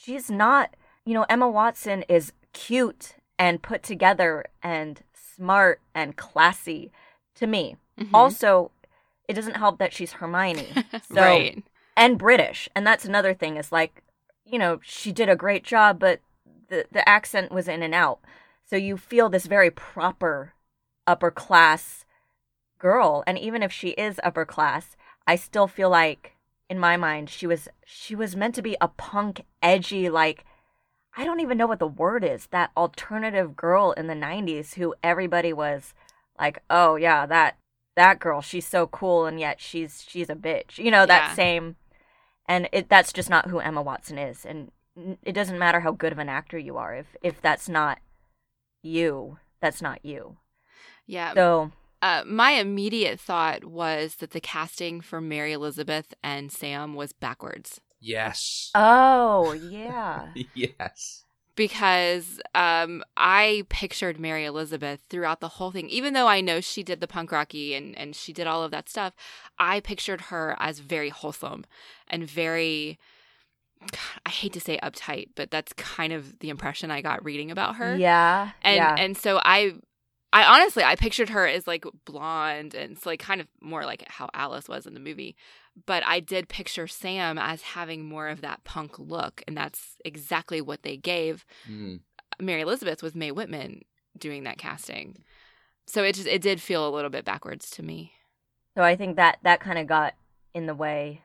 She's 0.03 0.29
not, 0.29 0.75
you 1.05 1.13
know, 1.13 1.25
Emma 1.29 1.49
Watson 1.49 2.03
is 2.09 2.33
cute 2.51 3.15
and 3.39 3.61
put 3.61 3.83
together 3.83 4.45
and 4.61 5.01
smart 5.13 5.79
and 5.95 6.15
classy 6.17 6.91
to 7.35 7.47
me. 7.47 7.77
Mhm. 7.97 8.09
Also, 8.13 8.71
it 9.27 9.33
doesn't 9.33 9.55
help 9.55 9.79
that 9.79 9.93
she's 9.93 10.13
Hermione. 10.13 10.73
So 11.13 11.21
right. 11.21 11.63
and 11.95 12.17
British. 12.17 12.67
And 12.75 12.85
that's 12.85 13.05
another 13.05 13.33
thing 13.33 13.55
is 13.57 13.71
like, 13.71 14.03
you 14.45 14.59
know, 14.59 14.79
she 14.83 15.11
did 15.11 15.29
a 15.29 15.35
great 15.35 15.63
job, 15.63 15.99
but 15.99 16.19
the 16.69 16.85
the 16.91 17.07
accent 17.07 17.51
was 17.51 17.67
in 17.67 17.81
and 17.83 17.93
out. 17.93 18.19
So 18.65 18.75
you 18.75 18.97
feel 18.97 19.29
this 19.29 19.45
very 19.45 19.71
proper 19.71 20.53
upper 21.05 21.31
class 21.31 22.05
girl. 22.79 23.23
And 23.25 23.37
even 23.37 23.63
if 23.63 23.71
she 23.71 23.89
is 23.89 24.19
upper 24.23 24.45
class, 24.45 24.95
I 25.27 25.35
still 25.35 25.67
feel 25.67 25.89
like 25.89 26.35
in 26.69 26.79
my 26.79 26.97
mind 26.97 27.29
she 27.29 27.45
was 27.45 27.67
she 27.85 28.15
was 28.15 28.35
meant 28.35 28.55
to 28.55 28.61
be 28.61 28.75
a 28.81 28.87
punk 28.87 29.45
edgy 29.61 30.09
like 30.09 30.45
I 31.15 31.25
don't 31.25 31.41
even 31.41 31.57
know 31.59 31.67
what 31.67 31.77
the 31.77 31.87
word 31.87 32.23
is. 32.23 32.47
That 32.47 32.71
alternative 32.75 33.55
girl 33.55 33.91
in 33.91 34.07
the 34.07 34.15
90s 34.15 34.73
who 34.73 34.95
everybody 35.03 35.53
was 35.53 35.93
like, 36.39 36.63
"Oh 36.71 36.95
yeah, 36.95 37.27
that 37.27 37.57
that 37.95 38.19
girl, 38.19 38.41
she's 38.41 38.65
so 38.67 38.87
cool 38.87 39.27
and 39.27 39.39
yet 39.39 39.61
she's 39.61 40.03
she's 40.07 40.29
a 40.29 40.35
bitch." 40.35 40.79
You 40.79 40.89
know, 40.89 41.05
that 41.05 41.29
Yeah. 41.29 41.35
same 41.35 41.75
and 42.47 42.67
it 42.71 42.89
that's 42.89 43.13
just 43.13 43.29
not 43.29 43.49
who 43.49 43.59
Emma 43.59 43.81
Watson 43.81 44.17
is 44.17 44.43
and 44.45 44.71
it 45.23 45.33
doesn't 45.33 45.59
matter 45.59 45.81
how 45.81 45.91
good 45.91 46.11
of 46.11 46.19
an 46.19 46.29
actor 46.29 46.57
you 46.57 46.77
are 46.77 46.95
if 46.95 47.15
if 47.21 47.39
that's 47.41 47.69
not 47.69 47.99
you, 48.81 49.37
that's 49.61 49.81
not 49.81 50.03
you. 50.03 50.37
Yeah. 51.05 51.33
So, 51.33 51.71
Uh, 52.03 52.21
my 52.25 52.51
immediate 52.51 53.17
thought 53.17 53.63
was 53.63 54.15
that 54.15 54.31
the 54.31 54.41
casting 54.41 54.99
for 54.99 55.21
Mary 55.21 55.53
Elizabeth 55.53 56.13
and 56.21 56.51
Sam 56.51 56.95
was 56.95 57.13
backwards 57.13 57.79
Yes. 58.01 58.71
oh, 58.75 59.53
yeah. 59.69 60.33
yes. 60.53 61.23
because 61.55 62.41
um, 62.53 63.03
I 63.15 63.63
pictured 63.69 64.19
Mary 64.19 64.43
Elizabeth 64.43 64.99
throughout 65.09 65.39
the 65.39 65.47
whole 65.47 65.71
thing. 65.71 65.87
Even 65.87 66.13
though 66.13 66.27
I 66.27 66.41
know 66.41 66.59
she 66.59 66.83
did 66.83 66.99
the 66.99 67.07
punk 67.07 67.31
rocky 67.31 67.73
and, 67.73 67.97
and 67.97 68.13
she 68.13 68.33
did 68.33 68.47
all 68.47 68.63
of 68.63 68.71
that 68.71 68.89
stuff, 68.89 69.13
I 69.57 69.79
pictured 69.79 70.21
her 70.23 70.57
as 70.59 70.79
very 70.79 71.09
wholesome 71.09 71.63
and 72.09 72.29
very. 72.29 72.99
I 74.25 74.29
hate 74.29 74.53
to 74.53 74.61
say 74.61 74.79
uptight, 74.81 75.29
but 75.35 75.51
that's 75.51 75.73
kind 75.73 76.13
of 76.13 76.39
the 76.39 76.49
impression 76.49 76.91
I 76.91 77.01
got 77.01 77.23
reading 77.23 77.51
about 77.51 77.75
her. 77.77 77.95
Yeah. 77.95 78.51
and 78.61 78.75
yeah. 78.75 78.95
and 78.97 79.17
so 79.17 79.39
I 79.43 79.75
I 80.33 80.43
honestly 80.59 80.83
I 80.83 80.95
pictured 80.95 81.29
her 81.29 81.47
as 81.47 81.67
like 81.67 81.85
blonde 82.05 82.73
and 82.73 82.93
it's 82.93 83.05
like 83.05 83.19
kind 83.19 83.39
of 83.39 83.47
more 83.61 83.85
like 83.85 84.03
how 84.07 84.29
Alice 84.33 84.67
was 84.67 84.85
in 84.85 84.93
the 84.95 84.99
movie. 84.99 85.35
But 85.85 86.03
I 86.05 86.19
did 86.19 86.49
picture 86.49 86.87
Sam 86.87 87.37
as 87.37 87.61
having 87.61 88.05
more 88.05 88.27
of 88.27 88.41
that 88.41 88.63
punk 88.63 88.99
look, 88.99 89.41
and 89.47 89.55
that's 89.57 89.95
exactly 90.03 90.59
what 90.61 90.83
they 90.83 90.97
gave 90.97 91.45
Mm. 91.69 92.01
Mary 92.39 92.61
Elizabeth 92.61 93.01
with 93.03 93.15
Mae 93.15 93.31
Whitman 93.31 93.83
doing 94.17 94.43
that 94.43 94.57
casting. 94.57 95.23
So 95.85 96.03
it 96.03 96.15
just 96.15 96.27
it 96.27 96.41
did 96.41 96.59
feel 96.61 96.87
a 96.87 96.91
little 96.93 97.09
bit 97.11 97.25
backwards 97.25 97.69
to 97.71 97.83
me. 97.83 98.13
so 98.75 98.81
I 98.83 98.95
think 98.95 99.15
that 99.17 99.37
that 99.43 99.59
kind 99.59 99.77
of 99.77 99.85
got 99.87 100.15
in 100.55 100.65
the 100.65 100.73
way 100.75 101.21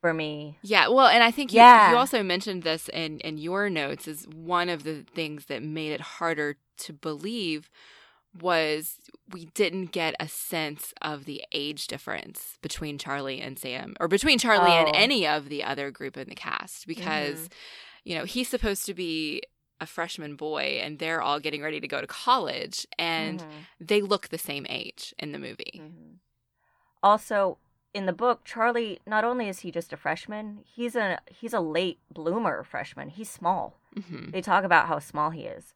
for 0.00 0.12
me. 0.12 0.58
Yeah, 0.62 0.88
well, 0.88 1.06
and 1.06 1.22
I 1.22 1.30
think 1.30 1.52
you, 1.52 1.58
Yeah. 1.60 1.90
you 1.92 1.96
also 1.96 2.22
mentioned 2.22 2.62
this 2.64 2.88
in 2.88 3.20
in 3.20 3.38
your 3.38 3.70
notes 3.70 4.06
is 4.08 4.26
one 4.28 4.68
of 4.68 4.82
the 4.82 5.04
things 5.14 5.46
that 5.46 5.62
made 5.62 5.92
it 5.92 6.00
harder 6.00 6.56
to 6.78 6.92
believe 6.92 7.70
was 8.40 8.96
we 9.32 9.46
didn't 9.54 9.92
get 9.92 10.14
a 10.20 10.28
sense 10.28 10.92
of 11.00 11.24
the 11.24 11.42
age 11.52 11.86
difference 11.86 12.58
between 12.62 12.98
Charlie 12.98 13.40
and 13.40 13.58
Sam 13.58 13.94
or 14.00 14.08
between 14.08 14.38
Charlie 14.38 14.72
and 14.72 14.88
Oh. 14.88 14.92
any 14.94 15.26
of 15.26 15.48
the 15.48 15.62
other 15.64 15.90
group 15.90 16.16
in 16.16 16.28
the 16.28 16.34
cast 16.34 16.86
because 16.86 17.48
you 18.04 18.14
know, 18.18 18.24
he's 18.24 18.48
supposed 18.48 18.84
to 18.86 18.92
be 18.94 19.42
a 19.80 19.86
freshman 19.86 20.36
boy 20.36 20.78
and 20.82 20.98
they're 20.98 21.22
all 21.22 21.40
getting 21.40 21.62
ready 21.62 21.80
to 21.80 21.88
go 21.88 22.00
to 22.00 22.06
college 22.06 22.86
and 22.98 23.40
Mhm. 23.40 23.50
they 23.80 24.02
look 24.02 24.28
the 24.28 24.38
same 24.38 24.66
age 24.68 25.14
in 25.18 25.32
the 25.32 25.38
movie. 25.38 25.80
Mhm. 25.82 26.18
Also, 27.02 27.58
in 27.92 28.06
the 28.06 28.12
book, 28.12 28.44
Charlie 28.44 29.00
not 29.06 29.24
only 29.24 29.48
is 29.48 29.60
he 29.60 29.70
just 29.70 29.92
a 29.92 29.96
freshman, 29.96 30.64
he's 30.66 30.96
a 30.96 31.20
he's 31.28 31.52
a 31.54 31.60
late 31.60 31.98
bloomer 32.10 32.62
freshman. 32.64 33.08
He's 33.10 33.30
small. 33.30 33.78
hmm 33.96 34.30
They 34.30 34.42
talk 34.42 34.64
about 34.64 34.88
how 34.88 34.98
small 34.98 35.30
he 35.30 35.42
is. 35.42 35.72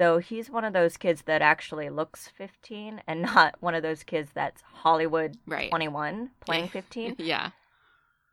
So 0.00 0.16
he's 0.18 0.48
one 0.48 0.64
of 0.64 0.72
those 0.72 0.96
kids 0.96 1.22
that 1.26 1.42
actually 1.42 1.90
looks 1.90 2.28
15 2.28 3.02
and 3.06 3.22
not 3.34 3.56
one 3.60 3.74
of 3.74 3.82
those 3.82 4.02
kids 4.02 4.30
that's 4.34 4.62
Hollywood 4.62 5.36
Right. 5.46 5.68
21 5.68 6.30
playing 6.40 6.68
15. 6.72 7.16
yeah. 7.18 7.50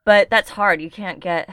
but 0.05 0.30
that's 0.30 0.51
hard. 0.51 0.82
You 0.82 0.89
can't 0.89 1.20
get, 1.20 1.49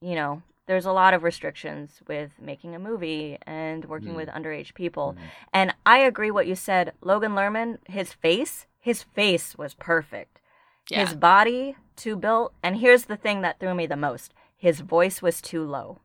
you 0.00 0.14
know, 0.14 0.42
there's 0.68 0.86
a 0.86 0.92
lot 0.92 1.12
of 1.12 1.24
restrictions 1.24 2.00
with 2.06 2.30
making 2.40 2.76
a 2.76 2.78
movie 2.78 3.36
and 3.44 3.84
working 3.86 4.12
Mm. 4.12 4.16
with 4.16 4.28
underage 4.28 4.74
people. 4.74 5.16
Mm. 5.18 5.22
And 5.52 5.74
I 5.84 5.98
agree 5.98 6.30
what 6.30 6.46
you 6.46 6.54
said. 6.54 6.92
Logan 7.00 7.32
Lerman, 7.32 7.78
his 7.88 8.12
face, 8.12 8.66
his 8.78 9.02
face 9.02 9.58
was 9.58 9.74
perfect. 9.74 10.38
Yeah. 10.88 11.00
His 11.04 11.14
body 11.16 11.74
too 11.96 12.14
built, 12.16 12.54
and 12.62 12.76
here's 12.76 13.06
the 13.06 13.16
thing 13.16 13.40
that 13.42 13.58
threw 13.58 13.74
me 13.74 13.86
the 13.86 13.96
most: 13.96 14.32
his 14.56 14.80
voice 14.80 15.20
was 15.22 15.40
too 15.40 15.64
low. 15.64 15.98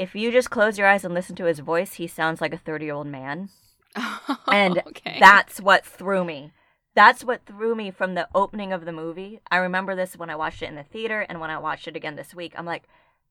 If 0.00 0.14
you 0.14 0.32
just 0.32 0.50
close 0.50 0.78
your 0.78 0.88
eyes 0.88 1.04
and 1.04 1.12
listen 1.14 1.36
to 1.36 1.44
his 1.44 1.58
voice, 1.60 1.94
he 1.94 2.06
sounds 2.06 2.40
like 2.40 2.54
a 2.54 2.58
30-year-old 2.58 3.06
man. 3.06 3.50
And 4.46 4.78
okay. 4.86 5.18
That's 5.20 5.60
what 5.60 5.84
threw 5.84 6.24
me. 6.24 6.52
That's 6.94 7.22
what 7.24 7.44
threw 7.46 7.74
me 7.74 7.90
from 7.90 8.14
the 8.14 8.28
opening 8.34 8.72
of 8.72 8.84
the 8.84 8.92
movie. 8.92 9.40
I 9.50 9.56
remember 9.58 9.94
this 9.94 10.16
when 10.16 10.30
I 10.30 10.36
watched 10.36 10.62
it 10.62 10.68
in 10.68 10.74
the 10.74 10.82
theater 10.82 11.20
and 11.28 11.40
when 11.40 11.50
I 11.50 11.58
watched 11.58 11.86
it 11.86 11.96
again 11.96 12.16
this 12.16 12.34
week. 12.34 12.52
I'm 12.56 12.66
like, 12.66 12.84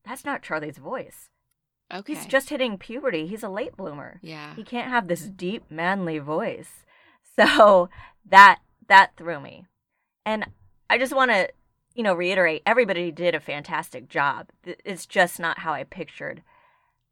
that's 0.06 0.24
not 0.26 0.42
Charlie's 0.44 0.78
voice. 0.78 1.30
okay. 1.94 2.14
He's 2.14 2.26
just 2.26 2.50
hitting 2.50 2.78
puberty. 2.78 3.26
He's 3.28 3.44
a 3.44 3.50
late 3.50 3.76
bloomer. 3.76 4.20
yeah. 4.22 4.56
He 4.56 4.64
can't 4.64 4.90
have 4.90 5.08
this 5.08 5.24
deep 5.24 5.64
manly 5.70 6.20
voice. 6.20 6.86
So 7.40 7.90
that 8.30 8.60
that 8.90 9.12
threw 9.16 9.40
me. 9.40 9.66
And 10.26 10.48
I 10.90 10.98
just 10.98 11.16
want 11.16 11.32
to, 11.32 11.48
you 11.96 12.04
know, 12.04 12.14
reiterate 12.14 12.64
everybody 12.66 13.12
did 13.12 13.34
a 13.34 13.40
fantastic 13.40 14.10
job. 14.10 14.50
It's 14.66 15.06
just 15.06 15.40
not 15.40 15.60
how 15.60 15.72
I 15.72 15.86
pictured 15.86 16.44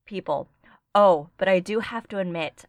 people. 0.07 0.47
Oh, 0.95 1.29
but 1.37 1.47
I 1.47 1.59
do 1.59 1.81
have 1.81 2.07
to 2.07 2.17
admit 2.17 2.65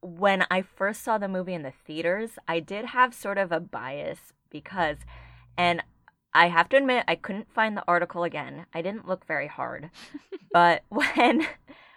when 0.00 0.44
I 0.50 0.62
first 0.62 1.02
saw 1.02 1.18
the 1.18 1.28
movie 1.28 1.54
in 1.54 1.62
the 1.62 1.72
theaters, 1.86 2.32
I 2.46 2.60
did 2.60 2.86
have 2.86 3.14
sort 3.14 3.38
of 3.38 3.52
a 3.52 3.60
bias 3.60 4.32
because 4.50 4.98
and 5.56 5.82
I 6.34 6.48
have 6.48 6.68
to 6.70 6.76
admit 6.76 7.04
I 7.06 7.14
couldn't 7.14 7.52
find 7.52 7.76
the 7.76 7.84
article 7.86 8.24
again. 8.24 8.66
I 8.72 8.82
didn't 8.82 9.06
look 9.06 9.26
very 9.26 9.48
hard. 9.48 9.90
but 10.52 10.82
when 10.88 11.46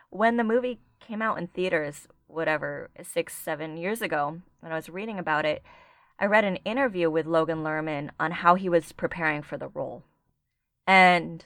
when 0.10 0.38
the 0.38 0.44
movie 0.44 0.80
came 1.00 1.22
out 1.22 1.38
in 1.38 1.48
theaters, 1.48 2.08
whatever, 2.28 2.90
six, 3.04 3.36
seven 3.36 3.78
years 3.78 4.02
ago, 4.02 4.42
when 4.60 4.72
I 4.72 4.76
was 4.76 4.90
reading 4.90 5.20
about 5.20 5.46
it, 5.46 5.62
I 6.20 6.26
read 6.26 6.46
an 6.46 6.58
interview 6.58 7.10
with 7.10 7.26
Logan 7.26 7.64
Lerman 7.64 8.10
on 8.20 8.32
how 8.32 8.56
he 8.56 8.70
was 8.70 8.92
preparing 8.92 9.42
for 9.42 9.58
the 9.58 9.68
role. 9.68 10.04
And 10.88 11.44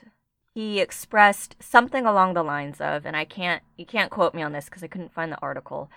he 0.60 0.78
expressed 0.78 1.56
something 1.58 2.04
along 2.04 2.34
the 2.34 2.42
lines 2.42 2.82
of, 2.82 3.06
and 3.06 3.16
I 3.16 3.24
can't, 3.24 3.62
you 3.78 3.86
can't 3.86 4.10
quote 4.10 4.34
me 4.34 4.42
on 4.42 4.52
this 4.52 4.66
because 4.66 4.82
I 4.82 4.88
couldn't 4.88 5.14
find 5.14 5.32
the 5.32 5.40
article, 5.40 5.90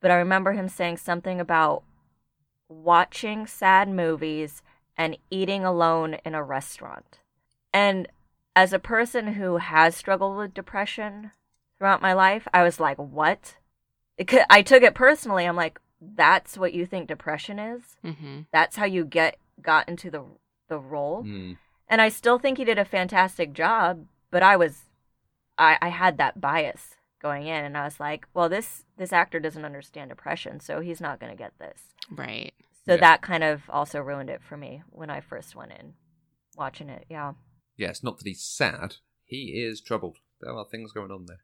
but 0.00 0.10
I 0.10 0.14
remember 0.14 0.52
him 0.52 0.68
saying 0.68 0.96
something 0.96 1.40
about 1.40 1.82
watching 2.68 3.46
sad 3.46 3.88
movies 3.88 4.62
and 4.96 5.18
eating 5.30 5.62
alone 5.62 6.16
in 6.24 6.34
a 6.34 6.42
restaurant. 6.42 7.18
And 7.72 8.08
as 8.56 8.72
a 8.72 8.78
person 8.78 9.34
who 9.34 9.58
has 9.58 9.94
struggled 9.94 10.38
with 10.38 10.54
depression 10.54 11.32
throughout 11.76 12.00
my 12.00 12.14
life, 12.14 12.48
I 12.54 12.62
was 12.62 12.80
like, 12.80 12.96
what? 12.96 13.56
It, 14.16 14.32
I 14.48 14.62
took 14.62 14.82
it 14.82 14.94
personally. 14.94 15.44
I'm 15.44 15.56
like, 15.56 15.80
that's 16.00 16.56
what 16.56 16.72
you 16.72 16.86
think 16.86 17.08
depression 17.08 17.58
is? 17.58 17.82
Mm-hmm. 18.02 18.40
That's 18.52 18.76
how 18.76 18.86
you 18.86 19.04
get 19.04 19.36
got 19.60 19.86
into 19.86 20.10
the 20.10 20.24
the 20.68 20.78
role? 20.78 21.24
Mm. 21.24 21.56
And 21.88 22.00
I 22.00 22.08
still 22.08 22.38
think 22.38 22.58
he 22.58 22.64
did 22.64 22.78
a 22.78 22.84
fantastic 22.84 23.52
job, 23.52 24.06
but 24.30 24.42
I 24.42 24.56
was 24.56 24.84
I, 25.56 25.76
I 25.82 25.88
had 25.88 26.18
that 26.18 26.40
bias 26.40 26.94
going 27.20 27.46
in 27.48 27.64
and 27.64 27.76
I 27.76 27.84
was 27.84 27.98
like, 27.98 28.26
well 28.34 28.48
this 28.48 28.84
this 28.96 29.12
actor 29.12 29.40
doesn't 29.40 29.64
understand 29.64 30.10
depression, 30.10 30.60
so 30.60 30.80
he's 30.80 31.00
not 31.00 31.18
gonna 31.20 31.36
get 31.36 31.52
this. 31.58 31.80
Right. 32.10 32.52
So 32.84 32.94
Yeah. 32.94 33.00
that 33.00 33.22
kind 33.22 33.42
of 33.44 33.62
also 33.68 34.00
ruined 34.00 34.30
it 34.30 34.42
for 34.42 34.56
me 34.56 34.82
when 34.90 35.10
I 35.10 35.20
first 35.20 35.54
went 35.56 35.72
in 35.72 35.94
watching 36.56 36.88
it. 36.88 37.06
Yeah. 37.08 37.32
Yeah, 37.76 37.88
it's 37.90 38.02
not 38.02 38.18
that 38.18 38.26
he's 38.26 38.42
sad. 38.44 38.96
He 39.24 39.62
is 39.62 39.80
troubled. 39.80 40.18
There 40.40 40.52
are 40.52 40.64
things 40.70 40.92
going 40.92 41.10
on 41.10 41.26
there. 41.26 41.40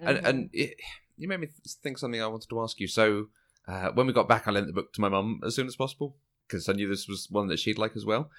And, 0.00 0.18
Mhm. 0.18 0.28
and 0.28 0.50
it, 0.52 0.76
you 1.16 1.28
made 1.28 1.40
me 1.40 1.48
think 1.82 1.98
something 1.98 2.20
I 2.20 2.26
wanted 2.26 2.48
to 2.50 2.60
ask 2.62 2.80
you. 2.80 2.88
So, 2.88 3.28
uh, 3.68 3.90
when 3.92 4.06
we 4.06 4.12
got 4.12 4.28
back, 4.28 4.46
I 4.48 4.52
lent 4.52 4.66
the 4.68 4.72
book 4.72 4.92
to 4.94 5.00
my 5.00 5.08
mum 5.08 5.40
as 5.44 5.54
soon 5.54 5.66
as 5.66 5.76
possible 5.76 6.16
because 6.46 6.68
I 6.68 6.72
knew 6.72 6.88
this 6.88 7.06
was 7.08 7.28
one 7.30 7.48
that 7.48 7.58
she'd 7.58 7.78
like 7.78 7.94
as 7.96 8.04
well. 8.04 8.30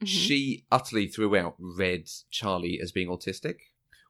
Mhm. 0.00 0.06
She 0.06 0.64
utterly 0.70 1.06
throughout 1.08 1.54
read 1.58 2.08
Charlie 2.30 2.80
as 2.80 2.92
being 2.92 3.08
autistic, 3.08 3.56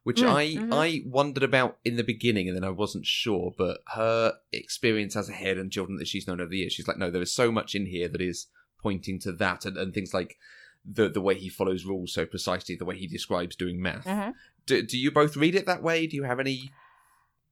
which 0.03 0.21
Mm, 0.21 0.29
I 0.29 0.47
mhm. 0.55 0.73
I 0.73 1.03
wondered 1.07 1.43
about 1.43 1.79
in 1.85 1.97
the 1.97 2.05
beginning, 2.05 2.49
and 2.49 2.57
then 2.57 2.65
I 2.65 2.71
wasn't 2.71 3.07
sure. 3.07 3.55
But 3.57 3.83
her 3.95 4.35
experience 4.53 5.17
as 5.17 5.29
a 5.29 5.33
head 5.33 5.59
and 5.59 5.71
children 5.73 5.99
that 5.99 6.09
she's 6.09 6.27
known 6.27 6.41
over 6.41 6.51
the 6.51 6.59
years, 6.59 6.73
she's 6.73 6.89
like, 6.89 6.99
no, 6.99 7.11
there 7.11 7.23
is 7.23 7.35
so 7.35 7.53
much 7.53 7.75
in 7.75 7.87
here 7.87 8.09
that 8.09 8.21
is 8.23 8.47
pointing 8.83 9.19
to 9.21 9.33
that, 9.33 9.65
and, 9.65 9.77
and 9.77 9.93
things 9.95 10.13
like 10.15 10.39
the 10.85 11.09
the 11.09 11.21
way 11.21 11.35
he 11.39 11.49
follows 11.49 11.85
rules 11.85 12.13
so 12.13 12.27
precisely, 12.27 12.75
the 12.75 12.85
way 12.85 12.99
he 12.99 13.07
describes 13.07 13.55
doing 13.55 13.81
math. 13.81 14.05
Mhm. 14.05 14.35
Do, 14.67 14.83
do 14.83 14.99
you 14.99 15.11
both 15.11 15.37
read 15.37 15.55
it 15.55 15.67
that 15.67 15.83
way? 15.83 16.07
Do 16.07 16.17
you 16.17 16.23
have 16.25 16.41
any 16.41 16.71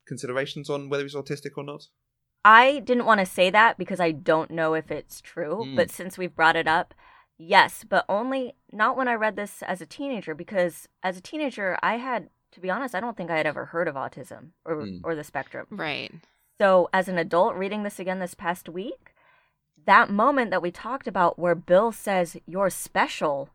considerations 0.06 0.68
on 0.70 0.88
whether 0.88 1.02
he's 1.04 1.14
autistic 1.14 1.52
or 1.56 1.64
not? 1.64 1.86
I 2.44 2.78
didn't 2.80 3.04
want 3.04 3.20
to 3.20 3.26
say 3.26 3.50
that 3.50 3.76
because 3.78 4.00
I 4.00 4.12
don't 4.12 4.50
know 4.50 4.74
if 4.74 4.90
it's 4.90 5.20
true, 5.20 5.64
Mm. 5.66 5.76
but 5.76 5.90
since 5.90 6.16
we've 6.16 6.34
brought 6.34 6.56
it 6.56 6.66
up, 6.66 6.94
yes, 7.40 7.84
but 7.88 8.04
only 8.08 8.54
not 8.70 8.96
when 8.96 9.08
I 9.08 9.14
read 9.14 9.34
this 9.36 9.62
as 9.62 9.80
a 9.80 9.86
teenager 9.86 10.34
because 10.34 10.88
as 11.02 11.16
a 11.16 11.20
teenager, 11.22 11.78
I 11.82 11.96
had 11.96 12.28
to 12.52 12.60
be 12.60 12.70
honest, 12.70 12.94
I 12.96 13.00
don't 13.00 13.16
think 13.16 13.30
I 13.30 13.36
had 13.36 13.46
ever 13.46 13.66
heard 13.66 13.86
of 13.88 13.94
autism 13.94 14.50
or 14.64 14.74
Mm. 14.76 15.00
or 15.04 15.14
the 15.14 15.24
spectrum. 15.24 15.66
Right. 15.70 16.12
So, 16.58 16.88
as 16.92 17.08
an 17.08 17.16
adult 17.16 17.54
reading 17.54 17.82
this 17.84 17.98
again 17.98 18.18
this 18.18 18.34
past 18.34 18.68
week, 18.68 19.14
that 19.86 20.10
moment 20.10 20.50
that 20.50 20.60
we 20.62 20.70
talked 20.70 21.06
about 21.06 21.38
where 21.38 21.54
Bill 21.54 21.92
says, 21.92 22.36
You're 22.46 22.70
special, 22.70 23.48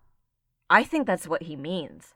I 0.70 0.84
think 0.84 1.06
that's 1.06 1.28
what 1.28 1.44
he 1.44 1.56
means. 1.56 2.14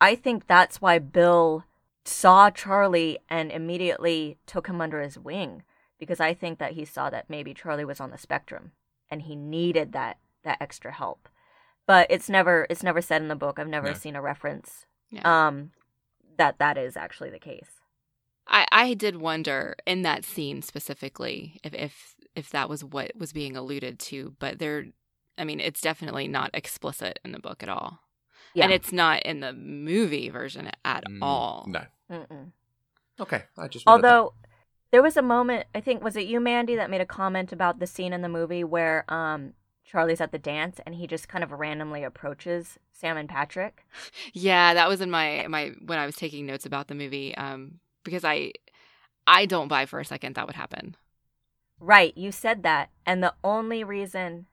I 0.00 0.14
think 0.14 0.46
that's 0.46 0.80
why 0.80 0.98
Bill 0.98 1.64
saw 2.04 2.50
Charlie 2.50 3.18
and 3.28 3.50
immediately 3.50 4.38
took 4.46 4.68
him 4.68 4.80
under 4.80 5.02
his 5.02 5.18
wing 5.18 5.64
because 5.98 6.20
I 6.20 6.34
think 6.34 6.58
that 6.60 6.72
he 6.72 6.84
saw 6.84 7.10
that 7.10 7.28
maybe 7.28 7.52
Charlie 7.52 7.84
was 7.84 8.00
on 8.00 8.10
the 8.10 8.18
spectrum 8.18 8.72
and 9.10 9.22
he 9.22 9.34
needed 9.34 9.92
that 9.92 10.18
that 10.46 10.62
extra 10.62 10.92
help. 10.92 11.28
But 11.86 12.08
it's 12.10 12.28
never 12.30 12.66
it's 12.70 12.82
never 12.82 13.02
said 13.02 13.22
in 13.22 13.28
the 13.28 13.36
book. 13.36 13.58
I've 13.58 13.68
never 13.68 13.88
No. 13.88 13.94
seen 13.94 14.16
a 14.16 14.22
reference 14.22 14.86
Yeah. 15.10 15.22
um 15.48 15.72
that 16.38 16.58
that 16.58 16.78
is 16.78 16.96
actually 16.96 17.30
the 17.30 17.38
case. 17.38 17.80
I, 18.48 18.66
I 18.72 18.94
did 18.94 19.16
wonder 19.16 19.76
in 19.86 20.02
that 20.02 20.24
scene 20.24 20.62
specifically 20.62 21.60
if, 21.64 21.74
if 21.74 22.14
if 22.34 22.50
that 22.50 22.68
was 22.68 22.84
what 22.84 23.12
was 23.16 23.32
being 23.32 23.56
alluded 23.56 23.98
to, 24.00 24.34
but 24.38 24.58
there 24.58 24.86
I 25.38 25.44
mean, 25.44 25.60
it's 25.60 25.82
definitely 25.82 26.28
not 26.28 26.50
explicit 26.54 27.18
in 27.24 27.32
the 27.32 27.38
book 27.38 27.62
at 27.62 27.68
all. 27.68 28.00
Yeah. 28.54 28.64
And 28.64 28.72
it's 28.72 28.92
not 28.92 29.22
in 29.24 29.40
the 29.40 29.52
movie 29.52 30.30
version 30.30 30.70
at 30.84 31.04
Mm, 31.08 31.22
all. 31.22 31.66
No. 31.66 31.82
Mm-mm. 32.10 32.52
Okay. 33.20 33.44
I 33.58 33.68
just 33.68 33.86
wondered 33.86 34.06
that. 34.06 34.12
Although 34.12 34.34
there 34.92 35.02
was 35.02 35.16
a 35.16 35.22
moment, 35.22 35.66
I 35.74 35.80
think 35.80 36.02
was 36.02 36.16
it 36.16 36.26
you, 36.26 36.40
Mandy, 36.40 36.76
that 36.76 36.90
made 36.90 37.00
a 37.00 37.06
comment 37.06 37.52
about 37.52 37.80
the 37.80 37.86
scene 37.86 38.12
in 38.12 38.22
the 38.22 38.28
movie 38.28 38.64
where 38.64 39.04
um 39.12 39.54
Charlie's 39.90 40.20
at 40.20 40.32
the 40.32 40.38
dance 40.38 40.80
and 40.84 40.94
he 40.96 41.06
just 41.06 41.28
kind 41.28 41.44
of 41.44 41.52
randomly 41.52 42.02
approaches 42.02 42.78
Sam 42.92 43.16
and 43.16 43.28
Patrick. 43.28 43.86
Yeah, 44.32 44.74
that 44.74 44.88
was 44.88 45.00
in 45.00 45.10
my 45.10 45.46
my 45.48 45.72
when 45.84 45.98
I 45.98 46.06
was 46.06 46.16
taking 46.16 46.46
notes 46.46 46.66
about 46.66 46.88
the 46.88 46.94
movie 46.94 47.34
um 47.36 47.80
because 48.04 48.24
I 48.24 48.52
I 49.26 49.46
don't 49.46 49.68
buy 49.68 49.86
for 49.86 50.00
a 50.00 50.04
second 50.04 50.34
that 50.34 50.46
would 50.46 50.56
happen. 50.56 50.96
Right, 51.78 52.16
you 52.16 52.32
said 52.32 52.62
that, 52.62 52.88
and 53.04 53.22
the 53.22 53.34
only 53.44 53.84
reason 53.84 54.46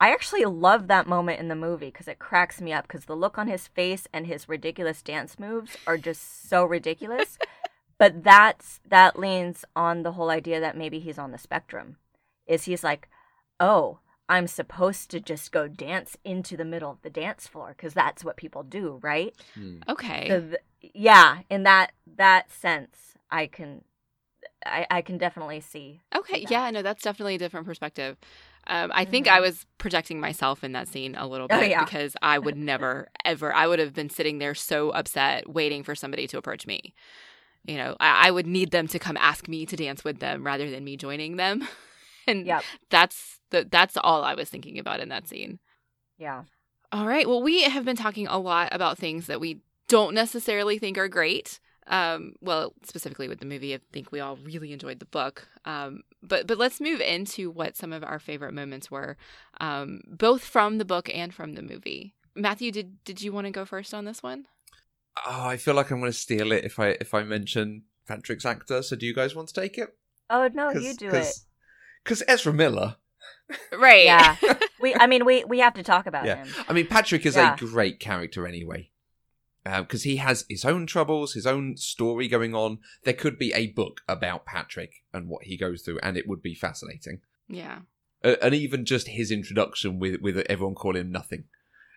I 0.00 0.12
actually 0.12 0.44
love 0.44 0.86
that 0.88 1.08
moment 1.08 1.40
in 1.40 1.48
the 1.48 1.56
movie 1.56 1.86
because 1.86 2.08
it 2.08 2.18
cracks 2.18 2.60
me 2.60 2.72
up 2.72 2.86
because 2.86 3.06
the 3.06 3.16
look 3.16 3.38
on 3.38 3.48
his 3.48 3.66
face 3.66 4.06
and 4.12 4.26
his 4.26 4.48
ridiculous 4.48 5.02
dance 5.02 5.38
moves 5.38 5.76
are 5.86 5.98
just 5.98 6.48
so 6.48 6.64
ridiculous. 6.64 7.38
but 7.98 8.22
that's 8.22 8.80
that 8.86 9.18
leans 9.18 9.64
on 9.74 10.02
the 10.02 10.12
whole 10.12 10.30
idea 10.30 10.60
that 10.60 10.76
maybe 10.76 11.00
he's 11.00 11.18
on 11.18 11.32
the 11.32 11.38
spectrum. 11.38 11.96
Is 12.46 12.64
he's 12.64 12.84
like, 12.84 13.08
oh, 13.58 13.98
I'm 14.28 14.46
supposed 14.46 15.10
to 15.12 15.20
just 15.20 15.52
go 15.52 15.68
dance 15.68 16.16
into 16.24 16.56
the 16.56 16.64
middle 16.64 16.90
of 16.90 17.02
the 17.02 17.10
dance 17.10 17.46
floor 17.46 17.68
because 17.76 17.94
that's 17.94 18.24
what 18.24 18.36
people 18.36 18.62
do, 18.62 18.98
right? 19.02 19.34
Hmm. 19.54 19.78
Okay. 19.88 20.28
So 20.28 20.40
th- 20.40 20.92
yeah, 20.94 21.40
in 21.48 21.62
that 21.62 21.92
that 22.16 22.50
sense, 22.52 23.14
I 23.30 23.46
can, 23.46 23.84
I, 24.66 24.86
I 24.90 25.02
can 25.02 25.18
definitely 25.18 25.60
see. 25.60 26.00
Okay, 26.14 26.42
that. 26.42 26.50
yeah, 26.50 26.70
no, 26.70 26.82
that's 26.82 27.02
definitely 27.02 27.36
a 27.36 27.38
different 27.38 27.66
perspective. 27.66 28.16
Um, 28.66 28.90
I 28.94 29.06
think 29.06 29.28
I 29.28 29.38
Mhm. 29.38 29.42
was 29.42 29.66
projecting 29.78 30.20
myself 30.20 30.62
in 30.62 30.72
that 30.72 30.88
scene 30.88 31.14
a 31.14 31.26
little 31.26 31.48
Oh, 31.50 31.58
bit 31.58 31.70
yeah. 31.70 31.84
because 31.84 32.14
I 32.20 32.38
would 32.38 32.56
never, 32.56 33.08
ever, 33.24 33.52
I 33.54 33.66
would 33.66 33.78
have 33.78 33.94
been 33.94 34.10
sitting 34.10 34.38
there 34.38 34.54
so 34.54 34.90
upset 34.90 35.48
waiting 35.48 35.82
for 35.82 35.94
somebody 35.94 36.26
to 36.26 36.36
approach 36.36 36.66
me. 36.66 36.94
You 37.66 37.76
know, 37.78 37.96
I, 37.98 38.28
I 38.28 38.30
would 38.30 38.46
need 38.46 38.70
them 38.70 38.86
to 38.88 38.98
come 38.98 39.16
ask 39.16 39.48
me 39.48 39.64
to 39.66 39.76
dance 39.76 40.04
with 40.04 40.18
them 40.20 40.44
rather 40.44 40.70
than 40.70 40.84
me 40.84 40.98
joining 40.98 41.36
them. 41.36 41.66
and 42.26 42.46
Yep. 42.46 42.62
that's 42.90 43.37
the, 43.50 43.66
that's 43.70 43.96
all 43.96 44.24
I 44.24 44.34
was 44.34 44.48
thinking 44.48 44.78
about 44.78 45.00
in 45.00 45.08
that 45.08 45.28
scene. 45.28 45.58
Yeah. 46.18 46.44
All 46.92 47.06
right. 47.06 47.28
Well, 47.28 47.42
we 47.42 47.62
have 47.62 47.84
been 47.84 47.96
talking 47.96 48.26
a 48.26 48.38
lot 48.38 48.68
about 48.72 48.98
things 48.98 49.26
that 49.26 49.40
we 49.40 49.60
don't 49.88 50.14
necessarily 50.14 50.78
think 50.78 50.98
are 50.98 51.08
great. 51.08 51.60
Um, 51.86 52.34
well, 52.42 52.74
specifically 52.84 53.28
with 53.28 53.40
the 53.40 53.46
movie, 53.46 53.74
I 53.74 53.80
think 53.92 54.12
we 54.12 54.20
all 54.20 54.36
really 54.36 54.72
enjoyed 54.72 54.98
the 54.98 55.06
book. 55.06 55.48
Um, 55.64 56.02
but 56.22 56.46
but 56.46 56.58
let's 56.58 56.80
move 56.80 57.00
into 57.00 57.50
what 57.50 57.76
some 57.76 57.92
of 57.92 58.04
our 58.04 58.18
favorite 58.18 58.52
moments 58.52 58.90
were, 58.90 59.16
um, 59.60 60.00
both 60.06 60.44
from 60.44 60.78
the 60.78 60.84
book 60.84 61.10
and 61.14 61.32
from 61.32 61.54
the 61.54 61.62
movie. 61.62 62.14
Matthew, 62.34 62.70
did 62.70 63.02
did 63.04 63.22
you 63.22 63.32
want 63.32 63.46
to 63.46 63.50
go 63.50 63.64
first 63.64 63.94
on 63.94 64.04
this 64.04 64.22
one? 64.22 64.46
Oh, 65.26 65.46
I 65.46 65.56
feel 65.56 65.74
like 65.74 65.90
I'm 65.90 66.00
going 66.00 66.12
to 66.12 66.18
steal 66.18 66.52
it 66.52 66.64
if 66.64 66.78
I 66.78 66.88
if 67.00 67.14
I 67.14 67.22
mention 67.22 67.84
Patrick's 68.06 68.44
actor. 68.44 68.82
So 68.82 68.94
do 68.94 69.06
you 69.06 69.14
guys 69.14 69.34
want 69.34 69.48
to 69.48 69.60
take 69.60 69.78
it? 69.78 69.88
Oh 70.28 70.48
no, 70.52 70.70
you 70.72 70.94
do 70.94 71.08
it. 71.08 71.34
Because 72.04 72.22
Ezra 72.28 72.52
Miller. 72.52 72.96
Right. 73.76 74.04
Yeah. 74.04 74.36
We, 74.80 74.94
I 74.94 75.08
mean, 75.08 75.24
we 75.24 75.42
we 75.42 75.58
have 75.58 75.74
to 75.74 75.82
talk 75.82 76.06
about 76.06 76.24
Yeah. 76.24 76.44
him. 76.44 76.54
I 76.68 76.72
mean, 76.72 76.86
Patrick 76.86 77.26
is 77.26 77.34
Yeah. 77.34 77.54
a 77.54 77.56
great 77.56 77.98
character 77.98 78.46
anyway. 78.46 78.90
Because 79.64 80.04
he 80.04 80.16
has 80.16 80.46
his 80.48 80.64
own 80.64 80.86
troubles, 80.86 81.34
his 81.34 81.46
own 81.46 81.76
story 81.76 82.28
going 82.28 82.54
on. 82.54 82.78
There 83.04 83.12
could 83.12 83.38
be 83.38 83.52
a 83.52 83.66
book 83.66 84.00
about 84.08 84.46
Patrick 84.46 85.02
and 85.12 85.28
what 85.28 85.44
he 85.44 85.56
goes 85.58 85.82
through, 85.82 85.98
and 86.02 86.16
it 86.16 86.28
would 86.28 86.40
be 86.42 86.54
fascinating. 86.54 87.20
yeah. 87.48 87.80
Uh, 88.24 88.34
and 88.42 88.54
even 88.54 88.84
just 88.84 89.08
his 89.08 89.30
introduction 89.32 89.98
with 89.98 90.20
with 90.20 90.38
everyone 90.48 90.74
calling 90.76 91.00
him 91.02 91.12
nothing. 91.12 91.44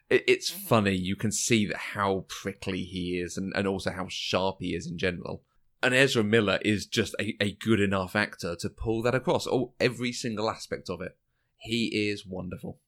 It, 0.10 0.24
it's 0.28 0.52
Mhm. 0.52 0.68
funny. 0.68 0.96
You 0.96 1.16
can 1.16 1.32
see 1.32 1.66
that 1.68 1.78
how 1.96 2.26
prickly 2.28 2.84
he 2.84 3.20
is, 3.20 3.38
and, 3.38 3.54
and 3.56 3.68
also 3.68 3.92
how 3.92 4.08
sharp 4.10 4.58
he 4.60 4.76
is 4.76 4.86
in 4.88 4.98
general. 4.98 5.44
And 5.84 5.94
Ezra 5.96 6.24
Miller 6.24 6.60
is 6.66 6.86
just 6.88 7.16
a, 7.20 7.36
a 7.42 7.52
good 7.54 7.80
enough 7.80 8.16
actor 8.16 8.56
to 8.56 8.70
pull 8.70 9.02
that 9.04 9.16
across. 9.16 9.48
Oh, 9.48 9.74
every 9.80 10.12
single 10.12 10.50
aspect 10.50 10.90
of 10.90 11.02
it. 11.02 11.16
He 11.62 12.10
is 12.10 12.26
wonderful. 12.26 12.80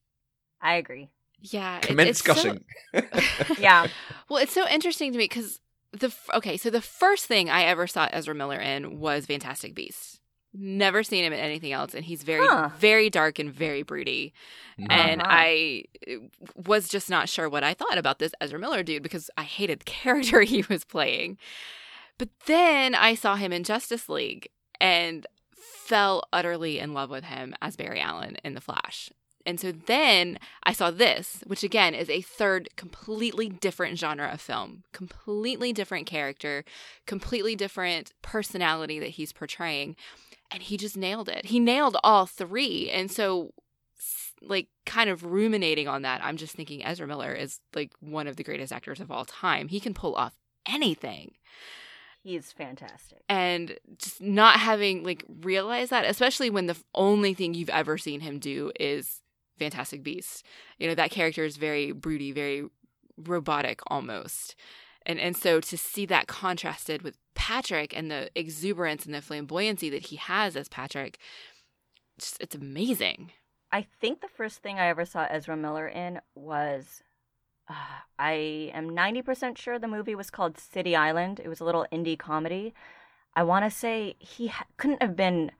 I 0.62 0.76
agree. 0.76 1.10
Yeah. 1.40 1.78
it- 1.78 1.84
Commence 1.84 2.10
it's 2.22 2.24
so- 2.24 2.34
gushing. 2.34 2.64
Yeah. 3.60 3.88
Well, 4.30 4.40
it's 4.42 4.54
so 4.54 4.68
interesting 4.68 5.12
to 5.12 5.18
me 5.18 5.26
because 5.26 5.60
the 5.92 6.14
okay, 6.34 6.58
so 6.58 6.70
the 6.70 6.82
first 6.82 7.26
thing 7.26 7.50
I 7.50 7.64
ever 7.64 7.86
saw 7.88 8.08
Ezra 8.12 8.34
Miller 8.34 8.60
in 8.60 9.00
was 9.00 9.26
Fantastic 9.26 9.76
Beasts. 9.76 10.20
Never 10.56 11.02
seen 11.04 11.24
him 11.26 11.34
in 11.34 11.40
anything 11.40 11.72
else, 11.72 11.94
and 11.96 12.06
he's 12.06 12.22
very, 12.24 12.46
Huh. 12.48 12.70
very 12.78 13.10
dark 13.10 13.40
and 13.40 13.52
very 13.52 13.82
broody. 13.84 14.34
Mhm. 14.80 14.88
And 14.92 15.22
Uh-huh. 15.22 15.32
I 15.32 15.84
uh, 16.08 16.14
was 16.56 16.88
just 16.88 17.10
not 17.10 17.28
sure 17.28 17.50
what 17.50 17.64
I 17.64 17.74
thought 17.74 17.98
about 17.98 18.20
this 18.20 18.34
Ezra 18.40 18.60
Miller 18.60 18.84
dude 18.84 19.02
because 19.04 19.30
I 19.38 19.44
hated 19.44 19.80
the 19.82 19.86
character 19.86 20.42
he 20.42 20.64
was 20.70 20.84
playing. 20.86 21.38
But 22.20 22.30
then 22.46 22.94
I 22.96 23.16
saw 23.16 23.36
him 23.36 23.52
in 23.52 23.64
Justice 23.64 24.08
League 24.08 24.50
and 24.80 25.26
fell 25.84 26.24
utterly 26.32 26.80
in 26.80 26.94
love 26.94 27.10
with 27.10 27.26
him 27.26 27.54
as 27.62 27.76
Barry 27.76 28.00
Allen 28.00 28.38
in 28.44 28.54
The 28.54 28.62
Flash. 28.62 29.10
And 29.46 29.60
so 29.60 29.72
then 29.72 30.40
I 30.64 30.74
saw 30.74 30.92
this, 30.92 31.44
which 31.46 31.64
again 31.64 31.94
is 31.94 32.10
a 32.10 32.22
third 32.22 32.70
completely 32.78 33.50
different 33.50 33.98
genre 34.00 34.30
of 34.32 34.42
film, 34.42 34.84
completely 34.94 35.74
different 35.74 36.06
character, 36.06 36.64
completely 37.06 37.56
different 37.56 38.14
personality 38.22 39.00
that 39.00 39.10
he's 39.10 39.34
portraying. 39.34 39.96
And 40.50 40.64
he 40.64 40.78
just 40.78 40.96
nailed 40.96 41.30
it. 41.30 41.46
He 41.46 41.60
nailed 41.60 41.98
all 42.04 42.26
three. 42.26 42.90
And 42.90 43.12
so, 43.12 43.54
like, 44.42 44.68
kind 44.86 45.10
of 45.10 45.26
ruminating 45.26 45.88
on 45.88 46.04
that, 46.04 46.24
I'm 46.24 46.38
just 46.38 46.56
thinking 46.56 46.86
Ezra 46.86 47.08
Miller 47.08 47.34
is 47.34 47.60
like 47.74 47.92
one 48.00 48.28
of 48.28 48.38
the 48.38 48.44
greatest 48.44 48.72
actors 48.72 49.00
of 49.00 49.12
all 49.12 49.26
time. 49.26 49.68
He 49.68 49.80
can 49.80 49.94
pull 49.94 50.16
off 50.16 50.34
anything 50.66 51.34
He's 52.24 52.52
fantastic. 52.52 53.20
and 53.28 53.78
just 53.98 54.22
not 54.22 54.60
having 54.60 55.04
like 55.04 55.26
realized 55.42 55.92
that 55.92 56.06
especially 56.06 56.50
when 56.50 56.68
the 56.68 56.78
only 56.96 57.34
thing 57.34 57.54
you've 57.54 57.70
ever 57.70 57.98
seen 57.98 58.22
him 58.22 58.40
do 58.40 58.72
is 58.80 59.22
fantastic 59.60 60.02
beasts 60.04 60.42
you 60.80 60.88
know 60.88 60.96
that 60.96 61.12
character 61.12 61.44
is 61.44 61.58
very 61.58 61.92
broody 61.92 62.32
very 62.32 62.64
robotic 63.18 63.82
almost 63.88 64.56
and 65.06 65.20
and 65.20 65.36
so 65.36 65.60
to 65.60 65.78
see 65.78 66.06
that 66.06 66.28
contrasted 66.28 67.02
with 67.02 67.18
patrick 67.36 67.96
and 67.96 68.10
the 68.10 68.30
exuberance 68.36 69.06
and 69.06 69.14
the 69.14 69.20
flamboyancy 69.20 69.92
that 69.92 70.08
he 70.08 70.16
has 70.16 70.56
as 70.56 70.70
patrick 70.70 71.20
just 72.18 72.38
it's 72.40 72.56
amazing 72.56 73.32
I 73.72 73.88
think 74.00 74.22
the 74.22 74.28
first 74.28 74.62
thing 74.62 74.78
I 74.78 74.86
ever 74.88 75.04
saw 75.04 75.26
Ezra 75.26 75.58
Miller 75.58 75.88
in 75.88 76.22
was. 76.36 77.02
Uh, 77.70 77.74
I 78.20 78.72
am 78.74 78.90
90% 78.90 79.58
sure 79.58 79.80
the 79.80 79.88
movie 79.88 80.16
was 80.16 80.30
called 80.30 80.58
City 80.58 80.96
Island. 80.96 81.40
It 81.44 81.48
was 81.48 81.60
a 81.60 81.66
little 81.66 81.86
indie 81.92 82.18
comedy. 82.20 82.74
I 83.36 83.44
want 83.44 83.66
to 83.66 83.72
say 83.72 84.16
he 84.20 84.48
ha- 84.48 84.66
couldn't 84.78 85.02
have 85.02 85.16
been. 85.16 85.52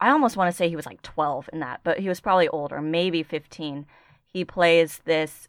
I 0.00 0.10
almost 0.10 0.36
want 0.36 0.50
to 0.50 0.56
say 0.56 0.68
he 0.68 0.76
was 0.76 0.86
like 0.86 1.02
12 1.02 1.48
in 1.52 1.60
that, 1.60 1.80
but 1.82 2.00
he 2.00 2.08
was 2.08 2.20
probably 2.20 2.48
older, 2.48 2.82
maybe 2.82 3.22
15. 3.22 3.86
He 4.26 4.44
plays 4.44 5.00
this 5.04 5.48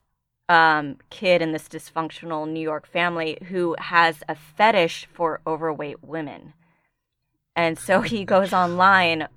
um, 0.49 0.97
kid 1.09 1.41
in 1.41 1.51
this 1.51 1.68
dysfunctional 1.68 2.47
New 2.49 2.61
York 2.61 2.88
family 2.88 3.38
who 3.49 3.76
has 3.78 4.24
a 4.30 4.36
fetish 4.36 5.07
for 5.13 5.41
overweight 5.45 6.01
women. 6.01 6.53
And 7.55 7.78
so 7.78 8.01
he 8.01 8.24
goes 8.24 8.53
online, 8.53 9.28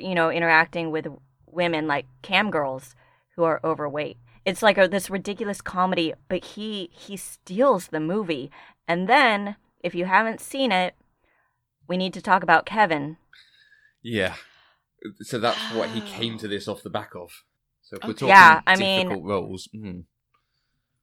you 0.00 0.14
know, 0.14 0.30
interacting 0.30 0.90
with 0.90 1.08
women 1.46 1.86
like 1.86 2.06
cam 2.22 2.50
girls 2.50 2.94
who 3.36 3.44
are 3.44 3.60
overweight. 3.62 4.16
It's 4.44 4.62
like 4.62 4.78
a, 4.78 4.88
this 4.88 5.08
ridiculous 5.10 5.60
comedy, 5.60 6.14
but 6.28 6.44
he 6.44 6.90
he 6.92 7.16
steals 7.16 7.88
the 7.88 8.00
movie. 8.00 8.50
And 8.88 9.08
then, 9.08 9.56
if 9.80 9.94
you 9.94 10.06
haven't 10.06 10.40
seen 10.40 10.72
it, 10.72 10.94
we 11.88 11.96
need 11.96 12.12
to 12.14 12.22
talk 12.22 12.42
about 12.42 12.66
Kevin. 12.66 13.16
Yeah. 14.02 14.34
So 15.20 15.38
that's 15.38 15.60
what 15.74 15.90
he 15.90 16.00
came 16.16 16.38
to 16.38 16.48
this 16.48 16.66
off 16.68 16.82
the 16.82 16.90
back 16.90 17.14
of. 17.14 17.30
So 17.82 17.96
if 17.96 18.04
we're 18.04 18.12
talking 18.14 18.28
Yeah, 18.28 18.60
I 18.66 18.76
mean- 18.76 19.06
difficult 19.08 19.24
roles, 19.28 19.68
mm, 19.74 20.04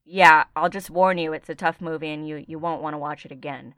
Yeah, 0.05 0.45
I'll 0.55 0.69
just 0.69 0.89
warn 0.89 1.17
you, 1.17 1.33
it's 1.33 1.49
a 1.49 1.55
tough 1.55 1.79
movie, 1.81 2.09
and 2.09 2.27
you 2.27 2.43
you 2.47 2.59
won't 2.59 2.81
want 2.81 2.93
to 2.93 2.97
watch 2.97 3.25
it 3.25 3.31
again. 3.31 3.73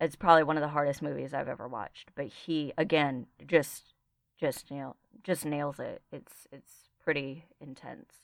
It's 0.00 0.16
probably 0.16 0.42
one 0.42 0.56
of 0.56 0.62
the 0.62 0.68
hardest 0.68 1.00
movies 1.02 1.32
I've 1.32 1.48
ever 1.48 1.66
watched. 1.68 2.10
But 2.14 2.26
he 2.26 2.72
again 2.78 3.26
just 3.46 3.94
just 4.38 4.70
nail 4.70 4.96
just 5.24 5.44
nails 5.44 5.78
it. 5.80 6.02
It's 6.12 6.46
it's 6.52 6.88
pretty 7.02 7.46
intense. 7.60 8.21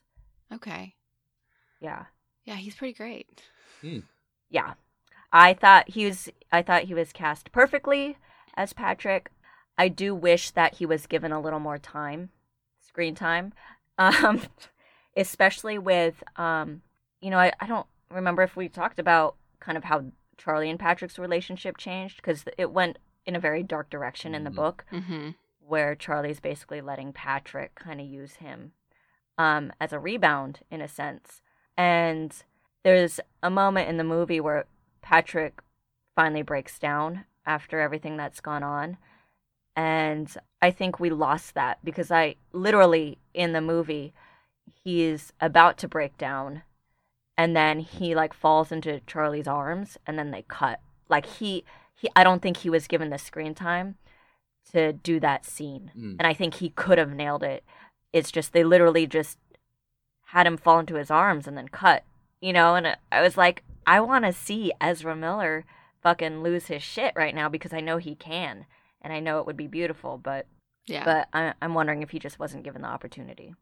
Okay 0.53 0.95
Yeah. 1.81 2.05
yeah 2.45 2.57
he's 2.57 2.75
pretty 2.75 2.95
great 2.95 3.43
yeah 4.51 4.75
i 5.33 5.55
thought 5.55 5.91
he 5.91 6.05
was 6.07 6.29
i 6.51 6.63
thought 6.63 6.85
he 6.85 6.95
was 6.95 7.13
cast 7.13 7.53
perfectly 7.53 8.17
as 8.55 8.73
patrick 8.73 9.31
i 9.77 9.89
do 9.89 10.15
wish 10.15 10.51
that 10.53 10.75
he 10.77 10.87
was 10.87 11.07
given 11.07 11.33
a 11.33 11.41
little 11.41 11.61
more 11.61 11.79
time 11.79 12.31
screen 12.81 13.15
time 13.15 13.53
um 13.99 14.43
especially 15.17 15.79
with 15.79 16.23
um 16.37 16.83
you 17.21 17.31
know 17.31 17.39
i, 17.39 17.53
I 17.61 17.67
don't 17.67 17.87
remember 18.11 18.43
if 18.43 18.57
we 18.57 18.69
talked 18.69 18.99
about 18.99 19.37
kind 19.61 19.77
of 19.79 19.85
how 19.85 20.05
charlie 20.37 20.71
and 20.71 20.79
patrick's 20.79 21.19
relationship 21.19 21.77
changed 21.77 22.17
because 22.17 22.45
it 22.57 22.71
went 22.73 22.99
in 23.27 23.37
a 23.37 23.41
very 23.41 23.63
dark 23.63 23.91
direction 23.91 24.35
in 24.35 24.45
the 24.45 24.51
Mhm. 24.51 24.55
book 24.57 24.85
mm-hmm. 24.91 25.31
where 25.61 25.95
Charlie's 25.95 26.41
basically 26.41 26.81
letting 26.81 27.13
Patrick 27.13 27.75
kind 27.75 28.01
of 28.01 28.07
use 28.07 28.37
him 28.37 28.73
um, 29.39 29.73
as 29.81 29.93
a 29.93 29.99
rebound 29.99 30.61
in 30.71 30.83
a 30.83 30.89
sense. 30.89 31.41
And 31.77 32.35
there's 32.83 33.21
a 33.43 33.51
moment 33.51 33.89
in 33.89 33.97
the 33.97 34.05
movie 34.05 34.41
where 34.41 34.67
Patrick 35.01 35.61
finally 36.15 36.43
breaks 36.43 36.79
down 36.79 37.25
after 37.47 37.81
everything 37.81 38.17
that's 38.17 38.41
gone 38.41 38.63
on. 38.63 38.99
And 39.77 40.29
I 40.61 40.73
think 40.73 40.99
we 40.99 41.09
lost 41.09 41.55
that 41.55 41.79
because 41.85 42.11
I 42.11 42.35
literally 42.53 43.19
in 43.33 43.53
the 43.53 43.61
movie, 43.61 44.13
he's 44.83 45.33
about 45.41 45.79
to 45.79 45.89
break 45.89 46.19
down 46.19 46.63
and 47.37 47.57
then 47.57 47.79
he 47.79 48.17
like 48.17 48.35
falls 48.35 48.73
into 48.73 49.01
Charlie's 49.07 49.47
arms 49.47 49.97
and 50.05 50.19
then 50.19 50.33
they 50.33 50.45
cut. 50.49 50.81
Like 51.09 51.27
he, 51.27 51.65
he 51.95 52.09
I 52.17 52.25
don't 52.25 52.43
think 52.43 52.59
he 52.59 52.71
was 52.71 52.89
given 52.89 53.11
the 53.11 53.19
screen 53.19 53.55
time 53.55 53.95
to 54.73 54.93
do 54.93 55.21
that 55.21 55.47
scene. 55.47 55.93
Mm. 55.97 56.17
And 56.19 56.27
I 56.27 56.35
think 56.35 56.55
he 56.55 56.71
could 56.71 56.99
have 56.99 57.15
nailed 57.15 57.45
it. 57.45 57.63
It's 58.13 58.31
just 58.31 58.53
they 58.53 58.65
literally 58.65 59.07
just 59.07 59.39
had 60.27 60.47
him 60.47 60.57
fall 60.57 60.79
into 60.79 60.95
his 60.97 61.11
arms 61.11 61.47
and 61.47 61.57
then 61.57 61.69
cut. 61.69 62.05
You 62.41 62.53
know, 62.53 62.75
and 62.77 62.87
uh, 62.87 62.97
I 63.11 63.23
was 63.23 63.37
like, 63.37 63.63
I 63.87 64.01
want 64.01 64.25
to 64.25 64.33
see 64.33 64.73
Ezra 64.81 65.17
Miller 65.17 65.65
fucking 66.03 66.43
lose 66.43 66.67
his 66.67 66.83
shit 66.83 67.13
right 67.17 67.35
now 67.35 67.49
because 67.49 67.73
I 67.73 67.81
know 67.81 67.97
he 67.97 68.15
can. 68.15 68.67
And 69.03 69.13
I 69.13 69.21
know 69.21 69.41
it 69.41 69.47
would 69.47 69.57
be 69.57 69.67
beautiful, 69.67 70.19
but 70.19 70.47
yeah 70.87 71.05
but 71.05 71.29
I, 71.33 71.53
I'm 71.61 71.75
wondering 71.75 72.03
if 72.03 72.11
he 72.11 72.19
just 72.19 72.39
wasn't 72.39 72.65
given 72.65 72.83
the 72.83 72.89
opportunity. 72.89 73.55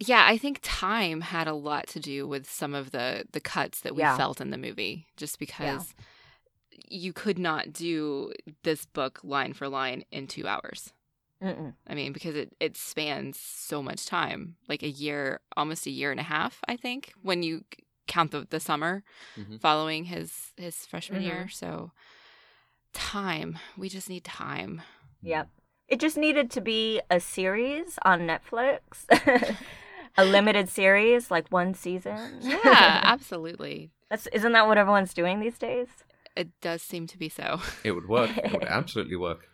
Yeah, 0.00 0.24
I 0.26 0.38
think 0.38 0.60
time 0.62 1.20
had 1.22 1.48
a 1.48 1.54
lot 1.54 1.86
to 1.88 2.00
do 2.00 2.26
with 2.26 2.48
some 2.48 2.74
of 2.74 2.90
the 2.92 3.24
the 3.32 3.40
cuts 3.40 3.80
that 3.80 3.94
we 3.94 4.02
Yeah. 4.02 4.16
felt 4.16 4.40
in 4.40 4.50
the 4.50 4.58
movie, 4.58 5.06
just 5.16 5.38
because 5.38 5.94
you 6.88 7.12
could 7.12 7.38
not 7.38 7.72
do 7.72 8.32
this 8.62 8.86
book 8.86 9.20
line 9.24 9.52
for 9.52 9.68
line 9.68 10.04
in 10.10 10.26
two 10.26 10.46
hours. 10.46 10.92
Mm-mm. 11.42 11.74
I 11.86 11.94
mean, 11.94 12.12
because 12.12 12.34
it 12.34 12.54
it 12.60 12.76
spans 12.76 13.38
so 13.38 13.82
much 13.82 14.06
time, 14.06 14.56
like 14.68 14.82
a 14.82 14.88
year, 14.88 15.40
almost 15.56 15.86
a 15.86 15.90
year 15.90 16.10
and 16.10 16.20
a 16.20 16.24
half, 16.24 16.60
I 16.66 16.76
think, 16.76 17.12
when 17.22 17.42
you 17.42 17.64
count 18.06 18.30
the 18.32 18.46
the 18.48 18.58
summer 18.60 19.04
Mhm. 19.36 19.60
following 19.60 20.04
his 20.06 20.52
his 20.56 20.86
freshman 20.86 21.20
Mhm. 21.22 21.24
year. 21.24 21.48
So 21.48 21.92
time, 22.92 23.58
we 23.76 23.88
just 23.88 24.08
need 24.08 24.24
time. 24.24 24.82
Yep. 25.22 25.48
It 25.88 26.00
just 26.00 26.16
needed 26.16 26.50
to 26.52 26.60
be 26.60 27.00
a 27.10 27.18
series 27.20 27.98
on 28.02 28.20
Netflix, 28.26 29.06
a 30.18 30.24
limited 30.24 30.68
series, 30.68 31.30
like 31.30 31.48
one 31.50 31.72
season. 31.74 32.40
Yeah, 32.42 33.00
absolutely. 33.04 33.90
That's 34.10 34.26
isn't 34.28 34.52
that 34.52 34.66
what 34.66 34.78
everyone's 34.78 35.14
doing 35.14 35.40
these 35.40 35.58
days? 35.58 35.88
It 36.36 36.48
does 36.60 36.82
seem 36.82 37.06
to 37.08 37.18
be 37.18 37.28
so. 37.28 37.60
it 37.84 37.92
would 37.92 38.08
work. 38.08 38.36
It 38.36 38.52
would 38.52 38.64
absolutely 38.68 39.16
work. 39.16 39.48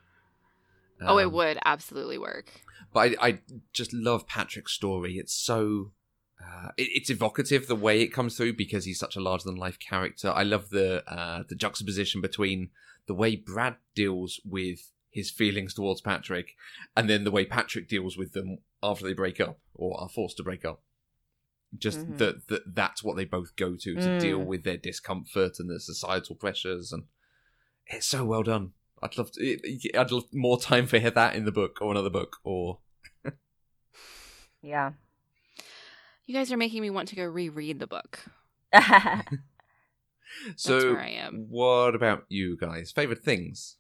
Oh, 1.01 1.19
it 1.19 1.27
Um, 1.27 1.33
would 1.33 1.59
absolutely 1.65 2.19
work. 2.19 2.51
But 2.93 3.17
I, 3.21 3.27
I 3.29 3.39
just 3.73 3.93
love 3.93 4.27
Patrick's 4.27 4.73
story. 4.73 5.17
It's 5.19 5.35
so. 5.35 5.93
Uh, 6.41 6.69
it, 6.77 6.89
it's 6.95 7.11
evocative 7.11 7.67
the 7.67 7.75
way 7.77 8.01
it 8.03 8.09
comes 8.13 8.37
through 8.37 8.53
because 8.55 8.85
he's 8.85 8.99
such 8.99 9.17
a 9.17 9.21
larger 9.21 9.45
than 9.45 9.57
life 9.57 9.79
character. 9.79 10.31
I 10.31 10.43
love 10.43 10.71
the 10.71 11.03
uh, 11.11 11.45
the 11.49 11.55
juxtaposition 11.55 12.21
between 12.21 12.71
the 13.07 13.15
way 13.15 13.37
Brad 13.37 13.77
deals 13.95 14.41
with 14.45 14.91
his 15.11 15.31
feelings 15.31 15.75
towards 15.75 16.01
Patrick 16.01 16.49
and 16.97 17.09
then 17.09 17.23
the 17.25 17.31
way 17.31 17.45
Patrick 17.45 17.89
deals 17.89 18.17
with 18.19 18.33
them 18.33 18.59
after 18.83 19.05
they 19.05 19.13
break 19.13 19.41
up 19.41 19.59
or 19.75 19.99
are 20.01 20.09
forced 20.09 20.37
to 20.39 20.43
break 20.43 20.65
up. 20.65 20.83
Just 21.77 22.01
Mhm. 22.01 22.19
that 22.19 22.49
that 22.49 22.75
that's 22.75 23.03
what 23.03 23.17
they 23.17 23.25
both 23.25 23.55
go 23.57 23.77
to 23.77 23.95
to 23.97 24.09
Mm. 24.09 24.19
deal 24.21 24.39
with 24.45 24.65
their 24.65 24.77
discomfort 24.77 25.59
and 25.59 25.71
the 25.71 25.81
societal 25.81 26.37
pressures, 26.37 26.93
and 26.93 27.05
it's 27.87 28.07
so 28.07 28.25
well 28.25 28.43
done. 28.43 28.73
I'd 29.05 29.17
love 29.19 29.31
to. 29.33 29.99
I'd 29.99 30.11
love 30.11 30.25
more 30.33 30.59
time 30.59 30.87
for 30.87 30.99
that 30.99 31.37
in 31.37 31.45
the 31.45 31.53
book 31.53 31.79
or 31.81 31.91
another 31.93 32.11
book 32.11 32.37
or 32.43 32.79
Yeah. 34.63 34.93
You 36.27 36.35
guys 36.35 36.51
are 36.51 36.57
making 36.57 36.81
me 36.81 36.89
want 36.91 37.09
to 37.09 37.17
go 37.17 37.25
reread 37.25 37.79
the 37.79 37.87
book. 37.87 38.21
So, 40.57 40.95
where 40.95 41.01
I 41.01 41.11
am. 41.11 41.47
what 41.49 41.95
about 41.95 42.25
you 42.29 42.57
guys? 42.57 42.91
Favorite 42.91 43.23
things? 43.23 43.77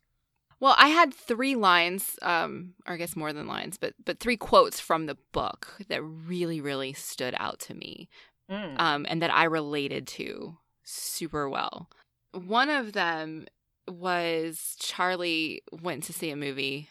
Well, 0.61 0.77
I 0.79 0.89
had 0.89 1.13
three 1.13 1.57
lines, 1.57 2.17
um, 2.23 2.75
or 2.87 2.95
I 2.95 2.97
guess 2.97 3.17
more 3.17 3.33
than 3.33 3.49
lines, 3.49 3.77
but 3.77 3.95
but 4.05 4.21
three 4.21 4.37
quotes 4.37 4.79
from 4.79 5.07
the 5.07 5.17
book 5.33 5.75
that 5.89 6.01
really, 6.03 6.61
really 6.61 6.93
stood 6.93 7.35
out 7.39 7.59
to 7.61 7.75
me, 7.75 8.09
Mm. 8.51 8.79
um, 8.81 9.07
and 9.09 9.21
that 9.21 9.35
I 9.35 9.45
related 9.45 10.07
to 10.09 10.59
super 10.85 11.49
well. 11.49 11.89
One 12.33 12.71
of 12.71 12.93
them 12.93 13.47
was 13.89 14.77
Charlie 14.79 15.63
went 15.71 16.05
to 16.05 16.13
see 16.13 16.31
a 16.31 16.37
movie. 16.37 16.89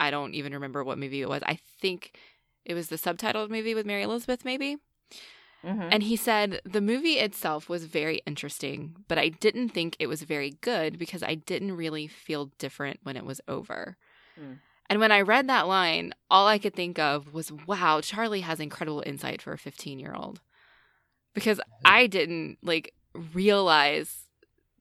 I 0.00 0.10
don't 0.10 0.34
even 0.34 0.52
remember 0.54 0.82
what 0.82 0.98
movie 0.98 1.22
it 1.22 1.28
was. 1.28 1.42
I 1.44 1.58
think 1.80 2.16
it 2.64 2.74
was 2.74 2.88
the 2.88 2.96
subtitled 2.96 3.50
movie 3.50 3.74
with 3.74 3.86
Mary 3.86 4.02
Elizabeth, 4.02 4.44
maybe. 4.44 4.78
Mhm. 5.64 5.88
And 5.90 6.02
he 6.02 6.16
said 6.16 6.60
the 6.64 6.80
movie 6.80 7.18
itself 7.18 7.68
was 7.68 7.86
very 7.86 8.20
interesting, 8.26 8.96
but 9.08 9.18
I 9.18 9.28
didn't 9.28 9.70
think 9.70 9.96
it 9.98 10.08
was 10.08 10.22
very 10.22 10.50
good 10.60 10.98
because 10.98 11.22
I 11.22 11.34
didn't 11.34 11.76
really 11.76 12.06
feel 12.06 12.46
different 12.58 13.00
when 13.02 13.16
it 13.16 13.24
was 13.24 13.40
over. 13.48 13.96
Hmm. 14.34 14.54
And 14.90 15.00
when 15.00 15.12
I 15.12 15.22
read 15.22 15.48
that 15.48 15.66
line, 15.66 16.12
all 16.30 16.46
I 16.46 16.58
could 16.58 16.74
think 16.74 16.98
of 16.98 17.32
was, 17.32 17.50
wow, 17.50 18.02
Charlie 18.02 18.42
has 18.42 18.60
incredible 18.60 19.02
insight 19.06 19.40
for 19.40 19.52
a 19.54 19.58
15 19.58 19.98
year 19.98 20.14
old. 20.14 20.40
Because 21.32 21.60
I 21.84 22.06
didn't 22.06 22.58
like 22.62 22.94
realize 23.32 24.23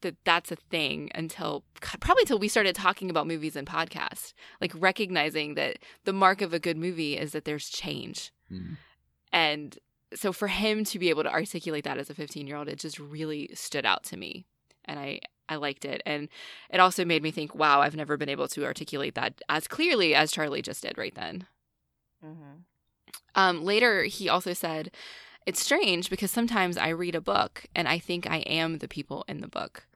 that 0.04 0.16
that's 0.24 0.52
a 0.52 0.56
thing 0.56 1.12
until 1.14 1.64
probably 1.82 2.22
until 2.22 2.40
we 2.40 2.48
started 2.48 2.76
talking 2.76 3.10
about 3.10 3.28
movies 3.28 3.56
and 3.56 3.68
podcasts, 3.68 4.34
like 4.62 4.72
recognizing 4.76 5.56
that 5.56 5.80
the 6.06 6.14
mark 6.14 6.42
of 6.42 6.54
a 6.54 6.60
good 6.60 6.78
movie 6.78 7.18
is 7.18 7.32
that 7.34 7.46
there's 7.46 7.68
change. 7.68 8.32
Mm. 8.52 8.78
And 9.32 9.78
so 10.14 10.32
for 10.32 10.48
him 10.48 10.84
to 10.86 11.00
be 11.00 11.10
able 11.10 11.24
to 11.24 11.32
articulate 11.32 11.84
that 11.86 11.98
as 11.98 12.10
a 12.10 12.14
15 12.14 12.48
year 12.48 12.58
old, 12.58 12.70
it 12.70 12.80
just 12.80 13.00
really 13.00 13.50
stood 13.54 13.86
out 13.86 14.04
to 14.06 14.18
me. 14.18 14.46
And 14.86 15.00
I, 15.00 15.22
I 15.50 15.56
liked 15.56 15.86
it. 15.86 16.02
And 16.06 16.30
it 16.70 16.80
also 16.80 17.04
made 17.04 17.24
me 17.24 17.32
think, 17.32 17.56
wow, 17.56 17.82
I've 17.82 17.96
never 17.96 18.18
been 18.18 18.30
able 18.30 18.48
to 18.50 18.66
articulate 18.66 19.16
that 19.16 19.42
as 19.50 19.68
clearly 19.68 20.14
as 20.14 20.32
Charlie 20.32 20.62
just 20.62 20.84
did 20.84 20.98
right 20.98 21.16
then. 21.16 21.48
Mhm. 22.24 22.64
Um, 23.36 23.64
later, 23.64 24.04
he 24.04 24.30
also 24.30 24.54
said, 24.54 24.92
It's 25.46 25.62
strange 25.62 26.10
because 26.10 26.32
sometimes 26.32 26.78
I 26.78 26.90
read 26.90 27.16
a 27.16 27.22
book 27.22 27.66
and 27.76 27.88
I 27.88 28.00
think 28.00 28.30
I 28.30 28.38
am 28.38 28.78
the 28.78 28.88
people 28.88 29.26
in 29.28 29.42
the 29.42 29.48
book. 29.48 29.88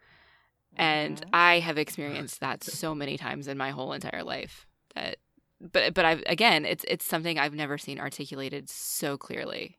And 0.78 1.20
Mhm. 1.22 1.30
I 1.34 1.60
have 1.60 1.78
experienced 1.78 2.40
that 2.40 2.64
so 2.64 2.94
many 2.96 3.18
times 3.18 3.48
in 3.48 3.58
my 3.58 3.72
whole 3.72 3.94
entire 3.94 4.24
life 4.24 4.66
that 4.96 5.18
but 5.60 5.94
but 5.96 6.06
I've 6.06 6.24
again 6.28 6.66
it's 6.66 6.86
it's 6.88 7.04
something 7.06 7.40
I've 7.40 7.54
never 7.56 7.78
seen 7.78 8.00
articulated 8.00 8.70
so 8.70 9.18
clearly. 9.18 9.78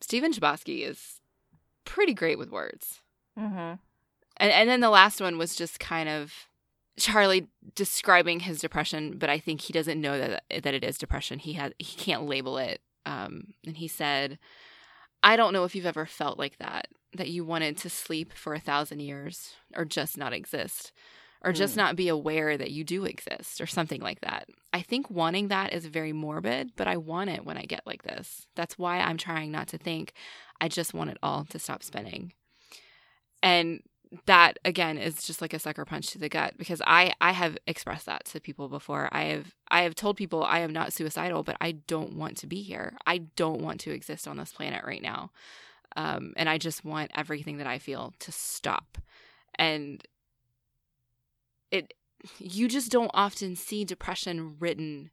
Stephen 0.00 0.32
Chbosky 0.32 0.82
is 0.82 1.20
pretty 1.84 2.12
great 2.12 2.38
with 2.38 2.50
words. 2.50 3.02
Mhm. 3.38 3.78
And 4.38 4.52
and 4.52 4.68
then 4.68 4.80
the 4.80 4.90
last 4.90 5.20
one 5.20 5.38
was 5.38 5.54
just 5.54 5.78
kind 5.78 6.08
of 6.08 6.48
Charlie 6.98 7.46
describing 7.74 8.40
his 8.40 8.60
depression, 8.60 9.16
but 9.16 9.30
I 9.30 9.38
think 9.38 9.60
he 9.62 9.72
doesn't 9.72 10.00
know 10.00 10.18
that 10.18 10.44
that 10.62 10.74
it 10.74 10.82
is 10.82 10.98
depression. 10.98 11.38
He 11.38 11.52
has 11.54 11.72
he 11.78 11.96
can't 11.96 12.26
label 12.26 12.58
it. 12.58 12.82
Um, 13.06 13.54
and 13.66 13.76
he 13.76 13.88
said, 13.88 14.38
"I 15.22 15.36
don't 15.36 15.52
know 15.52 15.64
if 15.64 15.74
you've 15.74 15.86
ever 15.86 16.06
felt 16.06 16.38
like 16.38 16.58
that, 16.58 16.88
that 17.14 17.28
you 17.28 17.44
wanted 17.44 17.76
to 17.78 17.90
sleep 17.90 18.32
for 18.32 18.54
a 18.54 18.60
thousand 18.60 19.00
years, 19.00 19.54
or 19.76 19.84
just 19.84 20.16
not 20.16 20.32
exist, 20.32 20.92
or 21.42 21.52
just 21.52 21.74
Hmm. 21.74 21.80
not 21.80 21.96
be 21.96 22.08
aware 22.08 22.56
that 22.56 22.70
you 22.70 22.84
do 22.84 23.04
exist, 23.04 23.60
or 23.60 23.66
something 23.66 24.00
like 24.00 24.20
that. 24.22 24.48
I 24.72 24.82
think 24.82 25.10
wanting 25.10 25.48
that 25.48 25.72
is 25.72 25.86
very 25.86 26.12
morbid, 26.12 26.72
but 26.76 26.88
I 26.88 26.96
want 26.96 27.30
it 27.30 27.44
when 27.44 27.58
I 27.58 27.64
get 27.64 27.86
like 27.86 28.02
this. 28.04 28.46
That's 28.54 28.78
why 28.78 29.00
I'm 29.00 29.18
trying 29.18 29.50
not 29.52 29.68
to 29.68 29.78
think. 29.78 30.12
I 30.60 30.68
just 30.68 30.94
want 30.94 31.10
it 31.10 31.18
all 31.22 31.44
to 31.46 31.58
stop 31.58 31.82
spinning." 31.82 32.32
And 33.42 33.82
that 34.26 34.58
again 34.64 34.98
is 34.98 35.24
just 35.26 35.40
like 35.40 35.54
a 35.54 35.58
sucker 35.58 35.86
punch 35.86 36.08
to 36.10 36.18
the 36.18 36.28
gut 36.28 36.54
because 36.58 36.82
I 36.86 37.14
I 37.20 37.32
have 37.32 37.56
expressed 37.66 38.04
that 38.06 38.26
to 38.26 38.40
people 38.40 38.68
before. 38.68 39.08
I 39.10 39.24
have 39.24 39.54
I 39.68 39.82
have 39.82 39.94
told 39.94 40.16
people 40.18 40.44
I 40.44 40.58
am 40.58 40.72
not 40.72 40.92
suicidal, 40.92 41.42
but 41.42 41.56
I 41.60 41.72
don't 41.72 42.14
want 42.14 42.36
to 42.38 42.46
be 42.46 42.62
here. 42.62 42.96
I 43.06 43.18
don't 43.36 43.62
want 43.62 43.80
to 43.80 43.90
exist 43.90 44.28
on 44.28 44.36
this 44.36 44.52
planet 44.52 44.84
right 44.84 45.02
now. 45.02 45.30
Um, 45.96 46.32
and 46.36 46.48
I 46.48 46.58
just 46.58 46.84
want 46.84 47.10
everything 47.14 47.58
that 47.58 47.66
I 47.66 47.78
feel 47.78 48.14
to 48.20 48.32
stop. 48.32 48.98
And 49.56 50.02
it 51.70 51.94
you 52.38 52.68
just 52.68 52.92
don't 52.92 53.10
often 53.14 53.56
see 53.56 53.84
depression 53.84 54.56
written 54.60 55.10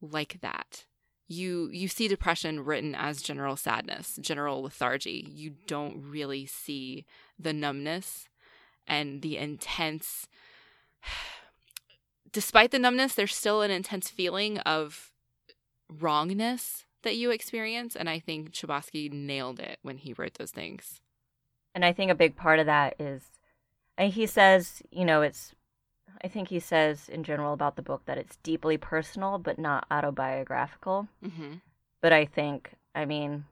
like 0.00 0.40
that 0.40 0.86
you 1.26 1.68
you 1.70 1.86
see 1.86 2.08
depression 2.08 2.64
written 2.64 2.94
as 2.94 3.20
general 3.20 3.56
sadness 3.56 4.18
general 4.22 4.62
lethargy 4.62 5.28
you 5.30 5.54
don't 5.66 6.02
really 6.02 6.46
see 6.46 7.04
the 7.38 7.52
numbness 7.52 8.28
and 8.86 9.20
the 9.20 9.36
intense 9.36 10.26
despite 12.32 12.70
the 12.70 12.78
numbness 12.78 13.14
there's 13.14 13.34
still 13.34 13.60
an 13.60 13.70
intense 13.70 14.08
feeling 14.08 14.58
of 14.60 15.12
wrongness 15.90 16.86
that 17.08 17.16
you 17.16 17.30
experience 17.30 17.96
and 17.96 18.08
i 18.08 18.18
think 18.18 18.52
Chbosky 18.52 19.10
nailed 19.12 19.58
it 19.60 19.78
when 19.82 19.96
he 19.98 20.14
wrote 20.18 20.34
those 20.34 20.50
things 20.52 21.00
And 21.74 21.84
I 21.84 21.92
think 21.92 22.10
a 22.10 22.14
big 22.24 22.34
part 22.34 22.58
of 22.58 22.66
that 22.66 22.90
is, 22.98 23.22
and 23.96 24.12
he 24.12 24.26
says, 24.26 24.82
you 24.90 25.04
know, 25.04 25.20
it's, 25.22 25.54
I 26.24 26.28
think 26.28 26.48
he 26.48 26.60
says 26.60 27.08
in 27.08 27.22
general 27.22 27.52
about 27.52 27.76
the 27.76 27.82
book 27.90 28.02
that 28.06 28.18
it's 28.18 28.36
deeply 28.42 28.76
personal 28.78 29.38
but 29.38 29.58
not 29.58 29.86
autobiographical. 29.90 31.08
mm-hmm. 31.22 31.54
But 32.00 32.12
I 32.12 32.24
think, 32.26 32.72
I 32.94 33.04
mean, 33.04 33.44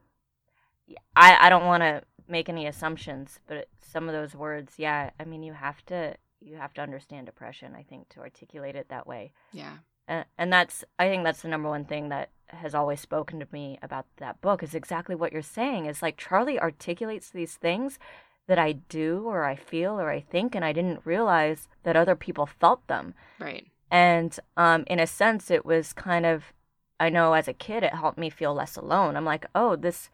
I 1.15 1.37
I 1.47 1.49
don't 1.51 1.67
want 1.67 1.83
to 1.83 2.03
make 2.29 2.49
any 2.49 2.67
assumptions, 2.67 3.39
but 3.47 3.69
some 3.81 4.09
of 4.09 4.15
those 4.15 4.35
words, 4.35 4.75
yeah, 4.79 5.11
I 5.21 5.25
mean, 5.25 5.43
you 5.43 5.53
have 5.53 5.85
to 5.87 6.17
you 6.41 6.57
have 6.57 6.73
to 6.75 6.83
understand 6.83 7.27
depression. 7.27 7.75
I 7.77 7.83
think 7.83 8.09
to 8.11 8.21
articulate 8.21 8.77
it 8.77 8.89
that 8.89 9.07
way. 9.07 9.33
yeah 9.53 9.77
and, 10.09 10.25
and 10.39 10.53
that's 10.53 10.85
i 10.99 11.09
think 11.09 11.25
that's 11.25 11.43
the 11.43 11.49
number 11.49 11.69
one 11.69 11.85
thing 11.85 12.09
that 12.11 12.31
has 12.49 12.75
always 12.75 13.01
spoken 13.01 13.41
to 13.41 13.47
me 13.53 13.79
about 13.83 14.07
that 14.19 14.41
book 14.41 14.63
is 14.63 14.75
exactly 14.75 15.15
what 15.15 15.33
you're 15.33 15.43
saying 15.43 15.87
is 15.87 16.03
like 16.03 16.17
charlie 16.17 16.59
articulates 16.61 17.31
these 17.31 17.55
things 17.57 17.99
that 18.47 18.59
i 18.59 18.73
do 18.73 19.23
or 19.27 19.45
i 19.45 19.57
feel 19.57 20.01
or 20.01 20.11
i 20.11 20.21
think 20.21 20.55
and 20.55 20.65
i 20.65 20.73
didn't 20.73 21.01
realize 21.05 21.69
that 21.83 21.97
other 21.97 22.15
people 22.17 22.47
felt 22.47 22.87
them 22.87 23.15
right 23.41 23.67
and 23.91 24.39
um, 24.57 24.85
in 24.87 24.99
a 25.01 25.07
sense 25.07 25.51
it 25.51 25.65
was 25.67 25.93
kind 25.93 26.25
of 26.27 26.53
i 27.01 27.09
know 27.09 27.33
as 27.33 27.49
a 27.49 27.53
kid 27.53 27.83
it 27.83 27.95
helped 27.95 28.19
me 28.19 28.31
feel 28.31 28.55
less 28.55 28.77
alone 28.77 29.17
i'm 29.17 29.25
like 29.25 29.47
oh 29.55 29.75
this 29.77 30.09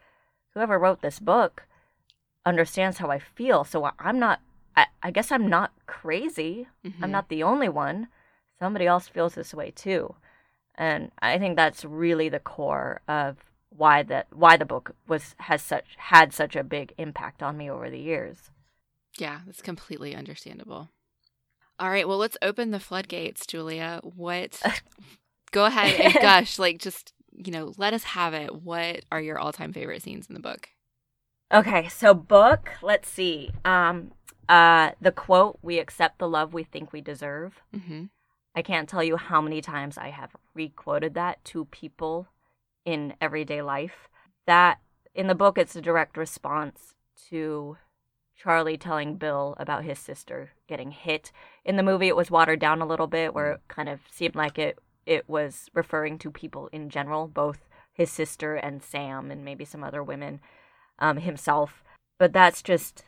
whoever 0.53 0.77
wrote 0.79 1.01
this 1.01 1.19
book 1.19 1.65
understands 2.45 2.97
how 2.97 3.09
i 3.09 3.19
feel 3.19 3.63
so 3.63 3.91
i'm 3.99 4.19
not 4.19 4.41
i, 4.75 4.85
I 5.01 5.11
guess 5.11 5.31
i'm 5.31 5.47
not 5.47 5.71
crazy 5.85 6.67
Mhm. 6.85 6.93
I'm 7.01 7.11
not 7.11 7.29
the 7.29 7.43
only 7.43 7.69
one. 7.69 8.09
Somebody 8.59 8.85
else 8.85 9.07
feels 9.07 9.35
this 9.35 9.53
way 9.53 9.71
too. 9.71 10.15
And 10.75 11.11
I 11.19 11.37
think 11.37 11.55
that's 11.55 11.85
really 11.85 12.29
the 12.29 12.39
core 12.39 13.01
of 13.07 13.37
why 13.69 14.03
that 14.03 14.27
why 14.31 14.57
the 14.57 14.65
book 14.65 14.95
was 15.07 15.35
has 15.39 15.61
such 15.61 15.95
had 15.97 16.33
such 16.33 16.55
a 16.55 16.63
big 16.63 16.93
impact 16.97 17.41
on 17.41 17.57
me 17.57 17.69
over 17.69 17.89
the 17.89 17.99
years. 17.99 18.51
Yeah, 19.17 19.41
that's 19.45 19.61
completely 19.61 20.15
understandable. 20.15 20.89
All 21.79 21.89
right, 21.89 22.07
well, 22.07 22.17
let's 22.17 22.37
open 22.41 22.71
the 22.71 22.79
floodgates, 22.79 23.45
Julia. 23.45 23.99
What? 24.03 24.61
Go 25.51 25.65
ahead 25.65 25.99
and 25.99 26.13
gush. 26.21 26.57
Like, 26.57 26.79
just, 26.79 27.13
you 27.31 27.51
know, 27.51 27.73
let 27.77 27.93
us 27.93 28.03
have 28.03 28.33
it. 28.33 28.55
What 28.63 29.01
are 29.11 29.21
your 29.21 29.39
all 29.39 29.51
time 29.51 29.73
favorite 29.73 30.01
scenes 30.01 30.27
in 30.27 30.33
the 30.33 30.39
book? 30.39 30.69
Okay, 31.53 31.87
so 31.89 32.13
book, 32.13 32.69
let's 32.81 33.09
see. 33.09 33.51
Um 33.65 34.11
uh 34.49 34.91
the 35.01 35.11
quote, 35.11 35.59
we 35.61 35.77
accept 35.79 36.19
the 36.19 36.27
love 36.27 36.53
we 36.53 36.63
think 36.63 36.91
we 36.91 37.01
deserve. 37.01 37.61
Mm-hmm. 37.75 38.05
I 38.55 38.61
can't 38.61 38.87
tell 38.87 39.03
you 39.03 39.17
how 39.17 39.41
many 39.41 39.61
times 39.61 39.97
I 39.97 40.09
have 40.09 40.35
requoted 40.53 41.13
that 41.15 41.43
to 41.45 41.65
people 41.65 42.27
in 42.85 43.15
everyday 43.19 43.61
life. 43.61 44.07
That 44.45 44.79
in 45.15 45.27
the 45.27 45.35
book, 45.35 45.57
it's 45.57 45.75
a 45.75 45.81
direct 45.81 46.17
response 46.17 46.93
to 47.29 47.77
Charlie 48.35 48.77
telling 48.77 49.15
Bill 49.15 49.55
about 49.57 49.83
his 49.83 49.99
sister 49.99 50.51
getting 50.67 50.91
hit. 50.91 51.31
In 51.63 51.77
the 51.77 51.83
movie, 51.83 52.07
it 52.07 52.15
was 52.15 52.31
watered 52.31 52.59
down 52.59 52.81
a 52.81 52.87
little 52.87 53.07
bit, 53.07 53.33
where 53.33 53.53
it 53.53 53.61
kind 53.67 53.89
of 53.89 54.01
seemed 54.11 54.35
like 54.35 54.57
it 54.57 54.77
it 55.05 55.27
was 55.27 55.69
referring 55.73 56.17
to 56.17 56.31
people 56.31 56.69
in 56.71 56.89
general, 56.89 57.27
both 57.27 57.67
his 57.91 58.09
sister 58.09 58.55
and 58.55 58.81
Sam, 58.81 59.31
and 59.31 59.43
maybe 59.43 59.65
some 59.65 59.83
other 59.83 60.01
women, 60.01 60.39
um, 60.99 61.17
himself. 61.17 61.83
But 62.17 62.33
that's 62.33 62.61
just 62.61 63.03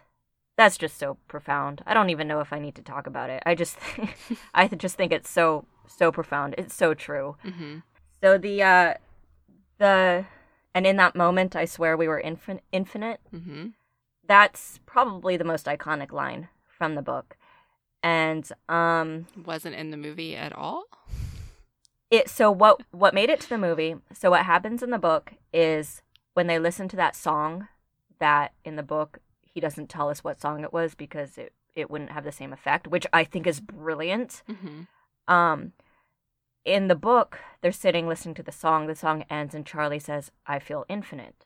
that's 0.58 0.78
just 0.78 0.98
so 0.98 1.18
profound. 1.28 1.82
I 1.86 1.94
don't 1.94 2.10
even 2.10 2.28
know 2.28 2.40
if 2.40 2.54
I 2.54 2.60
need 2.60 2.76
to 2.76 2.82
talk 2.82 3.08
about 3.08 3.30
it. 3.30 3.44
I 3.46 3.56
just 3.56 3.78
I 4.54 4.68
just 4.68 4.96
think 4.96 5.12
it's 5.12 5.30
so 5.30 5.66
so 5.88 6.12
profound. 6.12 6.56
It's 6.58 6.76
so 6.76 6.94
true. 6.94 7.36
Mm-hmm. 7.46 7.80
So 8.22 8.38
the 8.38 8.64
uh 8.64 8.94
the 9.78 10.26
and 10.74 10.86
in 10.88 10.98
that 10.98 11.16
moment 11.16 11.56
I 11.56 11.66
swear 11.66 11.98
we 11.98 12.08
were 12.08 12.22
infin- 12.24 12.62
infinite. 12.72 13.20
Mm-hmm. 13.34 13.68
That's 14.28 14.80
probably 14.86 15.38
the 15.38 15.44
most 15.44 15.66
iconic 15.66 16.12
line 16.12 16.48
from 16.68 16.96
the 16.96 17.02
book. 17.02 17.38
And 18.02 18.50
um 18.70 19.28
Wasn't 19.46 19.76
in 19.76 19.92
the 19.92 19.98
movie 19.98 20.36
at 20.36 20.54
all? 20.54 20.86
it 22.12 22.30
so 22.30 22.52
what 22.52 22.82
what 22.92 23.16
made 23.16 23.30
it 23.32 23.40
to 23.42 23.50
the 23.50 23.58
movie 23.58 23.96
so 24.14 24.30
what 24.30 24.46
happens 24.46 24.84
in 24.84 24.92
the 24.92 25.00
book 25.00 25.34
is 25.52 26.04
when 26.36 26.46
they 26.46 26.60
listen 26.60 26.88
to 26.88 26.96
that 26.96 27.16
song 27.16 27.68
that 28.20 28.54
in 28.64 28.76
the 28.76 28.84
book 28.84 29.18
he 29.56 29.62
doesn't 29.62 29.90
tell 29.90 30.10
us 30.10 30.24
what 30.24 30.40
song 30.40 30.64
it 30.64 30.72
was 30.74 30.94
because 30.94 31.38
it 31.40 31.54
it 31.76 31.90
wouldn't 31.90 32.12
have 32.12 32.24
the 32.24 32.32
same 32.32 32.54
effect 32.54 32.88
which 32.88 33.08
i 33.12 33.24
think 33.24 33.48
is 33.48 33.60
brilliant 33.60 34.44
Mm-hmm. 34.50 35.34
um 35.34 35.72
in 36.64 36.88
the 36.88 36.96
book 36.96 37.40
they're 37.62 37.72
sitting 37.72 38.08
listening 38.08 38.36
to 38.36 38.44
the 38.44 38.52
song 38.52 38.86
the 38.88 38.96
song 38.96 39.24
ends 39.30 39.56
and 39.56 39.66
charlie 39.66 40.00
says 40.00 40.32
i 40.46 40.60
feel 40.60 40.86
infinite 40.90 41.46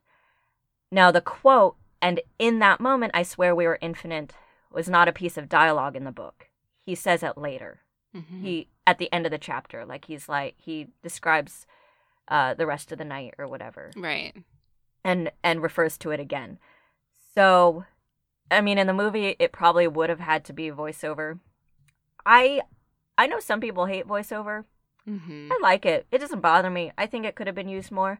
now 0.91 1.11
the 1.11 1.21
quote 1.21 1.75
and 2.01 2.19
in 2.37 2.59
that 2.59 2.79
moment 2.81 3.11
i 3.15 3.23
swear 3.23 3.53
we 3.55 3.65
were 3.67 3.79
infinite 3.81 4.33
was 4.71 4.89
not 4.89 5.07
a 5.07 5.13
piece 5.13 5.37
of 5.37 5.47
dialogue 5.49 5.95
in 5.95 6.03
the 6.03 6.11
book 6.11 6.49
he 6.85 6.95
says 6.95 7.23
it 7.23 7.37
later 7.37 7.79
Mm-hmm. 8.15 8.41
he 8.43 8.67
at 8.87 8.97
the 8.97 9.11
end 9.13 9.27
of 9.27 9.31
the 9.31 9.37
chapter 9.37 9.85
like 9.85 10.05
he's 10.05 10.27
like 10.27 10.55
he 10.57 10.87
describes 11.03 11.67
uh 12.27 12.55
the 12.55 12.65
rest 12.65 12.91
of 12.91 12.97
the 12.97 13.05
night 13.05 13.35
or 13.37 13.45
whatever 13.47 13.91
right. 13.95 14.33
and 15.03 15.31
and 15.43 15.61
refers 15.61 15.95
to 15.99 16.09
it 16.09 16.19
again. 16.19 16.57
So, 17.35 17.85
I 18.51 18.61
mean, 18.61 18.77
in 18.77 18.87
the 18.87 18.93
movie, 18.93 19.35
it 19.39 19.51
probably 19.51 19.87
would 19.87 20.09
have 20.09 20.19
had 20.19 20.43
to 20.45 20.53
be 20.53 20.69
voiceover. 20.69 21.39
I 22.25 22.61
I 23.17 23.27
know 23.27 23.39
some 23.39 23.59
people 23.59 23.85
hate 23.85 24.07
voiceover. 24.07 24.65
Mm-hmm. 25.07 25.49
I 25.51 25.59
like 25.61 25.85
it. 25.85 26.07
It 26.11 26.19
doesn't 26.19 26.41
bother 26.41 26.69
me. 26.69 26.91
I 26.97 27.05
think 27.05 27.25
it 27.25 27.35
could 27.35 27.47
have 27.47 27.55
been 27.55 27.69
used 27.69 27.91
more. 27.91 28.19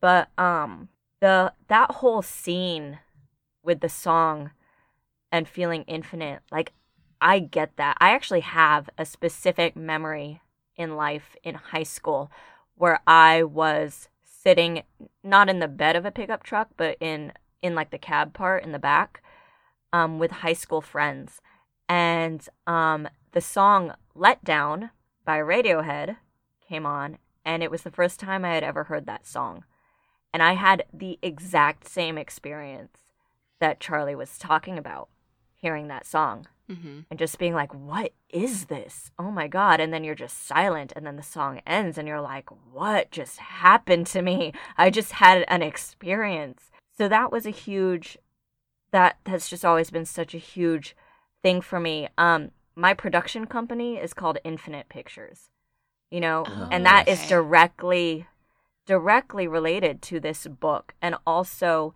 But 0.00 0.28
um 0.38 0.88
the 1.20 1.52
that 1.68 1.92
whole 1.92 2.22
scene 2.22 2.98
with 3.62 3.80
the 3.80 3.88
song 3.88 4.50
and 5.32 5.48
feeling 5.48 5.82
infinite, 5.82 6.40
like 6.50 6.72
I 7.20 7.38
get 7.38 7.76
that. 7.76 7.96
I 8.00 8.10
actually 8.10 8.40
have 8.40 8.90
a 8.98 9.04
specific 9.04 9.74
memory 9.74 10.42
in 10.76 10.96
life 10.96 11.34
in 11.42 11.54
high 11.54 11.82
school 11.82 12.30
where 12.74 13.00
I 13.06 13.42
was 13.42 14.08
sitting 14.22 14.82
not 15.24 15.48
in 15.48 15.58
the 15.58 15.68
bed 15.68 15.96
of 15.96 16.04
a 16.04 16.10
pickup 16.10 16.42
truck, 16.42 16.68
but 16.76 16.96
in 17.00 17.32
in 17.62 17.74
like 17.74 17.90
the 17.90 17.98
cab 17.98 18.32
part 18.34 18.62
in 18.62 18.72
the 18.72 18.78
back 18.78 19.22
um 19.96 20.18
with 20.18 20.30
high 20.42 20.58
school 20.64 20.80
friends. 20.80 21.40
And 21.88 22.40
um 22.66 23.08
the 23.32 23.40
song 23.40 23.82
Let 24.14 24.44
Down 24.44 24.90
by 25.24 25.38
Radiohead 25.38 26.16
came 26.68 26.86
on, 26.86 27.18
and 27.44 27.62
it 27.62 27.70
was 27.70 27.82
the 27.82 27.90
first 27.98 28.18
time 28.20 28.44
I 28.44 28.54
had 28.54 28.64
ever 28.64 28.84
heard 28.84 29.06
that 29.06 29.26
song. 29.26 29.64
And 30.32 30.42
I 30.42 30.52
had 30.66 30.84
the 30.92 31.18
exact 31.22 31.88
same 31.88 32.18
experience 32.18 32.96
that 33.60 33.80
Charlie 33.80 34.14
was 34.14 34.38
talking 34.38 34.76
about 34.78 35.08
hearing 35.54 35.88
that 35.88 36.06
song 36.06 36.46
Mm-hmm. 36.68 37.02
and 37.08 37.18
just 37.24 37.38
being 37.38 37.54
like, 37.54 37.72
what 37.72 38.10
is 38.28 38.64
this? 38.64 39.12
Oh 39.20 39.30
my 39.30 39.46
God. 39.46 39.78
And 39.78 39.92
then 39.92 40.02
you're 40.02 40.16
just 40.26 40.48
silent, 40.48 40.92
and 40.96 41.06
then 41.06 41.14
the 41.14 41.22
song 41.22 41.60
ends, 41.64 41.96
and 41.96 42.08
you're 42.08 42.20
like, 42.34 42.48
what 42.72 43.12
just 43.12 43.38
happened 43.38 44.08
to 44.08 44.20
me? 44.20 44.52
I 44.76 44.90
just 44.90 45.12
had 45.12 45.44
an 45.46 45.62
experience. 45.62 46.62
So 46.98 47.08
that 47.08 47.30
was 47.30 47.46
a 47.46 47.50
huge, 47.50 48.18
that 48.96 49.18
has 49.26 49.46
just 49.46 49.62
always 49.62 49.90
been 49.90 50.06
such 50.06 50.34
a 50.34 50.38
huge 50.38 50.96
thing 51.42 51.60
for 51.60 51.78
me. 51.78 52.08
Um, 52.16 52.50
my 52.74 52.94
production 52.94 53.46
company 53.46 53.96
is 53.98 54.14
called 54.14 54.38
Infinite 54.42 54.88
Pictures, 54.88 55.50
you 56.10 56.18
know, 56.18 56.44
Oh, 56.46 56.68
and 56.72 56.86
that 56.86 57.06
is 57.06 57.18
okay. 57.18 57.28
directly, 57.28 58.26
directly 58.86 59.46
related 59.46 60.00
to 60.02 60.18
this 60.18 60.46
book, 60.46 60.94
and 61.02 61.14
also 61.26 61.92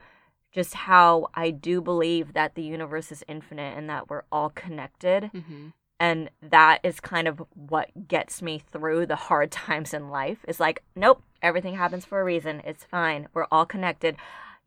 just 0.53 0.75
how 0.75 1.29
I 1.35 1.51
do 1.51 1.81
believe 1.81 2.35
that 2.35 2.55
the 2.55 2.63
universe 2.63 3.11
is 3.11 3.25
infinite 3.27 3.79
and 3.79 3.89
that 3.89 4.11
we're 4.11 4.25
all 4.31 4.51
connected. 4.51 5.31
Mm-hmm. 5.35 5.69
And 5.99 6.29
that 6.43 6.81
is 6.83 7.01
kind 7.01 7.27
of 7.27 7.43
what 7.55 8.09
gets 8.09 8.43
me 8.43 8.59
through 8.59 9.07
the 9.07 9.17
hard 9.17 9.51
times 9.65 9.95
in 9.95 10.11
life. 10.11 10.45
Is 10.47 10.61
like, 10.61 10.83
nope, 10.95 11.23
everything 11.41 11.77
happens 11.77 12.05
for 12.05 12.21
a 12.21 12.25
reason. 12.25 12.61
It's 12.63 12.85
fine. 12.85 13.29
We're 13.33 13.47
all 13.51 13.65
connected. 13.65 14.17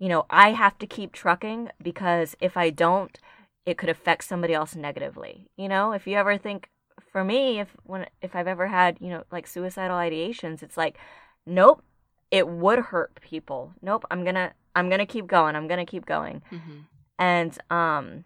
You 0.03 0.09
know, 0.09 0.25
I 0.29 0.51
have 0.51 0.77
to 0.79 0.85
keep 0.85 1.13
trucking 1.13 1.69
because 1.81 2.35
if 2.41 2.57
I 2.57 2.71
don't, 2.71 3.17
it 3.65 3.77
could 3.77 3.87
affect 3.87 4.25
somebody 4.25 4.53
else 4.53 4.75
negatively. 4.75 5.47
You 5.55 5.69
know, 5.69 5.93
if 5.93 6.05
you 6.05 6.17
ever 6.17 6.37
think 6.37 6.67
for 7.09 7.23
me, 7.23 7.61
if 7.61 7.69
when 7.85 8.07
if 8.21 8.35
I've 8.35 8.49
ever 8.49 8.67
had, 8.67 8.97
you 8.99 9.07
know, 9.07 9.23
like 9.31 9.47
suicidal 9.47 9.95
ideations, 9.95 10.61
it's 10.61 10.75
like, 10.75 10.97
nope, 11.45 11.85
it 12.31 12.49
would 12.49 12.79
hurt 12.79 13.17
people. 13.21 13.71
Nope, 13.81 14.03
I'm 14.11 14.25
gonna 14.25 14.51
I'm 14.75 14.89
gonna 14.89 15.05
keep 15.05 15.25
going. 15.25 15.55
I'm 15.55 15.69
gonna 15.69 15.85
keep 15.85 16.05
going. 16.05 16.41
Mm-hmm. 16.51 16.79
And 17.17 17.57
um 17.69 18.25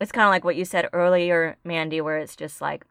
it's 0.00 0.12
kind 0.12 0.24
of 0.24 0.30
like 0.30 0.44
what 0.44 0.54
you 0.54 0.64
said 0.64 0.88
earlier, 0.92 1.56
Mandy, 1.64 2.00
where 2.00 2.18
it's 2.18 2.36
just 2.36 2.60
like 2.60 2.84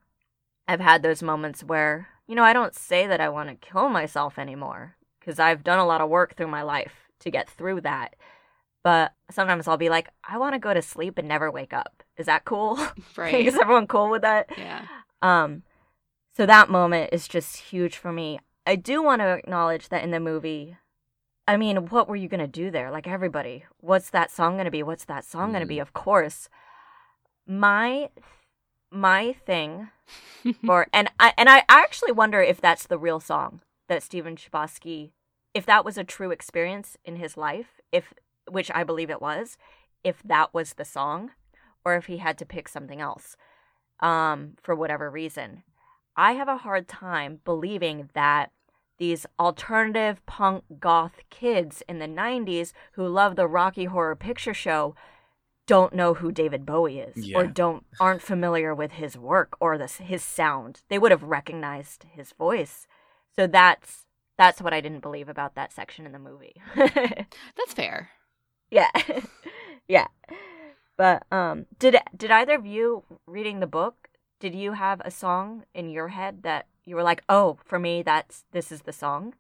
I've 0.68 0.82
had 0.82 1.02
those 1.02 1.24
moments 1.24 1.64
where, 1.64 2.10
you 2.28 2.36
know, 2.36 2.44
I 2.44 2.52
don't 2.52 2.76
say 2.76 3.08
that 3.08 3.22
I 3.22 3.30
want 3.30 3.48
to 3.48 3.56
kill 3.56 3.88
myself 3.88 4.38
anymore 4.38 4.98
because 5.18 5.40
I've 5.40 5.64
done 5.64 5.80
a 5.80 5.86
lot 5.88 6.02
of 6.02 6.10
work 6.10 6.36
through 6.36 6.48
my 6.48 6.62
life 6.62 7.07
to 7.20 7.32
get 7.32 7.50
through 7.50 7.82
that. 7.82 8.16
But 8.84 9.14
sometimes 9.32 9.68
I'll 9.68 9.78
be 9.78 9.90
like, 9.90 10.10
I 10.24 10.38
want 10.38 10.54
to 10.54 10.60
go 10.60 10.74
to 10.74 10.82
sleep 10.82 11.18
and 11.18 11.28
never 11.28 11.52
wake 11.52 11.74
up. 11.74 12.04
Is 12.16 12.28
that 12.28 12.46
cool? 12.46 12.78
Right. 13.18 13.46
is 13.46 13.56
everyone 13.58 13.88
cool 13.88 14.10
with 14.10 14.22
that? 14.22 14.50
yeah. 14.58 14.86
Um, 15.22 15.64
so 16.36 16.46
that 16.46 16.70
moment 16.70 17.10
is 17.12 17.28
just 17.28 17.58
huge 17.58 17.98
for 17.98 18.12
me. 18.14 18.40
I 18.66 18.76
do 18.76 19.02
want 19.02 19.22
to 19.22 19.30
acknowledge 19.30 19.90
that 19.90 20.04
in 20.04 20.12
the 20.12 20.20
movie, 20.20 20.78
I 21.48 21.58
mean, 21.58 21.88
what 21.88 22.08
were 22.08 22.16
you 22.16 22.28
gonna 22.28 22.48
do 22.48 22.70
there? 22.70 22.92
Like 22.92 23.08
everybody, 23.08 23.66
what's 23.80 24.10
that 24.12 24.30
song 24.30 24.58
gonna 24.58 24.70
be? 24.70 24.84
What's 24.84 25.06
that 25.06 25.26
song 25.26 25.54
gonna 25.54 25.66
be? 25.66 25.80
Of 25.80 25.94
course, 25.94 26.50
my 27.48 28.10
my 28.92 29.34
thing 29.46 29.90
for 30.66 30.88
and 30.94 31.10
I 31.20 31.34
and 31.38 31.50
I 31.50 31.64
actually 31.68 32.12
wonder 32.12 32.42
if 32.42 32.62
that's 32.62 32.86
the 32.88 32.98
real 33.00 33.20
song 33.20 33.62
that 33.90 34.04
Stephen 34.04 34.36
Chbosky, 34.36 35.12
if 35.54 35.66
that 35.66 35.86
was 35.86 35.98
a 35.98 36.04
true 36.04 36.32
experience 36.32 36.98
in 37.04 37.16
his 37.16 37.38
life, 37.38 37.80
if 37.92 38.14
which 38.50 38.72
I 38.74 38.84
believe 38.84 39.10
it 39.10 39.22
was, 39.22 39.58
if 40.04 40.22
that 40.24 40.54
was 40.54 40.74
the 40.74 40.86
song, 40.86 41.32
or 41.84 41.96
if 41.96 42.06
he 42.06 42.18
had 42.18 42.38
to 42.38 42.46
pick 42.46 42.70
something 42.70 43.02
else, 43.02 43.36
um, 44.00 44.54
for 44.62 44.76
whatever 44.76 45.10
reason. 45.10 45.64
I 46.16 46.34
have 46.34 46.48
a 46.48 46.58
hard 46.58 46.88
time 46.88 47.42
believing 47.44 48.10
that 48.14 48.52
these 48.98 49.26
alternative 49.40 50.26
punk 50.26 50.64
goth 50.80 51.20
kids 51.30 51.84
in 51.88 52.00
the 52.00 52.08
90s 52.08 52.74
who 52.94 53.08
love 53.08 53.36
the 53.36 53.48
Rocky 53.48 53.86
Horror 53.86 54.16
Picture 54.16 54.54
Show 54.54 54.96
don't 55.68 55.94
know 55.94 56.16
who 56.16 56.32
David 56.32 56.66
Bowie 56.66 57.00
is 57.00 57.30
or 57.36 57.46
don't 57.46 57.86
aren't 58.00 58.22
familiar 58.22 58.74
with 58.74 58.94
his 58.94 59.18
work 59.18 59.56
or 59.60 59.78
this 59.78 59.98
his 59.98 60.24
sound. 60.24 60.82
They 60.90 60.98
would 60.98 61.12
have 61.12 61.24
recognized 61.24 62.06
his 62.10 62.32
voice. 62.32 62.88
So 63.36 63.46
that's 63.46 64.06
that's 64.38 64.62
what 64.62 64.74
I 64.74 64.82
didn't 64.82 65.02
believe 65.02 65.30
about 65.30 65.56
that 65.56 65.72
section 65.74 66.06
in 66.06 66.12
the 66.12 66.20
movie. 66.20 66.62
That's 66.76 67.74
fair. 67.74 68.10
yeah. 68.70 68.90
yeah. 69.88 70.08
But 70.98 71.24
um 71.32 71.66
did 71.80 71.96
did 72.16 72.32
either 72.32 72.56
of 72.56 72.66
you 72.66 73.04
reading 73.26 73.60
the 73.60 73.68
book 73.68 74.10
did 74.40 74.54
you 74.56 74.74
have 74.74 75.02
a 75.04 75.12
song 75.12 75.64
in 75.74 75.90
your 75.90 76.10
head 76.10 76.44
that 76.44 76.68
you 76.86 76.96
were 76.96 77.04
like, 77.04 77.24
"Oh, 77.28 77.58
for 77.66 77.80
me 77.80 78.04
that's 78.04 78.46
this 78.52 78.72
is 78.72 78.82
the 78.84 78.94
song?" 78.94 79.34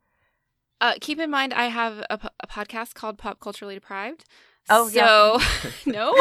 Uh, 0.80 0.94
keep 1.02 1.19
in 1.19 1.32
mind, 1.32 1.53
I 1.53 1.65
have 1.65 1.99
a, 2.10 2.19
a 2.40 2.48
podcast 2.48 2.94
called 2.94 3.18
Pop 3.18 3.40
Culturally 3.40 3.74
Deprived. 3.76 4.26
Oh, 4.69 4.90
so 4.90 5.40
yeah. 5.40 5.72
no, 5.86 6.14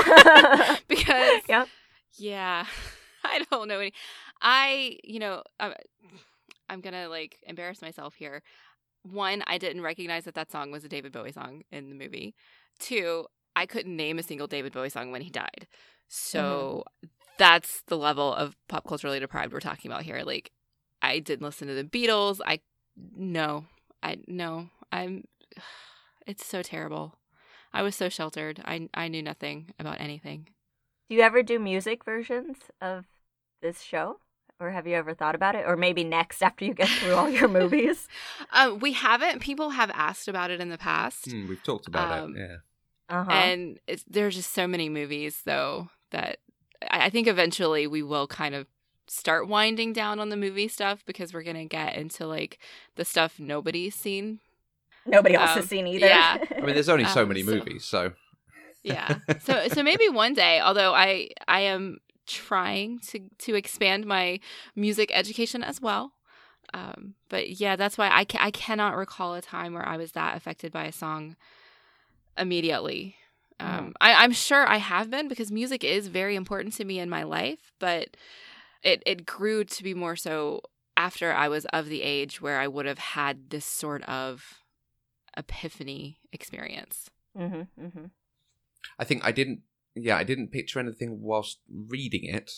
because 0.88 1.42
Yep. 1.48 1.68
yeah, 2.16 2.64
I 3.24 3.42
don't 3.50 3.68
know 3.68 3.80
any. 3.80 3.92
I, 4.40 4.98
you 5.04 5.18
know, 5.18 5.42
I'm, 5.58 5.72
I'm 6.70 6.80
gonna 6.80 7.08
like 7.08 7.38
embarrass 7.46 7.82
myself 7.82 8.14
here. 8.14 8.42
One, 9.10 9.42
I 9.46 9.58
didn't 9.58 9.82
recognize 9.82 10.24
that 10.24 10.34
that 10.34 10.50
song 10.50 10.70
was 10.70 10.84
a 10.84 10.88
David 10.88 11.12
Bowie 11.12 11.32
song 11.32 11.62
in 11.70 11.88
the 11.90 11.94
movie. 11.94 12.34
Two, 12.78 13.26
I 13.54 13.66
couldn't 13.66 13.96
name 13.96 14.18
a 14.18 14.22
single 14.22 14.46
David 14.46 14.72
Bowie 14.72 14.90
song 14.90 15.12
when 15.12 15.22
he 15.22 15.30
died. 15.30 15.66
Mm-hmm. 15.66 16.06
So 16.08 16.84
that's 17.38 17.82
the 17.86 17.98
level 17.98 18.34
of 18.34 18.56
pop 18.68 18.86
culturally 18.86 19.20
deprived 19.20 19.52
we're 19.52 19.60
talking 19.60 19.90
about 19.90 20.02
here. 20.02 20.22
Like, 20.24 20.50
I 21.02 21.18
didn't 21.18 21.44
listen 21.44 21.68
to 21.68 21.74
the 21.74 21.84
Beatles. 21.84 22.40
I 22.44 22.60
no, 22.96 23.64
I 24.02 24.18
no, 24.26 24.68
I'm. 24.92 25.24
It's 26.26 26.44
so 26.44 26.60
terrible. 26.60 27.14
I 27.72 27.82
was 27.82 27.94
so 27.94 28.08
sheltered. 28.08 28.60
I 28.64 28.88
I 28.92 29.06
knew 29.06 29.22
nothing 29.22 29.72
about 29.78 30.00
anything. 30.00 30.48
Do 31.08 31.14
you 31.14 31.20
ever 31.20 31.40
do 31.44 31.60
music 31.60 32.04
versions 32.04 32.56
of 32.80 33.04
this 33.62 33.80
show? 33.80 34.18
Or 34.58 34.70
have 34.70 34.86
you 34.86 34.94
ever 34.94 35.12
thought 35.14 35.34
about 35.34 35.54
it? 35.54 35.64
Or 35.66 35.76
maybe 35.76 36.02
next 36.02 36.42
after 36.48 36.64
you 36.64 36.74
get 36.74 36.88
through 36.88 37.14
all 37.14 37.28
your 37.30 37.48
movies? 37.48 38.08
Um, 38.52 38.78
we 38.78 38.92
haven't. 38.92 39.40
People 39.40 39.70
have 39.70 39.90
asked 39.92 40.28
about 40.28 40.50
it 40.50 40.60
in 40.60 40.68
the 40.70 40.78
past, 40.78 41.30
Hmm, 41.30 41.48
we've 41.48 41.62
talked 41.62 41.88
about 41.88 42.18
Um, 42.24 42.36
it. 42.36 42.40
Yeah. 42.40 42.56
Uh-huh. 43.08 43.30
and 43.30 43.78
it's, 43.86 44.04
there's 44.08 44.34
just 44.34 44.52
so 44.52 44.66
many 44.66 44.88
movies 44.88 45.42
though 45.44 45.88
that 46.10 46.38
I, 46.90 47.06
I 47.06 47.10
think 47.10 47.26
eventually 47.28 47.86
we 47.86 48.02
will 48.02 48.26
kind 48.26 48.54
of 48.54 48.66
start 49.08 49.46
winding 49.48 49.92
down 49.92 50.18
on 50.20 50.28
the 50.28 50.36
movie 50.36 50.68
stuff 50.68 51.04
because 51.06 51.32
we're 51.34 51.42
gonna 51.42 51.66
get 51.66 51.96
into 51.96 52.26
like 52.26 52.58
the 52.96 53.04
stuff 53.04 53.38
nobody's 53.38 53.94
seen. 53.94 54.40
Nobody 55.04 55.34
else 55.34 55.50
um, 55.50 55.56
has 55.58 55.66
seen 55.68 55.86
either. 55.86 56.06
yeah. 56.06 56.38
I 56.56 56.60
mean, 56.60 56.74
there's 56.74 56.88
only 56.88 57.04
so 57.04 57.22
Um, 57.22 57.28
many 57.28 57.42
so- 57.42 57.54
movies, 57.54 57.84
so 57.84 58.12
Yeah. 58.82 59.18
so 59.40 59.68
so 59.68 59.82
maybe 59.82 60.08
one 60.08 60.34
day. 60.34 60.60
Although 60.60 60.94
I 60.94 61.28
I 61.46 61.60
am 61.60 61.98
trying 62.26 62.98
to 63.00 63.20
to 63.38 63.54
expand 63.54 64.06
my 64.06 64.40
music 64.74 65.10
education 65.12 65.62
as 65.62 65.80
well. 65.80 66.12
Um, 66.74 67.14
but 67.28 67.60
yeah, 67.60 67.76
that's 67.76 67.96
why 67.96 68.10
I 68.10 68.24
ca- 68.24 68.38
I 68.40 68.50
cannot 68.50 68.96
recall 68.96 69.34
a 69.34 69.42
time 69.42 69.72
where 69.74 69.86
I 69.88 69.96
was 69.96 70.12
that 70.12 70.36
affected 70.36 70.72
by 70.72 70.84
a 70.86 70.92
song 70.92 71.36
immediately. 72.36 73.16
Um, 73.58 73.94
I, 74.02 74.12
I'm 74.22 74.32
sure 74.32 74.66
I 74.66 74.76
have 74.76 75.10
been 75.10 75.28
because 75.28 75.50
music 75.50 75.82
is 75.82 76.08
very 76.08 76.36
important 76.36 76.74
to 76.74 76.84
me 76.84 76.98
in 76.98 77.08
my 77.08 77.22
life, 77.22 77.72
but 77.78 78.16
it 78.82 79.02
it 79.06 79.24
grew 79.24 79.64
to 79.64 79.82
be 79.82 79.94
more 79.94 80.16
so 80.16 80.60
after 80.96 81.32
I 81.32 81.48
was 81.48 81.64
of 81.66 81.86
the 81.88 82.02
age 82.02 82.40
where 82.42 82.58
I 82.60 82.68
would 82.68 82.84
have 82.86 82.98
had 82.98 83.48
this 83.50 83.64
sort 83.64 84.02
of 84.02 84.58
epiphany 85.36 86.18
experience. 86.32 87.10
hmm 87.36 87.62
hmm 87.78 88.06
I 88.98 89.04
think 89.04 89.24
I 89.24 89.32
didn't. 89.32 89.60
Yeah, 89.96 90.16
I 90.16 90.24
didn't 90.24 90.52
picture 90.52 90.78
anything 90.78 91.22
whilst 91.22 91.58
reading 91.68 92.24
it, 92.24 92.50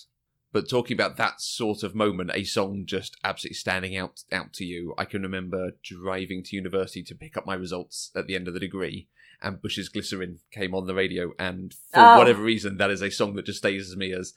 But 0.50 0.68
talking 0.68 0.94
about 0.96 1.16
that 1.18 1.40
sort 1.42 1.82
of 1.82 1.94
moment, 1.94 2.30
a 2.34 2.42
song 2.44 2.84
just 2.86 3.16
absolutely 3.22 3.54
standing 3.56 3.96
out 3.96 4.22
out 4.32 4.52
to 4.54 4.64
you. 4.64 4.94
I 4.98 5.04
can 5.04 5.22
remember 5.22 5.72
driving 5.82 6.42
to 6.44 6.56
university 6.56 7.02
to 7.04 7.14
pick 7.14 7.36
up 7.36 7.46
my 7.46 7.54
results 7.54 8.10
at 8.16 8.26
the 8.26 8.34
end 8.34 8.48
of 8.48 8.54
the 8.54 8.60
degree, 8.60 9.08
and 9.42 9.60
Bush's 9.62 9.88
Glycerine 9.90 10.38
came 10.50 10.74
on 10.74 10.86
the 10.86 10.94
radio, 10.94 11.32
and 11.38 11.74
for 11.92 12.00
Oh. 12.00 12.18
whatever 12.18 12.42
reason, 12.42 12.76
that 12.78 12.90
is 12.90 13.02
a 13.02 13.10
song 13.10 13.34
that 13.36 13.44
just 13.46 13.58
stays 13.58 13.90
with 13.90 13.98
me 13.98 14.12
as 14.12 14.32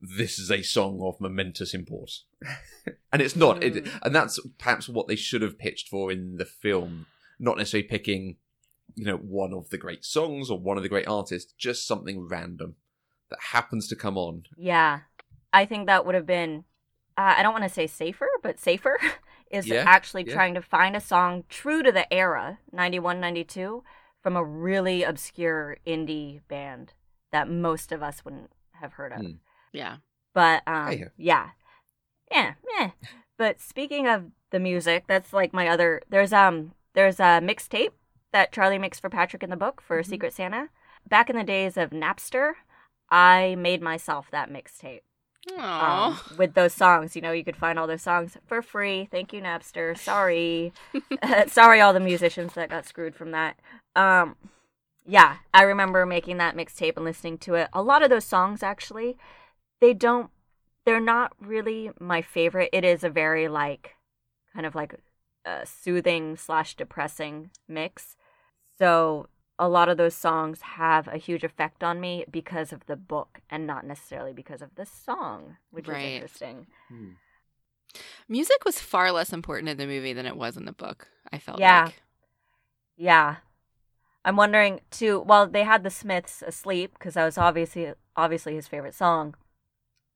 this 0.00 0.38
is 0.38 0.50
a 0.50 0.62
song 0.62 1.00
of 1.02 1.20
momentous 1.20 1.74
import. 1.74 2.10
and 3.12 3.22
it's 3.22 3.36
not, 3.36 3.62
it, 3.62 3.74
Mm. 3.84 4.00
and 4.02 4.14
that's 4.14 4.40
perhaps 4.58 4.88
what 4.88 5.06
they 5.06 5.16
should 5.16 5.42
have 5.42 5.58
pitched 5.58 5.88
for 5.88 6.10
in 6.10 6.36
the 6.38 6.44
film, 6.46 7.06
not 7.38 7.56
necessarily 7.58 7.86
picking, 7.86 8.38
you 8.94 9.04
know, 9.04 9.16
one 9.16 9.52
of 9.52 9.70
the 9.70 9.78
great 9.78 10.04
songs 10.04 10.50
or 10.50 10.58
one 10.58 10.76
of 10.76 10.82
the 10.82 10.88
great 10.88 11.08
artists, 11.08 11.52
just 11.56 11.86
something 11.86 12.28
random 12.28 12.76
that 13.30 13.38
happens 13.52 13.88
to 13.88 13.96
come 13.96 14.18
on. 14.18 14.44
Yeah. 14.56 15.00
I 15.52 15.64
think 15.64 15.86
that 15.86 16.04
would 16.04 16.14
have 16.14 16.26
been, 16.26 16.64
uh, 17.16 17.34
I 17.38 17.42
don't 17.42 17.52
want 17.52 17.64
to 17.64 17.70
say 17.70 17.86
safer, 17.86 18.28
but 18.42 18.58
safer 18.58 18.98
is 19.50 19.66
Yeah, 19.66 19.84
actually 19.86 20.24
yeah. 20.26 20.34
trying 20.34 20.54
to 20.54 20.62
find 20.62 20.96
a 20.96 21.00
song 21.00 21.44
true 21.48 21.82
to 21.82 21.92
the 21.92 22.12
era, 22.12 22.58
91, 22.72 23.20
92, 23.20 23.82
from 24.22 24.36
a 24.36 24.44
really 24.44 25.02
obscure 25.02 25.78
indie 25.86 26.40
band 26.48 26.94
that 27.32 27.48
most 27.48 27.92
of 27.92 28.02
us 28.02 28.24
wouldn't 28.24 28.50
have 28.72 28.94
heard 28.94 29.12
of. 29.12 29.20
Hmm. 29.20 29.30
Yeah. 29.72 29.96
But 30.34 30.62
um, 30.66 30.92
yeah, 31.16 31.50
yeah, 32.30 32.54
yeah. 32.78 32.90
But 33.38 33.60
speaking 33.60 34.06
of 34.06 34.26
the 34.50 34.60
music, 34.60 35.04
that's 35.08 35.32
like 35.32 35.52
my 35.52 35.66
other. 35.66 36.02
There's 36.10 36.32
um, 36.32 36.74
there's 36.94 37.18
a 37.18 37.40
mixtape 37.42 37.90
that 38.32 38.52
Charlie 38.52 38.78
makes 38.78 38.98
for 39.00 39.08
Patrick 39.08 39.42
in 39.42 39.50
the 39.50 39.56
book 39.56 39.80
for 39.80 40.00
Mhm. 40.02 40.06
Secret 40.06 40.32
Santa. 40.32 40.68
Back 41.08 41.28
in 41.30 41.36
the 41.36 41.44
days 41.44 41.76
of 41.76 41.90
Napster, 41.90 42.54
I 43.10 43.54
made 43.58 43.82
myself 43.82 44.30
that 44.30 44.50
mixtape 44.50 45.02
um, 45.58 46.18
with 46.38 46.54
those 46.54 46.72
songs. 46.72 47.16
You 47.16 47.22
know, 47.22 47.32
you 47.32 47.44
could 47.44 47.56
find 47.56 47.78
all 47.78 47.86
those 47.86 48.02
songs 48.02 48.36
for 48.46 48.62
free. 48.62 49.06
Thank 49.10 49.32
you, 49.32 49.42
Napster. 49.42 49.96
Sorry, 49.98 50.72
sorry, 51.48 51.80
all 51.80 51.92
the 51.92 52.00
musicians 52.00 52.54
that 52.54 52.70
got 52.70 52.86
screwed 52.86 53.14
from 53.14 53.32
that. 53.32 53.58
Um, 53.96 54.36
yeah, 55.04 55.38
I 55.52 55.62
remember 55.62 56.06
making 56.06 56.38
that 56.38 56.56
mixtape 56.56 56.96
and 56.96 57.04
listening 57.04 57.38
to 57.38 57.54
it. 57.54 57.68
A 57.72 57.82
lot 57.82 58.02
of 58.02 58.10
those 58.10 58.24
songs, 58.24 58.62
actually, 58.62 59.16
they 59.80 59.92
don't. 59.94 60.30
They're 60.86 61.00
not 61.00 61.32
really 61.40 61.90
my 62.00 62.22
favorite. 62.22 62.70
It 62.72 62.84
is 62.84 63.04
a 63.04 63.10
very 63.10 63.48
like, 63.48 63.96
kind 64.54 64.66
of 64.66 64.74
like, 64.74 64.94
a 65.44 65.66
soothing 65.66 66.36
slash 66.36 66.76
depressing 66.76 67.50
mix. 67.68 68.16
So 68.78 69.28
a 69.58 69.68
lot 69.68 69.88
of 69.88 69.96
those 69.96 70.14
songs 70.14 70.60
have 70.62 71.06
a 71.08 71.16
huge 71.18 71.44
effect 71.44 71.84
on 71.84 72.00
me 72.00 72.24
because 72.30 72.72
of 72.72 72.86
the 72.86 72.96
book 72.96 73.40
and 73.50 73.66
not 73.66 73.86
necessarily 73.86 74.32
because 74.32 74.62
of 74.62 74.74
the 74.74 74.86
song, 74.86 75.56
which 75.70 75.88
Right. 75.88 76.04
is 76.04 76.14
interesting. 76.14 76.66
Hmm. 76.88 77.10
Music 78.28 78.64
was 78.64 78.80
far 78.80 79.12
less 79.12 79.32
important 79.32 79.68
in 79.68 79.76
the 79.76 79.86
movie 79.86 80.12
than 80.14 80.26
it 80.26 80.36
was 80.36 80.56
in 80.56 80.64
the 80.64 80.72
book. 80.72 81.08
I 81.32 81.38
felt 81.38 81.60
Yeah. 81.60 81.84
like. 81.86 82.02
Yeah. 82.96 83.36
I'm 84.24 84.36
wondering 84.36 84.80
too. 84.90 85.20
Well, 85.20 85.46
they 85.46 85.64
had 85.64 85.82
the 85.82 85.90
Smiths 85.90 86.42
asleep 86.42 86.92
because 86.94 87.14
that 87.14 87.24
was 87.24 87.36
obviously 87.36 87.92
obviously 88.16 88.54
his 88.54 88.68
favorite 88.68 88.94
song, 88.94 89.34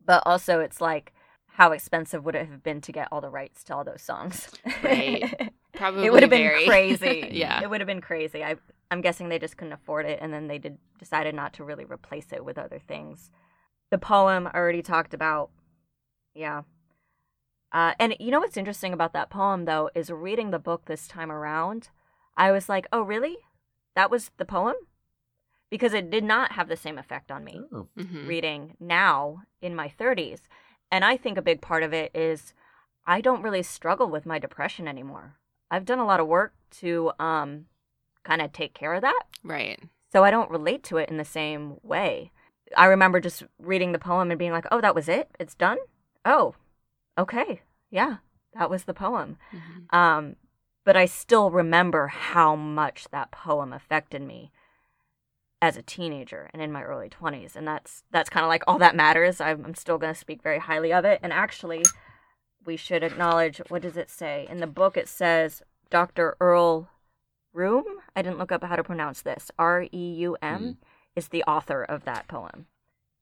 but 0.05 0.23
also 0.25 0.61
it's 0.61 0.81
like 0.81 1.13
how 1.55 1.73
expensive 1.73 2.25
would 2.25 2.35
it 2.35 2.49
have 2.49 2.63
been 2.63 2.81
to 2.83 2.93
get 2.93 3.09
all 3.11 3.21
the 3.21 3.31
rights 3.31 3.65
to 3.65 3.75
all 3.75 3.85
those 3.85 4.03
songs? 4.03 4.49
Right. 4.83 5.53
Probably 5.77 6.07
it 6.07 6.13
would 6.13 6.23
have 6.23 6.31
been 6.31 6.67
crazy. 6.67 7.29
yeah. 7.33 7.63
it 7.63 7.71
would 7.71 7.81
have 7.81 7.87
been 7.87 8.01
crazy. 8.01 8.43
I 8.45 8.57
I'm 8.91 9.01
guessing 9.01 9.29
they 9.29 9.39
just 9.39 9.57
couldn't 9.57 9.73
afford 9.73 10.07
it, 10.07 10.19
and 10.23 10.33
then 10.33 10.47
they 10.49 10.59
did 10.59 10.79
decided 10.99 11.35
not 11.35 11.53
to 11.55 11.65
really 11.65 11.85
replace 11.85 12.33
it 12.33 12.45
with 12.45 12.57
other 12.59 12.79
things. 12.79 13.31
The 13.91 13.99
poem 13.99 14.47
I 14.47 14.57
already 14.57 14.83
talked 14.83 15.15
about. 15.15 15.51
Yeah. 16.35 16.63
Uh, 17.73 17.95
and 17.99 18.15
you 18.21 18.31
know 18.31 18.41
what's 18.41 18.57
interesting 18.57 18.93
about 18.93 19.13
that 19.13 19.29
poem 19.31 19.65
though 19.65 19.91
is 19.95 20.11
reading 20.11 20.51
the 20.51 20.59
book 20.59 20.85
this 20.87 21.09
time 21.09 21.31
around, 21.33 21.89
I 22.37 22.51
was 22.53 22.69
like, 22.69 22.87
oh 22.93 23.03
really? 23.03 23.37
That 23.95 24.11
was 24.11 24.31
the 24.37 24.45
poem? 24.45 24.77
Because 25.71 25.93
it 25.95 26.11
did 26.11 26.23
not 26.23 26.53
have 26.53 26.69
the 26.69 26.77
same 26.77 26.97
effect 26.97 27.31
on 27.33 27.43
me 27.45 27.63
Oh. 27.73 27.89
Mhm. 27.99 28.27
reading 28.29 28.77
now 28.79 29.43
in 29.61 29.75
my 29.75 29.89
30s. 29.89 30.43
And 30.93 31.05
I 31.05 31.17
think 31.17 31.37
a 31.37 31.43
big 31.43 31.61
part 31.61 31.83
of 31.83 31.93
it 31.93 32.13
is 32.15 32.55
I 33.07 33.21
don't 33.21 33.43
really 33.43 33.63
struggle 33.65 34.09
with 34.09 34.27
my 34.27 34.39
depression 34.39 34.87
anymore. 34.87 35.37
I've 35.71 35.85
done 35.85 35.99
a 35.99 36.07
lot 36.07 36.21
of 36.21 36.27
work 36.27 36.55
to 36.83 37.13
um 37.19 37.67
kind 38.25 38.43
of 38.43 38.53
take 38.53 38.75
care 38.75 38.95
of 38.95 39.03
that. 39.03 39.23
Right. 39.43 39.81
So 40.13 40.25
I 40.25 40.31
don't 40.31 40.51
relate 40.51 40.83
to 40.85 40.97
it 40.97 41.09
in 41.09 41.17
the 41.17 41.25
same 41.25 41.77
way. 41.83 42.33
I 42.77 42.87
remember 42.87 43.21
just 43.21 43.45
reading 43.59 43.93
the 43.93 43.99
poem 43.99 44.31
and 44.31 44.39
being 44.39 44.53
like, 44.53 44.67
"Oh, 44.73 44.81
that 44.81 44.95
was 44.95 45.09
it? 45.09 45.31
It's 45.39 45.55
done?" 45.55 45.79
Oh. 46.25 46.55
Okay. 47.19 47.63
Yeah. 47.91 48.17
That 48.55 48.71
was 48.71 48.85
the 48.85 48.95
poem. 48.95 49.39
Mhm. 49.53 49.95
Um, 49.97 50.37
but 50.85 50.97
I 50.97 51.07
still 51.07 51.51
remember 51.51 52.09
how 52.09 52.57
much 52.57 53.09
that 53.11 53.31
poem 53.31 53.73
affected 53.73 54.23
me 54.23 54.51
as 55.63 55.77
a 55.77 55.83
teenager 55.83 56.51
and 56.53 56.61
in 56.61 56.71
my 56.71 56.83
early 56.83 57.09
20s 57.09 57.57
and 57.57 57.67
that's 57.67 58.05
that's 58.11 58.29
kind 58.29 58.45
of 58.45 58.49
like 58.49 58.63
all 58.67 58.79
that 58.79 58.95
matters 58.95 59.41
I'm, 59.41 59.65
I'm 59.65 59.75
still 59.75 59.97
going 59.97 60.13
to 60.13 60.19
speak 60.19 60.43
very 60.43 60.59
highly 60.59 60.93
of 60.93 61.05
it 61.07 61.19
and 61.23 61.33
actually 61.33 61.83
we 62.67 62.77
should 62.77 63.03
acknowledge 63.03 63.59
what 63.69 63.83
does 63.83 63.97
it 63.97 64.11
say 64.11 64.47
in 64.51 64.59
the 64.59 64.67
book 64.67 64.97
it 64.97 65.09
says 65.09 65.63
dr 65.91 66.37
earl 66.41 66.89
Reum 67.55 67.85
i 68.15 68.23
didn't 68.23 68.39
look 68.39 68.53
up 68.53 68.65
how 68.65 68.77
to 68.77 68.85
pronounce 68.85 69.23
this 69.23 69.51
r-e-u-m 69.59 70.63
Mhm. 70.63 70.77
is 71.15 71.29
the 71.29 71.43
author 71.45 71.83
of 71.83 72.05
that 72.05 72.29
poem 72.29 72.67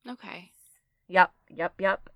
Okay. 0.07 0.51
yep 1.07 1.31
yep 1.49 1.73
yep 1.79 2.09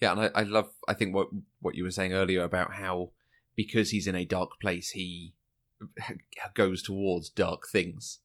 Yeah, 0.00 0.12
and 0.12 0.20
I, 0.22 0.30
I 0.34 0.42
love. 0.42 0.70
I 0.88 0.94
think 0.94 1.14
what 1.14 1.28
what 1.60 1.74
you 1.74 1.84
were 1.84 1.90
saying 1.90 2.12
earlier 2.14 2.42
about 2.44 2.74
how 2.74 3.10
because 3.54 3.90
he's 3.90 4.06
in 4.06 4.14
a 4.14 4.24
dark 4.24 4.50
place, 4.60 4.90
he 4.90 5.34
goes 6.54 6.82
towards 6.82 7.28
dark 7.30 7.62
things. 7.70 8.20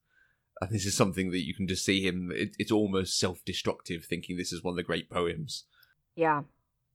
And 0.62 0.72
this 0.72 0.86
is 0.86 0.96
something 0.96 1.32
that 1.32 1.46
you 1.46 1.54
can 1.56 1.68
just 1.68 1.84
see 1.84 2.06
him. 2.06 2.32
It, 2.34 2.56
it's 2.60 2.72
almost 2.72 3.18
self-destructive, 3.20 4.06
thinking 4.06 4.38
this 4.38 4.54
is 4.54 4.64
one 4.64 4.74
of 4.74 4.78
the 4.78 4.84
great 4.84 5.10
poems. 5.10 5.66
Yeah. 6.16 6.44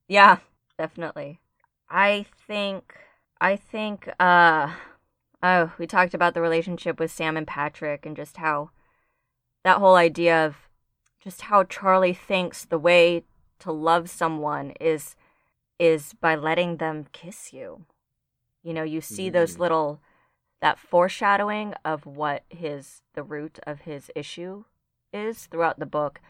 Yeah, 0.09 0.39
definitely. 0.79 1.41
I 1.89 2.27
think 2.47 2.95
I 3.41 3.57
think 3.57 4.09
uh 4.19 4.73
oh, 5.43 5.73
we 5.79 5.87
talked 5.87 6.15
about 6.15 6.35
the 6.35 6.41
relationship 6.41 6.99
with 6.99 7.11
Sam 7.11 7.37
and 7.37 7.47
Patrick 7.47 8.05
and 8.07 8.17
just 8.17 8.39
how 8.39 8.71
that 9.65 9.79
whole 9.79 9.97
idea 9.97 10.47
of 10.47 10.57
just 11.21 11.43
how 11.43 11.65
Charlie 11.65 12.15
thinks 12.15 12.65
the 12.65 12.79
way 12.79 13.25
to 13.61 13.73
love 13.73 14.11
someone 14.11 14.73
is 14.81 15.17
is 15.79 16.15
by 16.15 16.35
letting 16.35 16.79
them 16.79 17.07
kiss 17.13 17.53
you. 17.53 17.85
You 18.63 18.75
know, 18.75 18.83
you 18.83 19.01
see 19.01 19.31
those 19.31 19.57
Mm. 19.57 19.61
little 19.61 20.01
that 20.61 20.79
foreshadowing 20.79 21.75
of 21.85 22.07
what 22.07 22.43
his 22.49 23.03
the 23.15 23.23
root 23.23 23.59
of 23.67 23.83
his 23.83 24.11
issue 24.17 24.65
is 25.13 25.47
throughout 25.47 25.79
the 25.79 25.87
book. 25.87 26.21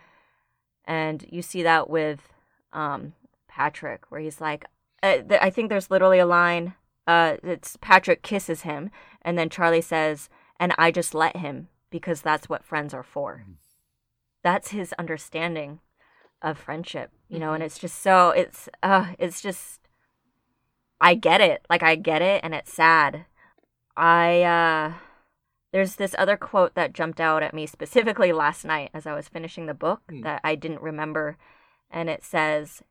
And 0.85 1.25
you 1.31 1.43
see 1.43 1.63
that 1.63 1.89
with 1.89 2.33
um 2.73 3.15
Patrick 3.49 4.11
where 4.11 4.21
he's 4.21 4.41
like 4.41 4.67
uh, 5.07 5.23
th- 5.29 5.41
I 5.43 5.51
think 5.51 5.69
there's 5.69 5.91
literally 5.91 6.19
a 6.19 6.27
line 6.27 6.75
uh 7.07 7.37
it's 7.43 7.77
Patrick 7.81 8.23
kisses 8.23 8.63
him 8.63 8.91
and 9.23 9.39
then 9.39 9.49
Charlie 9.49 9.81
says 9.95 10.29
and 10.59 10.75
I 10.79 10.91
just 10.91 11.15
let 11.15 11.37
him 11.37 11.69
because 11.91 12.21
that's 12.23 12.49
what 12.49 12.65
friends 12.65 12.93
are 12.95 13.03
for. 13.05 13.45
Mhm. 13.47 13.55
That's 14.43 14.71
his 14.71 14.93
understanding 14.99 15.81
of 16.43 16.59
friendship, 16.59 17.11
you 17.29 17.39
know, 17.39 17.53
and 17.55 17.63
it's 17.63 17.79
just 17.79 18.03
so 18.03 18.31
it's 18.31 18.69
uh 18.83 19.13
it's 19.19 19.41
just 19.41 19.81
I 21.01 21.15
get 21.15 21.41
it. 21.41 21.65
Like 21.71 21.83
I 21.83 21.95
get 21.95 22.23
it 22.23 22.41
and 22.45 22.55
it's 22.55 22.73
sad. 22.73 23.27
I 23.97 24.43
uh 24.43 24.93
there's 25.73 25.97
this 25.97 26.15
other 26.19 26.37
quote 26.37 26.75
that 26.75 26.93
jumped 26.95 27.21
out 27.21 27.43
at 27.43 27.55
me 27.55 27.67
specifically 27.67 28.33
last 28.33 28.65
night 28.65 28.91
as 28.95 29.07
I 29.07 29.15
was 29.15 29.29
finishing 29.29 29.67
the 29.67 29.75
book 29.75 30.01
Hmm. 30.09 30.23
that 30.23 30.41
I 30.43 30.55
didn't 30.55 30.81
remember 30.83 31.37
and 31.91 32.09
it 32.11 32.25
says 32.25 32.83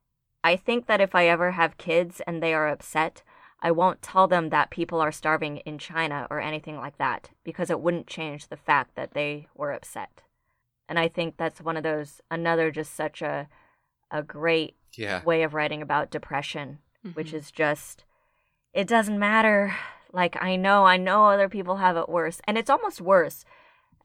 I 0.45 0.55
think 0.57 0.85
that 0.85 1.01
if 1.01 1.15
I 1.15 1.25
ever 1.25 1.51
have 1.53 1.79
kids 1.79 2.21
and 2.27 2.41
they 2.41 2.53
are 2.53 2.67
upset, 2.67 3.23
I 3.61 3.71
won't 3.71 4.03
tell 4.03 4.27
them 4.27 4.49
that 4.49 4.69
people 4.69 5.01
are 5.01 5.11
starving 5.11 5.57
in 5.57 5.79
China 5.79 6.27
or 6.29 6.39
anything 6.39 6.77
like 6.77 6.99
that 6.99 7.31
because 7.43 7.71
it 7.71 7.79
wouldn't 7.79 8.05
change 8.05 8.47
the 8.47 8.55
fact 8.55 8.93
that 8.93 9.15
they 9.15 9.47
were 9.55 9.71
upset. 9.71 10.21
And 10.87 10.99
I 10.99 11.07
think 11.07 11.37
that's 11.37 11.61
one 11.63 11.77
of 11.77 11.81
those 11.83 12.21
another 12.29 12.69
just 12.69 12.93
such 12.93 13.23
a 13.23 13.47
a 14.11 14.21
great 14.21 14.75
Yeah, 14.93 15.23
way 15.23 15.41
of 15.41 15.55
writing 15.55 15.81
about 15.81 16.11
depression, 16.11 16.77
which 17.15 17.31
Mhm. 17.31 17.37
is 17.37 17.51
just 17.51 18.05
it 18.71 18.87
doesn't 18.87 19.17
matter. 19.17 19.75
Like 20.13 20.37
I 20.39 20.57
know, 20.57 20.85
I 20.85 20.97
know 20.97 21.25
other 21.25 21.49
people 21.49 21.77
have 21.77 21.97
it 21.97 22.07
worse, 22.07 22.39
and 22.47 22.55
it's 22.55 22.69
almost 22.69 23.01
worse 23.01 23.45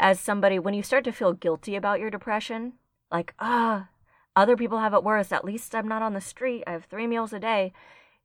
as 0.00 0.18
somebody 0.18 0.58
when 0.58 0.72
you 0.72 0.82
start 0.82 1.04
to 1.04 1.12
feel 1.12 1.34
guilty 1.34 1.76
about 1.76 2.00
your 2.00 2.08
depression, 2.08 2.78
like 3.10 3.34
ah, 3.38 3.88
other 4.36 4.56
people 4.56 4.78
have 4.78 4.94
it 4.94 5.02
worse. 5.04 5.32
At 5.32 5.44
least 5.44 5.74
I'm 5.74 5.88
not 5.88 6.02
on 6.02 6.14
the 6.14 6.20
street. 6.20 6.64
I 6.66 6.72
have 6.72 6.84
three 6.84 7.06
meals 7.06 7.32
a 7.32 7.40
day. 7.40 7.72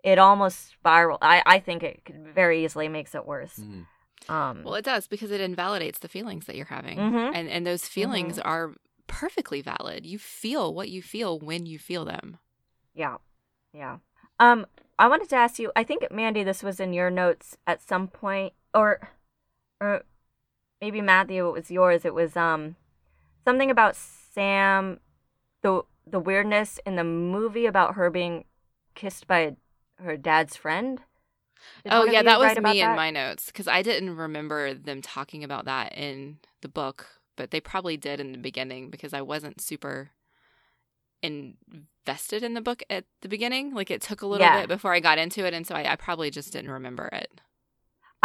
It 0.03 0.19
almost 0.19 0.69
spiral. 0.71 1.17
I 1.21 1.41
I 1.45 1.59
think 1.59 1.83
it 1.83 2.01
very 2.33 2.63
easily 2.63 2.87
makes 2.87 3.15
it 3.15 3.25
worse. 3.25 3.57
Mm. 3.57 3.85
Um, 4.29 4.63
Well, 4.63 4.75
it 4.75 4.85
does 4.85 5.07
because 5.07 5.31
it 5.31 5.41
invalidates 5.41 5.99
the 5.99 6.07
feelings 6.07 6.45
that 6.45 6.55
you're 6.55 6.65
having, 6.65 6.97
Mhm. 6.97 7.31
and 7.35 7.49
and 7.49 7.65
those 7.67 7.87
feelings 7.87 8.39
are 8.39 8.73
perfectly 9.07 9.61
valid. 9.61 10.05
You 10.05 10.17
feel 10.17 10.73
what 10.73 10.89
you 10.89 11.01
feel 11.01 11.37
when 11.39 11.65
you 11.65 11.77
feel 11.79 12.05
them. 12.05 12.37
Yeah. 12.93 13.17
Yeah. 13.73 13.97
Um, 14.39 14.65
I 14.97 15.07
wanted 15.07 15.29
to 15.29 15.35
ask 15.35 15.59
you, 15.59 15.71
I 15.75 15.83
think 15.83 16.09
Mandy, 16.11 16.43
this 16.43 16.63
was 16.63 16.79
in 16.79 16.93
your 16.93 17.09
notes 17.11 17.57
at 17.67 17.81
some 17.81 18.07
point, 18.07 18.53
or 18.73 19.09
or 19.81 20.03
maybe 20.81 21.01
Matthew, 21.01 21.47
it 21.47 21.51
was 21.51 21.69
yours. 21.71 22.05
It 22.05 22.13
was 22.13 22.35
um 22.37 22.75
something 23.43 23.69
about 23.71 23.95
Sam 23.95 24.99
the 25.61 25.83
the 26.07 26.19
weirdness 26.19 26.79
in 26.85 26.95
the 26.95 27.03
movie 27.03 27.65
about 27.65 27.95
her 27.95 28.09
being 28.09 28.45
kissed 28.93 29.27
by 29.27 29.55
her 29.97 30.17
dad's 30.17 30.55
friend. 30.55 31.01
Did 31.83 31.93
oh 31.93 32.05
yeah, 32.05 32.21
that 32.21 32.39
was 32.39 32.57
me 32.59 32.81
in 32.81 32.95
my 32.95 33.09
notes 33.11 33.47
because 33.47 33.67
I 33.67 33.81
didn't 33.81 34.15
remember 34.15 34.73
them 34.73 35.01
talking 35.01 35.43
about 35.43 35.65
that 35.65 35.97
in 35.97 36.37
the 36.61 36.67
book, 36.67 37.07
but 37.35 37.51
they 37.51 37.59
probably 37.59 37.97
did 37.97 38.19
in 38.19 38.31
the 38.31 38.37
beginning 38.37 38.89
because 38.89 39.13
I 39.13 39.21
wasn't 39.21 39.61
super 39.61 40.11
invested 41.21 42.43
in 42.43 42.53
the 42.53 42.61
book 42.61 42.83
at 42.89 43.05
the 43.21 43.29
beginning. 43.29 43.73
Like 43.73 43.89
it 43.89 44.01
took 44.01 44.21
a 44.21 44.27
little 44.27 44.45
Yeah. 44.45 44.61
bit 44.61 44.67
before 44.67 44.93
I 44.93 44.99
got 44.99 45.17
into 45.17 45.45
it, 45.45 45.53
and 45.53 45.65
so 45.65 45.75
I, 45.75 45.93
I 45.93 45.95
probably 45.95 46.29
just 46.29 46.53
didn't 46.53 46.71
remember 46.71 47.09
it. 47.11 47.41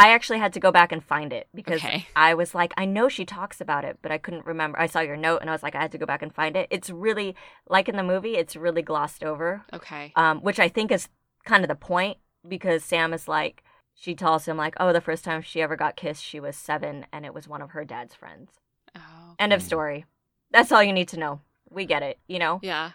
I 0.01 0.12
actually 0.12 0.39
had 0.39 0.55
to 0.55 0.60
go 0.60 0.72
back 0.72 0.93
and 0.93 1.05
find 1.05 1.31
it 1.32 1.47
because 1.55 1.85
Okay. 1.85 2.06
I 2.16 2.32
was 2.35 2.55
like, 2.55 2.72
I 2.77 2.86
know 2.86 3.09
she 3.10 3.24
talks 3.27 3.60
about 3.60 3.85
it, 3.85 3.98
but 4.02 4.10
I 4.10 4.18
couldn't 4.18 4.47
remember. 4.47 4.81
I 4.81 4.86
saw 4.86 5.01
your 5.01 5.16
note 5.16 5.40
and 5.43 5.51
I 5.51 5.52
was 5.52 5.62
like, 5.62 5.74
I 5.74 5.81
had 5.82 5.93
to 5.93 5.98
go 5.98 6.06
back 6.06 6.22
and 6.22 6.35
find 6.35 6.56
it. 6.56 6.68
It's 6.70 6.89
really 6.89 7.36
like 7.68 7.89
in 7.89 7.97
the 7.97 8.02
movie, 8.02 8.36
it's 8.36 8.56
really 8.56 8.82
glossed 8.82 9.22
over, 9.22 9.62
Okay. 9.74 10.12
um, 10.16 10.40
which 10.40 10.59
I 10.59 10.68
think 10.68 10.90
is 10.90 11.09
kind 11.44 11.62
of 11.64 11.68
the 11.68 11.74
point 11.74 12.16
because 12.48 12.82
Sam 12.82 13.12
is 13.12 13.28
like, 13.28 13.62
she 13.94 14.14
tells 14.14 14.47
him 14.47 14.56
like, 14.56 14.74
oh, 14.81 14.93
the 14.94 15.01
first 15.02 15.22
time 15.24 15.43
she 15.43 15.60
ever 15.60 15.77
got 15.77 15.97
kissed, 15.97 16.24
she 16.24 16.40
was 16.40 16.56
seven, 16.56 17.05
and 17.12 17.27
it 17.27 17.35
was 17.35 17.47
one 17.47 17.60
of 17.60 17.70
her 17.72 17.85
dad's 17.85 18.14
friends. 18.14 18.52
Oh. 18.97 19.35
End 19.39 19.52
of 19.52 19.60
story. 19.62 20.06
That's 20.51 20.72
all 20.72 20.82
you 20.82 20.94
need 20.94 21.09
to 21.09 21.18
know. 21.18 21.40
We 21.68 21.85
get 21.85 22.02
it, 22.02 22.18
you 22.27 22.39
know. 22.39 22.60
Yeah. 22.62 22.93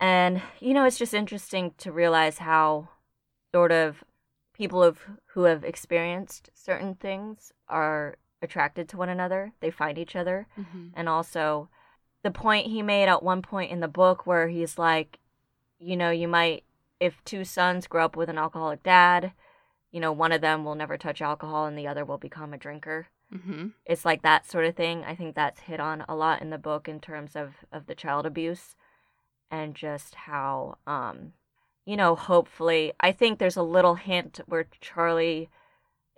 And 0.00 0.42
you 0.60 0.74
know, 0.74 0.84
it's 0.84 0.98
just 0.98 1.14
interesting 1.14 1.74
to 1.78 1.92
realize 1.92 2.38
how 2.38 2.88
sort 3.54 3.70
of 3.72 4.02
people 4.58 4.82
of 4.82 4.98
who 5.32 5.44
have 5.44 5.64
experienced 5.64 6.50
certain 6.54 6.94
things 6.96 7.52
are 7.68 8.16
attracted 8.42 8.88
to 8.88 8.96
one 8.96 9.08
another. 9.08 9.52
They 9.60 9.70
find 9.70 9.96
each 9.98 10.16
other. 10.16 10.46
hmm 10.54 10.88
And 10.94 11.08
also 11.08 11.68
the 12.22 12.30
point 12.30 12.66
he 12.66 12.82
made 12.82 13.08
at 13.08 13.22
one 13.22 13.42
point 13.42 13.70
in 13.70 13.80
the 13.80 13.88
book 13.88 14.26
where 14.26 14.48
he's 14.48 14.78
like, 14.78 15.20
you 15.78 15.96
know, 15.96 16.10
you 16.10 16.28
might 16.28 16.64
if 17.00 17.22
two 17.24 17.44
sons 17.44 17.86
grow 17.86 18.04
up 18.04 18.16
with 18.16 18.28
an 18.28 18.38
alcoholic 18.38 18.82
dad, 18.82 19.32
you 19.92 20.00
know, 20.00 20.12
one 20.12 20.32
of 20.32 20.40
them 20.40 20.64
will 20.64 20.74
never 20.74 20.98
touch 20.98 21.22
alcohol 21.22 21.66
and 21.66 21.78
the 21.78 21.86
other 21.86 22.04
will 22.04 22.18
become 22.18 22.52
a 22.52 22.58
drinker 22.58 23.08
hmm 23.30 23.68
it's 23.84 24.04
like 24.04 24.22
that 24.22 24.50
sort 24.50 24.64
of 24.64 24.74
thing. 24.74 25.04
I 25.04 25.14
think 25.14 25.34
that's 25.34 25.60
hit 25.60 25.80
on 25.80 26.04
a 26.08 26.14
lot 26.16 26.40
in 26.42 26.50
the 26.50 26.58
book 26.58 26.88
in 26.88 26.98
terms 27.00 27.36
of 27.36 27.54
of 27.70 27.86
the 27.86 27.94
child 27.94 28.26
abuse 28.26 28.74
and 29.50 29.74
just 29.74 30.14
how 30.14 30.78
um 30.86 31.32
you 31.88 31.96
know, 31.96 32.14
hopefully 32.14 32.92
I 33.00 33.12
think 33.12 33.38
there's 33.38 33.56
a 33.56 33.62
little 33.62 33.94
hint 33.94 34.40
where 34.44 34.66
Charlie 34.82 35.48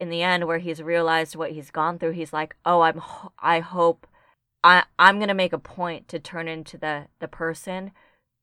in 0.01 0.11
the 0.11 0.21
end 0.21 0.49
where 0.49 0.59
he's 0.59 0.83
realized 0.83 1.37
what 1.37 1.53
he's 1.53 1.71
gone 1.71 1.97
through, 1.97 2.11
he's 2.13 2.33
like, 2.33 2.57
"Oh, 2.65 2.81
I'm 2.81 2.99
ho- 2.99 3.33
I 3.39 3.61
hope 3.61 4.09
I 4.65 4.83
I'm 4.99 5.19
going 5.19 5.29
to 5.29 5.35
make 5.35 5.53
a 5.53 5.59
point 5.59 6.09
to 6.09 6.19
turn 6.19 6.49
into 6.49 6.77
the 6.77 7.07
the 7.21 7.29
person 7.29 7.93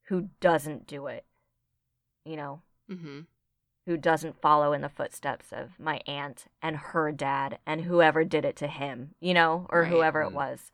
who 0.04 0.30
doesn't 0.40 0.88
do 0.88 1.08
it." 1.08 1.26
You 2.24 2.38
know, 2.38 2.62
hmm 2.88 3.22
who 3.86 3.98
doesn't 3.98 4.42
follow 4.42 4.72
in 4.72 4.82
the 4.82 4.90
footsteps 4.90 5.52
of 5.52 5.78
my 5.80 6.00
aunt 6.08 6.46
and 6.62 6.78
her 6.78 7.12
dad 7.12 7.60
and 7.66 7.82
whoever 7.82 8.24
did 8.24 8.46
it 8.46 8.56
to 8.58 8.68
him, 8.68 9.16
you 9.20 9.34
know, 9.34 9.66
or 9.70 9.82
Right. 9.82 9.90
whoever 9.92 10.22
it 10.22 10.30
Mm. 10.30 10.34
was. 10.34 10.72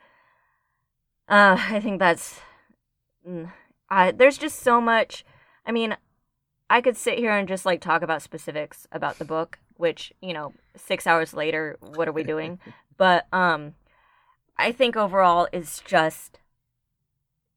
Uh, 1.27 1.55
I 1.59 1.79
think 1.79 1.97
that's. 1.97 2.41
mm, 3.27 3.51
I 3.89 4.11
there's 4.11 4.37
just 4.37 4.59
so 4.59 4.79
much. 4.79 5.25
I 5.65 5.71
mean, 5.71 5.95
I 6.69 6.81
could 6.81 6.97
sit 6.97 7.17
here 7.17 7.31
and 7.31 7.47
just 7.47 7.65
like 7.65 7.81
talk 7.81 8.01
about 8.01 8.21
specifics 8.21 8.87
about 8.91 9.19
the 9.19 9.25
book, 9.25 9.59
which 9.77 10.13
you 10.21 10.33
know, 10.33 10.53
six 10.75 11.05
hours 11.05 11.33
later, 11.33 11.77
what 11.79 12.07
are 12.07 12.13
we 12.13 12.23
doing? 12.23 12.59
but 12.97 13.27
um, 13.33 13.75
I 14.57 14.71
think 14.71 14.95
overall 14.95 15.47
is 15.51 15.81
just. 15.85 16.39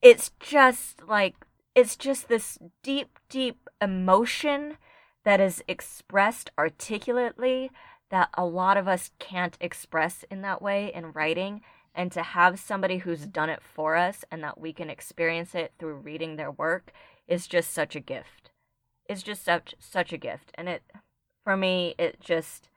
It's 0.03 0.31
just 0.39 1.03
like 1.09 1.35
it's 1.75 1.97
just 1.97 2.29
this 2.29 2.59
deep, 2.83 3.19
deep 3.29 3.69
emotion 3.83 4.77
that 5.25 5.41
is 5.41 5.63
expressed 5.67 6.51
articulately 6.59 7.71
that 8.11 8.31
a 8.35 8.45
lot 8.45 8.77
of 8.77 8.87
us 8.87 9.11
can't 9.19 9.59
express 9.61 10.25
in 10.31 10.43
that 10.43 10.63
way 10.63 10.93
in 10.95 11.13
writing 11.13 11.61
and 11.95 12.13
to 12.13 12.23
have 12.23 12.61
somebody 12.61 12.99
who's 12.99 13.27
done 13.27 13.51
it 13.51 13.61
for 13.63 13.97
us 13.97 14.25
and 14.31 14.43
that 14.45 14.61
we 14.61 14.73
can 14.73 14.89
experience 14.89 15.55
it 15.55 15.73
through 15.79 15.97
reading 15.97 16.37
their 16.37 16.51
work 16.51 16.93
is 17.27 17.47
just 17.47 17.73
such 17.73 17.97
a 17.97 18.01
gift 18.01 18.46
it's 19.09 19.23
just 19.23 19.45
such 19.45 19.75
such 19.79 20.13
a 20.13 20.19
gift 20.19 20.53
and 20.55 20.69
it 20.69 20.83
for 21.45 21.57
me 21.57 21.95
it 21.99 22.21
just 22.21 22.69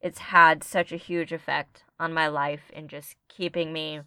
it's 0.00 0.18
had 0.18 0.64
such 0.64 0.92
a 0.92 0.96
huge 0.96 1.32
effect 1.32 1.84
on 1.98 2.12
my 2.12 2.26
life 2.26 2.70
in 2.72 2.88
just 2.88 3.16
keeping 3.28 3.72
me 3.72 4.00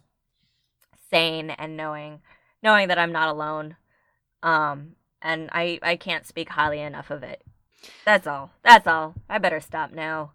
sane 1.10 1.50
and 1.50 1.76
knowing 1.76 2.20
knowing 2.62 2.88
that 2.88 2.98
I'm 2.98 3.12
not 3.12 3.28
alone 3.28 3.76
um 4.42 4.96
and 5.22 5.48
I 5.52 5.78
I 5.82 5.96
can't 5.96 6.26
speak 6.26 6.50
highly 6.50 6.80
enough 6.80 7.10
of 7.10 7.22
it 7.22 7.42
that's 8.04 8.26
all. 8.26 8.50
That's 8.62 8.86
all. 8.86 9.14
I 9.28 9.38
better 9.38 9.60
stop 9.60 9.92
now. 9.92 10.32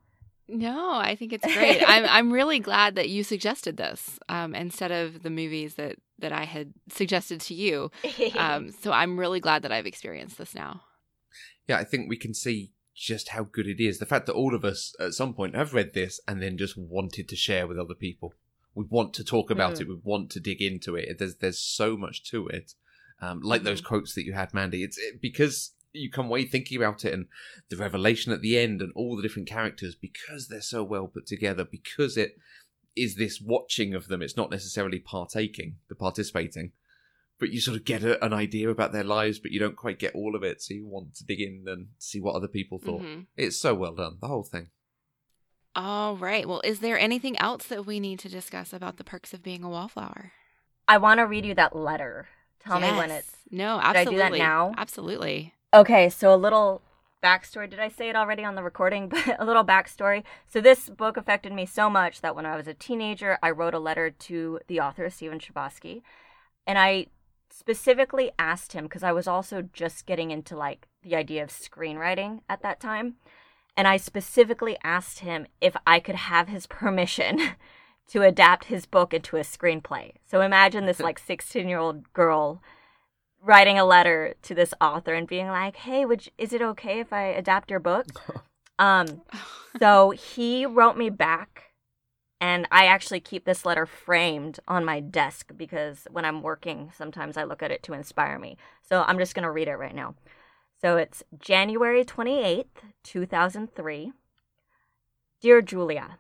No, 0.48 0.96
I 0.96 1.16
think 1.16 1.34
it's 1.34 1.54
great. 1.54 1.84
I'm 1.88 2.06
I'm 2.06 2.34
really 2.34 2.60
glad 2.60 2.96
that 2.96 3.10
you 3.10 3.24
suggested 3.24 3.78
this 3.78 4.20
um, 4.28 4.54
instead 4.54 4.92
of 4.92 5.24
the 5.24 5.30
movies 5.30 5.76
that 5.76 5.98
that 6.20 6.32
I 6.32 6.44
had 6.44 6.74
suggested 6.90 7.42
to 7.42 7.54
you. 7.54 7.92
Um, 8.38 8.72
so 8.72 8.92
I'm 8.92 9.20
really 9.20 9.40
glad 9.40 9.64
that 9.64 9.72
I've 9.72 9.86
experienced 9.86 10.38
this 10.38 10.56
now. 10.56 10.82
Yeah, 11.72 11.78
I 11.78 11.86
think 11.86 12.10
we 12.10 12.18
can 12.18 12.34
see 12.34 12.72
just 12.94 13.30
how 13.30 13.44
good 13.44 13.66
it 13.66 13.80
is. 13.82 13.98
The 13.98 14.06
fact 14.06 14.26
that 14.26 14.34
all 14.34 14.54
of 14.54 14.66
us 14.66 14.94
at 15.00 15.14
some 15.14 15.34
point 15.34 15.56
have 15.56 15.74
read 15.74 15.94
this 15.94 16.20
and 16.28 16.42
then 16.42 16.58
just 16.58 16.78
wanted 16.78 17.30
to 17.30 17.36
share 17.38 17.66
with 17.66 17.80
other 17.80 17.94
people. 17.96 18.34
We 18.76 18.84
want 18.90 19.14
to 19.16 19.24
talk 19.24 19.50
about 19.50 19.76
Mm. 19.76 19.82
it. 19.82 19.88
We 19.88 19.96
want 20.04 20.30
to 20.32 20.42
dig 20.42 20.62
into 20.62 20.96
it. 20.98 21.18
There's 21.18 21.36
there's 21.38 21.60
so 21.60 21.96
much 21.96 22.24
to 22.32 22.48
it. 22.50 22.74
Um, 23.22 23.40
like 23.42 23.64
those 23.64 23.80
quotes 23.80 24.14
that 24.16 24.26
you 24.26 24.34
had, 24.34 24.54
Mandy. 24.54 24.84
It's 24.84 24.98
it, 24.98 25.22
because 25.22 25.72
you 25.94 26.10
come 26.12 26.26
away 26.26 26.44
thinking 26.44 26.78
about 26.78 27.06
it 27.06 27.14
and 27.14 27.28
the 27.70 27.78
revelation 27.78 28.34
at 28.34 28.42
the 28.42 28.58
end 28.58 28.82
and 28.82 28.92
all 28.96 29.16
the 29.16 29.22
different 29.22 29.48
characters 29.48 29.96
because 29.96 30.48
they're 30.50 30.62
so 30.62 30.84
well 30.84 31.08
put 31.08 31.26
together. 31.26 31.64
Because 31.64 32.18
it 32.18 32.38
is 32.98 33.16
this 33.16 33.40
watching 33.40 33.94
of 33.94 34.08
them. 34.10 34.22
It's 34.22 34.36
not 34.36 34.52
necessarily 34.52 35.00
partaking, 35.00 35.78
the 35.88 35.96
participating 35.96 36.74
but 37.42 37.50
you 37.50 37.60
sort 37.60 37.76
of 37.76 37.84
get 37.84 38.04
a, 38.04 38.24
an 38.24 38.34
idea 38.34 38.70
about 38.70 38.94
their 38.94 39.04
lives, 39.04 39.40
but 39.40 39.52
you 39.52 39.60
don't 39.60 39.76
quite 39.76 39.98
get 39.98 40.14
all 40.14 40.36
of 40.36 40.44
it. 40.44 40.62
So 40.62 40.76
you 40.76 40.86
want 40.88 41.16
to 41.16 41.26
dig 41.26 41.42
in 41.42 41.66
and 41.68 41.88
see 41.98 42.22
what 42.22 42.36
other 42.36 42.48
people 42.48 42.78
thought. 42.78 43.02
Mhm. 43.02 43.26
It's 43.36 43.60
so 43.60 43.74
well 43.74 43.96
done, 43.96 44.18
the 44.22 44.28
whole 44.28 44.44
thing. 44.44 44.70
All 45.76 46.16
right. 46.16 46.48
Well, 46.48 46.62
is 46.64 46.80
there 46.80 47.00
anything 47.00 47.36
else 47.40 47.66
that 47.66 47.86
we 47.86 48.00
need 48.00 48.20
to 48.20 48.30
discuss 48.30 48.74
about 48.74 48.98
the 48.98 49.04
perks 49.04 49.34
of 49.34 49.42
being 49.42 49.64
a 49.64 49.70
wallflower? 49.70 50.34
I 50.88 51.00
want 51.00 51.18
to 51.18 51.26
read 51.26 51.46
you 51.46 51.56
that 51.56 51.76
letter. 51.76 52.28
Tell 52.60 52.80
me 52.80 52.92
when 52.92 53.10
it's. 53.10 53.32
No, 53.50 53.78
I 53.78 53.94
do 53.94 54.00
absolutely. 54.00 54.38
that 54.40 54.46
now? 54.46 54.74
Absolutely. 54.78 55.54
Okay, 55.74 56.10
so 56.10 56.34
a 56.34 56.36
little 56.36 56.84
backstory. 57.24 57.68
Did 57.68 57.80
I 57.80 57.90
say 57.90 58.10
it 58.10 58.16
already 58.16 58.44
on 58.44 58.54
the 58.54 58.62
recording? 58.62 59.08
But 59.10 59.40
a 59.40 59.46
little 59.46 59.66
backstory. 59.66 60.24
So 60.48 60.62
this 60.62 60.90
book 60.90 61.18
affected 61.18 61.54
me 61.54 61.66
so 61.66 61.90
much 61.90 62.22
that 62.22 62.36
when 62.36 62.46
I 62.46 62.56
was 62.56 62.68
a 62.68 62.76
teenager, 62.76 63.40
I 63.42 63.50
wrote 63.50 63.74
a 63.74 63.80
letter 63.80 64.12
to 64.12 64.60
the 64.68 64.80
author 64.80 65.10
Stephen 65.10 65.40
Chbosky, 65.40 66.04
and 66.68 66.78
I 66.78 67.08
specifically 67.52 68.32
asked 68.40 68.74
him 68.74 68.86
because 68.86 69.04
I 69.04 69.12
was 69.12 69.28
also 69.28 69.62
just 69.74 70.06
getting 70.06 70.32
into 70.32 70.56
like 70.56 70.88
the 71.04 71.16
idea 71.16 71.44
of 71.44 71.50
screenwriting 71.50 72.42
at 72.50 72.62
that 72.62 72.80
time, 72.80 73.16
and 73.76 73.88
I 73.88 73.98
specifically 73.98 74.78
asked 74.84 75.20
him 75.20 75.48
if 75.60 75.76
I 75.86 76.00
could 76.00 76.16
have 76.16 76.48
his 76.48 76.68
permission 76.68 77.40
to 78.10 78.24
adapt 78.24 78.66
his 78.66 78.86
book 78.86 79.14
into 79.14 79.38
a 79.38 79.42
screenplay. 79.42 80.14
So 80.26 80.42
imagine 80.42 80.86
this 80.86 81.00
like 81.00 81.26
16-year-old 81.26 82.12
girl 82.14 82.62
writing 83.42 83.80
a 83.80 83.86
letter 83.86 84.36
to 84.44 84.54
this 84.54 84.74
author 84.80 85.14
and 85.14 85.28
being 85.28 85.48
like, 85.48 85.78
"Hey, 85.78 86.06
would 86.06 86.26
you, 86.26 86.32
is 86.38 86.54
it 86.54 86.62
okay 86.62 87.00
if 87.00 87.12
I 87.12 87.24
adapt 87.24 87.72
your 87.72 87.80
book?" 87.80 88.08
um, 88.80 89.22
so 89.80 90.12
he 90.12 90.66
wrote 90.66 90.98
me 90.98 91.10
back, 91.10 91.71
and 92.42 92.68
I 92.72 92.88
actually 92.88 93.20
keep 93.20 93.46
this 93.46 93.66
letter 93.68 93.86
framed 93.86 94.60
on 94.68 94.84
my 94.84 95.00
desk 95.00 95.52
because 95.56 96.08
when 96.10 96.26
I'm 96.26 96.42
working, 96.42 96.92
sometimes 96.98 97.38
I 97.38 97.44
look 97.44 97.62
at 97.62 97.70
it 97.70 97.84
to 97.84 97.94
inspire 97.94 98.40
me. 98.40 98.58
So 98.82 99.04
I'm 99.08 99.20
just 99.20 99.36
gonna 99.36 99.52
read 99.52 99.68
it 99.68 99.76
right 99.76 99.94
now. 99.94 100.16
So 100.82 100.98
it's 100.98 101.24
January 101.40 102.04
28th, 102.04 102.66
2003. 103.04 104.14
Dear 105.40 105.62
Julia, 105.62 106.18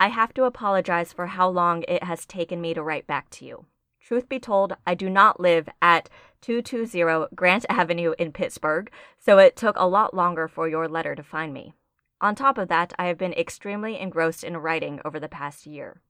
I 0.00 0.08
have 0.08 0.34
to 0.34 0.44
apologize 0.44 1.12
for 1.12 1.28
how 1.28 1.48
long 1.48 1.84
it 1.86 2.02
has 2.02 2.26
taken 2.26 2.60
me 2.60 2.74
to 2.74 2.82
write 2.82 3.06
back 3.06 3.30
to 3.30 3.44
you. 3.44 3.66
Truth 4.00 4.28
be 4.28 4.40
told, 4.40 4.74
I 4.84 4.94
do 4.94 5.08
not 5.08 5.38
live 5.38 5.68
at 5.80 6.08
220 6.40 7.28
Grant 7.36 7.66
Avenue 7.68 8.14
in 8.18 8.32
Pittsburgh, 8.32 8.90
so 9.18 9.38
it 9.38 9.54
took 9.54 9.76
a 9.78 9.86
lot 9.86 10.14
longer 10.14 10.48
for 10.48 10.68
your 10.68 10.88
letter 10.88 11.14
to 11.14 11.22
find 11.22 11.52
me. 11.54 11.74
On 12.22 12.34
top 12.34 12.58
of 12.58 12.68
that, 12.68 12.92
I 12.98 13.06
have 13.06 13.16
been 13.16 13.32
extremely 13.32 13.98
engrossed 13.98 14.44
in 14.44 14.58
writing 14.58 15.00
over 15.04 15.18
the 15.18 15.28
past 15.28 15.66
year. 15.66 16.02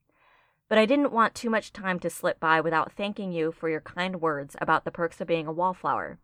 But 0.69 0.78
I 0.78 0.87
didn't 0.87 1.12
want 1.12 1.35
too 1.35 1.51
much 1.51 1.73
time 1.73 2.01
to 2.01 2.11
slip 2.11 2.41
by 2.41 2.61
without 2.61 2.93
thanking 2.93 3.31
you 3.32 3.53
for 3.53 3.69
your 3.69 3.81
kind 3.81 4.20
words 4.20 4.57
about 4.61 4.85
the 4.85 4.91
perks 4.91 5.20
of 5.20 5.28
being 5.28 5.47
a 5.47 5.53
wallflower. 5.53 6.19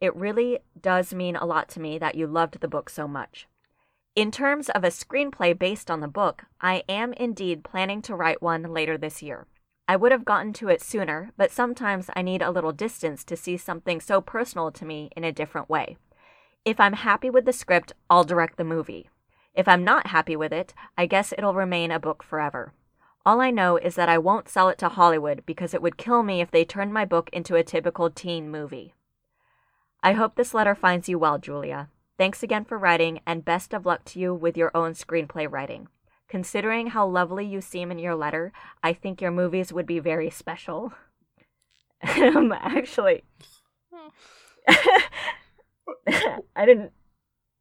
It 0.00 0.14
really 0.16 0.58
does 0.80 1.14
mean 1.14 1.36
a 1.36 1.46
lot 1.46 1.68
to 1.70 1.80
me 1.80 1.98
that 1.98 2.14
you 2.14 2.26
loved 2.26 2.60
the 2.60 2.68
book 2.68 2.90
so 2.90 3.08
much. 3.08 3.46
In 4.16 4.30
terms 4.30 4.68
of 4.70 4.84
a 4.84 4.88
screenplay 4.88 5.58
based 5.58 5.90
on 5.90 6.00
the 6.00 6.08
book, 6.08 6.44
I 6.60 6.82
am 6.88 7.12
indeed 7.14 7.64
planning 7.64 8.02
to 8.02 8.14
write 8.14 8.42
one 8.42 8.64
later 8.64 8.98
this 8.98 9.22
year. 9.22 9.46
I 9.86 9.96
would 9.96 10.12
have 10.12 10.24
gotten 10.24 10.52
to 10.54 10.68
it 10.68 10.82
sooner, 10.82 11.32
but 11.36 11.50
sometimes 11.50 12.10
I 12.14 12.22
need 12.22 12.42
a 12.42 12.50
little 12.50 12.72
distance 12.72 13.24
to 13.24 13.36
see 13.36 13.56
something 13.56 14.00
so 14.00 14.20
personal 14.20 14.70
to 14.72 14.84
me 14.84 15.10
in 15.16 15.24
a 15.24 15.32
different 15.32 15.68
way. 15.68 15.96
If 16.64 16.78
I'm 16.78 16.92
happy 16.92 17.30
with 17.30 17.44
the 17.44 17.52
script, 17.52 17.92
I'll 18.08 18.24
direct 18.24 18.56
the 18.56 18.64
movie. 18.64 19.08
If 19.54 19.66
I'm 19.68 19.84
not 19.84 20.08
happy 20.08 20.36
with 20.36 20.52
it, 20.52 20.74
I 20.96 21.06
guess 21.06 21.32
it'll 21.32 21.54
remain 21.54 21.90
a 21.90 22.00
book 22.00 22.22
forever. 22.22 22.72
All 23.26 23.40
I 23.40 23.50
know 23.50 23.76
is 23.76 23.96
that 23.96 24.08
I 24.08 24.18
won't 24.18 24.48
sell 24.48 24.68
it 24.68 24.78
to 24.78 24.88
Hollywood 24.88 25.44
because 25.44 25.74
it 25.74 25.82
would 25.82 25.98
kill 25.98 26.22
me 26.22 26.40
if 26.40 26.50
they 26.50 26.64
turned 26.64 26.92
my 26.94 27.04
book 27.04 27.28
into 27.32 27.54
a 27.54 27.64
typical 27.64 28.10
teen 28.10 28.50
movie. 28.50 28.94
I 30.02 30.12
hope 30.12 30.36
this 30.36 30.54
letter 30.54 30.74
finds 30.74 31.08
you 31.08 31.18
well, 31.18 31.38
Julia. 31.38 31.90
Thanks 32.16 32.42
again 32.42 32.64
for 32.64 32.78
writing, 32.78 33.20
and 33.26 33.44
best 33.44 33.74
of 33.74 33.84
luck 33.84 34.04
to 34.06 34.18
you 34.18 34.34
with 34.34 34.56
your 34.56 34.70
own 34.74 34.92
screenplay 34.92 35.50
writing. 35.50 35.88
Considering 36.28 36.88
how 36.88 37.06
lovely 37.06 37.44
you 37.44 37.60
seem 37.60 37.90
in 37.90 37.98
your 37.98 38.14
letter, 38.14 38.52
I 38.82 38.92
think 38.92 39.20
your 39.20 39.30
movies 39.30 39.72
would 39.72 39.86
be 39.86 39.98
very 39.98 40.30
special. 40.30 40.92
um, 42.18 42.52
actually, 42.52 43.24
I 46.06 46.66
didn't, 46.66 46.92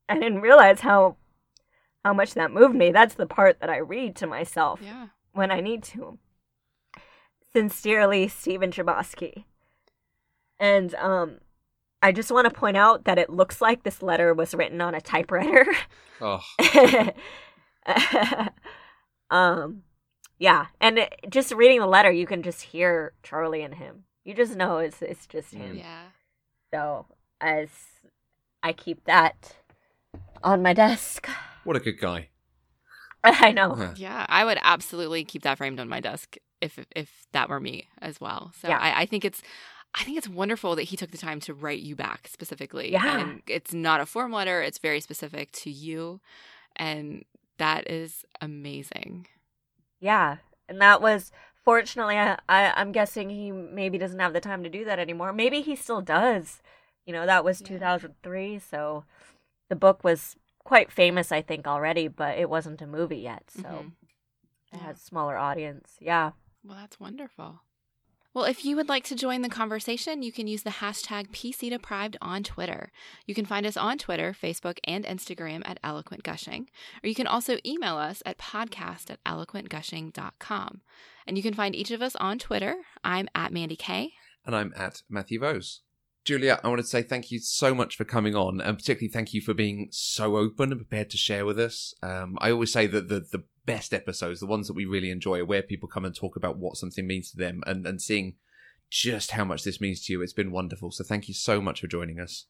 I 0.07 0.16
didn't 0.16 0.41
realize 0.41 0.82
how, 0.82 1.18
how 2.06 2.14
much 2.14 2.34
that 2.34 2.52
moved 2.52 2.76
me. 2.76 2.92
That's 2.92 3.16
the 3.16 3.26
part 3.28 3.60
that 3.60 3.70
I 3.70 3.78
read 3.78 4.16
to 4.18 4.28
myself 4.28 4.80
Yeah. 4.84 5.08
when 5.34 5.52
I 5.52 5.60
need 5.62 5.84
to. 5.84 6.18
Sincerely, 7.52 8.28
Stephen 8.28 8.72
Chbosky. 8.72 9.44
And 10.60 10.94
um, 10.96 11.40
I 12.02 12.12
just 12.12 12.32
want 12.32 12.46
to 12.48 12.54
point 12.54 12.78
out 12.78 13.06
that 13.06 13.18
it 13.18 13.30
looks 13.30 13.62
like 13.62 13.84
this 13.84 14.02
letter 14.02 14.34
was 14.34 14.54
written 14.54 14.82
on 14.82 14.94
a 14.96 15.02
typewriter. 15.02 15.66
Oh, 16.22 16.42
um, 19.32 19.84
yeah, 20.38 20.68
and 20.82 21.00
it, 21.00 21.16
just 21.30 21.54
reading 21.54 21.80
the 21.80 21.88
letter, 21.88 22.12
you 22.12 22.26
can 22.26 22.44
just 22.44 22.62
hear 22.62 23.14
Charlie 23.24 23.62
and 23.62 23.76
him. 23.76 24.04
You 24.26 24.34
just 24.34 24.56
know 24.58 24.80
it's 24.80 25.02
it's 25.02 25.26
just 25.26 25.54
him. 25.54 25.78
Yeah. 25.78 26.04
So 26.74 27.06
as 27.40 27.70
I 28.62 28.74
keep 28.74 29.06
that 29.06 29.56
on 30.44 30.62
my 30.62 30.74
desk, 30.74 31.29
what 31.64 31.76
a 31.76 31.80
good 31.80 31.99
guy. 31.99 32.30
I 33.23 33.52
know. 33.52 33.76
Huh. 33.76 33.94
Yeah, 33.95 34.26
I 34.30 34.45
would 34.45 34.60
absolutely 34.61 35.23
keep 35.26 35.41
that 35.44 35.57
framed 35.57 35.80
on 35.80 35.90
my 35.90 35.99
desk 35.99 36.38
if 36.61 36.80
if 36.95 37.26
that 37.34 37.49
were 37.49 37.60
me 37.60 37.88
as 38.02 38.19
well. 38.22 38.52
So 38.60 38.68
Yeah. 38.69 38.77
I, 38.80 39.02
I 39.02 39.06
think 39.06 39.26
it's 39.26 39.41
I 39.95 40.03
think 40.03 40.18
it's 40.18 40.30
wonderful 40.30 40.76
that 40.76 40.84
he 40.84 40.95
took 40.98 41.11
the 41.11 41.18
time 41.18 41.40
to 41.41 41.53
write 41.53 41.80
you 41.80 41.95
back 41.95 42.27
specifically. 42.27 42.91
Yeah. 42.91 43.19
And 43.19 43.41
it's 43.48 43.73
not 43.73 43.99
a 44.02 44.06
form 44.06 44.31
letter, 44.31 44.61
it's 44.61 44.77
very 44.77 45.02
specific 45.02 45.52
to 45.53 45.69
you. 45.72 46.22
And 46.76 47.26
that 47.57 47.90
is 47.90 48.23
amazing. 48.40 49.27
Yeah, 49.99 50.38
and 50.69 50.80
that 50.81 51.02
was 51.02 51.31
fortunately. 51.65 52.18
I, 52.18 52.38
I 52.48 52.72
I'm 52.76 52.91
guessing 52.94 53.30
he 53.30 53.52
maybe 53.52 53.98
doesn't 53.98 54.19
have 54.19 54.31
the 54.34 54.40
time 54.40 54.64
to 54.64 54.69
do 54.69 54.86
that 54.86 54.99
anymore. 54.99 55.34
Maybe 55.34 55.61
he 55.61 55.76
still 55.76 55.99
does. 56.02 56.61
You 57.06 57.11
know, 57.14 57.26
that 57.26 57.44
was 57.44 57.60
Yeah. 57.60 57.68
2003, 57.68 58.60
so 58.60 59.03
the 59.69 59.76
book 59.76 60.03
was 60.06 60.36
quite 60.70 60.91
famous, 60.91 61.32
I 61.32 61.41
think, 61.41 61.66
already, 61.68 62.08
but 62.08 62.38
it 62.38 62.48
wasn't 62.50 62.82
a 62.82 62.88
movie 62.88 63.18
yet, 63.18 63.50
so 63.50 63.64
Mhm. 63.64 63.88
it 63.88 64.74
Yeah. 64.74 64.80
had 64.80 64.96
a 64.96 65.00
smaller 65.00 65.36
audience. 65.36 65.98
Yeah. 66.00 66.32
Well, 66.64 66.78
that's 66.78 67.00
wonderful. 67.00 67.62
Well, 68.36 68.46
if 68.46 68.64
you 68.64 68.76
would 68.76 68.88
like 68.88 69.04
to 69.06 69.16
join 69.16 69.41
the 69.41 69.50
conversation, 69.50 70.22
you 70.22 70.32
can 70.32 70.46
use 70.46 70.62
the 70.62 70.70
hashtag 70.84 71.32
PC 71.32 71.72
Deprived 71.72 72.16
on 72.22 72.44
Twitter. 72.44 72.91
You 73.26 73.34
can 73.34 73.46
find 73.48 73.66
us 73.66 73.76
on 73.76 73.98
Twitter, 73.98 74.32
Facebook, 74.32 74.78
and 74.84 75.04
Instagram 75.06 75.64
at 75.66 75.80
Eloquent 75.84 76.22
Gushing, 76.24 76.70
or 77.04 77.10
you 77.10 77.16
can 77.16 77.26
also 77.26 77.58
email 77.66 77.98
us 77.98 78.22
at 78.28 78.38
podcast 78.38 79.10
at 79.10 79.24
eloquentgushing.com. 79.24 80.82
And 81.26 81.38
you 81.38 81.41
can 81.44 81.56
find 81.56 81.76
each 81.76 81.90
of 81.90 82.04
us 82.04 82.16
on 82.18 82.38
Twitter. 82.38 82.76
I'm 83.04 83.28
at 83.34 83.52
Mandy 83.52 83.76
K. 83.76 84.14
And 84.46 84.56
I'm 84.56 84.74
at 84.76 85.02
Matthew 85.10 85.40
Vose. 85.40 85.82
Julia, 86.26 86.60
I 86.64 86.68
want 86.68 86.82
to 86.82 86.88
say 86.88 87.02
thank 87.02 87.32
you 87.32 87.40
so 87.40 87.74
much 87.74 87.96
for 87.96 88.04
coming 88.04 88.36
on, 88.36 88.62
and 88.62 88.78
particularly 88.78 89.12
thank 89.12 89.34
you 89.34 89.41
for 89.41 89.54
being 89.54 89.88
so 89.91 90.38
open 90.38 90.72
and 90.72 90.80
prepared 90.80 91.10
to 91.12 91.18
share 91.18 91.46
with 91.46 91.60
us. 91.60 91.94
Um, 92.04 92.38
I 92.40 92.52
always 92.52 92.72
say 92.72 92.88
that 92.88 93.08
the, 93.08 93.22
the 93.22 93.44
best 93.66 93.94
episodes, 93.94 94.40
the 94.40 94.46
ones 94.46 94.68
that 94.68 94.76
we 94.76 94.86
really 94.86 95.12
enjoy, 95.12 95.40
are 95.40 95.46
where 95.46 95.62
people 95.62 95.90
come 95.90 96.06
and 96.06 96.16
talk 96.16 96.36
about 96.36 96.58
what 96.58 96.78
something 96.78 97.08
means 97.08 97.32
to 97.32 97.38
them 97.38 97.64
and, 97.66 97.88
and 97.88 98.02
seeing 98.02 98.36
just 98.90 99.32
how 99.32 99.46
much 99.46 99.64
this 99.64 99.80
means 99.80 100.04
to 100.06 100.14
you. 100.14 100.22
It's 100.22 100.34
been 100.34 100.52
wonderful. 100.52 100.91
So 100.91 101.04
thank 101.04 101.28
you 101.28 101.34
so 101.34 101.62
much 101.62 101.82
for 101.82 101.88
joining 101.88 102.20
us. 102.20 102.46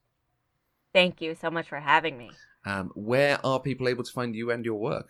Thank 0.93 1.21
you 1.21 1.35
so 1.35 1.49
much 1.49 1.69
for 1.69 1.79
having 1.79 2.17
me. 2.17 2.31
Um, 2.65 2.91
where 2.95 3.45
are 3.45 3.59
people 3.59 3.87
able 3.87 4.03
to 4.03 4.11
find 4.11 4.35
you 4.35 4.51
and 4.51 4.65
your 4.65 4.79
work? 4.79 5.07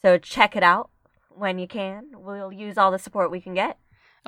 So 0.00 0.18
check 0.18 0.54
it 0.54 0.62
out 0.62 0.90
when 1.30 1.58
you 1.58 1.66
can. 1.66 2.10
We'll 2.14 2.52
use 2.52 2.78
all 2.78 2.92
the 2.92 3.00
support 3.00 3.32
we 3.32 3.40
can 3.40 3.54
get. 3.54 3.78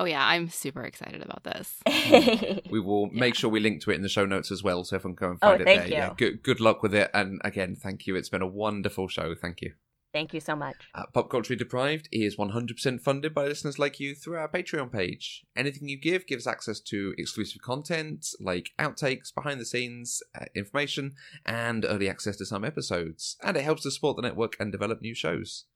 Oh, 0.01 0.07
yeah, 0.07 0.27
I'm 0.27 0.49
super 0.49 0.83
excited 0.85 1.23
about 1.23 1.45
this. 1.45 1.77
We 2.71 2.81
will 2.81 3.11
make 3.11 3.35
Yeah. 3.35 3.39
sure 3.41 3.51
we 3.51 3.61
link 3.61 3.83
to 3.83 3.91
it 3.91 3.97
in 3.97 4.03
the 4.03 4.09
show 4.09 4.25
notes 4.25 4.51
as 4.51 4.63
well, 4.63 4.83
so 4.85 4.97
everyone 4.97 5.17
can 5.17 5.27
go 5.27 5.31
and 5.33 5.39
Oh, 5.43 5.49
find 5.49 5.61
it 5.61 5.65
thank 5.65 5.81
there. 5.81 5.89
you. 5.89 5.95
Yeah, 5.95 6.15
good, 6.17 6.43
good 6.43 6.59
luck 6.61 6.83
with 6.83 6.95
it, 6.95 7.11
and 7.13 7.39
again, 7.45 7.77
thank 7.77 8.07
you. 8.07 8.17
It's 8.17 8.31
been 8.31 8.41
a 8.41 8.47
wonderful 8.47 9.09
show. 9.09 9.35
Thank 9.35 9.61
you. 9.61 9.75
Thank 10.15 10.33
you 10.33 10.41
so 10.41 10.57
much. 10.57 10.77
Uh, 10.95 11.05
Pop 11.13 11.29
Culture 11.31 11.55
Deprived 11.55 12.09
is 12.11 12.37
100% 12.37 13.01
funded 13.03 13.33
by 13.35 13.47
listeners 13.47 13.79
like 13.79 14.01
you 14.01 14.15
through 14.15 14.39
our 14.39 14.49
Patreon 14.49 14.91
page. 14.91 15.45
Anything 15.55 15.89
you 15.89 16.01
give 16.01 16.27
gives 16.27 16.47
access 16.47 16.81
to 16.93 17.15
exclusive 17.19 17.61
content 17.63 18.27
like 18.41 18.71
outtakes, 18.79 19.33
behind 19.35 19.61
the 19.61 19.65
scenes 19.67 20.23
uh, 20.35 20.47
information, 20.55 21.13
and 21.47 21.85
early 21.85 22.09
access 22.09 22.37
to 22.39 22.47
some 22.47 22.65
episodes. 22.65 23.37
And 23.43 23.57
it 23.57 23.65
helps 23.65 23.83
to 23.83 23.91
support 23.91 24.17
the 24.17 24.23
network 24.23 24.57
and 24.59 24.73
develop 24.73 25.03
new 25.03 25.15
shows. 25.15 25.67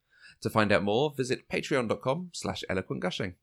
To 0.41 0.51
find 0.51 0.73
out 0.73 0.83
more, 0.83 1.13
visit 1.17 1.49
patreon.com 1.49 2.31
slash 2.33 2.65
eloquentgushing. 2.71 3.35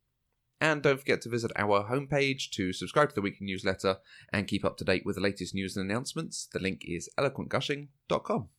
And 0.62 0.84
don't 0.84 1.00
forget 1.00 1.22
to 1.24 1.30
visit 1.30 1.52
our 1.56 1.90
homepage 1.90 2.52
to 2.52 2.72
subscribe 2.72 3.10
to 3.10 3.16
the 3.16 3.22
weekly 3.22 3.48
newsletter 3.48 3.98
and 4.32 4.48
keep 4.48 4.64
up 4.64 4.78
to 4.78 4.86
date 4.86 5.04
with 5.06 5.16
the 5.16 5.22
latest 5.22 5.56
news 5.56 5.76
and 5.76 5.90
announcements. 5.90 6.48
The 6.54 6.60
link 6.60 6.84
is 6.86 7.10
eloquentgushing.com. 7.18 8.50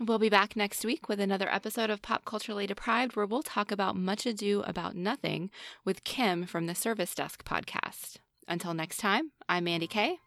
We'll 0.00 0.18
be 0.18 0.28
back 0.28 0.56
next 0.56 0.84
week 0.84 1.08
with 1.08 1.20
another 1.20 1.48
episode 1.52 1.90
of 1.90 2.02
Pop 2.02 2.24
Culturally 2.24 2.66
Deprived 2.66 3.16
where 3.16 3.26
we'll 3.26 3.42
talk 3.42 3.72
about 3.72 3.96
Much 3.96 4.26
Ado 4.26 4.62
About 4.66 4.94
Nothing 4.94 5.50
with 5.84 6.04
Kim 6.04 6.46
from 6.46 6.66
the 6.66 6.74
Service 6.74 7.14
Desk 7.14 7.44
podcast. 7.44 8.16
Until 8.46 8.74
next 8.74 8.98
time, 8.98 9.32
I'm 9.48 9.64
Mandy 9.64 9.86
Kay. 9.88 10.18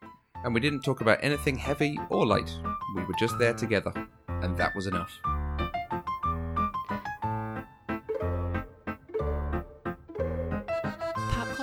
And 0.43 0.53
we 0.53 0.59
didn't 0.59 0.81
talk 0.81 1.01
about 1.01 1.19
anything 1.21 1.57
heavy 1.57 1.97
or 2.09 2.25
light. 2.25 2.51
We 2.95 3.03
were 3.03 3.15
just 3.17 3.37
there 3.39 3.53
together. 3.53 3.93
And 4.27 4.57
that 4.57 4.75
was 4.75 4.87
enough. 4.87 5.11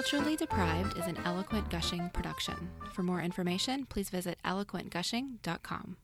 Culturally 0.04 0.36
Deprived 0.36 0.98
is 0.98 1.06
an 1.06 1.16
Eloquent 1.24 1.70
Gushing 1.70 2.10
production. 2.10 2.68
For 2.92 3.02
more 3.02 3.22
information, 3.22 3.86
please 3.86 4.10
visit 4.10 4.38
eloquentgushing.com. 4.44 5.96